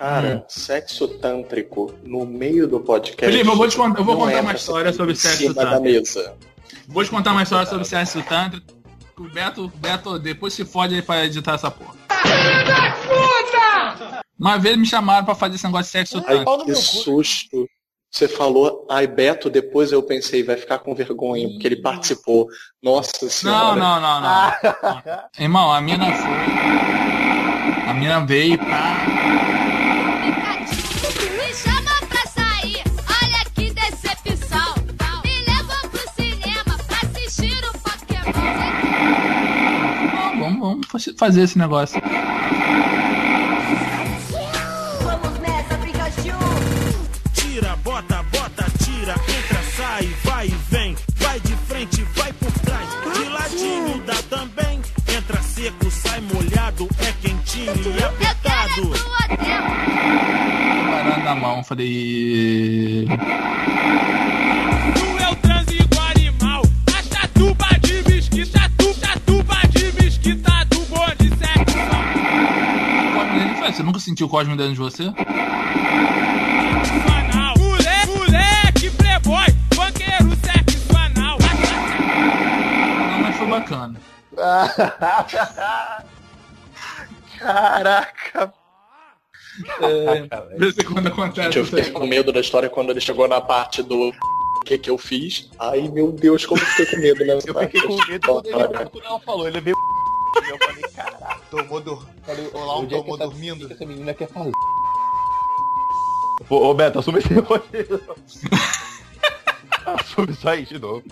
cara, 0.01 0.37
hum. 0.37 0.43
sexo 0.49 1.07
tântrico 1.07 1.95
no 2.03 2.27
meio 2.27 2.67
do 2.67 2.81
podcast. 2.81 3.31
Felipe, 3.31 3.49
eu 3.49 3.57
vou, 3.57 3.69
te 3.69 3.77
contar, 3.77 4.01
eu 4.01 4.05
vou 4.05 4.17
contar 4.17 4.41
uma 4.41 4.55
história 4.55 4.93
sobre 4.93 5.15
sexo 5.15 5.55
tântrico. 5.55 6.07
Vou 6.89 7.05
te 7.05 7.11
contar 7.11 7.33
uma 7.33 7.43
história 7.43 7.67
sobre 7.67 7.85
sexo 7.85 8.23
tântrico 8.23 8.81
o 9.21 9.29
Beto, 9.29 9.71
Beto 9.77 10.19
depois 10.19 10.55
se 10.55 10.65
fode 10.65 10.95
aí 10.95 11.03
pra 11.03 11.27
editar 11.27 11.55
essa 11.55 11.71
porra. 11.71 11.95
Uma 14.39 14.57
vez 14.57 14.79
me 14.79 14.87
chamaram 14.87 15.27
pra 15.27 15.35
fazer 15.35 15.57
esse 15.57 15.65
negócio 15.67 15.85
de 15.85 15.91
sexo 15.91 16.25
Ai, 16.27 16.43
Que 16.65 16.75
susto. 16.75 17.69
Você 18.11 18.27
falou, 18.27 18.87
ai 18.91 19.07
Beto, 19.07 19.51
depois 19.51 19.93
eu 19.93 20.03
pensei, 20.03 20.43
vai 20.43 20.57
ficar 20.57 20.79
com 20.79 20.95
vergonha, 20.95 21.49
porque 21.49 21.67
ele 21.67 21.77
participou. 21.77 22.49
Nossa 22.83 23.29
senhora. 23.29 23.77
Não, 23.77 24.01
não, 24.01 24.01
não, 24.01 24.21
não. 24.23 25.23
Irmão, 25.39 25.71
a 25.71 25.81
mina 25.81 26.07
foi. 26.07 27.89
A 27.89 27.95
mina 27.95 28.25
veio 28.25 28.59
pra. 28.59 29.50
Vamos 40.61 40.87
fazer 41.17 41.43
esse 41.43 41.59
negócio. 41.59 42.01
Vamos 45.03 45.39
nessa, 45.41 45.79
Pikachu! 45.79 46.39
Tira, 47.33 47.77
bota, 47.77 48.23
bota, 48.25 48.67
tira, 48.85 49.15
entra, 49.15 49.63
sai, 49.77 50.07
vai 50.25 50.47
e 50.47 50.55
vem, 50.71 50.97
vai 51.17 51.41
de 51.41 51.57
frente, 51.67 52.03
vai 52.15 52.33
por 52.35 52.53
trás, 52.53 52.89
de 53.15 53.29
ladinho 53.29 54.03
dá 54.05 54.23
também. 54.29 54.81
Entra 55.09 55.43
seco, 55.43 55.91
sai 55.91 56.21
molhado, 56.21 56.89
é 57.01 57.13
quentinho 57.21 57.97
e 57.99 58.03
apertado. 58.05 58.91
Parando 60.91 61.25
na 61.25 61.35
mão, 61.35 61.65
falei. 61.65 63.07
Sentiu 74.11 74.27
o 74.27 74.31
Cosmo 74.31 74.57
dentro 74.57 74.73
de 74.73 74.79
você? 74.79 75.05
Moleque, 77.59 78.11
moleque, 78.17 78.91
playboy, 78.91 79.47
banqueiro, 79.77 80.31
sexo 80.45 80.97
anal. 80.97 81.39
Não, 83.09 83.21
mas 83.21 83.37
foi 83.37 83.47
bacana. 83.47 84.01
Caraca. 87.39 88.53
É, 89.81 90.29
quando 90.85 91.07
acontece. 91.09 91.43
Gente, 91.43 91.59
eu 91.59 91.65
fiquei 91.65 91.91
com 91.91 92.07
medo 92.07 92.33
da 92.33 92.41
história 92.41 92.69
quando 92.69 92.91
ele 92.91 93.01
chegou 93.01 93.29
na 93.29 93.41
parte 93.41 93.83
do 93.83 94.09
o 94.09 94.61
que 94.65 94.77
que 94.79 94.91
eu 94.91 94.99
fiz. 94.99 95.49
Ai, 95.59 95.89
meu 95.89 96.13
Deus, 96.13 96.45
como 96.45 96.61
eu 96.61 96.67
fiquei 96.67 96.87
com 96.87 96.97
medo, 96.97 97.25
né? 97.25 97.35
Eu 97.35 97.41
fiquei 97.41 97.81
com 97.81 97.97
medo 98.07 98.27
quando 98.27 98.47
ele, 98.47 98.91
quando 98.91 99.05
ela 99.05 99.21
falou. 99.21 99.49
Ele 99.49 99.61
veio 99.61 99.77
eu 100.37 100.59
falei, 100.59 100.83
caraca. 100.95 101.41
Tomou, 101.51 101.81
do... 101.81 101.97
falei, 102.23 102.51
olá, 102.53 102.79
um 102.79 102.87
tomou 102.87 103.17
essa, 103.17 103.27
dormindo. 103.27 103.73
Essa 103.73 103.85
menina 103.85 104.15
quer 104.15 104.29
fazer. 104.29 104.53
Ô, 106.49 106.71
ô 106.71 106.75
Beto, 106.75 106.99
assume 106.99 107.19
esse. 107.19 107.29
Sobre 110.07 110.33
isso 110.35 110.49
aí 110.49 110.65
de 110.65 110.79
novo. 110.79 111.03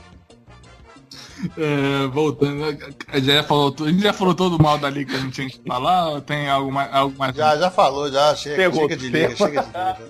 É, 1.56 2.06
voltando, 2.08 2.76
já 3.22 3.44
falou, 3.44 3.72
a 3.80 3.88
gente 3.88 4.02
já 4.02 4.12
falou 4.12 4.34
todo 4.34 4.60
mal 4.60 4.76
da 4.76 4.90
liga 4.90 5.12
que 5.12 5.16
a 5.16 5.20
gente 5.20 5.34
tinha 5.34 5.48
que 5.48 5.60
falar 5.64 6.08
ou 6.08 6.20
tem 6.20 6.48
algo 6.48 6.72
mais? 6.72 6.92
Algo 6.92 7.16
mais 7.16 7.36
já, 7.36 7.56
já 7.56 7.70
falou, 7.70 8.10
já. 8.10 8.34
Chega, 8.34 8.56
Pegou 8.56 8.82
chega 8.82 8.96
de 8.96 9.08
liga, 9.08 9.36
chega 9.36 9.62
de 9.62 9.66
liga. 9.68 10.08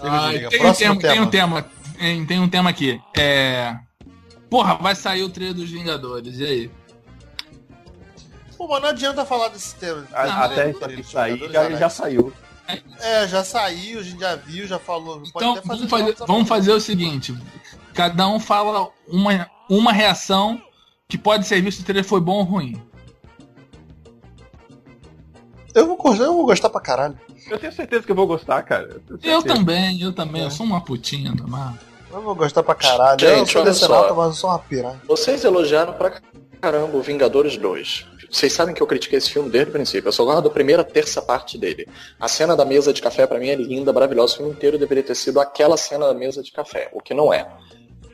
Ah, 0.00 0.30
tem, 0.48 0.66
um 0.66 0.72
tema, 0.72 1.00
tem, 1.00 1.20
um 1.20 1.26
tema, 1.26 1.66
tem, 1.98 2.26
tem 2.26 2.40
um 2.40 2.48
tema 2.48 2.70
aqui. 2.70 3.00
É. 3.16 3.76
Porra, 4.48 4.76
vai 4.76 4.94
sair 4.94 5.22
o 5.22 5.28
trailer 5.28 5.54
dos 5.54 5.70
Vingadores, 5.70 6.38
e 6.38 6.44
aí? 6.44 6.70
Pô, 8.58 8.66
mas 8.66 8.82
não 8.82 8.88
adianta 8.88 9.24
falar 9.24 9.48
desse 9.48 9.76
tema. 9.76 10.04
A, 10.12 10.44
até 10.46 10.74
sair, 11.04 11.50
já, 11.50 11.70
já 11.70 11.88
saiu. 11.88 12.32
É, 13.00 13.26
já 13.28 13.44
saiu, 13.44 14.00
a 14.00 14.02
gente 14.02 14.20
já 14.20 14.34
viu, 14.34 14.66
já 14.66 14.80
falou. 14.80 15.22
então, 15.24 15.54
fazer 15.56 15.86
vamos, 15.86 15.90
fazer, 15.90 16.16
vamos 16.26 16.48
fazer 16.48 16.72
o 16.72 16.80
seguinte: 16.80 17.34
cada 17.94 18.26
um 18.26 18.40
fala 18.40 18.90
uma, 19.06 19.48
uma 19.70 19.92
reação 19.92 20.60
que 21.06 21.16
pode 21.16 21.46
ser 21.46 21.72
se 21.72 21.80
o 21.80 21.84
trailer 21.84 22.04
foi 22.04 22.20
bom 22.20 22.38
ou 22.38 22.42
ruim. 22.42 22.82
Eu 25.72 25.86
vou, 25.86 25.96
gostar, 25.96 26.24
eu 26.24 26.34
vou 26.34 26.44
gostar 26.44 26.68
pra 26.68 26.80
caralho. 26.80 27.18
Eu 27.48 27.58
tenho 27.58 27.72
certeza 27.72 28.04
que 28.04 28.10
eu 28.10 28.16
vou 28.16 28.26
gostar, 28.26 28.60
cara. 28.62 29.00
Eu, 29.08 29.18
eu 29.22 29.42
também, 29.42 30.02
eu 30.02 30.12
também. 30.12 30.42
É. 30.42 30.46
Eu 30.46 30.50
sou 30.50 30.66
uma 30.66 30.80
putinha 30.80 31.34
também. 31.36 31.78
Eu 32.10 32.20
vou 32.20 32.34
gostar 32.34 32.64
pra 32.64 32.74
caralho. 32.74 33.20
Gente, 33.20 33.56
eu 33.56 33.74
sou 33.74 33.88
só. 33.88 34.14
mas 34.14 34.26
eu 34.26 34.32
sou 34.32 34.50
uma 34.50 34.58
piranha. 34.58 35.00
Vocês 35.06 35.44
elogiaram 35.44 35.92
pra 35.92 36.20
caramba 36.60 36.96
o 36.96 37.00
Vingadores 37.00 37.56
2. 37.56 38.17
Vocês 38.30 38.52
sabem 38.52 38.74
que 38.74 38.82
eu 38.82 38.86
critiquei 38.86 39.18
esse 39.18 39.30
filme 39.30 39.48
desde 39.48 39.70
o 39.70 39.72
princípio. 39.72 40.08
Eu 40.08 40.12
só 40.12 40.24
gosto 40.24 40.42
da 40.42 40.50
primeira 40.50 40.84
terça 40.84 41.22
parte 41.22 41.56
dele. 41.56 41.88
A 42.20 42.28
cena 42.28 42.54
da 42.56 42.64
mesa 42.64 42.92
de 42.92 43.00
café, 43.00 43.26
para 43.26 43.38
mim, 43.38 43.48
é 43.48 43.54
linda, 43.54 43.92
maravilhosa. 43.92 44.34
O 44.34 44.36
filme 44.38 44.52
inteiro 44.52 44.78
deveria 44.78 45.02
ter 45.02 45.14
sido 45.14 45.40
aquela 45.40 45.76
cena 45.76 46.06
da 46.06 46.14
mesa 46.14 46.42
de 46.42 46.52
café, 46.52 46.90
o 46.92 47.00
que 47.00 47.14
não 47.14 47.32
é. 47.32 47.46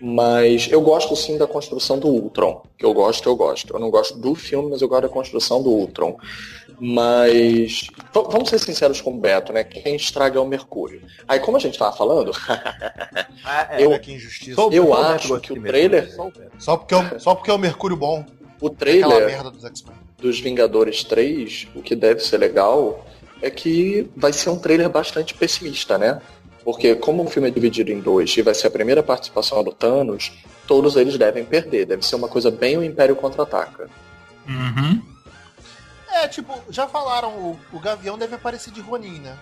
Mas 0.01 0.69
eu 0.71 0.81
gosto 0.83 1.17
sim 1.17 1.39
da 1.39 1.47
construção 1.47 1.99
do 1.99 2.09
Ultron. 2.09 2.63
Que 2.77 2.85
eu 2.85 2.93
gosto, 2.93 3.29
eu 3.29 3.35
gosto. 3.35 3.75
Eu 3.75 3.81
não 3.81 3.91
gosto 3.91 4.19
do 4.19 4.35
filme, 4.35 4.71
mas 4.71 4.83
eu 4.83 4.89
gosto 4.89 5.03
da 5.03 5.09
construção 5.09 5.63
do 5.63 5.71
Ultron. 5.71 6.19
Mas 6.79 7.87
vamos 8.13 8.51
ser 8.51 8.59
sinceros 8.59 9.01
com 9.01 9.13
o 9.13 9.19
Beto, 9.19 9.53
né? 9.53 9.65
Quem 9.65 9.97
estraga 9.97 10.39
é 10.39 10.43
o 10.43 10.47
Mercúrio. 10.47 11.03
Aí, 11.27 11.41
como 11.41 11.57
a 11.57 11.61
gente 11.61 11.79
tava 11.79 11.97
falando, 11.97 12.33
ah, 13.45 13.69
é, 13.71 13.85
eu, 13.85 13.99
que 13.99 14.13
injustiça. 14.13 14.61
eu 14.73 14.93
acho 14.93 15.41
que 15.41 15.53
o 15.53 15.63
trailer. 15.63 16.15
Só 16.59 16.77
porque, 16.77 16.95
é, 16.95 17.19
só 17.19 17.35
porque 17.35 17.51
é 17.51 17.55
o 17.55 17.59
Mercúrio 17.59 17.97
bom. 17.97 18.25
O 18.61 18.71
trailer 18.71 19.43
dos, 19.43 19.85
dos 20.25 20.41
Vingadores 20.41 21.05
3, 21.05 21.69
o 21.75 21.83
que 21.83 21.95
deve 21.95 22.21
ser 22.21 22.39
legal, 22.39 23.07
é 23.43 23.51
que 23.51 24.11
vai 24.17 24.33
ser 24.33 24.49
um 24.49 24.59
trailer 24.59 24.89
bastante 24.89 25.35
pessimista, 25.35 25.99
né? 25.99 26.19
Porque 26.65 26.95
como 26.95 27.23
o 27.23 27.29
filme 27.29 27.49
é 27.49 27.51
dividido 27.51 27.93
em 27.93 28.01
dois 28.01 28.35
e 28.35 28.41
vai 28.41 28.55
ser 28.55 28.69
a 28.69 28.71
primeira 28.71 29.03
participação 29.03 29.63
do 29.63 29.71
Thanos, 29.71 30.33
todos 30.67 30.97
eles 30.97 31.19
devem 31.19 31.45
perder. 31.45 31.85
Deve 31.85 32.07
ser 32.07 32.17
uma 32.17 32.27
coisa 32.27 32.51
bem 32.51 32.79
o 32.79 32.83
Império 32.83 33.15
Contra-Ataca. 33.15 33.91
Uhum. 34.49 35.03
É, 36.11 36.27
tipo, 36.27 36.59
já 36.71 36.89
falaram, 36.89 37.29
o, 37.31 37.61
o 37.71 37.79
Gavião 37.79 38.17
deve 38.17 38.35
aparecer 38.35 38.73
de 38.73 38.81
Ronin, 38.81 39.19
né? 39.19 39.37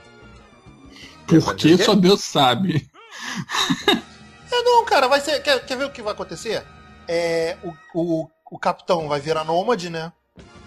Por 1.28 1.54
que 1.54 1.78
só 1.78 1.94
Deus 1.94 2.24
sabe? 2.24 2.90
É, 4.50 4.62
não, 4.64 4.84
cara, 4.84 5.06
vai 5.06 5.20
ser. 5.20 5.40
Quer, 5.42 5.64
quer 5.64 5.78
ver 5.78 5.84
o 5.84 5.90
que 5.90 6.02
vai 6.02 6.12
acontecer? 6.12 6.62
É, 7.06 7.56
o, 7.62 7.72
o, 7.94 8.28
o 8.50 8.58
capitão 8.58 9.08
vai 9.08 9.20
virar 9.20 9.44
nômade, 9.44 9.88
né? 9.88 10.12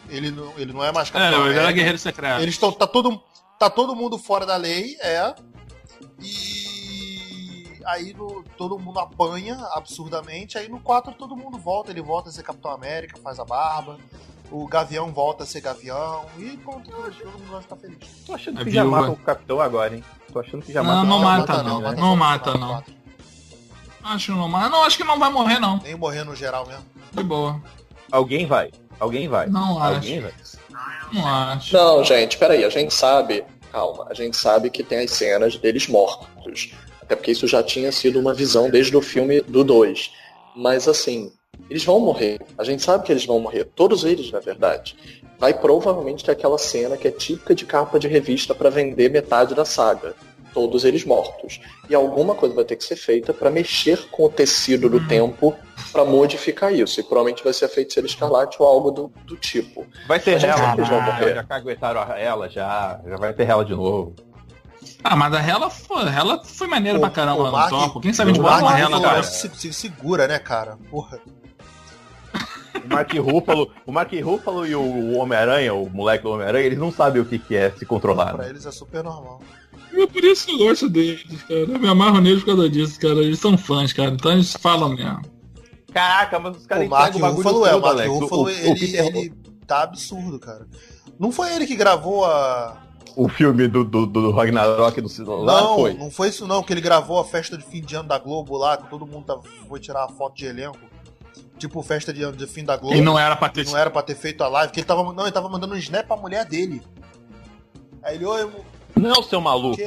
Ele 0.10 0.32
não, 0.32 0.54
ele 0.58 0.74
não 0.74 0.84
é 0.84 0.92
mais 0.92 1.10
capitão. 1.10 1.42
É, 1.42 1.44
vai 1.44 1.54
virar 1.54 1.72
guerreiro 1.72 1.98
secreto. 1.98 2.42
Eles 2.42 2.56
estão. 2.56 2.72
Tá 2.72 2.88
todo, 2.88 3.22
tá 3.60 3.70
todo 3.70 3.96
mundo 3.96 4.18
fora 4.18 4.46
da 4.46 4.56
lei, 4.56 4.98
é. 5.02 5.34
E 6.22 7.82
aí 7.86 8.14
no, 8.14 8.44
todo 8.58 8.78
mundo 8.80 9.00
apanha 9.00 9.58
absurdamente. 9.74 10.58
Aí 10.58 10.70
no 10.70 10.80
4 10.80 11.14
todo 11.14 11.36
mundo 11.36 11.58
volta. 11.58 11.92
Ele 11.92 12.02
volta 12.02 12.30
a 12.30 12.32
ser 12.32 12.44
Capitão 12.44 12.72
América, 12.72 13.20
faz 13.22 13.40
a 13.40 13.46
barba. 13.46 13.98
O 14.52 14.68
Gavião 14.68 15.12
volta 15.12 15.44
a 15.44 15.46
ser 15.46 15.62
Gavião. 15.62 16.26
E 16.38 16.58
pronto, 16.58 16.90
todo 16.90 17.40
mundo 17.40 17.52
vai 17.52 17.62
ficar 17.62 17.76
feliz. 17.78 17.98
Tô 18.26 18.34
achando 18.34 18.64
que 18.64 18.72
já 18.72 18.84
mata 18.84 19.12
o 19.12 19.16
Capitão 19.18 19.60
agora, 19.60 19.96
hein? 19.96 20.04
Tô 20.32 20.40
achando 20.40 20.64
que 20.64 20.72
já 20.72 20.84
não, 20.84 20.94
mata 20.94 21.04
Não, 21.04 21.18
não 21.18 21.24
mata, 21.24 21.64
não. 21.64 21.82
Não, 21.82 21.94
não 21.94 22.16
mata, 22.16 22.58
não. 22.58 22.84
Acho 24.04 24.32
que 24.32 24.38
não 24.38 24.48
mata. 24.48 24.70
Não, 24.70 24.84
acho 24.84 24.98
que 24.98 25.04
não 25.04 25.18
vai 25.18 25.32
morrer, 25.32 25.60
não. 25.60 25.80
Nem 25.84 25.96
morrer 25.96 26.24
no 26.24 26.36
geral 26.36 26.68
mesmo. 26.68 26.86
De 27.12 27.24
boa. 27.24 27.60
Alguém 28.12 28.46
vai. 28.46 28.72
Alguém 29.00 29.28
vai. 29.28 29.48
Não 29.48 29.82
Alguém 29.82 30.20
acho. 30.20 30.58
Vai. 30.70 31.14
Não 31.14 31.28
acho. 31.28 31.74
Não, 31.74 32.04
gente, 32.04 32.38
peraí. 32.38 32.64
A 32.64 32.70
gente 32.70 32.94
sabe 32.94 33.44
calma. 33.72 34.08
A 34.10 34.14
gente 34.14 34.38
sabe 34.38 34.70
que 34.70 34.84
tem 34.84 35.00
as 35.00 35.12
cenas 35.12 35.58
deles 35.58 35.88
mortos. 35.88 36.72
Até 37.02 37.16
porque 37.16 37.32
isso 37.32 37.46
já 37.48 37.62
tinha 37.62 37.92
sido 37.92 38.20
uma 38.20 38.34
visão 38.34 38.70
desde 38.70 38.96
o 38.96 39.02
filme 39.02 39.42
do 39.42 39.64
2. 39.64 40.12
Mas 40.56 40.88
assim, 40.88 41.32
eles 41.70 41.84
vão 41.84 42.00
morrer. 42.00 42.40
A 42.58 42.64
gente 42.64 42.82
sabe 42.82 43.04
que 43.04 43.12
eles 43.12 43.26
vão 43.26 43.40
morrer. 43.40 43.66
Todos 43.76 44.06
eles, 44.06 44.32
na 44.32 44.40
verdade. 44.40 44.96
Vai 45.38 45.54
provavelmente 45.54 46.24
ter 46.24 46.32
aquela 46.32 46.58
cena 46.58 46.96
que 46.96 47.08
é 47.08 47.12
típica 47.12 47.54
de 47.54 47.66
capa 47.66 48.00
de 48.00 48.08
revista 48.08 48.56
para 48.56 48.70
vender 48.70 49.12
metade 49.12 49.54
da 49.54 49.66
saga 49.66 50.16
todos 50.56 50.86
eles 50.86 51.04
mortos. 51.04 51.60
E 51.90 51.94
alguma 51.94 52.34
coisa 52.34 52.56
vai 52.56 52.64
ter 52.64 52.78
que 52.78 52.86
ser 52.86 52.96
feita 52.96 53.34
para 53.34 53.52
mexer 53.52 54.08
com 54.10 54.24
o 54.24 54.30
tecido 54.30 54.90
do 54.90 55.06
tempo 55.06 55.54
para 55.92 56.06
modificar 56.06 56.74
isso. 56.74 56.98
E 57.02 57.04
provavelmente 57.04 57.44
vai 57.44 57.52
ser 57.52 57.66
a 57.66 57.70
feiticeira 57.70 58.08
escarlate 58.08 58.56
ou 58.58 58.66
algo 58.66 58.90
do, 58.90 59.12
do 59.26 59.36
tipo. 59.36 59.86
Vai 60.08 60.18
ter 60.18 60.42
ela, 60.42 60.78
já, 60.78 61.34
já 61.34 61.44
caguetaram 61.44 62.02
ela, 62.16 62.50
já, 62.50 63.02
já 63.06 63.18
vai 63.18 63.34
ter 63.34 63.50
ela 63.50 63.66
de 63.66 63.76
novo. 63.76 64.16
Ah, 65.04 65.16
mas 65.16 65.34
a 65.34 65.40
Hela 65.40 65.70
foi, 65.70 66.08
ela 66.08 66.44
foi 66.44 66.68
maneira 66.68 66.98
pra 67.00 67.10
caramba 67.10 67.52
no 67.52 67.70
topo. 67.70 68.00
Quem 68.00 68.14
sabe 68.14 68.32
a 68.32 68.34
gente 68.34 68.42
bota 68.42 68.62
uma 68.62 68.80
Hela, 68.80 69.02
cara? 69.02 69.24
Se, 69.24 69.50
se, 69.54 69.74
segura, 69.74 70.28
né, 70.28 70.40
cara? 70.40 70.78
Porra. 70.90 71.20
O 72.84 72.88
Mark 72.88 73.14
Ruffalo, 73.14 73.72
o 73.86 73.92
Mark 73.92 74.12
Ruffalo 74.14 74.66
e 74.66 74.76
o 74.76 75.18
Homem-Aranha, 75.18 75.74
o 75.74 75.90
moleque 75.90 76.24
do 76.24 76.32
Homem-Aranha, 76.32 76.66
eles 76.66 76.78
não 76.78 76.92
sabem 76.92 77.22
o 77.22 77.26
que, 77.26 77.40
que 77.40 77.56
é 77.56 77.72
se 77.72 77.86
controlar. 77.86 78.34
Pra 78.36 78.48
eles 78.48 78.66
é 78.66 78.72
super 78.72 79.04
normal. 79.04 79.42
É 79.96 80.08
por 80.08 80.24
isso 80.24 80.46
que 80.46 80.54
eu 80.54 80.58
gosto 80.58 80.90
deles, 80.90 81.44
cara. 81.44 81.62
Eu 81.62 81.80
me 81.80 81.88
amarro 81.88 82.20
neles 82.20 82.44
por 82.44 82.56
causa 82.56 82.70
disso, 82.70 83.00
cara. 83.00 83.20
Eles 83.20 83.40
são 83.40 83.58
fãs, 83.58 83.94
cara. 83.94 84.12
Então 84.12 84.32
eles 84.32 84.54
falam 84.54 84.90
mesmo. 84.90 85.22
Caraca, 85.94 86.38
mas 86.40 86.58
os 86.58 86.68
caras 86.68 86.88
o 86.88 86.90
Mark 86.90 87.16
Ruffalo 87.16 87.66
é, 87.66 87.74
o 87.74 87.82
Mark 87.82 88.06
Ruffalo, 88.06 88.50
ele, 88.50 88.98
ele 88.98 89.34
tá 89.66 89.84
absurdo, 89.84 90.38
cara. 90.38 90.68
Não 91.18 91.32
foi 91.32 91.54
ele 91.56 91.66
que 91.66 91.76
gravou 91.76 92.26
a... 92.26 92.84
O 93.16 93.30
filme 93.30 93.66
do, 93.70 93.86
do, 93.86 94.06
do 94.06 94.32
Ragnarok 94.32 95.00
do 95.00 95.08
celular? 95.08 95.62
Não, 95.62 95.76
foi. 95.76 95.94
não 95.94 96.12
foi 96.12 96.28
isso 96.28 96.46
não, 96.46 96.62
que 96.62 96.74
ele 96.74 96.82
gravou 96.82 97.18
a 97.18 97.24
festa 97.24 97.58
de 97.58 97.64
fim 97.64 97.80
de 97.80 97.96
ano 97.96 98.10
da 98.10 98.20
Globo 98.20 98.58
lá, 98.58 98.76
que 98.76 98.90
todo 98.90 99.08
mundo 99.08 99.26
tá, 99.26 99.40
foi 99.70 99.80
tirar 99.80 100.04
a 100.04 100.10
foto 100.10 100.36
de 100.36 100.46
elenco. 100.46 100.78
Tipo, 101.58 101.82
festa 101.82 102.12
de, 102.12 102.30
de 102.34 102.46
fim 102.46 102.66
da 102.66 102.76
Globo. 102.76 102.98
E 102.98 103.00
não 103.00 103.18
era 103.18 103.38
pra 103.38 103.48
ter... 103.48 103.66
Não 103.66 103.78
era 103.78 103.90
pra 103.90 104.02
ter 104.02 104.16
feito 104.16 104.44
a 104.44 104.50
live, 104.50 104.74
que 104.74 104.82
ele 104.82 104.88
tava... 104.88 105.02
Não, 105.14 105.24
ele 105.24 105.32
tava 105.32 105.48
mandando 105.48 105.76
um 105.76 105.78
snap 105.78 106.06
pra 106.06 106.18
mulher 106.18 106.44
dele. 106.44 106.82
Aí 108.04 108.16
ele, 108.16 108.26
oi, 108.26 108.52
não, 108.96 109.22
seu 109.24 109.42
maluco. 109.42 109.82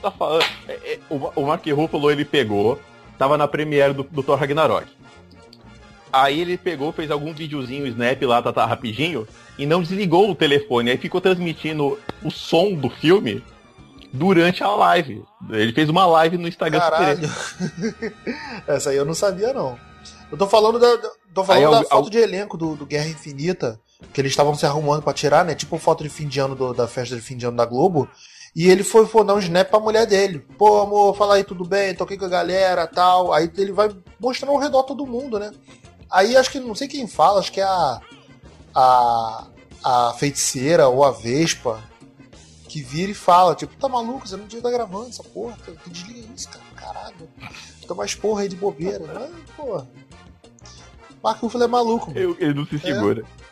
Tá 0.00 0.10
falando. 0.10 0.44
É, 0.68 0.72
é, 0.72 0.98
o, 1.10 1.16
o 1.40 1.46
Mark 1.46 1.66
Ruffalo 1.66 2.10
ele 2.10 2.24
pegou, 2.24 2.78
tava 3.18 3.36
na 3.36 3.48
premiere 3.48 3.92
do, 3.92 4.02
do 4.02 4.22
Thor 4.22 4.38
Ragnarok. 4.38 4.86
Aí 6.12 6.40
ele 6.40 6.56
pegou, 6.56 6.92
fez 6.92 7.10
algum 7.10 7.32
videozinho, 7.34 7.86
snap 7.86 8.22
lá, 8.22 8.40
tá, 8.40 8.52
tá 8.52 8.64
rapidinho, 8.64 9.26
e 9.58 9.66
não 9.66 9.82
desligou 9.82 10.30
o 10.30 10.34
telefone. 10.34 10.90
Aí 10.90 10.96
ficou 10.96 11.20
transmitindo 11.20 11.98
o 12.22 12.30
som 12.30 12.72
do 12.72 12.88
filme 12.88 13.44
durante 14.12 14.62
a 14.62 14.70
live. 14.70 15.22
Ele 15.50 15.72
fez 15.72 15.88
uma 15.88 16.06
live 16.06 16.38
no 16.38 16.48
Instagram. 16.48 16.80
Caralho. 16.80 17.30
Essa 18.66 18.90
aí 18.90 18.96
eu 18.96 19.04
não 19.04 19.14
sabia, 19.14 19.52
não. 19.52 19.78
Eu 20.30 20.38
tô 20.38 20.46
falando 20.46 20.78
da, 20.78 20.96
tô 21.34 21.44
falando 21.44 21.74
aí, 21.74 21.82
da 21.82 21.88
foto 21.88 22.04
al... 22.04 22.10
de 22.10 22.18
elenco 22.18 22.56
do, 22.56 22.74
do 22.76 22.86
Guerra 22.86 23.08
Infinita 23.08 23.78
que 24.12 24.20
eles 24.20 24.32
estavam 24.32 24.54
se 24.54 24.64
arrumando 24.64 25.02
para 25.02 25.12
tirar, 25.12 25.44
né? 25.44 25.54
Tipo 25.54 25.78
foto 25.78 26.02
de 26.02 26.10
fim 26.10 26.28
de 26.28 26.40
ano 26.40 26.54
do, 26.54 26.72
da 26.72 26.86
festa 26.86 27.14
de 27.14 27.22
fim 27.22 27.36
de 27.36 27.46
ano 27.46 27.56
da 27.56 27.64
Globo. 27.64 28.08
E 28.54 28.68
ele 28.68 28.82
foi, 28.82 29.06
foi 29.06 29.24
dar 29.24 29.34
um 29.34 29.38
snap 29.38 29.68
pra 29.68 29.80
mulher 29.80 30.06
dele. 30.06 30.40
Pô, 30.56 30.80
amor, 30.80 31.16
fala 31.16 31.34
aí, 31.34 31.44
tudo 31.44 31.64
bem? 31.64 31.94
Tô 31.94 32.04
aqui 32.04 32.16
com 32.16 32.24
a 32.24 32.28
galera 32.28 32.86
tal. 32.86 33.32
Aí 33.32 33.50
ele 33.56 33.72
vai 33.72 33.94
mostrando 34.18 34.52
ao 34.52 34.58
redor 34.58 34.82
todo 34.84 35.06
mundo, 35.06 35.38
né? 35.38 35.52
Aí 36.10 36.36
acho 36.36 36.50
que, 36.50 36.58
não 36.58 36.74
sei 36.74 36.88
quem 36.88 37.06
fala, 37.06 37.40
acho 37.40 37.52
que 37.52 37.60
é 37.60 37.64
a. 37.64 38.00
A, 38.74 39.46
a 39.82 40.14
feiticeira 40.14 40.88
ou 40.88 41.02
a 41.02 41.10
Vespa 41.10 41.82
que 42.68 42.82
vira 42.82 43.10
e 43.10 43.14
fala, 43.14 43.54
tipo, 43.54 43.74
tá 43.76 43.88
maluco, 43.88 44.28
você 44.28 44.36
não 44.36 44.44
devia 44.44 44.58
estar 44.58 44.70
tá 44.70 44.76
gravando 44.76 45.08
essa 45.08 45.24
porra, 45.24 45.56
desliga 45.86 46.28
isso, 46.36 46.48
cara, 46.50 46.64
caralho. 46.76 47.28
Toma 47.86 47.98
mais 47.98 48.14
porra 48.14 48.42
aí 48.42 48.48
de 48.48 48.56
bobeira. 48.56 49.00
Mas, 49.06 49.50
porra. 49.56 49.88
Marco 51.22 51.62
é 51.62 51.66
maluco. 51.66 52.12
Mano. 52.12 52.36
Ele 52.38 52.54
não 52.54 52.66
se 52.66 52.78
segura. 52.78 53.22
É. 53.22 53.47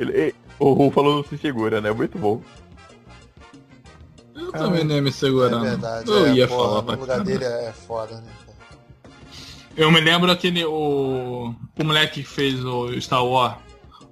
Ele, 0.00 0.34
o 0.58 0.72
Ruffalo 0.72 1.16
não 1.16 1.24
se 1.24 1.36
segura, 1.36 1.78
né? 1.78 1.92
Muito 1.92 2.18
bom. 2.18 2.40
Eu 4.34 4.50
também 4.50 4.82
nem 4.82 5.02
me 5.02 5.12
segurando. 5.12 5.66
É 5.66 5.70
verdade. 5.70 6.10
Eu 6.10 6.26
é, 6.26 6.32
ia 6.32 6.48
porra, 6.48 6.82
falar 6.82 6.96
O 6.96 7.00
lugar 7.00 7.20
dele 7.20 7.44
é 7.44 7.72
foda, 7.86 8.16
né? 8.16 8.32
Eu 9.76 9.92
me 9.92 10.00
lembro 10.00 10.32
aquele. 10.32 10.64
O, 10.64 11.54
o 11.78 11.84
moleque 11.84 12.22
que 12.22 12.28
fez 12.28 12.64
o 12.64 12.98
Star 12.98 13.24
Wars, 13.24 13.56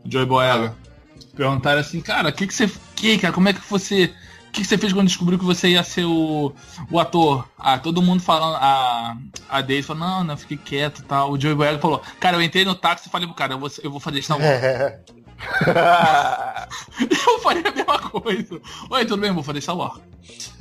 o 0.04 0.10
Joey 0.10 0.26
Boyega. 0.26 0.74
Ah. 0.76 0.88
Perguntaram 1.34 1.80
assim, 1.80 2.02
cara, 2.02 2.28
o 2.28 2.32
que, 2.32 2.46
que 2.46 2.54
você. 2.54 2.70
Que, 2.94 3.16
cara, 3.16 3.32
como 3.32 3.48
é 3.48 3.54
que 3.54 3.60
você. 3.60 4.12
O 4.48 4.50
que, 4.50 4.62
que 4.62 4.66
você 4.66 4.76
fez 4.76 4.92
quando 4.92 5.06
descobriu 5.06 5.38
que 5.38 5.44
você 5.44 5.68
ia 5.68 5.82
ser 5.82 6.04
o, 6.04 6.52
o 6.90 7.00
ator? 7.00 7.48
Ah, 7.58 7.78
todo 7.78 8.02
mundo 8.02 8.22
falando. 8.22 8.56
A, 8.56 9.16
a 9.48 9.60
Daisy 9.62 9.82
falou, 9.86 10.06
não, 10.06 10.24
não, 10.24 10.36
fiquei 10.36 10.56
quieto 10.56 11.00
e 11.00 11.02
tal. 11.02 11.32
O 11.32 11.40
Joey 11.40 11.54
Boyega 11.54 11.78
falou, 11.78 12.02
cara, 12.20 12.36
eu 12.36 12.42
entrei 12.42 12.64
no 12.64 12.74
táxi 12.74 13.08
e 13.08 13.10
falei 13.10 13.26
pro 13.26 13.36
cara, 13.36 13.54
eu 13.54 13.58
vou, 13.58 13.70
eu 13.82 13.90
vou 13.90 14.00
fazer 14.00 14.22
Star 14.22 14.38
Wars. 14.38 15.00
eu 17.28 17.38
faria 17.40 17.68
a 17.68 17.72
mesma 17.72 17.98
coisa. 18.10 18.60
Oi, 18.90 19.04
tudo 19.04 19.20
bem? 19.20 19.28
Eu 19.30 19.34
vou 19.34 19.42
fazer 19.44 19.60
Star 19.60 19.76
Wars. 19.76 20.00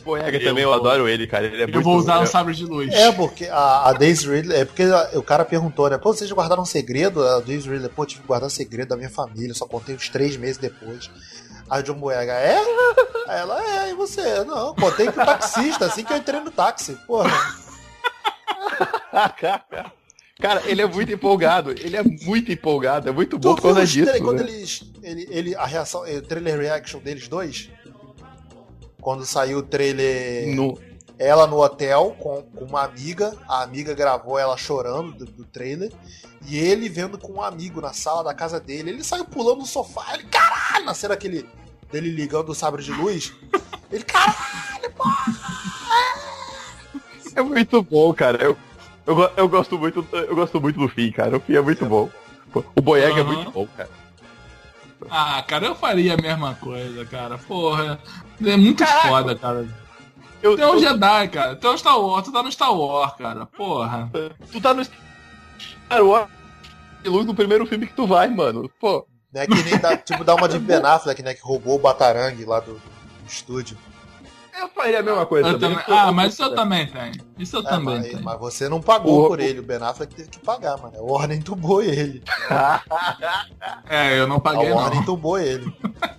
Boyega 0.05 0.39
também, 0.39 0.63
eu 0.63 0.73
adoro 0.73 1.07
ele, 1.09 1.25
cara. 1.27 1.45
Ele 1.47 1.57
é 1.61 1.63
Eu 1.63 1.67
muito- 1.67 1.83
vou 1.83 1.97
usar 1.97 2.19
o 2.19 2.27
sabre 2.27 2.53
de 2.53 2.63
luz. 2.65 2.93
É, 2.93 3.11
porque 3.11 3.45
a, 3.47 3.89
a 3.89 3.93
Daisy 3.93 4.29
Ridley. 4.29 4.59
É 4.61 4.65
porque 4.65 4.83
o 5.15 5.23
cara 5.23 5.43
perguntou, 5.43 5.89
né? 5.89 5.97
Pô, 5.97 6.13
vocês 6.13 6.31
guardaram 6.31 6.61
um 6.63 6.65
segredo? 6.65 7.25
A 7.27 7.39
Daisy 7.41 7.69
Ridley, 7.69 7.89
pô, 7.89 8.05
tive 8.05 8.21
que 8.21 8.27
guardar 8.27 8.47
um 8.47 8.51
segredo 8.51 8.89
da 8.89 8.95
minha 8.95 9.09
família, 9.09 9.53
só 9.53 9.65
contei 9.65 9.95
uns 9.95 10.07
três 10.09 10.37
meses 10.37 10.57
depois. 10.57 11.09
Aí 11.69 11.81
o 11.81 11.83
John 11.83 11.95
Boyega, 11.95 12.31
é? 12.33 12.57
Aí 13.27 13.39
ela, 13.39 13.61
é, 13.61 13.89
e 13.91 13.95
você? 13.95 14.43
Não, 14.45 14.73
contei 14.75 15.11
pro 15.11 15.25
taxista, 15.25 15.85
assim 15.87 16.05
que 16.05 16.13
eu 16.13 16.17
entrei 16.17 16.39
no 16.39 16.51
táxi. 16.51 16.93
Porra. 17.05 17.29
Cara, 20.39 20.61
ele 20.65 20.81
é 20.81 20.85
muito 20.87 21.11
empolgado. 21.11 21.71
Ele 21.71 21.95
é 21.97 22.03
muito 22.03 22.51
empolgado. 22.51 23.09
É 23.09 23.11
muito 23.11 23.39
bom 23.39 23.55
Tu 23.55 23.55
por 23.55 23.61
causa 23.73 23.85
disso. 23.85 24.11
tra- 24.11 24.19
quando 24.21 24.43
né? 24.43 24.49
eles. 24.51 24.83
Ele, 25.01 25.27
ele, 25.31 25.55
a 25.55 25.65
reação, 25.65 26.01
o 26.03 26.21
trailer 26.21 26.59
reaction 26.59 26.99
deles 26.99 27.27
dois? 27.27 27.69
Quando 29.01 29.25
saiu 29.25 29.59
o 29.59 29.63
trailer. 29.63 30.55
No- 30.55 30.77
ela 31.19 31.47
no 31.47 31.59
hotel 31.59 32.15
com, 32.19 32.43
com 32.43 32.65
uma 32.65 32.83
amiga, 32.83 33.35
a 33.49 33.63
amiga 33.63 33.95
gravou 33.95 34.37
ela 34.37 34.55
chorando 34.55 35.13
do, 35.13 35.25
do 35.25 35.45
trailer, 35.45 35.91
e 36.47 36.59
ele 36.59 36.87
vendo 36.87 37.17
com 37.17 37.33
um 37.33 37.41
amigo 37.41 37.81
na 37.81 37.91
sala 37.91 38.23
da 38.23 38.35
casa 38.35 38.59
dele, 38.59 38.91
ele 38.91 39.03
saiu 39.03 39.25
pulando 39.25 39.57
no 39.61 39.65
sofá, 39.65 40.13
ele, 40.13 40.25
caralho, 40.25 40.85
na 40.85 40.93
cena 40.93 41.15
aquele 41.15 41.43
dele 41.91 42.11
ligando 42.11 42.49
o 42.49 42.53
sabre 42.53 42.83
de 42.83 42.91
luz, 42.91 43.33
ele, 43.91 44.03
caralho, 44.03 44.93
É 47.35 47.41
muito 47.41 47.81
bom, 47.81 48.13
cara. 48.13 48.43
Eu, 48.43 48.57
eu, 49.07 49.15
go- 49.15 49.31
eu 49.35 49.49
gosto 49.49 49.77
muito, 49.79 50.05
eu 50.11 50.35
gosto 50.35 50.61
muito 50.61 50.79
do 50.79 50.87
fim, 50.87 51.11
cara. 51.11 51.37
O 51.37 51.39
fim 51.39 51.55
é 51.55 51.61
muito 51.61 51.85
bom. 51.85 52.09
O 52.75 52.81
Boyega 52.81 53.19
é 53.19 53.21
Aham. 53.23 53.33
muito 53.33 53.51
bom, 53.51 53.67
cara. 53.75 53.89
Ah, 55.09 55.43
cara, 55.47 55.65
eu 55.67 55.75
faria 55.75 56.13
a 56.15 56.17
mesma 56.17 56.55
coisa, 56.55 57.05
cara. 57.05 57.37
Porra. 57.37 57.99
É 58.43 58.57
muito 58.57 58.83
Caraca. 58.83 59.07
foda, 59.07 59.35
cara. 59.35 59.67
Eu, 60.41 60.55
Tem 60.55 60.65
um 60.65 60.73
eu- 60.73 60.79
Jedi, 60.79 61.27
cara. 61.29 61.55
Tem 61.55 61.69
um 61.69 61.77
Star 61.77 61.99
Wars. 61.99 62.25
Tu 62.25 62.31
tá 62.31 62.43
no 62.43 62.51
Star 62.51 62.73
Wars, 62.73 63.13
cara. 63.17 63.45
Porra. 63.45 64.09
tu 64.51 64.59
tá 64.61 64.73
no 64.73 64.83
Star 64.83 66.03
Wars 66.03 66.27
luz 67.05 67.25
no 67.25 67.33
primeiro 67.33 67.65
filme 67.65 67.87
que 67.87 67.93
tu 67.93 68.05
vai, 68.05 68.27
mano. 68.27 68.69
Pô, 68.81 69.05
né, 69.31 69.45
que 69.47 69.63
nem 69.63 69.77
dá, 69.79 69.95
tipo, 69.95 70.23
dá 70.25 70.35
uma 70.35 70.49
de 70.49 70.59
Ben 70.59 70.77
Affleck, 70.83 71.21
né, 71.23 71.33
que 71.33 71.41
roubou 71.41 71.75
o 71.75 71.79
Batarangue 71.79 72.43
lá 72.43 72.59
do, 72.59 72.73
do 72.73 72.81
estúdio. 73.27 73.77
Eu 74.59 74.67
faria 74.69 74.99
a 74.99 75.03
mesma 75.03 75.25
coisa. 75.25 75.49
Eu 75.49 75.53
também, 75.53 75.69
também- 75.69 75.77
porque 75.77 75.91
eu- 75.91 75.97
Ah, 75.97 76.11
mas 76.11 76.33
isso 76.33 76.43
eu 76.43 76.55
também 76.55 76.87
tenho. 76.87 77.13
Isso 77.37 77.55
eu 77.57 77.61
É, 77.61 77.63
também 77.63 77.97
mas, 77.99 78.07
tenho. 78.07 78.23
mas 78.23 78.39
você 78.39 78.69
não 78.69 78.81
pagou 78.81 79.25
O- 79.25 79.27
por 79.27 79.39
ele, 79.39 79.59
o 79.59 79.63
Ben 79.63 79.77
Affleck 79.81 80.13
teve 80.15 80.29
que 80.29 80.39
pagar, 80.39 80.77
mano, 80.77 80.97
a 80.97 81.01
Warner 81.01 81.37
entubou 81.37 81.81
ele, 81.81 82.23
É, 83.89 84.19
eu 84.19 84.27
não 84.27 84.37
a 84.37 84.41
paguei 84.41 84.71
Warner 84.71 84.95
não. 84.95 85.01
entubou 85.01 85.39
ele. 85.39 85.71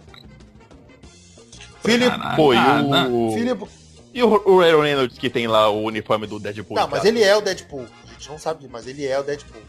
Philip. 1.82 2.11
Pô, 2.36 2.53
e 2.53 2.57
Ah, 2.57 3.07
o... 3.11 3.32
Philip 3.32 3.64
E 4.12 4.22
o, 4.22 4.28
o 4.47 4.61
Ryan 4.61 4.82
Reynolds 4.82 5.18
que 5.18 5.30
tem 5.30 5.47
lá 5.47 5.68
o 5.70 5.82
uniforme 5.84 6.26
do 6.26 6.39
Deadpool. 6.39 6.76
Não, 6.76 6.89
mas 6.89 7.01
cara? 7.01 7.09
ele 7.09 7.22
é 7.22 7.36
o 7.36 7.41
Deadpool. 7.41 7.86
A 8.09 8.12
gente 8.12 8.28
não 8.28 8.39
sabe 8.39 8.61
disso, 8.61 8.72
mas 8.72 8.86
ele 8.86 9.07
é 9.07 9.18
o 9.18 9.22
Deadpool. 9.22 9.62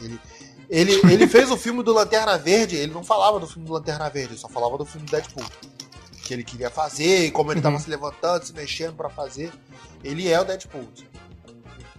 Ele, 0.00 0.20
ele, 0.68 0.92
ele 1.12 1.26
fez 1.26 1.50
o 1.50 1.56
filme 1.56 1.82
do 1.82 1.92
Lanterna 1.92 2.36
Verde, 2.38 2.76
ele 2.76 2.92
não 2.92 3.02
falava 3.02 3.40
do 3.40 3.46
filme 3.46 3.66
do 3.66 3.72
Lanterna 3.72 4.08
Verde, 4.10 4.32
ele 4.34 4.38
só 4.38 4.48
falava 4.48 4.76
do 4.76 4.84
filme 4.84 5.06
do 5.06 5.10
Deadpool. 5.10 5.44
Que 6.28 6.34
ele 6.34 6.44
queria 6.44 6.68
fazer, 6.68 7.24
e 7.24 7.30
como 7.30 7.50
ele 7.52 7.62
tava 7.62 7.78
se 7.78 7.88
levantando, 7.88 8.44
se 8.44 8.52
mexendo 8.52 8.94
pra 8.94 9.08
fazer. 9.08 9.50
Ele 10.04 10.28
é 10.28 10.38
o 10.38 10.44
Deadpool. 10.44 10.86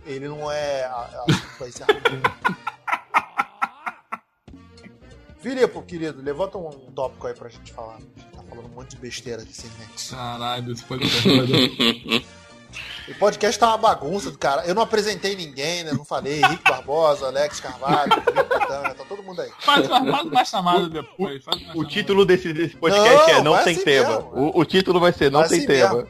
Ele 0.05 0.27
não 0.27 0.51
é. 0.51 0.84
A, 0.84 1.25
a, 1.27 1.71
ser 1.71 1.84
Filipe, 5.39 5.82
querido, 5.82 6.21
levanta 6.21 6.59
um, 6.59 6.67
um 6.67 6.91
tópico 6.91 7.25
aí 7.25 7.34
pra 7.34 7.49
gente 7.49 7.73
falar. 7.73 7.95
A 7.95 7.99
gente 7.99 8.23
tá 8.32 8.43
falando 8.47 8.65
um 8.67 8.75
monte 8.75 8.91
de 8.91 8.97
besteira 8.97 9.41
aqui 9.41 9.51
sem 9.51 9.71
nexo. 9.80 10.15
Caralho, 10.15 10.73
isso 10.73 10.86
foi 10.86 10.99
foi- 11.09 12.23
O 13.10 13.16
podcast 13.16 13.60
tá 13.60 13.68
uma 13.70 13.78
bagunça 13.78 14.30
do 14.30 14.38
cara. 14.38 14.64
Eu 14.66 14.76
não 14.76 14.84
apresentei 14.84 15.36
ninguém, 15.36 15.84
né? 15.84 15.91
Não 15.93 16.05
falei. 16.05 16.41
Henrique 16.43 16.64
Barbosa, 16.64 17.28
Alex 17.28 17.60
Carvalho, 17.60 18.12
Felipe 18.22 18.43
Pitanga, 18.43 18.93
tá 18.93 19.03
todo 19.07 19.24
mundo 19.24 19.41
aí. 19.41 19.49
Faz, 19.60 19.88
faz 19.88 20.03
uma 20.26 20.45
chamada 20.45 20.88
depois. 20.89 21.41
O 21.47 21.51
chamada. 21.51 21.89
título 21.89 22.26
desse, 22.26 22.53
desse 22.53 22.76
podcast 22.78 23.16
Não, 23.16 23.30
é 23.30 23.41
Não 23.41 23.64
Tem 23.64 23.74
assim 23.74 23.84
Tema. 23.84 24.16
mesmo. 24.16 24.32
o, 24.34 24.60
o 24.60 24.66
título 24.66 24.99
vai 24.99 25.12
ser 25.12 25.32
Não 25.32 25.39
Vai 25.39 25.49
Tem 25.49 25.57
assim 25.60 25.68
Tema. 25.68 25.95
mesmo. 25.95 26.10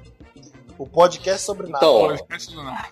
O 0.78 0.88
podcast 0.88 1.42
sobre 1.46 1.68
nada. 1.68 1.86
Então. 1.86 2.18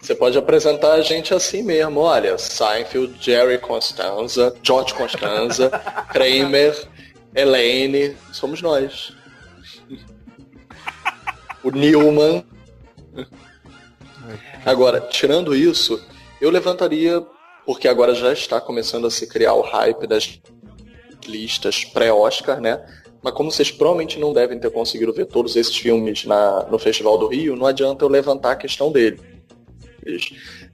Você 0.02 0.14
pode 0.14 0.38
apresentar 0.38 0.94
a 0.94 1.02
gente 1.02 1.34
assim 1.34 1.64
mesmo, 1.64 2.02
olha, 2.02 2.38
Seinfeld, 2.38 3.16
Jerry 3.20 3.58
Constanza, 3.60 4.54
George 4.62 4.94
Constanza, 4.94 5.70
Kramer, 6.12 6.76
Elaine, 7.34 8.18
somos 8.34 8.62
nós. 8.62 9.14
O 11.64 11.72
Newman. 11.72 12.46
Agora, 14.68 15.00
tirando 15.00 15.56
isso, 15.56 15.98
eu 16.42 16.50
levantaria, 16.50 17.26
porque 17.66 17.88
agora 17.88 18.14
já 18.14 18.34
está 18.34 18.60
começando 18.60 19.08
a 19.08 19.10
se 19.10 19.26
criar 19.26 19.54
o 19.54 19.62
hype 19.62 20.06
das 20.06 20.42
listas 21.26 21.86
pré-Oscar, 21.86 22.60
né? 22.60 22.86
Mas 23.24 23.34
como 23.34 23.50
vocês 23.50 23.72
provavelmente 23.72 24.20
não 24.20 24.34
devem 24.34 24.60
ter 24.60 24.70
conseguido 24.70 25.14
ver 25.14 25.28
todos 25.28 25.56
esses 25.56 25.78
filmes 25.78 26.26
na, 26.26 26.68
no 26.70 26.78
Festival 26.78 27.18
do 27.18 27.28
Rio, 27.28 27.56
não 27.56 27.66
adianta 27.66 28.04
eu 28.04 28.10
levantar 28.10 28.52
a 28.52 28.56
questão 28.58 28.92
dele. 28.92 29.22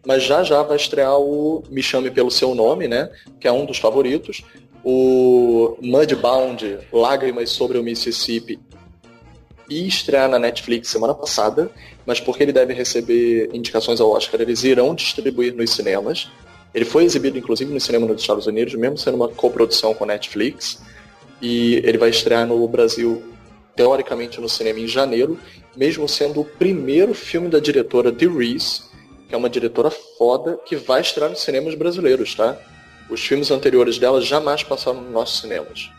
Mas 0.03 0.23
já 0.23 0.43
já 0.43 0.63
vai 0.63 0.77
estrear 0.77 1.19
o 1.19 1.61
Me 1.69 1.83
Chame 1.83 2.09
Pelo 2.09 2.31
Seu 2.31 2.55
Nome, 2.55 2.87
né? 2.87 3.11
Que 3.39 3.47
é 3.47 3.51
um 3.51 3.63
dos 3.63 3.77
favoritos. 3.77 4.43
O 4.83 5.77
Mudbound, 5.79 6.79
Lágrimas 6.91 7.51
sobre 7.51 7.77
o 7.77 7.83
Mississippi, 7.83 8.59
ia 9.81 9.87
estrear 9.87 10.29
na 10.29 10.39
Netflix 10.39 10.89
semana 10.89 11.13
passada, 11.13 11.71
mas 12.05 12.19
porque 12.19 12.43
ele 12.43 12.53
deve 12.53 12.73
receber 12.73 13.49
indicações 13.53 13.99
ao 13.99 14.11
Oscar, 14.11 14.41
eles 14.41 14.63
irão 14.63 14.93
distribuir 14.93 15.53
nos 15.55 15.71
cinemas. 15.71 16.29
Ele 16.73 16.85
foi 16.85 17.03
exibido, 17.03 17.37
inclusive, 17.37 17.71
no 17.71 17.79
cinema 17.79 18.07
nos 18.07 18.21
Estados 18.21 18.47
Unidos, 18.47 18.73
mesmo 18.73 18.97
sendo 18.97 19.15
uma 19.15 19.27
coprodução 19.27 19.93
com 19.93 20.03
a 20.03 20.07
Netflix. 20.07 20.81
E 21.41 21.75
ele 21.83 21.97
vai 21.97 22.09
estrear 22.09 22.47
no 22.47 22.67
Brasil, 22.67 23.21
teoricamente, 23.75 24.41
no 24.41 24.49
cinema 24.49 24.79
em 24.79 24.87
janeiro, 24.87 25.37
mesmo 25.75 26.07
sendo 26.07 26.41
o 26.41 26.45
primeiro 26.45 27.13
filme 27.13 27.47
da 27.47 27.59
diretora 27.59 28.11
Dee 28.11 28.27
Reese, 28.27 28.83
que 29.27 29.35
é 29.35 29.37
uma 29.37 29.49
diretora 29.49 29.91
foda, 30.17 30.59
que 30.65 30.75
vai 30.75 31.01
estrear 31.01 31.29
nos 31.29 31.41
cinemas 31.41 31.75
brasileiros, 31.75 32.33
tá? 32.33 32.57
Os 33.09 33.23
filmes 33.23 33.51
anteriores 33.51 33.99
dela 33.99 34.21
jamais 34.21 34.63
passaram 34.63 35.01
nos 35.01 35.11
nossos 35.11 35.41
cinemas. 35.41 35.91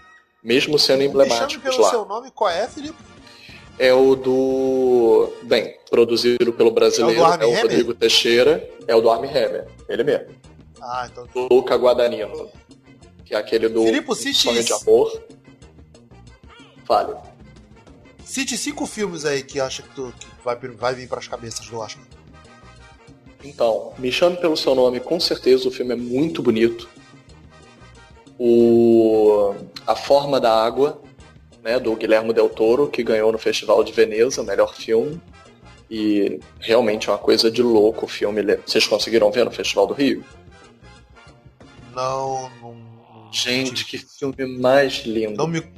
Mesmo 0.43 0.79
sendo 0.79 1.03
emblemáticos 1.03 1.63
pelo 1.63 1.83
lá. 1.83 1.91
seu 1.91 2.05
nome, 2.05 2.31
qual 2.31 2.51
é, 2.51 2.67
Felipe? 2.67 3.14
É 3.79 3.93
o 3.93 4.15
do. 4.15 5.33
Bem, 5.43 5.77
produzido 5.91 6.53
pelo 6.53 6.71
brasileiro, 6.71 7.21
É 7.21 7.25
o 7.25 7.27
é 7.27 7.47
o, 7.47 7.49
Hammer? 7.51 7.63
Rodrigo 7.63 7.95
Teixeira, 7.95 8.69
é 8.87 8.95
o 8.95 9.01
do 9.01 9.11
Armie 9.11 9.31
Hammer, 9.31 9.67
ele 9.89 10.05
mesmo. 10.05 10.27
Ah, 10.81 11.09
então. 11.11 11.27
Do 11.27 11.53
Luca 11.53 11.75
Guadagnino, 11.77 12.51
que 13.25 13.35
é 13.35 13.39
aquele 13.39 13.69
do 13.69 13.83
Filipe, 13.83 14.15
cite 14.15 14.39
Sonho 14.39 14.63
de. 14.63 14.73
Amor. 14.73 15.23
Fale. 16.85 17.15
Cite 18.25 18.57
cinco 18.57 18.87
filmes 18.87 19.25
aí 19.25 19.43
que 19.43 19.59
acha 19.61 19.83
que, 19.83 19.89
tu, 19.91 20.13
que 20.19 20.27
vai, 20.45 20.57
vai 20.57 20.95
vir 20.95 21.09
pras 21.09 21.27
cabeças 21.27 21.67
do 21.67 21.79
Oscar. 21.79 22.05
Então, 23.43 23.93
Me 23.99 24.11
Chame 24.11 24.37
Pelo 24.37 24.57
Seu 24.57 24.75
Nome, 24.75 25.01
com 25.01 25.21
certeza 25.21 25.69
o 25.69 25.71
filme 25.71 25.93
é 25.93 25.97
muito 25.97 26.43
bonito. 26.43 26.89
O 28.39 29.55
A 29.87 29.95
Forma 29.95 30.41
da 30.41 30.53
Água, 30.65 31.01
né, 31.65 31.81
do 31.81 31.97
Guilherme 31.97 32.33
Del 32.35 32.49
Toro, 32.51 32.89
que 32.89 33.03
ganhou 33.03 33.33
no 33.33 33.39
Festival 33.39 33.83
de 33.83 33.91
Veneza, 33.93 34.43
melhor 34.45 34.75
filme. 34.75 35.21
E 35.91 36.39
realmente 36.61 37.09
é 37.09 37.13
uma 37.13 37.19
coisa 37.19 37.51
de 37.51 37.63
louco 37.63 38.05
o 38.05 38.09
filme. 38.09 38.41
Ele- 38.41 38.57
Vocês 38.65 38.87
conseguiram 38.87 39.31
ver 39.33 39.45
no 39.45 39.51
Festival 39.51 39.87
do 39.87 39.95
Rio? 39.95 40.23
Não, 41.95 42.51
não. 42.61 42.75
não 42.75 43.33
Gente, 43.33 43.85
que 43.85 43.99
filme 43.99 44.47
mais 44.61 45.05
lindo. 45.07 45.37
Não 45.37 45.47
me, 45.47 45.61
não 45.61 45.69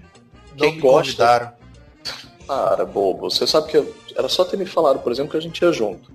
Quem 0.57 0.75
me 0.75 0.81
gosta- 0.81 1.03
convidaram. 1.13 1.53
Para, 2.47 2.85
bobo. 2.85 3.29
Você 3.31 3.47
sabe 3.47 3.69
que 3.69 3.77
eu- 3.77 3.95
era 4.17 4.29
só 4.29 4.45
ter 4.45 4.57
me 4.57 4.67
falado, 4.67 5.01
por 5.01 5.11
exemplo, 5.11 5.33
que 5.33 5.37
a 5.37 5.41
gente 5.41 5.61
ia 5.63 5.73
junto. 5.73 6.11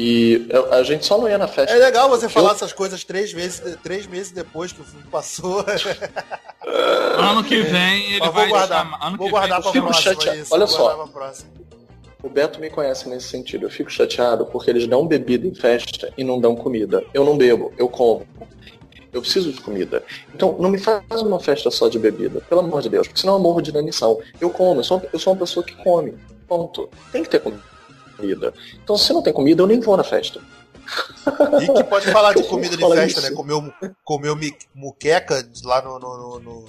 E 0.00 0.46
eu- 0.48 0.72
a 0.72 0.82
gente 0.84 1.04
só 1.04 1.18
não 1.18 1.28
ia 1.28 1.36
na 1.36 1.48
festa. 1.48 1.74
É 1.74 1.78
legal 1.78 2.08
você 2.08 2.28
falar 2.28 2.50
Eu- 2.50 2.54
essas 2.54 2.72
coisas 2.72 3.02
três 3.02 3.34
meses, 3.34 3.60
três 3.82 4.06
meses 4.06 4.30
depois 4.30 4.70
que 4.72 4.80
o 4.80 4.84
filme 4.84 5.04
passou. 5.10 5.64
Ano 7.18 7.42
que 7.42 7.62
vem 7.62 8.10
ele 8.12 8.20
Mas 8.20 8.32
vai 8.32 8.46
vou 8.46 8.56
guardar. 8.56 8.84
chamar. 8.84 9.06
Ano 9.06 9.16
Vou 9.16 9.26
que 9.26 9.32
guardar 9.32 9.60
vem, 9.60 9.62
pra 9.62 9.72
fico 9.72 9.86
próxima 9.86 10.14
chateado. 10.14 10.38
isso. 10.40 10.54
Olha 10.54 10.66
vou 10.66 10.76
só. 10.76 11.08
O 12.22 12.28
Beto 12.28 12.60
me 12.60 12.68
conhece 12.70 13.08
nesse 13.08 13.28
sentido. 13.28 13.66
Eu 13.66 13.70
fico 13.70 13.90
chateado 13.90 14.46
porque 14.46 14.70
eles 14.70 14.86
dão 14.86 15.06
bebida 15.06 15.46
em 15.46 15.54
festa 15.54 16.12
e 16.16 16.22
não 16.24 16.40
dão 16.40 16.54
comida. 16.54 17.02
Eu 17.14 17.24
não 17.24 17.36
bebo, 17.36 17.72
eu 17.78 17.88
como. 17.88 18.26
Eu 19.12 19.20
preciso 19.22 19.52
de 19.52 19.60
comida. 19.60 20.02
Então, 20.34 20.56
não 20.58 20.68
me 20.68 20.78
faz 20.78 21.02
uma 21.22 21.40
festa 21.40 21.70
só 21.70 21.88
de 21.88 21.98
bebida, 21.98 22.40
pelo 22.48 22.60
amor 22.60 22.82
de 22.82 22.88
Deus, 22.90 23.06
porque 23.08 23.20
senão 23.20 23.34
eu 23.34 23.40
morro 23.40 23.62
de 23.62 23.70
inanição. 23.70 24.20
Eu 24.40 24.50
como, 24.50 24.80
eu 24.80 24.84
sou, 24.84 25.02
eu 25.12 25.18
sou 25.18 25.32
uma 25.32 25.38
pessoa 25.40 25.64
que 25.64 25.74
come. 25.76 26.14
Ponto. 26.46 26.88
Tem 27.10 27.22
que 27.22 27.30
ter 27.30 27.40
comida. 27.40 27.62
Então, 28.82 28.96
se 28.96 29.12
não 29.12 29.22
tem 29.22 29.32
comida, 29.32 29.62
eu 29.62 29.66
nem 29.66 29.80
vou 29.80 29.96
na 29.96 30.04
festa. 30.04 30.40
E 31.60 31.72
que 31.72 31.84
pode 31.84 32.10
falar 32.10 32.34
de 32.34 32.42
comida 32.48 32.76
de 32.76 32.88
festa, 32.88 33.20
né? 33.20 33.30
Comeu, 33.30 33.72
comeu 34.04 34.36
muqueca 34.74 35.46
lá 35.64 35.82
no, 35.82 35.98
no, 35.98 36.40
no 36.40 36.64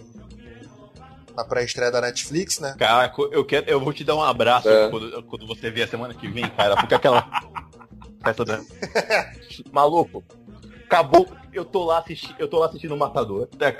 na 1.35 1.45
pré-estreia 1.45 1.91
da 1.91 2.01
Netflix, 2.01 2.59
né? 2.59 2.75
Cara, 2.77 3.13
eu, 3.31 3.45
quero, 3.45 3.69
eu 3.69 3.79
vou 3.79 3.93
te 3.93 4.03
dar 4.03 4.15
um 4.15 4.21
abraço 4.21 4.67
é. 4.67 4.89
quando, 4.89 5.23
quando, 5.23 5.47
você 5.47 5.71
vier 5.71 5.87
a 5.87 5.89
semana 5.89 6.13
que 6.13 6.27
vem, 6.27 6.49
cara, 6.49 6.75
porque 6.75 6.93
aquela 6.93 7.29
festa 8.21 8.43
da... 8.43 8.59
Maluco, 9.71 10.21
acabou, 10.85 11.27
eu 11.53 11.63
tô 11.63 11.85
lá 11.85 11.99
assistindo, 11.99 12.35
eu 12.37 12.47
tô 12.47 12.59
lá 12.59 12.65
assistindo 12.65 12.93
o 12.93 12.97
Matador, 12.97 13.47
né, 13.57 13.71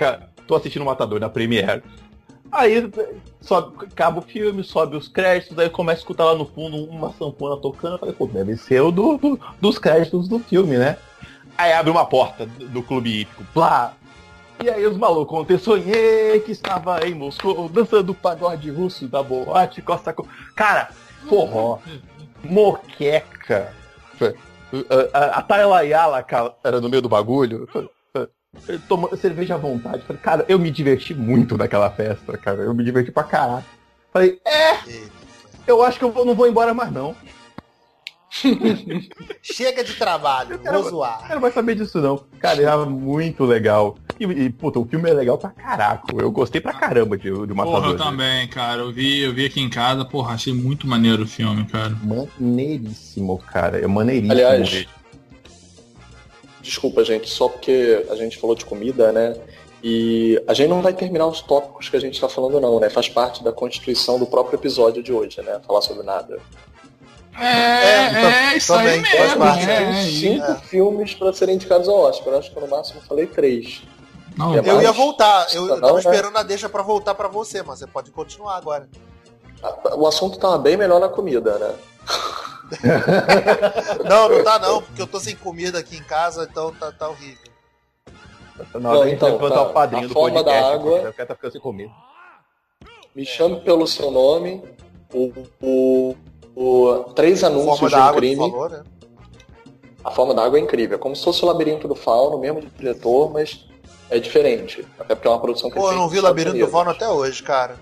tô 0.48 0.56
assistindo 0.56 0.84
o 0.84 0.86
Matador 0.86 1.20
na 1.20 1.30
Premiere. 1.30 1.84
Aí 2.52 2.92
sobe, 3.42 3.86
acaba 3.86 4.20
o 4.20 4.22
filme, 4.22 4.64
sobe 4.64 4.98
os 4.98 5.08
créditos, 5.08 5.58
aí 5.58 5.70
começa 5.70 6.00
a 6.00 6.02
escutar 6.02 6.26
lá 6.26 6.36
no 6.36 6.46
fundo 6.46 6.78
uma 6.86 7.12
sanfona 7.14 7.58
tocando. 7.58 7.96
Eu 7.96 8.00
falei, 8.00 8.16
pô, 8.16 8.28
deve 8.28 8.58
ser 8.58 8.82
o 8.82 8.92
do, 8.92 9.18
do, 9.18 9.40
dos 9.62 9.78
créditos 9.78 10.28
do 10.28 10.40
filme, 10.40 10.78
né? 10.78 10.98
Aí 11.58 11.74
abre 11.74 11.92
uma 11.92 12.06
porta 12.06 12.46
do 12.46 12.82
clube 12.82 13.22
hípico, 13.22 13.44
plá. 13.54 13.94
E 14.64 14.70
aí 14.70 14.86
os 14.86 14.98
malucos 14.98 15.40
ontem 15.40 15.58
sonhei 15.58 16.40
que 16.42 16.52
estava 16.52 17.06
em 17.08 17.14
Moscou 17.14 17.70
dançando 17.70 18.14
pagode 18.14 18.70
russo 18.70 19.08
da 19.08 19.24
boate 19.24 19.82
Costa. 19.82 20.14
Cara, 20.56 20.90
forró, 21.28 21.80
moqueca. 22.44 23.74
A, 25.14 25.40
a 25.40 25.42
Tayla 25.42 25.84
Yala 25.84 26.26
era 26.64 26.82
no 26.82 26.90
meio 26.90 27.02
do 27.02 27.10
bagulho 27.10 27.68
tomando 28.88 29.16
cerveja 29.18 29.56
à 29.56 29.58
vontade. 29.58 30.04
Falei, 30.04 30.22
cara, 30.22 30.46
eu 30.48 30.60
me 30.60 30.72
diverti 30.72 31.14
muito 31.14 31.58
naquela 31.58 31.90
festa, 31.90 32.38
cara. 32.38 32.64
Eu 32.64 32.74
me 32.74 32.84
diverti 32.84 33.12
pra 33.12 33.24
caralho. 33.24 33.66
Falei, 34.12 34.40
é! 34.46 34.78
Eu 35.68 35.84
acho 35.84 36.00
que 36.00 36.06
eu 36.06 36.26
não 36.26 36.34
vou 36.34 36.48
embora 36.48 36.74
mais 36.74 36.92
não. 36.92 37.16
Chega 39.42 39.84
de 39.84 39.94
trabalho, 39.96 40.60
vou 40.64 40.84
zoar. 40.84 41.26
Eu 41.30 41.36
não 41.36 41.42
vai 41.42 41.52
saber 41.52 41.76
disso 41.76 42.00
não. 42.00 42.24
Cara, 42.40 42.62
era 42.62 42.86
muito 42.86 43.44
legal. 43.44 43.98
E, 44.20 44.26
e, 44.26 44.50
puta, 44.50 44.80
o 44.80 44.86
filme 44.86 45.10
é 45.10 45.14
legal 45.14 45.38
pra 45.38 45.50
caraca. 45.50 46.14
Eu 46.16 46.32
gostei 46.32 46.62
pra 46.62 46.74
caramba 46.74 47.18
de, 47.18 47.24
de 47.24 47.54
Matador. 47.54 47.82
Porra, 47.82 47.92
eu 47.92 47.98
também, 47.98 48.48
cara. 48.48 48.82
Eu 48.82 48.92
vi, 48.92 49.22
eu 49.22 49.34
vi 49.34 49.46
aqui 49.46 49.62
em 49.62 49.70
casa, 49.70 50.06
porra, 50.06 50.34
achei 50.34 50.54
muito 50.54 50.88
maneiro 50.88 51.24
o 51.24 51.28
filme, 51.28 51.66
cara. 51.66 51.96
Maneiríssimo, 52.04 53.38
cara. 53.40 53.80
É 53.80 53.88
maneiríssimo. 53.88 54.32
Aliás, 54.32 54.88
desculpa, 56.62 57.04
gente, 57.04 57.30
só 57.30 57.48
porque 57.48 58.06
a 58.10 58.16
gente 58.16 58.38
falou 58.38 58.56
de 58.56 58.66
comida, 58.66 59.12
né? 59.12 59.36
E 59.82 60.42
a 60.46 60.54
gente 60.54 60.70
não 60.70 60.82
vai 60.82 60.94
terminar 60.94 61.28
os 61.28 61.42
tópicos 61.42 61.88
que 61.88 61.96
a 61.96 62.02
gente 62.02 62.16
está 62.16 62.28
falando, 62.28 62.60
não, 62.60 62.80
né? 62.80 62.90
Faz 62.90 63.08
parte 63.08 63.44
da 63.44 63.52
constituição 63.52 64.20
do 64.20 64.26
próprio 64.26 64.58
episódio 64.58 65.02
de 65.02 65.14
hoje, 65.14 65.42
né? 65.42 65.60
Falar 65.66 65.82
sobre 65.82 66.04
nada. 66.04 66.40
É, 67.40 67.46
é, 67.46 68.10
então, 68.10 68.30
é 68.30 68.58
isso 68.58 68.74
aí 68.74 69.00
mesmo. 69.00 69.44
É, 69.46 70.04
cinco 70.04 70.52
é. 70.52 70.56
filmes 70.56 71.14
para 71.14 71.32
serem 71.32 71.56
indicados 71.56 71.88
ao 71.88 71.96
Oscar. 71.96 72.34
Acho 72.34 72.52
que 72.52 72.60
no 72.60 72.68
máximo 72.68 73.02
falei 73.08 73.26
três. 73.26 73.82
Não, 74.36 74.54
eu 74.54 74.64
mais? 74.64 74.82
ia 74.82 74.92
voltar. 74.92 75.48
Eu, 75.54 75.68
eu 75.68 75.80
tava 75.80 75.94
né? 75.94 76.00
esperando 76.00 76.38
a 76.38 76.44
deixa 76.44 76.68
para 76.68 76.84
voltar 76.84 77.16
para 77.16 77.30
você, 77.30 77.64
mas 77.64 77.80
você 77.80 77.88
pode 77.88 78.12
continuar 78.12 78.58
agora. 78.58 78.90
O 79.96 80.06
assunto 80.06 80.38
tava 80.38 80.58
bem 80.58 80.76
melhor 80.76 81.00
na 81.00 81.10
comida, 81.10 81.58
né? 81.58 81.76
não, 84.08 84.30
não 84.30 84.44
tá 84.44 84.60
não, 84.60 84.82
porque 84.82 85.02
eu 85.02 85.08
tô 85.08 85.20
sem 85.20 85.36
comida 85.36 85.80
aqui 85.80 85.98
em 85.98 86.04
casa, 86.04 86.48
então 86.50 86.74
tá, 86.74 86.92
tá 86.92 87.10
horrível. 87.10 87.50
Não 88.80 89.08
então, 89.08 89.38
tá, 89.38 89.62
o 89.62 89.74
padrinho 89.74 90.08
a 90.08 90.10
forma 90.10 90.44
podcast, 90.44 90.62
da 90.62 90.74
água. 90.74 91.10
O 91.10 91.14
cara 91.14 91.28
tá 91.28 91.36
ficando 91.36 91.52
sem 91.52 91.62
comida. 91.62 91.92
Me 93.16 93.26
chame 93.26 93.62
pelo 93.62 93.88
seu 93.88 94.12
nome. 94.12 94.62
O, 95.14 95.32
o, 95.62 96.16
o 96.56 97.04
três 97.16 97.44
anúncios 97.44 97.90
de 97.90 97.96
um 97.96 98.14
crime. 98.14 98.52
Falou, 98.52 98.70
né? 98.70 98.84
A 100.04 100.12
forma 100.12 100.34
da 100.34 100.46
água 100.46 100.60
é 100.60 100.62
incrível. 100.62 100.98
É 100.98 101.00
como 101.00 101.16
se 101.16 101.24
fosse 101.24 101.44
o 101.44 101.48
labirinto 101.48 101.88
do 101.88 101.96
fauno, 101.96 102.38
mesmo 102.38 102.62
diretor, 102.78 103.32
mas 103.32 103.66
é 104.10 104.20
diferente. 104.20 104.86
Até 105.00 105.16
porque 105.16 105.28
é 105.28 105.32
uma 105.32 105.40
produção 105.40 105.70
que 105.70 105.78
Pô, 105.78 105.92
eu 105.92 105.98
não 105.98 106.10
vi 106.10 106.20
o 106.20 106.22
labirinto 106.22 106.58
do 106.58 106.68
fauno 106.68 106.92
até 106.92 107.08
hoje, 107.08 107.42
cara. 107.44 107.78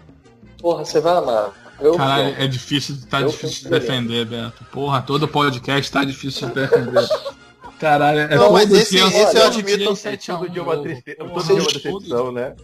Porra, 0.60 0.86
você 0.86 1.00
vai 1.00 1.16
amar. 1.16 1.54
Eu, 1.80 1.96
Caralho, 1.96 2.36
é 2.40 2.48
difícil, 2.48 2.98
tá 3.10 3.22
eu 3.22 3.30
difícil 3.30 3.64
de 3.64 3.70
defender, 3.70 4.26
Beto. 4.26 4.66
Porra, 4.72 5.02
todo 5.02 5.28
podcast 5.28 5.92
tá 5.92 6.04
difícil 6.04 6.48
de 6.48 6.56
defender. 6.56 7.08
Caralho, 7.80 8.22
é 8.22 8.36
não, 8.36 8.52
mas 8.52 8.72
esse, 8.72 8.98
esse 8.98 9.38
eu 9.38 9.46
admito. 9.46 9.96
Todo 10.26 10.50
dia 10.50 10.64
uma 10.64 10.82
tristeza, 10.82 11.18
todo 11.18 11.44
dia 11.44 11.54
uma 11.54 11.66
decepção, 11.66 12.32
né? 12.32 12.56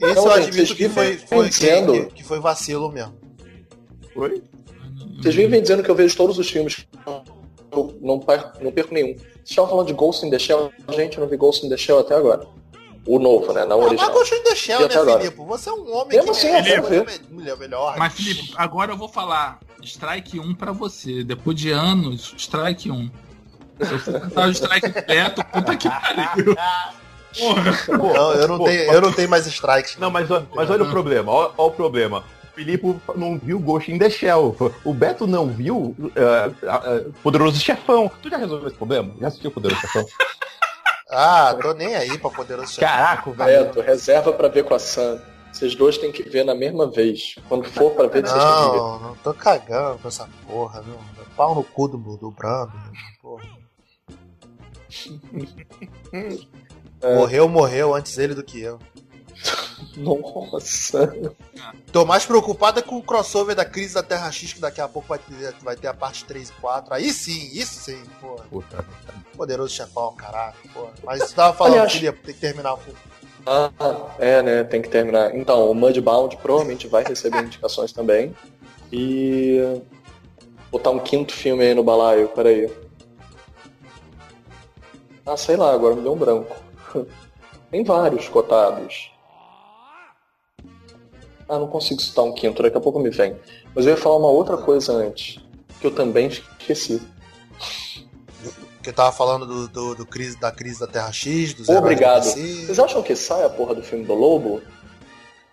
Esse 0.00 0.16
eu 0.18 0.30
admito 0.32 0.74
que 0.74 0.88
foi, 0.88 1.16
foi, 1.16 1.48
que, 1.48 2.06
que 2.14 2.24
foi 2.24 2.40
vacilo 2.40 2.92
mesmo. 2.92 3.14
Oi? 4.14 4.42
Vocês 5.16 5.34
vivem 5.34 5.62
dizendo 5.62 5.82
que 5.82 5.90
eu 5.90 5.94
vejo 5.94 6.14
todos 6.16 6.38
os 6.38 6.50
filmes. 6.50 6.86
Eu 7.06 7.98
não, 8.02 8.20
não 8.60 8.72
perco 8.72 8.92
nenhum. 8.92 9.14
Vocês 9.16 9.50
estavam 9.50 9.70
falando 9.70 9.86
de 9.86 9.94
Ghost 9.94 10.26
in 10.26 10.30
the 10.30 10.38
Shell. 10.38 10.70
Gente, 10.90 11.16
eu 11.16 11.22
não 11.22 11.28
vi 11.28 11.36
Ghost 11.36 11.64
in 11.64 11.70
the 11.70 11.76
Shell 11.76 12.00
até 12.00 12.14
agora. 12.14 12.46
O 13.06 13.18
novo, 13.18 13.52
né? 13.52 13.64
Não 13.66 13.78
o 13.78 13.84
original. 13.84 14.06
Mas 14.06 14.14
Ghost 14.14 14.34
in 14.34 14.42
the 14.44 14.54
Shell, 14.54 14.80
né, 14.80 14.88
Filipe? 14.88 15.36
Você 15.36 15.68
é 15.68 15.72
um 15.72 15.94
homem 15.94 16.16
Mesmo 16.16 16.24
que 16.24 16.30
assim, 16.30 16.48
é 16.48 16.80
mulher 17.30 17.56
melhor. 17.58 17.96
Mas, 17.98 18.14
Felipe, 18.14 18.52
agora 18.56 18.92
eu 18.92 18.96
vou 18.96 19.08
falar 19.08 19.58
Strike 19.82 20.40
1 20.40 20.54
pra 20.54 20.72
você. 20.72 21.22
Depois 21.22 21.56
de 21.56 21.70
anos, 21.70 22.34
Strike 22.36 22.90
1. 22.90 23.10
Se 23.80 23.92
você 23.92 24.20
tentar 24.20 24.48
o 24.48 24.50
Strike 24.50 24.90
completo, 24.92 25.44
puta 25.44 25.76
que 25.76 25.88
pariu. 25.88 26.56
Porra. 27.38 28.14
Não, 28.14 28.32
eu 28.32 28.48
não, 28.48 28.64
tenho, 28.64 28.92
eu 28.92 29.00
não 29.00 29.12
tenho 29.12 29.28
mais 29.28 29.46
strikes. 29.46 29.96
Não, 29.98 30.10
mas, 30.10 30.28
mas 30.54 30.70
olha 30.70 30.84
o 30.84 30.90
problema, 30.90 31.32
olha, 31.32 31.52
olha 31.58 31.68
o 31.68 31.72
problema. 31.72 32.24
O 32.44 32.54
Filipe 32.54 32.96
não 33.16 33.36
viu 33.36 33.58
Ghost 33.58 33.90
in 33.90 33.98
the 33.98 34.08
Shell. 34.08 34.56
O 34.84 34.94
Beto 34.94 35.26
não 35.26 35.48
viu 35.48 35.76
uh, 35.98 35.98
uh, 35.98 37.12
Poderoso 37.22 37.58
Chefão. 37.58 38.10
Tu 38.22 38.30
já 38.30 38.36
resolveu 38.36 38.68
esse 38.68 38.76
problema? 38.76 39.10
Já 39.20 39.26
assistiu 39.26 39.50
Poderoso 39.50 39.80
Chefão? 39.80 40.06
Ah, 41.14 41.56
tô 41.60 41.72
nem 41.72 41.94
aí 41.94 42.18
pra 42.18 42.30
Poderoso 42.30 42.72
Chefão. 42.72 42.88
Caraca, 42.88 43.30
velho. 43.30 43.64
Beto, 43.66 43.80
reserva 43.80 44.32
pra 44.32 44.48
ver 44.48 44.64
com 44.64 44.74
a 44.74 44.78
Sam. 44.78 45.20
Vocês 45.52 45.74
dois 45.74 45.96
têm 45.96 46.10
que 46.10 46.22
ver 46.28 46.44
na 46.44 46.54
mesma 46.54 46.90
vez. 46.90 47.36
Quando 47.48 47.64
for 47.64 47.92
pra 47.92 48.08
ver, 48.08 48.22
não, 48.22 48.30
vocês 48.30 48.42
têm 48.42 48.64
que 48.64 48.70
ver. 48.70 48.76
Não, 48.76 48.98
não 49.00 49.14
tô 49.16 49.32
cagando 49.32 49.98
com 49.98 50.08
essa 50.08 50.28
porra, 50.46 50.82
não. 50.82 50.98
Pau 51.36 51.54
no 51.54 51.64
cu 51.64 51.88
do, 51.88 51.96
do 52.16 52.30
Brando, 52.30 52.72
porra. 53.22 53.44
É. 57.02 57.14
Morreu, 57.16 57.46
morreu 57.48 57.94
antes 57.94 58.16
ele 58.16 58.34
do 58.34 58.42
que 58.42 58.58
eu. 58.60 58.78
Nossa. 59.96 61.14
Tô 61.92 62.04
mais 62.04 62.24
preocupada 62.24 62.82
com 62.82 62.96
o 62.96 63.02
crossover 63.02 63.54
da 63.54 63.64
crise 63.64 63.94
da 63.94 64.02
Terra 64.02 64.30
X, 64.30 64.52
que 64.52 64.60
daqui 64.60 64.80
a 64.80 64.88
pouco 64.88 65.08
vai 65.08 65.18
ter, 65.18 65.54
vai 65.62 65.76
ter 65.76 65.88
a 65.88 65.94
parte 65.94 66.24
3 66.24 66.48
e 66.48 66.52
4. 66.52 66.94
Aí 66.94 67.10
sim, 67.12 67.50
isso 67.52 67.80
sim, 67.80 68.02
pô. 68.20 68.36
Puta. 68.50 68.84
Poderoso 69.36 69.74
chefão, 69.74 70.14
caraca, 70.14 70.56
pô. 70.72 70.88
Mas 71.04 71.22
você 71.22 71.34
tava 71.34 71.56
falando 71.56 71.74
Aliás, 71.74 71.92
que 71.92 72.12
tem 72.12 72.34
que 72.34 72.40
terminar 72.40 72.74
o 72.74 72.76
filme. 72.78 72.98
Ah, 73.46 73.70
é, 74.18 74.42
né? 74.42 74.64
Tem 74.64 74.80
que 74.80 74.88
terminar. 74.88 75.34
Então, 75.34 75.70
o 75.70 75.74
Mudbound 75.74 76.36
provavelmente 76.38 76.88
vai 76.88 77.04
receber 77.04 77.42
indicações 77.42 77.92
também. 77.92 78.34
E. 78.92 79.80
Botar 80.70 80.90
um 80.90 80.98
quinto 80.98 81.32
filme 81.32 81.62
aí 81.62 81.74
no 81.74 81.84
balaio, 81.84 82.28
peraí. 82.28 82.72
Ah, 85.24 85.36
sei 85.36 85.56
lá, 85.56 85.72
agora 85.72 85.94
me 85.94 86.02
deu 86.02 86.12
um 86.12 86.18
branco. 86.18 86.56
Tem 87.70 87.84
vários 87.84 88.28
cotados. 88.28 89.13
Ah, 91.48 91.58
não 91.58 91.66
consigo 91.66 92.00
citar 92.00 92.24
um 92.24 92.32
quinto, 92.32 92.62
daqui 92.62 92.76
a 92.76 92.80
pouco 92.80 92.98
me 92.98 93.10
vem. 93.10 93.36
Mas 93.74 93.86
eu 93.86 93.92
ia 93.92 93.96
falar 93.96 94.16
uma 94.16 94.30
outra 94.30 94.56
coisa 94.56 94.92
antes, 94.92 95.38
que 95.80 95.86
eu 95.86 95.90
também 95.90 96.28
esqueci. 96.28 97.02
Que 98.82 98.90
eu 98.90 98.94
tava 98.94 99.12
falando 99.12 99.46
do, 99.46 99.68
do, 99.68 99.94
do 99.94 100.06
crise, 100.06 100.38
da 100.38 100.50
crise 100.50 100.80
da 100.80 100.86
Terra 100.86 101.12
X, 101.12 101.54
dos 101.54 101.68
Obrigado. 101.68 102.24
Vocês 102.24 102.78
acham 102.78 103.02
que 103.02 103.16
sai 103.16 103.44
a 103.44 103.48
porra 103.48 103.74
do 103.74 103.82
filme 103.82 104.04
do 104.04 104.14
Lobo? 104.14 104.62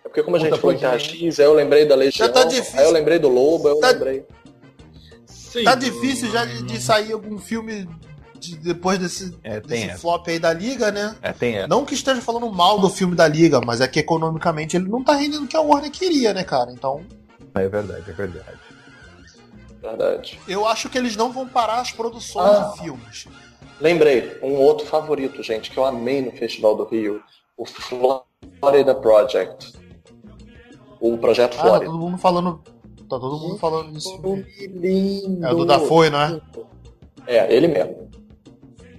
É 0.04 0.08
porque 0.08 0.22
como 0.22 0.36
a 0.36 0.38
gente 0.38 0.58
falou 0.58 0.74
em 0.74 0.78
Terra 0.78 0.98
X, 0.98 1.40
aí 1.40 1.46
eu 1.46 1.54
lembrei 1.54 1.86
da 1.86 1.94
Legião, 1.94 2.26
Já 2.26 2.32
tá 2.32 2.44
difícil. 2.44 2.78
aí 2.78 2.84
eu 2.84 2.90
lembrei 2.90 3.18
do 3.18 3.28
Lobo, 3.28 3.68
aí 3.68 3.74
eu 3.74 3.80
tá... 3.80 3.90
lembrei. 3.90 4.24
Sim, 5.26 5.64
tá 5.64 5.74
difícil 5.74 6.30
já 6.30 6.44
de, 6.44 6.62
de 6.62 6.80
sair 6.80 7.12
algum 7.12 7.38
filme 7.38 7.86
de, 8.42 8.56
depois 8.56 8.98
desse, 8.98 9.36
é, 9.44 9.60
desse 9.60 9.96
flop 9.98 10.26
aí 10.28 10.38
da 10.38 10.52
Liga, 10.52 10.90
né? 10.90 11.16
É, 11.22 11.32
tem 11.32 11.56
essa. 11.56 11.68
Não 11.68 11.84
que 11.84 11.94
esteja 11.94 12.20
falando 12.20 12.50
mal 12.50 12.80
do 12.80 12.90
filme 12.90 13.14
da 13.14 13.28
Liga, 13.28 13.60
mas 13.64 13.80
é 13.80 13.86
que 13.86 14.00
economicamente 14.00 14.76
ele 14.76 14.88
não 14.88 15.02
tá 15.02 15.14
rendendo 15.14 15.44
o 15.44 15.48
que 15.48 15.56
a 15.56 15.60
Warner 15.60 15.90
queria, 15.90 16.34
né, 16.34 16.42
cara? 16.42 16.72
Então. 16.72 17.00
É 17.54 17.68
verdade, 17.68 18.10
é 18.10 18.12
verdade. 18.12 18.58
Verdade. 19.80 20.40
Eu 20.48 20.66
acho 20.66 20.88
que 20.88 20.98
eles 20.98 21.16
não 21.16 21.32
vão 21.32 21.46
parar 21.46 21.80
as 21.80 21.92
produções 21.92 22.56
ah, 22.56 22.72
de 22.72 22.82
filmes. 22.82 23.26
Lembrei, 23.80 24.38
um 24.42 24.54
outro 24.54 24.86
favorito, 24.86 25.42
gente, 25.42 25.70
que 25.70 25.78
eu 25.78 25.84
amei 25.84 26.22
no 26.22 26.32
Festival 26.32 26.76
do 26.76 26.84
Rio. 26.84 27.22
O 27.56 27.64
Florida 27.66 28.94
Project. 28.94 29.72
O 31.00 31.18
Projeto 31.18 31.56
ah, 31.58 31.62
Florida. 31.62 31.84
Tá 31.84 31.90
todo 31.90 31.98
mundo 31.98 32.18
falando. 32.18 32.62
Tá 33.08 33.18
todo 33.18 33.38
mundo 33.38 33.58
falando 33.58 33.96
isso. 33.96 34.20
É 35.42 35.52
o 35.52 35.56
do 35.56 35.66
Da 35.66 35.78
Foi, 35.78 36.10
não 36.10 36.20
é? 36.20 36.40
É, 37.26 37.54
ele 37.54 37.68
mesmo 37.68 38.02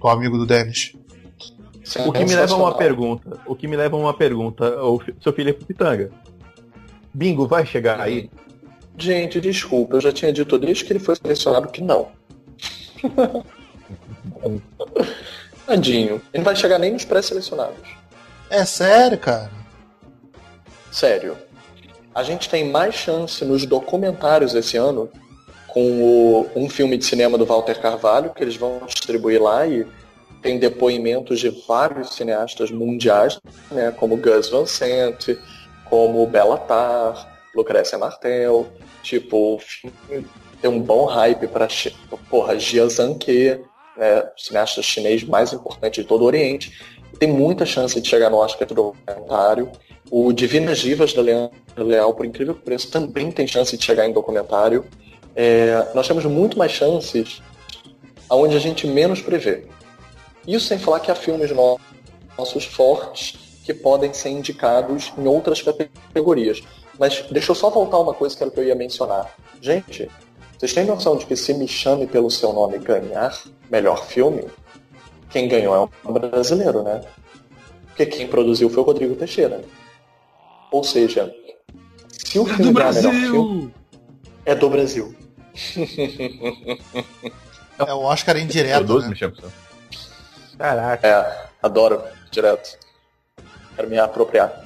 o 0.08 0.10
amigo 0.10 0.36
do 0.36 0.46
Dennis. 0.46 0.92
O 2.06 2.12
que 2.12 2.24
me 2.24 2.34
leva 2.34 2.54
a 2.54 2.56
uma 2.56 2.76
pergunta. 2.76 3.40
O 3.46 3.54
que 3.56 3.66
me 3.66 3.76
leva 3.76 3.96
a 3.96 3.98
uma 3.98 4.14
pergunta, 4.14 4.82
o 4.82 5.00
seu 5.20 5.32
Felipe 5.32 5.64
Pitanga. 5.64 6.10
Bingo 7.12 7.46
vai 7.46 7.64
chegar 7.64 8.00
aí? 8.00 8.30
Gente, 8.96 9.40
desculpa, 9.40 9.96
eu 9.96 10.00
já 10.00 10.12
tinha 10.12 10.32
dito 10.32 10.58
desde 10.58 10.84
que 10.84 10.92
ele 10.92 11.00
foi 11.00 11.16
selecionado 11.16 11.68
que 11.68 11.82
não. 11.82 12.08
Tadinho, 15.66 16.20
ele 16.32 16.38
não 16.38 16.44
vai 16.44 16.54
chegar 16.56 16.78
nem 16.78 16.92
nos 16.92 17.04
pré-selecionados. 17.04 17.88
É 18.50 18.64
sério, 18.64 19.18
cara? 19.18 19.50
Sério. 20.92 21.36
A 22.14 22.22
gente 22.22 22.48
tem 22.48 22.70
mais 22.70 22.94
chance 22.94 23.44
nos 23.44 23.66
documentários 23.66 24.54
esse 24.54 24.76
ano 24.76 25.08
com 25.74 26.00
o, 26.00 26.50
um 26.54 26.70
filme 26.70 26.96
de 26.96 27.04
cinema 27.04 27.36
do 27.36 27.44
Walter 27.44 27.80
Carvalho, 27.80 28.32
que 28.32 28.42
eles 28.42 28.56
vão 28.56 28.80
distribuir 28.86 29.42
lá 29.42 29.66
e 29.66 29.84
tem 30.40 30.58
depoimentos 30.58 31.40
de 31.40 31.50
vários 31.66 32.14
cineastas 32.14 32.70
mundiais, 32.70 33.40
né, 33.72 33.90
como 33.90 34.16
Gus 34.16 34.48
Van 34.50 34.66
Sant, 34.66 35.36
como 35.84 36.24
Bela 36.26 36.58
Tar, 36.58 37.40
Lucrécia 37.54 37.98
Martel, 37.98 38.68
tipo, 39.02 39.60
tem 40.62 40.70
um 40.70 40.80
bom 40.80 41.06
hype 41.06 41.48
para 41.48 41.66
porra, 42.30 42.58
Jia 42.58 42.88
Zhangke, 42.88 43.60
né, 43.96 44.30
cineasta 44.36 44.80
chinês 44.80 45.24
mais 45.24 45.52
importante 45.52 46.02
de 46.02 46.06
todo 46.06 46.22
o 46.22 46.26
Oriente, 46.26 46.72
tem 47.18 47.28
muita 47.28 47.66
chance 47.66 48.00
de 48.00 48.08
chegar 48.08 48.30
no 48.30 48.36
Oscar 48.36 48.66
do 48.68 48.74
documentário. 48.74 49.70
O 50.10 50.32
Divinas 50.32 50.78
Divas 50.78 51.12
da 51.12 51.22
Leandro 51.22 51.52
Leal, 51.76 52.12
por 52.14 52.26
incrível 52.26 52.54
que 52.54 52.62
pareça, 52.62 52.90
também 52.90 53.30
tem 53.30 53.46
chance 53.46 53.76
de 53.76 53.84
chegar 53.84 54.06
em 54.06 54.12
documentário. 54.12 54.84
É, 55.34 55.88
nós 55.94 56.06
temos 56.06 56.24
muito 56.24 56.58
mais 56.58 56.72
chances 56.72 57.42
aonde 58.28 58.56
a 58.56 58.60
gente 58.60 58.86
menos 58.86 59.20
prevê. 59.20 59.66
Isso 60.46 60.66
sem 60.66 60.78
falar 60.78 61.00
que 61.00 61.10
há 61.10 61.14
filmes 61.14 61.50
nossos 62.36 62.64
fortes 62.64 63.38
que 63.64 63.72
podem 63.72 64.12
ser 64.12 64.28
indicados 64.30 65.12
em 65.16 65.26
outras 65.26 65.62
categorias. 65.62 66.62
Mas 66.98 67.24
deixa 67.30 67.50
eu 67.50 67.54
só 67.54 67.70
voltar 67.70 67.98
uma 67.98 68.14
coisa 68.14 68.36
que 68.36 68.42
era 68.42 68.52
que 68.52 68.60
eu 68.60 68.64
ia 68.64 68.74
mencionar. 68.74 69.34
Gente, 69.60 70.08
vocês 70.58 70.72
têm 70.72 70.84
noção 70.84 71.16
de 71.16 71.26
que 71.26 71.34
se 71.34 71.54
Me 71.54 71.66
Chame 71.66 72.06
Pelo 72.06 72.30
Seu 72.30 72.52
Nome 72.52 72.78
ganhar 72.78 73.36
melhor 73.70 74.06
filme, 74.06 74.44
quem 75.30 75.48
ganhou 75.48 75.74
é 75.74 76.08
um 76.08 76.12
brasileiro, 76.12 76.82
né? 76.82 77.02
Porque 77.86 78.06
quem 78.06 78.26
produziu 78.26 78.68
foi 78.68 78.82
o 78.82 78.86
Rodrigo 78.86 79.16
Teixeira. 79.16 79.64
Ou 80.70 80.84
seja, 80.84 81.34
se 82.08 82.38
o 82.38 82.48
É 82.48 82.54
filme 82.54 82.72
ganhar 82.72 82.92
melhor 82.92 83.12
filme, 83.12 83.74
é 84.44 84.54
do 84.54 84.68
Brasil. 84.68 85.14
É 87.78 87.92
o 87.92 88.00
Oscar 88.00 88.36
indireto, 88.36 88.86
Produz, 88.86 89.08
né? 89.08 89.32
Caraca. 90.56 91.06
É, 91.06 91.46
adoro, 91.62 92.02
direto. 92.30 92.78
Quero 93.74 93.90
me 93.90 93.98
apropriar. 93.98 94.64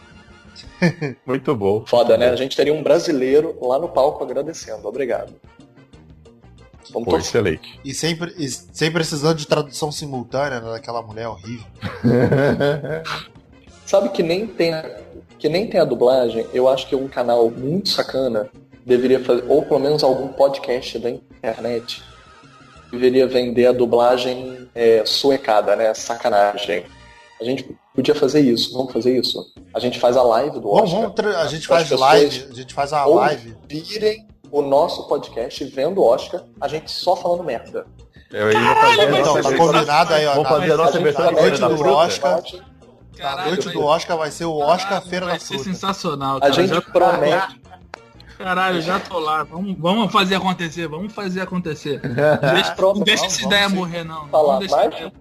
Muito 1.24 1.54
bom. 1.54 1.84
Foda, 1.86 2.16
né? 2.16 2.28
A 2.28 2.36
gente 2.36 2.56
teria 2.56 2.72
um 2.72 2.82
brasileiro 2.82 3.56
lá 3.60 3.78
no 3.78 3.88
palco 3.88 4.22
agradecendo. 4.24 4.86
Obrigado. 4.88 5.34
Vamos 6.90 7.08
Pô, 7.08 7.18
excelente. 7.18 7.80
E 7.84 7.92
sempre, 7.92 8.34
e 8.36 8.48
sem 8.48 8.90
precisando 8.90 9.36
de 9.36 9.46
tradução 9.46 9.90
simultânea 9.90 10.60
né, 10.60 10.70
daquela 10.72 11.02
mulher 11.02 11.28
horrível. 11.28 11.66
Sabe 13.84 14.08
que 14.10 14.22
nem 14.22 14.46
tem 14.46 14.72
a, 14.74 15.00
que 15.38 15.48
nem 15.48 15.68
tem 15.68 15.80
a 15.80 15.84
dublagem, 15.84 16.46
eu 16.52 16.68
acho 16.68 16.88
que 16.88 16.96
um 16.96 17.08
canal 17.08 17.50
muito 17.50 17.88
sacana 17.88 18.48
deveria 18.86 19.22
fazer, 19.22 19.44
ou 19.48 19.62
pelo 19.62 19.80
menos 19.80 20.02
algum 20.04 20.28
podcast 20.28 20.98
da 20.98 21.10
internet, 21.10 22.02
deveria 22.90 23.26
vender 23.26 23.66
a 23.66 23.72
dublagem 23.72 24.68
é, 24.74 25.02
suecada, 25.04 25.74
né? 25.76 25.92
Sacanagem. 25.94 26.84
A 27.40 27.44
gente 27.44 27.68
podia 27.94 28.14
fazer 28.14 28.40
isso, 28.40 28.72
vamos 28.72 28.92
fazer 28.92 29.18
isso. 29.18 29.44
A 29.74 29.78
gente 29.80 29.98
faz 29.98 30.16
a 30.16 30.22
live 30.22 30.58
do 30.60 30.62
Vamos, 30.70 30.84
Oscar. 30.84 31.00
vamos 31.00 31.14
tra- 31.14 31.40
a 31.42 31.46
gente 31.48 31.66
faz 31.66 31.90
live, 31.90 32.46
a 32.50 32.54
gente 32.54 32.72
faz 32.74 32.92
uma 32.92 33.06
ou 33.06 33.14
live. 33.16 33.56
virem 33.68 34.26
o 34.50 34.62
nosso 34.62 35.06
podcast 35.08 35.62
vendo 35.64 36.00
o 36.00 36.04
Oscar, 36.04 36.42
a 36.60 36.68
gente 36.68 36.90
só 36.90 37.14
falando 37.16 37.42
merda. 37.42 37.84
Eu 38.30 38.50
ia 38.50 38.74
fazer 38.76 39.00
a 39.02 39.04
Então, 39.20 39.34
nossa 39.36 39.50
tá 39.50 39.56
combinado 39.56 40.14
aí, 40.14 40.26
ó. 40.26 40.34
Vamos 40.34 40.48
fazer 40.48 40.72
a 40.72 40.76
nossa 40.76 40.92
gente 40.92 41.02
versão 41.02 41.24
vai 41.24 41.34
noite 41.34 41.60
do. 41.60 41.88
Oscar. 41.92 42.42
Caralho, 43.16 43.48
noite 43.48 43.64
vai- 43.64 43.74
do 43.74 43.84
Oscar 43.84 44.16
vai 44.18 44.30
ser 44.30 44.44
o 44.44 44.56
Oscar 44.58 44.88
Caralho, 44.88 45.08
Feira 45.10 45.26
vai 45.26 45.34
da 45.34 45.40
ser 45.40 45.54
Fruta. 45.54 45.64
sensacional, 45.64 46.36
A 46.36 46.40
cara. 46.40 46.52
gente 46.52 46.68
Já- 46.68 46.80
promete. 46.80 47.60
Caralho, 48.38 48.80
já 48.82 49.00
tô 49.00 49.18
lá. 49.18 49.42
Vamos, 49.44 49.76
vamos 49.78 50.12
fazer 50.12 50.34
acontecer, 50.36 50.86
vamos 50.88 51.12
fazer 51.12 51.40
acontecer. 51.40 52.00
Não 52.02 52.54
deixa, 52.54 52.72
Pronto, 52.76 52.98
não 52.98 53.04
deixa 53.04 53.22
vamos, 53.22 53.34
essa 53.34 53.42
vamos 53.42 53.56
ideia 53.56 53.68
morrer, 53.68 54.04
não. 54.04 54.28
Falar 54.28 54.60
Não 54.60 54.68
mais? 54.68 54.94
ideia. 54.94 55.12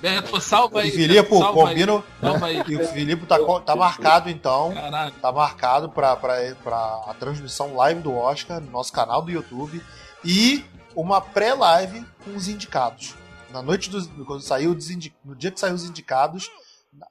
Beto, 0.00 0.38
salva 0.40 0.80
aí. 0.80 0.88
E 0.88 0.92
Filipe, 0.92 1.14
Beto, 1.22 1.38
salva 1.38 1.60
aí. 1.60 1.66
combino. 1.68 2.04
Salva 2.20 2.46
aí. 2.46 2.62
E 2.68 2.76
o 2.76 2.86
Filipe 2.88 3.24
tá, 3.26 3.38
tá 3.64 3.74
marcado 3.74 4.28
então. 4.28 4.72
Caralho. 4.74 5.12
Tá 5.12 5.32
marcado 5.32 5.88
pra, 5.88 6.14
pra, 6.16 6.36
pra 6.62 6.76
a 7.08 7.14
transmissão 7.18 7.74
live 7.74 8.00
do 8.02 8.14
Oscar 8.14 8.60
no 8.60 8.70
nosso 8.70 8.92
canal 8.92 9.22
do 9.22 9.30
YouTube. 9.30 9.82
E 10.22 10.62
uma 10.94 11.20
pré-live 11.20 12.04
com 12.24 12.34
os 12.36 12.48
indicados. 12.48 13.14
Na 13.50 13.62
noite 13.62 13.88
dos. 13.88 14.06
Quando 14.26 14.42
saiu 14.42 14.76
no 15.24 15.34
dia 15.34 15.50
que 15.50 15.58
saiu 15.60 15.74
os 15.74 15.84
indicados, 15.88 16.50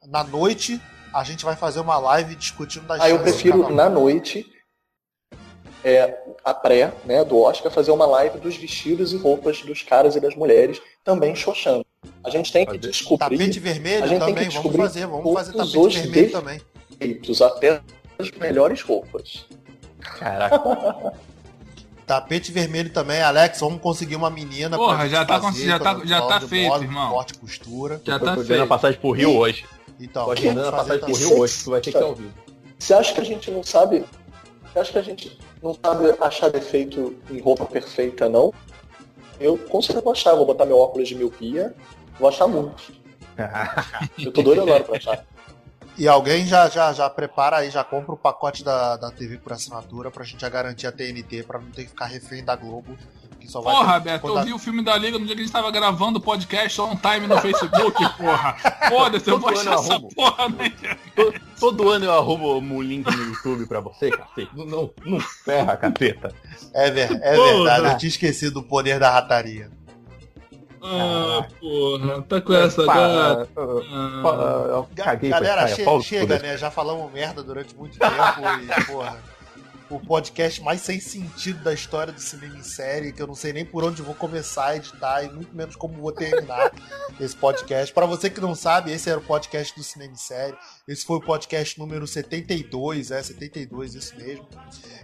na- 0.07 0.24
noite, 0.24 0.80
a 1.14 1.24
gente 1.24 1.44
vai 1.45 1.56
fazer 1.56 1.80
uma 1.80 1.98
live 1.98 2.36
discutindo 2.36 2.86
das 2.86 3.02
Aí 3.02 3.11
eu 3.11 3.18
chances 3.18 3.38
de 3.38 3.41
prefiro 3.44 3.74
na 3.74 3.90
noite, 3.90 4.45
é, 5.84 6.18
a 6.43 6.53
pré, 6.53 6.93
né, 7.05 7.23
do 7.23 7.39
Oscar, 7.41 7.72
fazer 7.72 7.91
uma 7.91 8.05
live 8.05 8.39
dos 8.39 8.55
vestidos 8.55 9.11
e 9.14 9.18
roupas 9.18 9.61
dos 9.61 9.81
caras 9.84 10.15
e 10.15 10.19
das 10.19 10.35
mulheres, 10.35 10.81
também 11.03 11.35
xoxando. 11.35 11.85
A 12.23 12.30
gente 12.30 12.51
tem 12.51 12.65
que 12.65 12.77
descobrir 12.77 13.38
Tapete 13.38 13.60
vermelho 13.60 14.03
A 14.03 14.07
gente 14.07 14.19
tem 14.26 14.34
também, 14.34 14.47
que 14.49 14.53
vamos 14.55 14.72
descobrir 14.72 14.81
fazer, 14.81 15.07
vamos 15.07 15.34
fazer 15.34 15.51
tapete 15.53 15.77
os 15.77 15.93
vermelho 15.93 16.11
defeitos. 16.14 16.31
também. 16.39 16.61
defeitos, 16.89 17.41
até 17.41 17.81
as 18.19 18.31
melhores 18.31 18.81
roupas. 18.81 19.45
Caraca. 19.99 21.14
Tapete 22.05 22.51
vermelho 22.51 22.91
também, 22.91 23.22
Alex, 23.22 23.61
vamos 23.61 23.81
conseguir 23.81 24.18
uma 24.18 24.30
menina 24.30 24.76
Porra, 24.76 24.97
pra 24.97 25.07
já 25.07 25.23
tá 25.23 25.39
fazer, 25.39 25.65
já 25.65 25.80
tá- 25.80 26.01
já 26.03 26.22
tá 26.22 26.41
feito, 26.41 26.68
moda, 26.68 26.84
irmão. 26.84 27.11
Corte 27.11 27.34
e 27.34 27.38
costura. 27.38 28.01
Já 28.05 28.19
tá 28.19 28.35
vendendo 28.35 28.41
a 28.41 28.45
feito. 28.57 28.68
passagem 28.68 28.99
pro 28.99 29.11
Rio 29.11 29.38
hoje. 29.38 29.65
Então, 29.99 30.23
Tô 30.26 30.30
vamos 30.31 30.43
agendando 30.43 30.68
a 30.68 30.72
passagem 30.73 30.99
pro. 30.99 31.15
Rio 31.15 31.39
hoje. 31.39 31.64
Tu 31.64 31.72
vai 31.72 31.80
ter 31.81 31.91
que 31.93 31.97
ir 31.97 32.03
ao 32.03 32.14
vivo. 32.15 32.34
Você 32.77 32.93
acha 32.93 33.14
que 33.14 33.22
a 33.22 33.23
gente 33.23 33.49
não 33.49 33.64
sabe? 33.64 34.03
Você 34.73 34.80
acha 34.80 34.91
que 34.91 34.97
a 34.97 35.01
gente 35.01 35.39
não 35.64 35.73
sabe 35.73 36.14
achar 36.19 36.49
defeito 36.49 37.15
em 37.31 37.40
roupa 37.40 37.65
perfeita, 37.65 38.27
não? 38.27 38.53
Eu 39.40 39.57
com 39.57 39.81
certeza 39.81 40.02
vou 40.02 40.11
achar, 40.11 40.35
vou 40.35 40.45
botar 40.45 40.65
meu 40.65 40.77
óculos 40.77 41.07
de 41.07 41.15
miopia, 41.15 41.73
vou 42.19 42.27
achar 42.27 42.48
muito. 42.48 42.94
Eu 44.19 44.31
tô 44.31 44.44
doido 44.44 44.61
agora 44.61 44.84
pra 44.84 44.98
achar. 44.98 45.26
E 45.98 46.07
alguém 46.07 46.45
já, 46.45 46.68
já, 46.69 46.91
já 46.91 47.10
prepara 47.10 47.57
aí, 47.57 47.69
já 47.69 47.84
compra 47.84 48.14
o 48.14 48.18
pacote 48.18 48.64
da, 48.64 48.98
da 48.98 49.11
TV 49.11 49.38
por 49.38 49.53
assinatura 49.53 50.11
pra 50.11 50.23
gente 50.23 50.41
já 50.41 50.49
garantir 50.49 50.88
a 50.88 50.91
TNT, 50.91 51.44
pra 51.44 51.60
não 51.60 51.69
ter 51.72 51.84
que 51.84 51.90
ficar 51.90 52.06
refém 52.06 52.44
da 52.44 52.56
Globo. 52.56 52.98
Que 53.44 53.52
só 53.52 53.60
vai 53.61 53.76
Porra, 53.76 53.99
ter- 53.99 54.11
Beto, 54.11 54.28
eu 54.28 54.44
vi 54.44 54.53
o 54.53 54.57
filme 54.57 54.82
da 54.82 54.98
Liga 54.98 55.20
no 55.20 55.26
dia 55.26 55.36
que 55.36 55.41
a 55.41 55.44
gente 55.44 55.52
tava 55.53 55.70
gravando 55.70 56.18
o 56.18 56.22
podcast 56.22 56.80
on 56.80 56.95
time 56.95 57.28
no 57.28 57.38
Facebook, 57.41 57.94
porra. 58.18 58.56
Foda-se, 58.90 59.30
eu 59.30 59.38
vou 59.38 59.52
Todo 59.52 59.60
achar 59.61 59.74
essa 59.80 59.94
arrumo. 59.95 60.10
porra, 60.15 60.49
né? 60.49 60.74
To- 61.15 61.34
Todo 61.60 61.90
ano 61.90 62.06
eu 62.06 62.14
arrumo 62.14 62.57
um 62.57 62.82
link 62.82 63.06
no 63.06 63.24
YouTube 63.26 63.65
pra 63.68 63.82
você, 63.82 64.10
cacete. 64.11 64.49
Não, 64.56 64.65
não, 64.65 64.90
não 65.06 65.20
ferra, 65.20 65.76
caceta. 65.76 66.34
É, 66.74 66.90
ver, 66.90 67.11
é 67.22 67.36
Porra. 67.36 67.53
verdade, 67.53 67.88
eu 67.94 67.98
tinha 67.98 68.10
esquecido 68.10 68.53
do 68.61 68.64
poder 68.64 68.98
da 68.99 69.10
rataria. 69.10 69.70
Ah, 70.82 71.45
porra, 71.60 72.22
tá 72.24 72.41
com 72.41 72.53
essa 72.53 72.86
cara. 72.86 73.48
ah, 73.56 75.15
Galera, 75.30 75.68
che- 75.68 76.02
chega, 76.02 76.40
né? 76.40 76.57
Já 76.57 76.70
falamos 76.72 77.11
merda 77.11 77.41
durante 77.44 77.76
muito 77.76 77.98
tempo 77.98 78.14
e, 78.61 78.86
porra. 78.86 79.18
O 79.89 79.99
podcast 79.99 80.61
mais 80.61 80.81
sem 80.81 80.99
sentido 80.99 81.64
da 81.64 81.73
história 81.73 82.11
do 82.11 82.19
cinema 82.19 82.57
em 82.57 82.64
série, 82.64 83.11
que 83.11 83.22
eu 83.22 83.27
não 83.27 83.35
sei 83.35 83.53
nem 83.53 83.65
por 83.65 83.84
onde 83.84 84.01
vou 84.01 84.15
começar 84.15 84.68
a 84.68 84.76
editar 84.77 85.23
e 85.23 85.30
muito 85.30 85.55
menos 85.55 85.76
como 85.76 86.01
vou 86.01 86.11
terminar 86.11 86.72
esse 87.19 87.35
podcast. 87.35 87.93
Pra 87.93 88.05
você 88.05 88.30
que 88.30 88.41
não 88.41 88.55
sabe, 88.55 88.91
esse 88.91 89.10
era 89.10 89.19
o 89.19 89.23
podcast 89.23 89.76
do 89.76 89.84
Cinema 89.84 90.14
em 90.14 90.18
Série. 90.18 90.57
Esse 90.88 91.05
foi 91.05 91.18
o 91.18 91.22
podcast 91.22 91.77
número 91.80 92.07
72, 92.07 93.11
é 93.11 93.22
72, 93.22 93.95
isso 93.95 94.15
mesmo. 94.18 94.47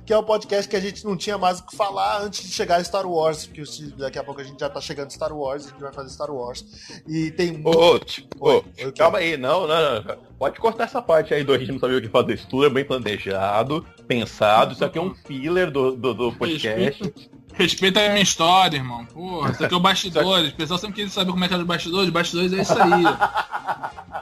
Que 0.06 0.14
é 0.14 0.18
o 0.18 0.24
podcast 0.24 0.68
que 0.68 0.76
a 0.76 0.80
gente 0.80 1.06
não 1.06 1.16
tinha 1.16 1.38
mais 1.38 1.60
o 1.60 1.66
que 1.66 1.76
falar 1.76 2.22
antes 2.24 2.42
de 2.44 2.52
chegar 2.52 2.78
a 2.78 2.84
Star 2.84 3.08
Wars, 3.08 3.46
porque 3.46 3.64
daqui 3.98 4.18
a 4.18 4.24
pouco 4.24 4.42
a 4.42 4.44
gente 4.44 4.60
já 4.60 4.70
tá 4.70 4.82
chegando 4.82 5.12
Star 5.12 5.32
Wars, 5.36 5.68
a 5.68 5.70
gente 5.70 5.82
vai 5.82 5.94
fazer 5.94 6.10
Star 6.10 6.32
Wars. 6.32 6.66
E 7.08 7.32
tem 7.32 7.52
muito. 7.52 7.78
ô, 7.78 8.00
tch, 8.00 8.26
ô, 8.40 8.50
Oi, 8.50 8.56
oi, 8.56 8.86
o 8.88 8.92
quê? 8.92 8.92
calma 8.98 9.20
aí, 9.20 9.38
não, 9.38 9.68
não, 9.68 10.02
não. 10.02 10.18
Pode 10.38 10.60
cortar 10.60 10.86
essa 10.86 11.02
parte 11.02 11.34
aí 11.34 11.44
do 11.44 11.54
a 11.54 11.58
gente 11.58 11.72
não 11.74 11.80
sabia 11.80 11.98
o 11.98 12.02
que 12.02 12.08
fazer. 12.08 12.34
Isso 12.34 12.48
tudo 12.48 12.66
é 12.66 12.70
bem 12.70 12.86
planejado, 12.86 13.86
pensado. 14.08 14.69
Isso 14.74 14.86
aqui 14.86 14.98
é 14.98 15.02
um 15.02 15.14
filler 15.14 15.72
do, 15.72 15.96
do, 15.96 16.14
do 16.14 16.32
podcast. 16.34 17.14
Respeita 17.54 18.00
a 18.00 18.10
minha 18.10 18.22
história, 18.22 18.78
irmão. 18.78 19.06
Porra, 19.06 19.52
isso 19.52 19.66
aqui 19.66 19.74
é 19.74 19.78
o 19.78 19.80
bastidores. 19.80 20.52
O 20.54 20.56
pessoal 20.56 20.80
sempre 20.80 21.04
quer 21.04 21.10
saber 21.10 21.32
como 21.32 21.44
é 21.44 21.48
que 21.48 21.54
é 21.54 21.58
os 21.58 21.64
bastidores. 21.64 22.10
Bastidores 22.10 22.54
é 22.54 22.62
isso 22.62 22.74
aí. 22.74 23.04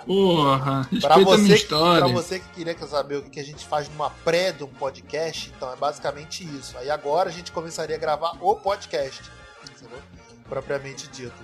Porra, 0.05 0.87
Pra 1.01 1.15
respeita 1.15 1.15
a 1.15 1.17
minha 1.17 1.37
você, 1.37 1.47
que, 1.47 1.53
história. 1.53 2.03
pra 2.05 2.13
você 2.13 2.39
que 2.39 2.49
queria 2.55 2.87
saber 2.87 3.17
o 3.17 3.23
que 3.23 3.39
a 3.39 3.43
gente 3.43 3.65
faz 3.65 3.89
numa 3.89 4.09
pré 4.09 4.51
de 4.51 4.63
um 4.63 4.67
podcast, 4.67 5.51
então 5.55 5.71
é 5.71 5.75
basicamente 5.75 6.43
isso. 6.43 6.77
Aí 6.77 6.89
agora 6.89 7.29
a 7.29 7.31
gente 7.31 7.51
começaria 7.51 7.95
a 7.95 7.99
gravar 7.99 8.37
o 8.41 8.55
podcast, 8.55 9.21
entendeu? 9.69 9.99
Propriamente 10.47 11.07
dito. 11.09 11.35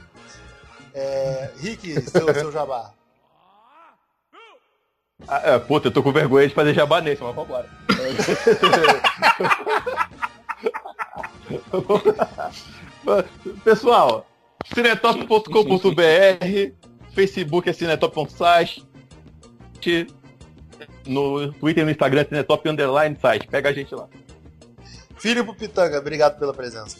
É, 0.93 1.51
Rick, 1.59 2.01
seu, 2.09 2.33
seu 2.33 2.51
jabá. 2.51 2.91
Ah, 5.27 5.41
é, 5.43 5.59
puta, 5.59 5.87
eu 5.87 5.91
tô 5.91 6.03
com 6.03 6.11
vergonha 6.11 6.47
de 6.47 6.53
fazer 6.53 6.73
jabá 6.73 7.01
nesse, 7.01 7.23
mas 7.23 7.35
vambora. 7.35 7.67
Pessoal, 13.63 14.25
cinetop.com.br, 14.73 16.73
Facebook 17.13 17.69
é 17.69 17.73
cinetop.site, 17.73 18.85
no 21.05 21.51
Twitter 21.53 21.83
e 21.83 21.85
no 21.85 21.91
Instagram 21.91 22.25
cinetop 22.27 22.67
underline 22.69 23.15
site. 23.19 23.47
Pega 23.47 23.69
a 23.69 23.73
gente 23.73 23.93
lá. 23.93 24.07
Filipe 25.17 25.53
Pitanga, 25.55 25.99
obrigado 25.99 26.39
pela 26.39 26.53
presença. 26.53 26.97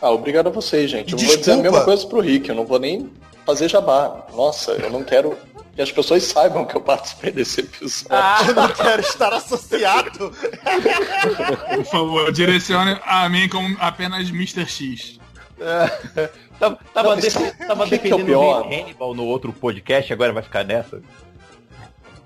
Ah, 0.00 0.10
obrigado 0.10 0.48
a 0.48 0.50
vocês, 0.50 0.90
gente. 0.90 1.12
Eu 1.12 1.18
vou 1.18 1.36
dizer 1.36 1.52
a 1.52 1.56
mesma 1.56 1.84
coisa 1.84 2.06
pro 2.06 2.20
Rick, 2.20 2.48
eu 2.48 2.54
não 2.54 2.66
vou 2.66 2.78
nem 2.78 3.10
fazer 3.44 3.68
jabá. 3.68 4.26
Nossa, 4.34 4.72
eu 4.72 4.90
não 4.90 5.04
quero 5.04 5.36
que 5.74 5.82
as 5.82 5.90
pessoas 5.90 6.22
saibam 6.24 6.64
que 6.64 6.76
eu 6.76 6.80
participei 6.80 7.32
desse 7.32 7.60
episódio. 7.60 8.08
Ah, 8.10 8.38
eu 8.46 8.54
não 8.54 8.68
quero 8.68 9.02
estar 9.02 9.32
associado. 9.32 10.32
Por 11.74 11.84
favor, 11.84 12.32
direcione 12.32 12.98
a 13.04 13.28
mim 13.28 13.48
como 13.48 13.76
apenas 13.80 14.28
Mr. 14.28 14.66
X. 14.66 15.18
É, 15.60 16.30
tava 16.58 16.78
tava, 16.92 17.10
não, 17.10 17.16
defe 17.20 17.52
tava 17.66 17.84
que 17.84 17.90
defendendo 17.90 18.26
que 18.26 18.32
é 18.32 18.36
o 18.36 18.64
Hannibal 18.64 19.14
no 19.14 19.24
outro 19.24 19.52
podcast, 19.52 20.12
agora 20.12 20.32
vai 20.32 20.42
ficar 20.42 20.64
nessa. 20.64 21.02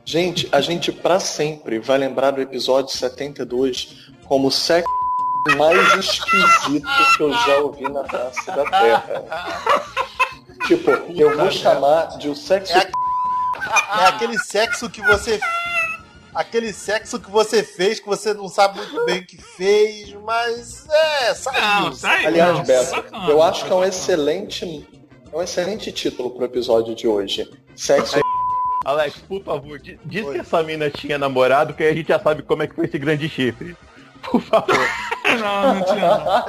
Gente, 0.05 0.49
a 0.51 0.61
gente 0.61 0.91
para 0.91 1.21
sempre 1.21 1.79
vai 1.79 1.99
lembrar 1.99 2.31
do 2.31 2.41
episódio 2.41 2.95
72 2.95 4.11
como 4.25 4.49
o 4.49 4.51
sexo 4.51 4.89
mais 5.57 5.95
esquisito 5.95 6.89
que 7.17 7.23
eu 7.23 7.33
já 7.33 7.59
ouvi 7.59 7.85
na 7.85 8.05
face 8.05 8.47
da 8.47 8.65
Terra. 8.65 9.25
tipo, 10.67 10.91
eu 10.91 11.37
vou 11.37 11.51
chamar 11.51 12.19
de 12.19 12.29
o 12.29 12.35
sexo. 12.35 12.73
É, 12.73 12.79
a... 12.79 13.08
é 14.01 14.07
aquele 14.07 14.39
sexo 14.39 14.89
que 14.91 15.01
você 15.03 15.41
aquele 16.35 16.73
sexo 16.73 17.19
que 17.19 17.31
você 17.31 17.63
fez, 17.63 17.99
que 17.99 18.07
você 18.07 18.33
não 18.33 18.49
sabe 18.49 18.79
muito 18.79 19.05
bem 19.05 19.21
o 19.21 19.27
que 19.27 19.43
fez, 19.43 20.15
mas 20.25 20.87
é, 20.89 21.35
saiu. 21.35 21.61
Não, 21.61 21.93
sai, 21.93 22.27
Aliás, 22.27 22.57
não, 22.57 22.65
Beto, 22.65 23.05
eu 23.29 23.43
acho 23.43 23.65
que 23.65 23.73
é 23.73 23.75
um 23.75 23.85
excelente, 23.85 24.89
é 25.33 25.37
um 25.37 25.43
excelente 25.43 25.91
título 25.91 26.31
pro 26.31 26.45
episódio 26.45 26.95
de 26.95 27.09
hoje. 27.09 27.51
Sexo. 27.75 28.21
Alex, 28.85 29.17
por 29.29 29.43
favor, 29.43 29.79
diz 29.79 30.25
Oi. 30.25 30.35
que 30.35 30.41
essa 30.41 30.63
mina 30.63 30.89
tinha 30.89 31.19
namorado, 31.19 31.75
que 31.75 31.83
aí 31.83 31.91
a 31.91 31.95
gente 31.95 32.09
já 32.09 32.19
sabe 32.19 32.43
como 32.43 32.63
é 32.63 32.67
que 32.67 32.75
foi 32.75 32.87
esse 32.87 32.99
grande 32.99 33.29
chifre. 33.29 33.77
Por 34.23 34.41
favor. 34.41 34.79
não, 35.41 35.75
não 35.75 35.85
tinha 35.85 36.19
não. 36.19 36.25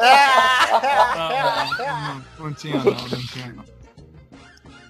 Não, 1.20 1.30
não, 1.30 2.16
não, 2.16 2.46
não 2.46 2.54
tinha 2.54 2.78
não, 2.78 2.84
não 2.84 3.28
tinha 3.28 3.54
não. 3.54 3.64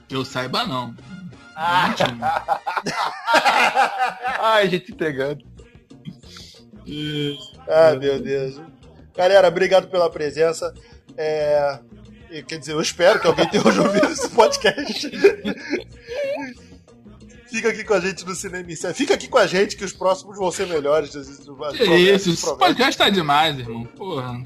Que 0.08 0.16
eu 0.16 0.26
saiba 0.26 0.66
não. 0.66 0.94
Ah. 1.62 1.94
Ai, 4.40 4.70
gente 4.70 4.94
pegando. 4.94 5.44
Ai, 7.68 7.98
meu 7.98 8.22
Deus. 8.22 8.62
Galera, 9.14 9.50
obrigado 9.50 9.90
pela 9.90 10.10
presença. 10.10 10.74
É... 11.18 11.80
Quer 12.48 12.60
dizer, 12.60 12.72
eu 12.72 12.82
espero 12.82 13.20
que 13.20 13.28
alguém 13.28 13.50
tenha 13.50 13.62
ouvido 13.68 14.06
esse 14.06 14.30
podcast. 14.30 15.12
Fica 17.48 17.70
aqui 17.70 17.84
com 17.84 17.94
a 17.96 18.00
gente 18.00 18.26
no 18.26 18.36
Cinema 18.36 18.76
Série. 18.78 18.94
Fica 18.94 19.16
aqui 19.16 19.28
com 19.28 19.38
a 19.38 19.48
gente 19.48 19.76
que 19.76 19.84
os 19.84 19.92
próximos 19.92 20.38
vão 20.38 20.52
ser 20.52 20.68
melhores. 20.68 21.10
Que 21.10 21.84
isso, 21.84 22.30
esse 22.30 22.58
podcast 22.58 22.98
tá 22.98 23.10
demais, 23.10 23.60
irmão. 23.60 23.84
Porra. 23.84 24.42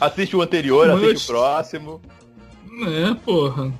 Assiste 0.00 0.34
o 0.34 0.40
anterior, 0.40 0.86
Mas... 0.86 1.02
assiste 1.02 1.24
o 1.24 1.26
próximo. 1.26 2.00
É, 2.86 3.14
porra. 3.22 3.70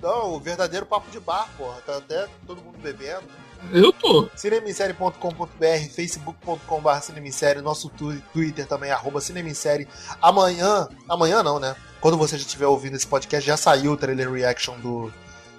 Não, 0.00 0.34
o 0.34 0.40
verdadeiro 0.40 0.86
papo 0.86 1.10
de 1.10 1.18
bar, 1.18 1.48
porra. 1.56 1.80
Tá 1.84 1.96
até 1.96 2.28
todo 2.46 2.62
mundo 2.62 2.78
bebendo. 2.78 3.26
Eu 3.72 3.92
tô. 3.92 4.30
Cinemissérie.com.br, 4.36 5.90
facebook.com.br 5.92 7.00
cinemissérie, 7.02 7.60
nosso 7.60 7.90
Twitter 7.90 8.66
também, 8.66 8.90
arroba 8.90 9.20
cinemissérie. 9.20 9.88
Amanhã, 10.22 10.88
amanhã 11.08 11.42
não, 11.42 11.58
né? 11.58 11.74
Quando 12.00 12.16
você 12.16 12.38
já 12.38 12.44
estiver 12.44 12.66
ouvindo 12.66 12.94
esse 12.94 13.06
podcast, 13.06 13.44
já 13.44 13.56
saiu 13.56 13.92
o 13.92 13.96
trailer 13.96 14.30
reaction 14.30 14.78
do, 14.78 15.12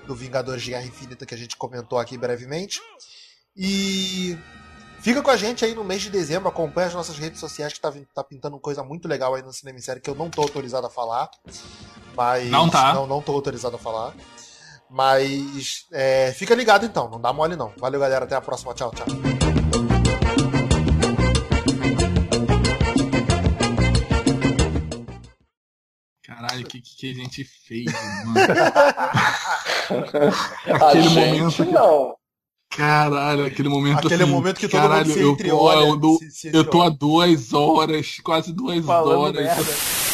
do 0.08 0.16
Vingadores 0.16 0.64
de 0.64 0.72
Guerra 0.72 0.86
Infinita 0.86 1.26
que 1.26 1.36
a 1.36 1.38
gente 1.38 1.58
comentou 1.58 2.00
aqui 2.00 2.18
brevemente. 2.18 2.82
E 3.56 4.38
fica 5.02 5.22
com 5.22 5.32
a 5.32 5.38
gente 5.38 5.66
aí 5.66 5.74
no 5.74 5.84
mês 5.84 6.02
de 6.02 6.10
dezembro, 6.10 6.50
acompanha 6.50 6.88
as 6.88 6.94
nossas 6.94 7.18
redes 7.18 7.40
sociais 7.40 7.74
que 7.74 7.80
tá, 7.80 7.94
tá 8.14 8.24
pintando 8.24 8.60
coisa 8.60 8.84
muito 8.84 9.08
legal 9.08 9.36
aí 9.36 9.42
no 9.42 9.54
Cinema 9.54 9.80
Série 9.80 10.00
que 10.00 10.10
eu 10.10 10.16
não 10.16 10.30
tô 10.30 10.42
autorizado 10.42 10.88
a 10.88 10.90
falar. 10.90 11.30
Mas. 12.16 12.50
Não 12.50 12.70
tá. 12.70 12.94
Não, 12.94 13.08
não 13.08 13.22
tô 13.22 13.32
autorizado 13.34 13.76
a 13.76 13.80
falar. 13.80 14.14
Mas 14.90 15.86
é, 15.92 16.34
fica 16.34 16.56
ligado 16.56 16.86
então, 16.86 17.10
não 17.10 17.22
dá 17.22 17.32
mole 17.32 17.56
não. 17.56 17.72
Valeu, 17.78 18.00
galera. 18.00 18.26
Até 18.26 18.36
a 18.36 18.42
próxima. 18.42 18.74
Tchau, 18.74 18.92
tchau. 18.92 19.06
Caralho, 26.26 26.66
o 26.66 26.68
que, 26.68 26.82
que 26.82 27.12
a 27.12 27.14
gente 27.14 27.44
fez, 27.44 27.86
mano? 28.26 28.40
aquele 30.86 31.08
a 31.08 31.10
momento. 31.10 31.66
Que... 31.66 31.72
Não. 31.72 32.19
Caralho, 32.70 33.46
aquele 33.46 33.68
momento 33.68 34.06
Aquele 34.06 34.24
assim, 34.24 34.32
momento 34.32 34.60
que 34.60 34.68
todo 34.68 34.80
caralho, 34.80 35.08
mundo 35.08 35.14
se 35.14 35.22
eu, 35.22 35.36
tô, 35.36 35.58
olha, 35.58 35.88
eu, 35.88 36.18
se, 36.20 36.32
se 36.32 36.50
eu 36.54 36.64
tô 36.64 36.82
há 36.82 36.90
duas 36.90 37.52
horas, 37.52 38.20
quase 38.24 38.54
duas 38.54 38.86
Falando 38.86 39.22
horas. 39.22 39.42
Merda. 39.44 40.09